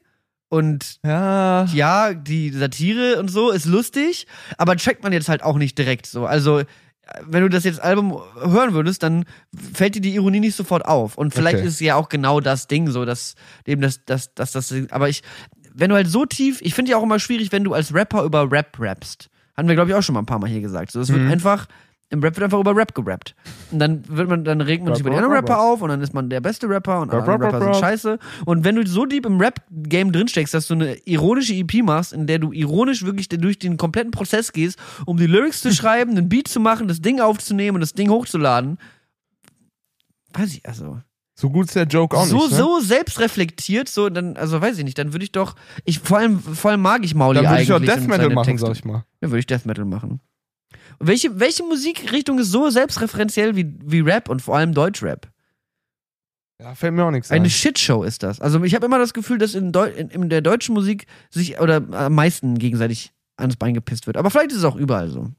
und 0.50 0.98
ja. 1.04 1.64
ja, 1.66 2.12
die 2.12 2.50
Satire 2.50 3.20
und 3.20 3.28
so 3.28 3.50
ist 3.50 3.66
lustig, 3.66 4.26
aber 4.58 4.76
checkt 4.76 5.02
man 5.02 5.12
jetzt 5.12 5.28
halt 5.28 5.44
auch 5.44 5.56
nicht 5.56 5.78
direkt 5.78 6.06
so. 6.06 6.26
Also, 6.26 6.62
wenn 7.26 7.42
du 7.42 7.48
das 7.48 7.64
jetzt 7.64 7.80
Album 7.80 8.20
hören 8.40 8.72
würdest, 8.74 9.02
dann 9.02 9.24
fällt 9.74 9.94
dir 9.96 10.00
die 10.00 10.14
Ironie 10.14 10.40
nicht 10.40 10.54
sofort 10.54 10.84
auf. 10.84 11.18
Und 11.18 11.34
vielleicht 11.34 11.58
Okay. 11.58 11.66
ist 11.66 11.74
es 11.74 11.80
ja 11.80 11.96
auch 11.96 12.08
genau 12.08 12.40
das 12.40 12.66
Ding, 12.68 12.88
so, 12.90 13.04
dass 13.04 13.34
eben 13.66 13.80
das, 13.82 14.04
das, 14.04 14.32
das, 14.34 14.52
das, 14.52 14.72
aber 14.90 15.08
ich, 15.08 15.22
wenn 15.74 15.90
du 15.90 15.96
halt 15.96 16.08
so 16.08 16.24
tief, 16.26 16.60
ich 16.62 16.74
finde 16.74 16.92
ja 16.92 16.96
auch 16.98 17.02
immer 17.02 17.18
schwierig, 17.18 17.50
wenn 17.52 17.64
du 17.64 17.74
als 17.74 17.92
Rapper 17.94 18.22
über 18.24 18.50
Rap 18.50 18.76
rappst. 18.78 19.28
Hatten 19.56 19.68
wir, 19.68 19.74
glaube 19.74 19.90
ich, 19.90 19.96
auch 19.96 20.02
schon 20.02 20.14
mal 20.14 20.20
ein 20.22 20.26
paar 20.26 20.38
Mal 20.38 20.48
hier 20.48 20.60
gesagt. 20.60 20.92
So, 20.92 21.00
es 21.00 21.10
wird 21.12 21.22
Mhm. 21.22 21.30
einfach, 21.30 21.66
im 22.10 22.20
Rap 22.22 22.36
wird 22.36 22.44
einfach 22.44 22.58
über 22.58 22.74
Rap 22.74 22.94
gerappt. 22.94 23.36
Und 23.70 23.78
dann 23.78 24.02
wird 24.08 24.28
man, 24.28 24.44
dann 24.44 24.60
regt 24.60 24.84
man 24.84 24.94
sich 24.94 25.00
über 25.00 25.10
die 25.10 25.16
anderen 25.16 25.32
rap, 25.32 25.44
Rapper 25.44 25.54
rap. 25.54 25.62
auf 25.62 25.82
und 25.82 25.90
dann 25.90 26.02
ist 26.02 26.12
man 26.12 26.28
der 26.28 26.40
beste 26.40 26.68
Rapper 26.68 27.00
und 27.00 27.10
alle 27.10 27.22
anderen 27.22 27.42
Rapper 27.42 27.60
rap, 27.60 27.74
sind 27.74 27.80
scheiße. 27.80 28.18
Und 28.44 28.64
wenn 28.64 28.74
du 28.74 28.86
so 28.86 29.06
deep 29.06 29.24
im 29.26 29.40
Rap-Game 29.40 30.10
drinsteckst, 30.10 30.52
dass 30.52 30.66
du 30.66 30.74
eine 30.74 30.96
ironische 31.04 31.54
EP 31.54 31.84
machst, 31.84 32.12
in 32.12 32.26
der 32.26 32.40
du 32.40 32.52
ironisch 32.52 33.04
wirklich 33.04 33.28
durch 33.28 33.60
den 33.60 33.76
kompletten 33.76 34.10
Prozess 34.10 34.52
gehst, 34.52 34.76
um 35.06 35.16
die 35.18 35.26
Lyrics 35.26 35.62
zu 35.62 35.72
schreiben, 35.74 36.10
einen 36.10 36.28
Beat 36.28 36.48
zu 36.48 36.58
machen, 36.58 36.88
das 36.88 37.00
Ding 37.00 37.20
aufzunehmen 37.20 37.76
und 37.76 37.80
das 37.80 37.92
Ding 37.92 38.10
hochzuladen, 38.10 38.78
weiß 40.32 40.52
ich, 40.54 40.66
also. 40.66 41.00
So 41.36 41.48
gut 41.48 41.68
ist 41.68 41.76
der 41.76 41.86
Joke 41.86 42.14
auch 42.16 42.26
so, 42.26 42.36
nicht. 42.36 42.50
Ne? 42.50 42.56
so 42.56 42.80
selbstreflektiert, 42.80 43.88
so, 43.88 44.10
dann, 44.10 44.36
also 44.36 44.60
weiß 44.60 44.76
ich 44.76 44.84
nicht, 44.84 44.98
dann 44.98 45.14
würde 45.14 45.24
ich 45.24 45.32
doch, 45.32 45.54
ich, 45.84 46.00
vor 46.00 46.18
allem, 46.18 46.38
vor 46.38 46.72
allem 46.72 46.82
mag 46.82 47.02
ich 47.02 47.14
Mauli 47.14 47.36
Dann 47.36 47.44
würde 47.44 47.54
eigentlich. 47.54 47.68
ich 47.68 47.72
auch 47.72 47.80
Death 47.80 48.06
Metal 48.06 48.28
machen, 48.30 48.46
Texte. 48.46 48.66
sag 48.66 48.76
ich 48.76 48.84
mal. 48.84 49.06
Dann 49.20 49.30
würde 49.30 49.38
ich 49.38 49.46
Death 49.46 49.64
Metal 49.64 49.86
machen. 49.86 50.20
Welche, 50.98 51.40
welche 51.40 51.62
Musikrichtung 51.62 52.38
ist 52.38 52.50
so 52.50 52.68
selbstreferenziell 52.70 53.56
wie, 53.56 53.74
wie 53.84 54.00
Rap 54.00 54.28
und 54.28 54.42
vor 54.42 54.56
allem 54.56 54.74
Deutschrap? 54.74 55.28
Ja, 56.60 56.74
fällt 56.74 56.92
mir 56.92 57.04
auch 57.04 57.10
nichts 57.10 57.30
ein. 57.30 57.36
Eine 57.40 57.48
Shitshow 57.50 58.02
ist 58.04 58.22
das. 58.22 58.40
Also 58.40 58.62
ich 58.64 58.74
habe 58.74 58.84
immer 58.84 58.98
das 58.98 59.14
Gefühl, 59.14 59.38
dass 59.38 59.54
in, 59.54 59.72
Deu 59.72 59.86
in, 59.88 60.10
in 60.10 60.28
der 60.28 60.42
deutschen 60.42 60.74
Musik 60.74 61.06
sich 61.30 61.58
oder 61.58 61.76
am 61.92 62.14
meisten 62.14 62.58
gegenseitig 62.58 63.12
ans 63.38 63.56
Bein 63.56 63.72
gepisst 63.72 64.06
wird. 64.06 64.18
Aber 64.18 64.30
vielleicht 64.30 64.50
ist 64.52 64.58
es 64.58 64.64
auch 64.64 64.76
überall 64.76 65.08
so. 65.08 65.30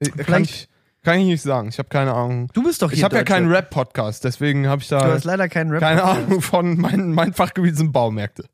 Ich- 0.00 0.10
Kann 0.10 0.24
vielleicht- 0.24 0.50
ich, 0.50 0.68
kann 1.04 1.20
ich 1.20 1.26
nicht 1.26 1.42
sagen. 1.42 1.68
Ich 1.68 1.78
habe 1.78 1.88
keine 1.88 2.12
Ahnung. 2.14 2.48
Du 2.52 2.64
bist 2.64 2.82
doch 2.82 2.90
hier 2.90 2.98
Ich 2.98 3.04
habe 3.04 3.14
ja 3.14 3.22
keinen 3.22 3.48
Rap-Podcast, 3.48 4.24
deswegen 4.24 4.66
habe 4.66 4.82
ich 4.82 4.88
Du 4.88 4.96
da 4.96 5.06
hast 5.12 5.22
leider 5.24 5.48
keinen 5.48 5.70
Rap. 5.70 5.80
keine 5.80 6.02
Ahnung 6.02 6.40
von. 6.42 6.76
Mein, 6.80 7.12
mein 7.12 7.32
Fachgebiet 7.32 7.76
sind 7.76 7.92
Baumärkte. 7.92 8.44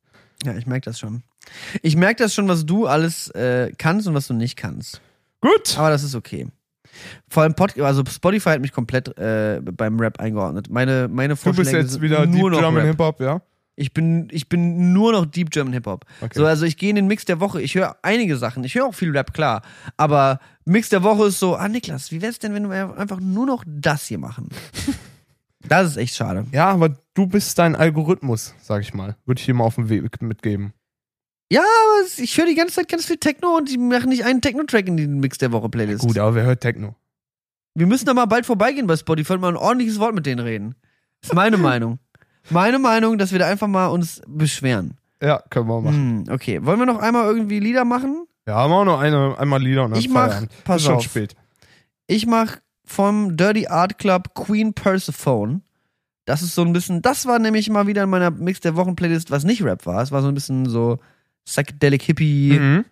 Ja, 0.45 0.55
ich 0.55 0.67
merke 0.67 0.85
das 0.85 0.99
schon. 0.99 1.23
Ich 1.81 1.97
merke 1.97 2.23
das 2.23 2.35
schon, 2.35 2.47
was 2.49 2.67
du 2.67 2.87
alles 2.87 3.31
äh, 3.31 3.73
kannst 3.79 4.07
und 4.07 4.13
was 4.13 4.27
du 4.27 4.35
nicht 4.35 4.57
kannst. 4.57 5.01
Gut. 5.43 5.77
Aber 5.77 5.91
das 5.91 6.03
ist 6.03 6.15
okay. 6.15 6.49
Vor 7.29 7.43
allem 7.43 7.55
Pod 7.55 7.79
also 7.81 8.03
Spotify 8.09 8.51
hat 8.51 8.61
mich 8.61 8.73
komplett 8.73 9.17
äh, 9.19 9.61
beim 9.61 9.99
Rap 9.99 10.21
eingeordnet. 10.21 10.71
Meine, 10.71 11.09
meine 11.09 11.35
Du 11.35 11.37
Vorschläge 11.37 11.79
bist 11.79 11.93
jetzt 11.93 12.01
wieder 12.01 12.27
nur 12.27 12.51
Deep 12.51 12.53
noch 12.53 12.61
German 12.61 12.83
Rap. 12.83 12.91
Hip-Hop, 12.93 13.21
ja? 13.21 13.43
Ich 13.75 13.95
bin, 13.95 14.29
ich 14.31 14.49
bin 14.49 14.93
nur 14.93 15.13
noch 15.13 15.25
Deep 15.27 15.51
German 15.51 15.73
Hip-Hop. 15.73 16.05
Okay. 16.21 16.39
So, 16.39 16.45
also 16.45 16.67
ich 16.67 16.77
gehe 16.77 16.91
in 16.91 16.97
den 16.97 17.07
Mix 17.07 17.25
der 17.25 17.41
Woche. 17.41 17.61
Ich 17.63 17.75
höre 17.75 17.97
einige 18.03 18.37
Sachen. 18.37 18.63
Ich 18.65 18.75
höre 18.75 18.87
auch 18.87 18.95
viel 18.95 19.11
Rap, 19.17 19.33
klar. 19.33 19.63
Aber 19.97 20.41
Mix 20.65 20.91
der 20.91 21.03
Woche 21.03 21.27
ist 21.27 21.39
so, 21.39 21.57
ah 21.57 21.69
Niklas, 21.69 22.13
wie 22.13 22.21
wär's 22.21 22.39
denn, 22.39 22.55
wenn 22.55 22.71
wir 22.71 22.97
einfach 22.97 23.21
nur 23.21 23.47
noch 23.47 23.65
das 23.67 24.07
hier 24.07 24.19
machen? 24.19 24.49
das 25.69 25.89
ist 25.89 25.97
echt 25.97 26.15
schade. 26.15 26.47
Ja, 26.53 26.69
aber 26.69 26.95
du 27.15 27.27
bist 27.27 27.59
dein 27.59 27.75
Algorithmus, 27.75 28.55
sag 28.61 28.83
ich 28.83 28.93
mal. 28.93 29.17
Würde 29.25 29.41
ich 29.41 29.47
dir 29.47 29.55
mal 29.55 29.65
auf 29.65 29.77
den 29.77 29.89
Weg 29.89 30.21
mitgeben. 30.21 30.75
Ja, 31.53 31.61
aber 31.61 32.07
ich 32.17 32.39
höre 32.39 32.47
die 32.47 32.55
ganze 32.55 32.75
Zeit 32.77 32.89
ganz 32.89 33.05
viel 33.05 33.19
Techno 33.19 33.57
und 33.57 33.69
die 33.71 33.77
machen 33.79 34.09
nicht 34.09 34.25
einen 34.25 34.41
Techno-Track 34.41 34.87
in 34.89 34.97
die 34.97 35.07
Mix 35.07 35.37
der 35.39 35.53
Woche 35.53 35.69
Playlist. 35.69 36.01
Gut, 36.05 36.17
aber 36.19 36.35
wer 36.35 36.45
hört 36.45 36.61
Techno? 36.63 36.95
Wir 37.75 37.87
müssen 37.87 38.07
da 38.07 38.15
mal 38.15 38.25
bald 38.27 38.47
vorbeigehen 38.47 38.87
bei 38.87 38.97
Spotify 38.97 39.35
und 39.35 39.41
mal 39.43 39.49
ein 39.49 39.57
ordentliches 39.57 39.99
Wort 39.99 40.15
mit 40.15 40.25
denen 40.27 40.41
reden. 40.41 40.75
Das 41.21 41.31
ist 41.31 41.35
meine 41.35 41.57
Meinung. 41.59 41.99
Meine 42.51 42.79
Meinung, 42.79 43.19
dass 43.19 43.33
wir 43.33 43.39
da 43.39 43.47
einfach 43.49 43.69
mal 43.69 43.87
uns 43.89 44.23
beschweren. 44.27 44.97
Ja, 45.23 45.43
können 45.51 45.69
wir 45.69 45.81
machen. 45.81 46.27
Hm, 46.27 46.33
okay, 46.35 46.65
wollen 46.65 46.79
wir 46.79 46.87
noch 46.87 46.99
einmal 46.99 47.27
irgendwie 47.27 47.61
Lieder 47.61 47.85
machen? 47.85 48.27
Ja, 48.47 48.55
haben 48.55 48.71
wir 48.71 48.77
auch 48.77 48.85
noch 48.85 48.99
eine, 49.01 49.37
einmal 49.39 49.63
Lieder 49.63 49.85
und 49.85 49.91
dann 49.93 50.01
Ich 50.01 50.09
mach- 50.09 50.29
Feierabend. 50.29 50.51
pass 50.65 50.77
Ist 50.81 50.87
schon 50.87 50.97
auf. 50.97 51.03
spät. 51.05 51.35
Ich 52.07 52.27
mach 52.27 52.57
vom 52.85 53.37
Dirty 53.37 53.69
Art 53.69 53.99
Club 53.99 54.35
Queen 54.35 54.75
Persephone. 54.75 55.63
Das 56.25 56.43
ist 56.43 56.55
so 56.55 56.63
ein 56.63 56.73
bisschen, 56.73 57.03
das 57.03 57.27
war 57.27 57.39
nämlich 57.39 57.69
mal 57.71 57.87
wieder 57.87 58.03
in 58.03 58.11
meiner 58.11 58.31
Mix 58.31 58.61
der 58.61 58.75
Wochen 58.75 58.97
Playlist, 58.97 59.31
was 59.31 59.45
nicht 59.45 59.63
Rap 59.63 59.87
war. 59.87 60.03
Es 60.03 60.11
war 60.13 60.23
so 60.23 60.29
ein 60.29 60.35
bisschen 60.35 60.67
so 60.69 60.99
Psychedelic 61.45 62.03
Hippie 62.03 62.59
Mhm. 62.59 62.85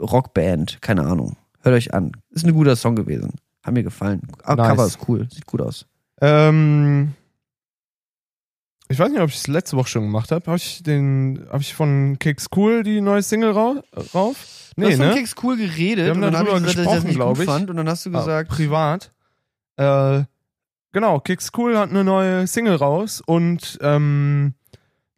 Rockband, 0.00 0.78
keine 0.82 1.04
Ahnung. 1.04 1.36
Hört 1.62 1.76
euch 1.76 1.94
an. 1.94 2.12
Ist 2.30 2.44
ein 2.46 2.52
guter 2.52 2.76
Song 2.76 2.96
gewesen. 2.96 3.32
Hat 3.62 3.72
mir 3.74 3.82
gefallen. 3.82 4.22
Ah, 4.44 4.54
Nice. 4.54 4.68
Cover 4.68 4.86
ist 4.86 4.98
cool, 5.08 5.28
sieht 5.32 5.46
gut 5.46 5.60
aus. 5.60 5.86
Ähm, 6.20 7.12
ich 8.88 8.98
weiß 8.98 9.10
nicht, 9.10 9.20
ob 9.20 9.28
ich 9.30 9.36
es 9.36 9.46
letzte 9.48 9.76
Woche 9.76 9.88
schon 9.88 10.02
gemacht 10.02 10.30
habe. 10.30 10.46
Habe 10.46 10.56
ich 10.58 10.82
den, 10.82 11.46
habe 11.50 11.62
ich 11.62 11.74
von 11.74 12.18
Kicks 12.20 12.46
Cool 12.54 12.82
die 12.84 13.00
neue 13.00 13.22
Single 13.22 13.50
rau 13.50 13.82
rauf? 14.14 14.72
du 14.76 14.82
Nee, 14.82 14.90
hast 14.92 14.96
von 14.98 15.06
ne? 15.08 15.14
Kicks 15.14 15.34
cool 15.42 15.56
geredet 15.56 16.04
Wir 16.04 16.10
haben 16.10 16.16
und 16.18 16.22
dann 16.22 16.36
habe 16.36 16.48
ich 16.48 16.54
darüber 16.54 16.66
gesagt, 16.66 16.78
dass 16.78 16.84
ich 16.84 16.84
das 16.84 17.04
gesprochen, 17.04 17.06
nicht 17.08 17.16
glaub 17.16 17.34
gut 17.34 17.42
ich. 17.42 17.50
fand 17.50 17.70
und 17.70 17.76
dann 17.76 17.88
hast 17.88 18.06
du 18.06 18.10
Ah, 18.10 18.18
gesagt, 18.18 18.50
privat. 18.50 19.10
Äh, 19.76 20.24
genau, 20.92 21.20
Kicks 21.20 21.50
Cool 21.56 21.76
hat 21.78 21.90
eine 21.90 22.04
neue 22.04 22.46
Single 22.46 22.76
raus 22.76 23.20
und 23.24 23.78
ähm, 23.80 24.54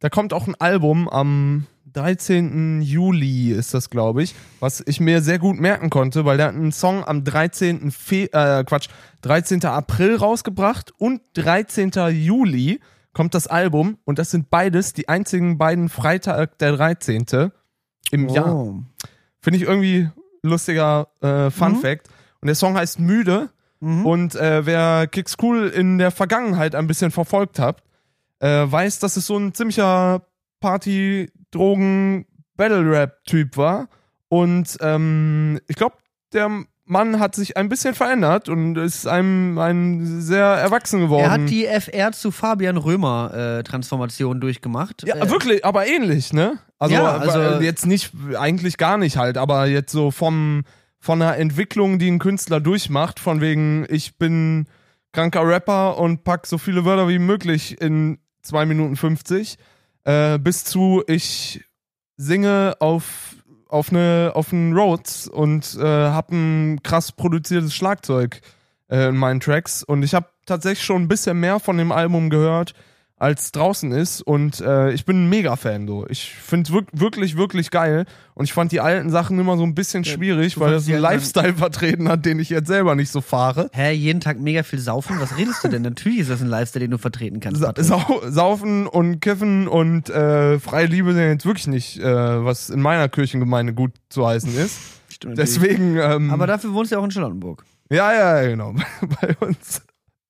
da 0.01 0.09
kommt 0.09 0.33
auch 0.33 0.47
ein 0.47 0.55
Album 0.57 1.09
am 1.09 1.67
13. 1.93 2.83
Juli 2.83 3.53
ist 3.53 3.75
das, 3.75 3.91
glaube 3.91 4.23
ich, 4.23 4.35
was 4.61 4.83
ich 4.87 5.01
mir 5.01 5.21
sehr 5.23 5.39
gut 5.39 5.59
merken 5.59 5.91
konnte, 5.91 6.25
weil 6.25 6.37
der 6.37 6.47
hat 6.49 6.55
einen 6.55 6.73
Song 6.73 7.05
am 7.05 7.25
13. 7.25 7.91
Fe 7.91 8.33
äh, 8.33 8.65
Quatsch, 8.65 8.89
13. 9.23 9.65
April 9.65 10.17
rausgebracht 10.17 10.93
und 10.99 11.21
13. 11.35 11.91
Juli 12.11 12.81
kommt 13.13 13.35
das 13.35 13.47
Album 13.47 13.99
und 14.05 14.19
das 14.19 14.31
sind 14.31 14.51
beides 14.51 14.93
die 14.93 15.09
einzigen 15.09 15.59
beiden 15.59 15.89
Freitag 15.89 16.59
der 16.59 16.77
13. 16.77 17.27
im 18.11 18.29
Jahr. 18.29 18.55
oh. 18.55 18.81
Finde 19.41 19.59
ich 19.59 19.65
irgendwie 19.65 20.09
lustiger 20.43 21.09
äh, 21.21 21.51
Fun 21.51 21.73
Mhm. 21.73 21.77
Fact. 21.81 22.09
Und 22.41 22.47
der 22.47 22.55
Song 22.55 22.77
heißt 22.77 23.01
Müde. 23.01 23.51
Mhm. 23.81 24.07
Und 24.07 24.35
äh, 24.35 24.67
wer 24.67 25.07
Kicks 25.07 25.37
Cool 25.41 25.69
in 25.69 25.99
der 25.99 26.11
Vergangenheit 26.11 26.75
ein 26.75 26.87
bisschen 26.87 27.11
verfolgt 27.11 27.59
hat, 27.59 27.83
äh, 28.41 28.49
weiß, 28.71 28.99
dass 28.99 29.17
es 29.17 29.27
so 29.27 29.37
ein 29.37 29.55
ziemlicher 29.55 30.23
Party, 30.61 31.31
Drogen, 31.51 32.27
Battle-Rap-Typ 32.57 33.57
war. 33.57 33.89
Und 34.29 34.77
ähm, 34.81 35.61
ich 35.69 35.77
glaube, 35.77 35.97
der 36.33 36.51
Mann 36.85 37.19
hat 37.21 37.35
sich 37.35 37.57
ein 37.57 37.69
bisschen 37.69 37.95
verändert 37.95 38.49
und 38.49 38.77
ist 38.77 39.07
einem 39.07 39.59
ein 39.59 40.21
sehr 40.21 40.45
erwachsen 40.45 41.01
geworden. 41.01 41.25
Er 41.25 41.31
hat 41.31 41.51
die 41.51 41.67
FR 41.67 42.13
zu 42.13 42.31
Fabian 42.31 42.77
Römer 42.79 43.33
äh, 43.59 43.63
Transformation 43.63 44.41
durchgemacht. 44.41 45.05
Ja, 45.07 45.17
äh, 45.17 45.31
wirklich, 45.31 45.65
aber 45.65 45.87
ähnlich, 45.87 46.33
ne? 46.33 46.59
Also, 46.79 46.95
Ja, 46.95 47.17
also- 47.19 47.63
jetzt 47.63 47.87
nicht, 47.87 48.13
eigentlich 48.39 48.77
gar 48.79 48.97
nicht 48.99 49.17
halt, 49.17 49.37
aber 49.37 49.67
jetzt 49.67 49.93
so 49.93 50.11
vom, 50.11 50.63
von 50.99 51.21
einer 51.21 51.37
Entwicklung, 51.37 51.99
die 51.99 52.11
ein 52.11 52.19
Künstler 52.19 52.61
durchmacht, 52.61 53.21
von 53.21 53.41
wegen, 53.41 53.87
ich 53.91 54.17
bin 54.17 54.67
kranker 55.13 55.47
Rapper 55.47 55.99
und 55.99 56.25
pack 56.25 56.47
so 56.47 56.59
viele 56.59 56.85
Wörter 56.85 57.09
wie 57.09 57.19
möglich 57.19 57.81
in 57.81 58.19
2 58.43 58.67
Minuten 58.67 58.97
50, 58.97 59.57
äh, 60.05 60.39
bis 60.39 60.65
zu, 60.65 61.03
ich 61.07 61.65
singe 62.17 62.77
auf, 62.81 63.37
auf 63.69 63.91
eine, 63.91 64.33
auf 64.35 64.53
einen 64.53 64.77
Rhodes 64.77 65.29
und 65.29 65.77
äh, 65.77 65.83
hab 65.83 66.31
ein 66.31 66.81
krass 66.83 67.13
produziertes 67.13 67.75
Schlagzeug 67.75 68.41
äh, 68.89 69.09
in 69.09 69.17
meinen 69.17 69.41
Tracks. 69.41 69.83
Und 69.83 70.03
ich 70.03 70.15
habe 70.15 70.29
tatsächlich 70.47 70.85
schon 70.85 71.03
ein 71.03 71.09
bisschen 71.09 71.39
mehr 71.41 71.61
von 71.61 71.79
dem 71.79 71.93
Album 71.93 72.31
gehört, 72.31 72.75
als 73.21 73.51
draußen 73.53 73.91
ist 73.93 74.23
und 74.23 74.61
äh, 74.61 74.93
ich 74.93 75.05
bin 75.05 75.25
ein 75.25 75.29
Mega-Fan 75.29 75.89
so. 75.89 76.07
Ich 76.09 76.33
finde 76.35 76.73
wirk 76.73 76.87
wirklich, 76.93 77.37
wirklich 77.37 77.71
geil 77.71 78.05
und 78.35 78.45
ich 78.45 78.53
fand 78.53 78.71
die 78.71 78.81
alten 78.81 79.11
Sachen 79.11 79.39
immer 79.41 79.57
so 79.57 79.65
ein 79.65 79.75
bisschen 79.75 80.05
Ja, 80.05 80.13
schwierig, 80.13 80.61
weil 80.61 80.71
das 80.71 80.89
einen 80.89 81.01
Lifestyle 81.01 81.55
vertreten 81.55 82.09
hat, 82.09 82.25
den 82.25 82.39
ich 82.39 82.49
jetzt 82.51 82.69
selber 82.69 82.95
nicht 82.95 83.11
so 83.11 83.21
fahre. 83.21 83.71
Hä, 83.73 83.93
jeden 83.93 84.21
Tag 84.21 84.39
mega 84.39 84.63
viel 84.63 84.79
saufen? 84.79 85.17
Was 85.19 85.37
redest 85.37 85.65
du 85.65 85.69
denn? 85.69 85.83
Natürlich 85.83 86.21
ist 86.21 86.31
das 86.31 86.41
ein 86.43 86.47
Lifestyle, 86.49 86.85
den 86.85 86.93
du 86.93 86.99
vertreten 86.99 87.41
kannst. 87.41 87.61
Sa 87.61 87.73
sau 87.77 88.21
saufen 88.29 88.87
und 88.87 89.21
kiffen 89.21 89.67
und 89.67 90.09
äh, 90.11 90.61
freie 90.61 90.87
Liebe 90.87 91.13
sind 91.13 91.23
jetzt 91.25 91.45
wirklich 91.45 91.67
nicht, 91.67 91.99
äh, 91.99 92.05
was 92.45 92.71
in 92.71 92.81
meiner 92.81 93.09
Kirchengemeinde 93.09 93.75
gut 93.75 93.93
zu 94.11 94.27
heißen 94.27 94.57
ist. 94.57 94.79
Stimmt. 95.09 95.39
Deswegen, 95.39 95.97
ähm, 95.97 96.31
Aber 96.31 96.47
dafür 96.47 96.73
wohnst 96.73 96.93
du 96.93 96.95
ja 96.97 97.01
auch 97.01 97.05
in 97.05 97.11
Charlottenburg. 97.11 97.65
ja, 97.91 98.13
ja, 98.13 98.47
genau. 98.49 98.75
Bei 99.21 99.35
uns, 99.41 99.83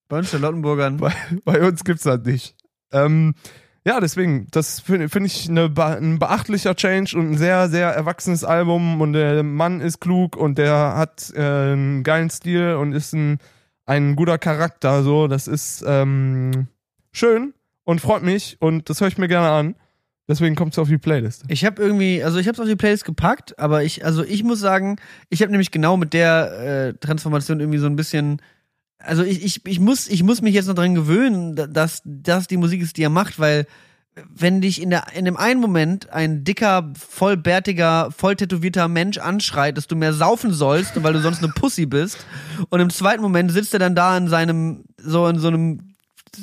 Bei 0.08 0.18
uns 0.20 0.30
Charlottenburgern. 0.30 0.96
bei, 0.96 1.12
bei 1.44 1.60
uns 1.66 1.84
gibt's 1.84 2.04
das 2.04 2.20
nicht. 2.24 2.54
Ähm, 2.92 3.34
ja, 3.84 4.00
deswegen, 4.00 4.48
das 4.50 4.80
finde 4.80 5.08
find 5.08 5.26
ich 5.26 5.48
eine, 5.48 5.72
ein 5.76 6.18
beachtlicher 6.18 6.74
Change 6.74 7.16
und 7.16 7.30
ein 7.30 7.38
sehr, 7.38 7.68
sehr 7.68 7.88
erwachsenes 7.88 8.44
Album 8.44 9.00
und 9.00 9.14
der 9.14 9.42
Mann 9.42 9.80
ist 9.80 10.00
klug 10.00 10.36
und 10.36 10.58
der 10.58 10.94
hat 10.94 11.32
äh, 11.34 11.40
einen 11.40 12.02
geilen 12.02 12.28
Stil 12.28 12.74
und 12.74 12.92
ist 12.92 13.14
ein, 13.14 13.38
ein 13.86 14.14
guter 14.14 14.36
Charakter, 14.36 15.02
so, 15.02 15.26
das 15.26 15.48
ist 15.48 15.82
ähm, 15.86 16.68
schön 17.12 17.54
und 17.84 18.00
freut 18.00 18.22
mich 18.22 18.58
und 18.60 18.90
das 18.90 19.00
höre 19.00 19.08
ich 19.08 19.16
mir 19.16 19.28
gerne 19.28 19.48
an. 19.50 19.74
Deswegen 20.28 20.54
kommt 20.54 20.74
es 20.74 20.78
auf 20.78 20.88
die 20.88 20.98
Playlist. 20.98 21.44
Ich 21.48 21.64
habe 21.64 21.82
irgendwie, 21.82 22.22
also 22.22 22.38
ich 22.38 22.46
habe 22.46 22.56
es 22.56 22.60
auf 22.60 22.66
die 22.66 22.76
Playlist 22.76 23.06
gepackt, 23.06 23.58
aber 23.58 23.82
ich, 23.82 24.04
also 24.04 24.22
ich 24.22 24.44
muss 24.44 24.60
sagen, 24.60 24.96
ich 25.30 25.40
habe 25.40 25.50
nämlich 25.50 25.70
genau 25.70 25.96
mit 25.96 26.12
der 26.12 26.88
äh, 26.92 26.94
Transformation 26.98 27.60
irgendwie 27.60 27.78
so 27.78 27.86
ein 27.86 27.96
bisschen, 27.96 28.42
also 28.98 29.22
ich, 29.22 29.44
ich, 29.44 29.64
ich 29.66 29.80
muss, 29.80 30.08
ich 30.08 30.22
muss 30.22 30.42
mich 30.42 30.54
jetzt 30.54 30.66
noch 30.66 30.74
dran 30.74 30.94
gewöhnen, 30.94 31.54
da- 31.56 31.66
dass 31.66 32.02
das 32.04 32.46
die 32.48 32.56
Musik 32.56 32.82
ist, 32.82 32.96
die 32.96 33.02
er 33.02 33.10
macht, 33.10 33.38
weil 33.38 33.66
wenn 34.34 34.60
dich 34.60 34.82
in 34.82 34.90
der 34.90 35.04
in 35.14 35.24
dem 35.24 35.36
einen 35.36 35.60
Moment 35.60 36.10
ein 36.12 36.42
dicker, 36.42 36.92
vollbärtiger, 36.98 38.10
voll 38.10 38.34
tätowierter 38.34 38.88
Mensch 38.88 39.18
anschreit, 39.18 39.76
dass 39.76 39.86
du 39.86 39.94
mehr 39.94 40.12
saufen 40.12 40.52
sollst, 40.52 41.00
weil 41.02 41.12
du 41.12 41.20
sonst 41.20 41.42
eine 41.44 41.52
Pussy 41.52 41.86
bist, 41.86 42.18
und 42.68 42.80
im 42.80 42.90
zweiten 42.90 43.22
Moment 43.22 43.52
sitzt 43.52 43.72
er 43.74 43.78
dann 43.78 43.94
da 43.94 44.16
in 44.16 44.26
seinem 44.28 44.84
so 45.00 45.28
in 45.28 45.38
so 45.38 45.46
einem 45.48 45.94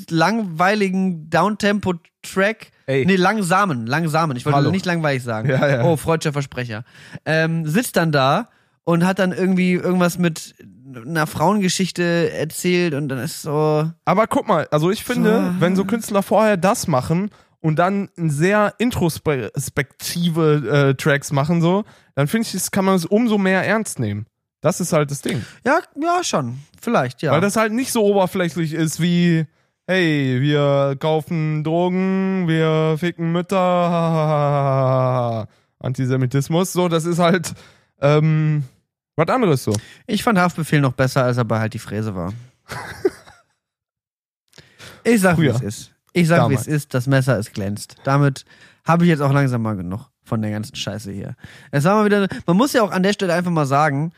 langweiligen 0.09 1.29
Downtempo-Track. 1.29 2.71
Ey. 2.87 3.05
Nee, 3.05 3.15
langsamen, 3.15 3.85
langsamen. 3.87 4.37
Ich 4.37 4.45
wollte 4.45 4.57
Hallo. 4.57 4.71
nicht 4.71 4.85
langweilig 4.85 5.23
sagen. 5.23 5.49
Ja, 5.49 5.67
ja. 5.67 5.83
Oh, 5.83 5.97
freudscher 5.97 6.33
Versprecher. 6.33 6.83
Ähm, 7.25 7.67
sitzt 7.67 7.95
dann 7.97 8.11
da 8.11 8.49
und 8.85 9.05
hat 9.05 9.19
dann 9.19 9.33
irgendwie 9.33 9.73
irgendwas 9.73 10.17
mit 10.17 10.55
einer 10.95 11.27
Frauengeschichte 11.27 12.31
erzählt 12.31 12.93
und 12.93 13.09
dann 13.09 13.19
ist 13.19 13.41
so. 13.41 13.91
Aber 14.05 14.27
guck 14.27 14.47
mal, 14.47 14.65
also 14.71 14.91
ich 14.91 15.03
finde, 15.03 15.51
So. 15.55 15.61
wenn 15.61 15.75
so 15.75 15.83
Künstler 15.83 16.23
vorher 16.23 16.55
das 16.55 16.87
machen 16.87 17.31
und 17.59 17.79
dann 17.79 18.09
sehr 18.15 18.75
introspektive 18.77 20.89
äh, 20.89 20.93
Tracks 20.95 21.33
machen, 21.33 21.61
so, 21.61 21.83
dann 22.15 22.27
finde 22.27 22.47
ich, 22.47 22.53
das 22.53 22.71
kann 22.71 22.85
man 22.85 22.95
es 22.95 23.05
umso 23.05 23.37
mehr 23.37 23.65
ernst 23.65 23.99
nehmen. 23.99 24.25
Das 24.61 24.79
ist 24.79 24.93
halt 24.93 25.11
das 25.11 25.21
Ding. 25.21 25.43
Ja, 25.65 25.79
ja, 26.01 26.23
schon. 26.23 26.59
Vielleicht, 26.81 27.21
ja. 27.21 27.31
Weil 27.31 27.41
das 27.41 27.55
halt 27.55 27.73
nicht 27.73 27.91
so 27.91 28.03
oberflächlich 28.03 28.73
ist 28.73 29.01
wie, 29.01 29.45
hey, 29.87 30.37
wir 30.41 30.95
kaufen 30.99 31.63
Drogen, 31.63 32.47
wir 32.47 32.95
ficken 32.97 33.31
Mütter, 33.31 35.47
Antisemitismus, 35.79 36.73
so, 36.73 36.87
das 36.87 37.05
ist 37.05 37.19
halt 37.19 37.53
ähm, 38.01 38.63
was 39.15 39.29
anderes 39.29 39.63
so. 39.63 39.73
ich 40.07 40.23
fand 40.23 40.37
Haftbefehl 40.37 40.81
noch 40.81 40.93
besser, 40.93 41.23
als 41.23 41.37
er 41.37 41.45
bei 41.45 41.59
halt 41.59 41.73
die 41.73 41.79
Fräse 41.79 42.15
war. 42.15 42.33
ich 45.03 45.21
sag, 45.21 45.39
wie 45.39 45.47
es 45.47 45.61
ist. 45.61 45.91
Ich 46.13 46.27
sag, 46.27 46.49
wie 46.49 46.55
es 46.55 46.67
ist. 46.67 46.93
Das 46.93 47.07
Messer, 47.07 47.37
es 47.37 47.51
glänzt. 47.51 47.95
Damit 48.03 48.45
habe 48.85 49.03
ich 49.03 49.09
jetzt 49.09 49.21
auch 49.21 49.33
langsam 49.33 49.61
mal 49.61 49.75
genug 49.75 50.09
von 50.23 50.41
der 50.41 50.51
ganzen 50.51 50.75
Scheiße 50.75 51.11
hier. 51.11 51.35
Es 51.71 51.83
war 51.83 51.95
mal 51.95 52.05
wieder, 52.05 52.27
man 52.45 52.57
muss 52.57 52.73
ja 52.73 52.81
auch 52.81 52.91
an 52.91 53.03
der 53.03 53.13
Stelle 53.13 53.33
einfach 53.33 53.51
mal 53.51 53.65
sagen, 53.65 54.11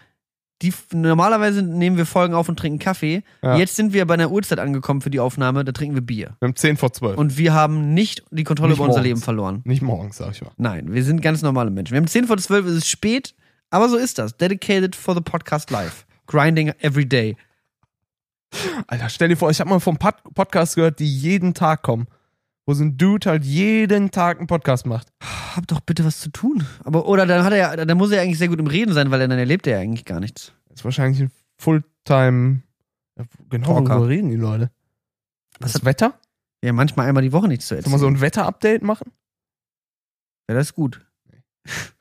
die, 0.61 0.73
normalerweise 0.91 1.61
nehmen 1.61 1.97
wir 1.97 2.05
Folgen 2.05 2.33
auf 2.33 2.49
und 2.49 2.57
trinken 2.57 2.79
Kaffee. 2.79 3.23
Ja. 3.43 3.57
Jetzt 3.57 3.75
sind 3.75 3.93
wir 3.93 4.05
bei 4.07 4.15
einer 4.15 4.31
Uhrzeit 4.31 4.57
angekommen 4.57 5.01
für 5.01 5.11
die 5.11 5.19
Aufnahme, 5.19 5.63
da 5.63 5.71
trinken 5.71 5.95
wir 5.95 6.01
Bier. 6.01 6.35
Wir 6.39 6.47
haben 6.47 6.55
10 6.55 6.77
vor 6.77 6.91
12. 6.91 7.17
Und 7.17 7.37
wir 7.37 7.53
haben 7.53 7.93
nicht 7.93 8.23
die 8.31 8.43
Kontrolle 8.43 8.71
Nicht 8.71 8.79
über 8.79 8.85
unser 8.85 8.99
morgens. 8.99 9.07
Leben 9.07 9.21
verloren. 9.21 9.61
nicht 9.65 9.83
morgens, 9.83 10.17
sag 10.17 10.31
ich 10.31 10.41
mal. 10.41 10.51
Nein, 10.57 10.93
wir 10.93 11.03
sind 11.03 11.21
ganz 11.21 11.43
normale 11.43 11.69
Menschen. 11.69 11.93
Wir 11.93 11.99
haben 11.99 12.07
10 12.07 12.25
vor 12.25 12.37
12, 12.37 12.65
es 12.65 12.75
ist 12.77 12.89
spät, 12.89 13.35
aber 13.69 13.89
so 13.89 13.97
ist 13.97 14.17
das. 14.17 14.37
Dedicated 14.37 14.95
for 14.95 15.13
the 15.15 15.21
podcast 15.21 15.69
life. 15.71 16.05
Grinding 16.25 16.69
every 16.79 17.05
day. 17.05 17.37
Alter, 18.87 19.09
stell 19.09 19.29
dir 19.29 19.35
vor, 19.37 19.49
ich 19.49 19.59
habe 19.59 19.69
mal 19.69 19.79
vom 19.79 19.97
Pod 19.97 20.15
Podcast 20.33 20.75
gehört, 20.75 20.99
die 20.99 21.07
jeden 21.13 21.53
Tag 21.53 21.81
kommen. 21.83 22.07
Wo 22.65 22.73
so 22.73 22.83
ein 22.83 22.97
Dude 22.97 23.29
halt 23.29 23.45
jeden 23.45 24.11
Tag 24.11 24.39
einen 24.39 24.47
Podcast 24.47 24.85
macht. 24.85 25.07
Hab 25.55 25.67
doch 25.67 25.79
bitte 25.79 26.03
was 26.03 26.19
zu 26.19 26.29
tun. 26.29 26.65
Aber, 26.83 27.07
oder 27.07 27.25
dann 27.25 27.43
hat 27.43 27.53
er 27.53 27.57
ja, 27.57 27.75
dann 27.85 27.97
muss 27.97 28.11
er 28.11 28.17
ja 28.17 28.23
eigentlich 28.23 28.37
sehr 28.39 28.49
gut 28.49 28.59
im 28.59 28.67
Reden 28.67 28.93
sein, 28.93 29.09
weil 29.09 29.19
dann 29.19 29.31
erlebt 29.31 29.67
er 29.67 29.77
ja 29.77 29.79
eigentlich 29.83 30.03
gar 30.05 30.19
nichts. 30.19 30.51
Das 30.67 30.79
ist 30.81 30.85
wahrscheinlich 30.85 31.21
ein 31.21 31.31
Fulltime. 31.57 32.61
Genau, 33.49 33.67
Talker. 33.67 33.95
worüber 33.95 34.09
reden 34.09 34.29
die 34.29 34.35
Leute? 34.35 34.69
Was 35.59 35.73
das 35.73 35.85
Wetter? 35.85 36.19
Ja, 36.61 36.73
manchmal 36.73 37.07
einmal 37.07 37.23
die 37.23 37.31
Woche 37.31 37.47
nichts 37.47 37.67
zu 37.67 37.75
Sollen 37.75 37.85
wir 37.85 37.91
erzählen. 37.93 37.99
so 37.99 38.07
ein 38.07 38.21
Wetter-Update 38.21 38.83
machen? 38.83 39.11
Ja, 40.49 40.55
das 40.55 40.67
ist 40.67 40.75
gut. 40.75 41.05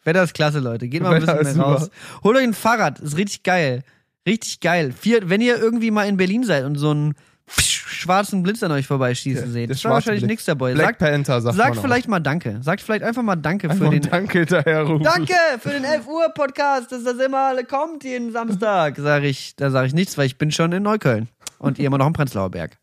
Wetter 0.04 0.22
ist 0.22 0.34
klasse, 0.34 0.58
Leute. 0.60 0.88
Geht 0.88 1.02
mal 1.02 1.14
ein 1.14 1.22
Wetter 1.22 1.34
bisschen 1.36 1.56
mehr 1.58 1.66
super. 1.66 1.82
raus. 1.82 1.90
Holt 2.24 2.36
euch 2.36 2.44
ein 2.44 2.54
Fahrrad. 2.54 3.00
Ist 3.00 3.16
richtig 3.16 3.42
geil. 3.42 3.82
Richtig 4.26 4.60
geil. 4.60 4.92
Vier, 4.98 5.28
wenn 5.28 5.40
ihr 5.40 5.56
irgendwie 5.58 5.90
mal 5.90 6.08
in 6.08 6.16
Berlin 6.16 6.42
seid 6.44 6.64
und 6.64 6.76
so 6.76 6.90
einen 6.90 7.14
schwarzen 7.48 8.42
Blitz 8.42 8.62
an 8.64 8.72
euch 8.72 8.86
vorbeischießen 8.88 9.44
Der- 9.44 9.52
seht, 9.52 9.68
der 9.68 9.74
ist 9.76 9.84
da 9.84 9.88
schwarze 9.88 10.06
wahrscheinlich 10.08 10.24
nichts 10.26 10.44
dabei. 10.46 10.74
Black 10.74 10.86
Sagt, 10.86 10.98
Panther 10.98 11.40
sagt 11.40 11.56
sagt 11.56 11.76
vielleicht 11.78 12.08
mal 12.08 12.18
Danke. 12.20 12.58
Sagt 12.60 12.80
vielleicht 12.80 13.04
einfach 13.04 13.22
mal 13.22 13.36
Danke 13.36 13.68
auch. 13.70 13.74
für 13.76 13.84
Einfach 13.86 13.90
den. 13.90 14.10
Danke 14.10 14.80
rufen. 14.82 15.04
Danke 15.04 15.34
für 15.60 15.70
den 15.70 15.84
11 15.84 16.06
Uhr 16.08 16.28
Podcast, 16.34 16.90
dass 16.90 17.04
das 17.04 17.18
immer 17.18 17.38
alle 17.48 17.64
kommt 17.64 18.02
jeden 18.04 18.32
Samstag. 18.32 18.96
Sag 18.98 19.22
ich, 19.22 19.54
da 19.56 19.70
sage 19.70 19.86
ich 19.86 19.94
nichts, 19.94 20.18
weil 20.18 20.26
ich 20.26 20.38
bin 20.38 20.50
schon 20.50 20.72
in 20.72 20.82
Neukölln 20.82 21.28
und 21.58 21.78
ihr 21.78 21.86
immer 21.86 21.98
noch 21.98 22.08
im 22.08 22.12
Prenzlauer 22.12 22.50
Berg. 22.50 22.78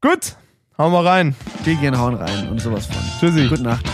Gut, 0.00 0.36
hauen 0.78 0.92
wir 0.92 1.04
rein. 1.04 1.34
Wir 1.64 1.74
gehen 1.76 1.98
hauen 1.98 2.14
rein 2.14 2.48
und 2.48 2.58
sowas 2.60 2.86
von. 2.86 2.96
Tschüssi. 3.20 3.48
Gute 3.48 3.62
Nacht. 3.62 3.84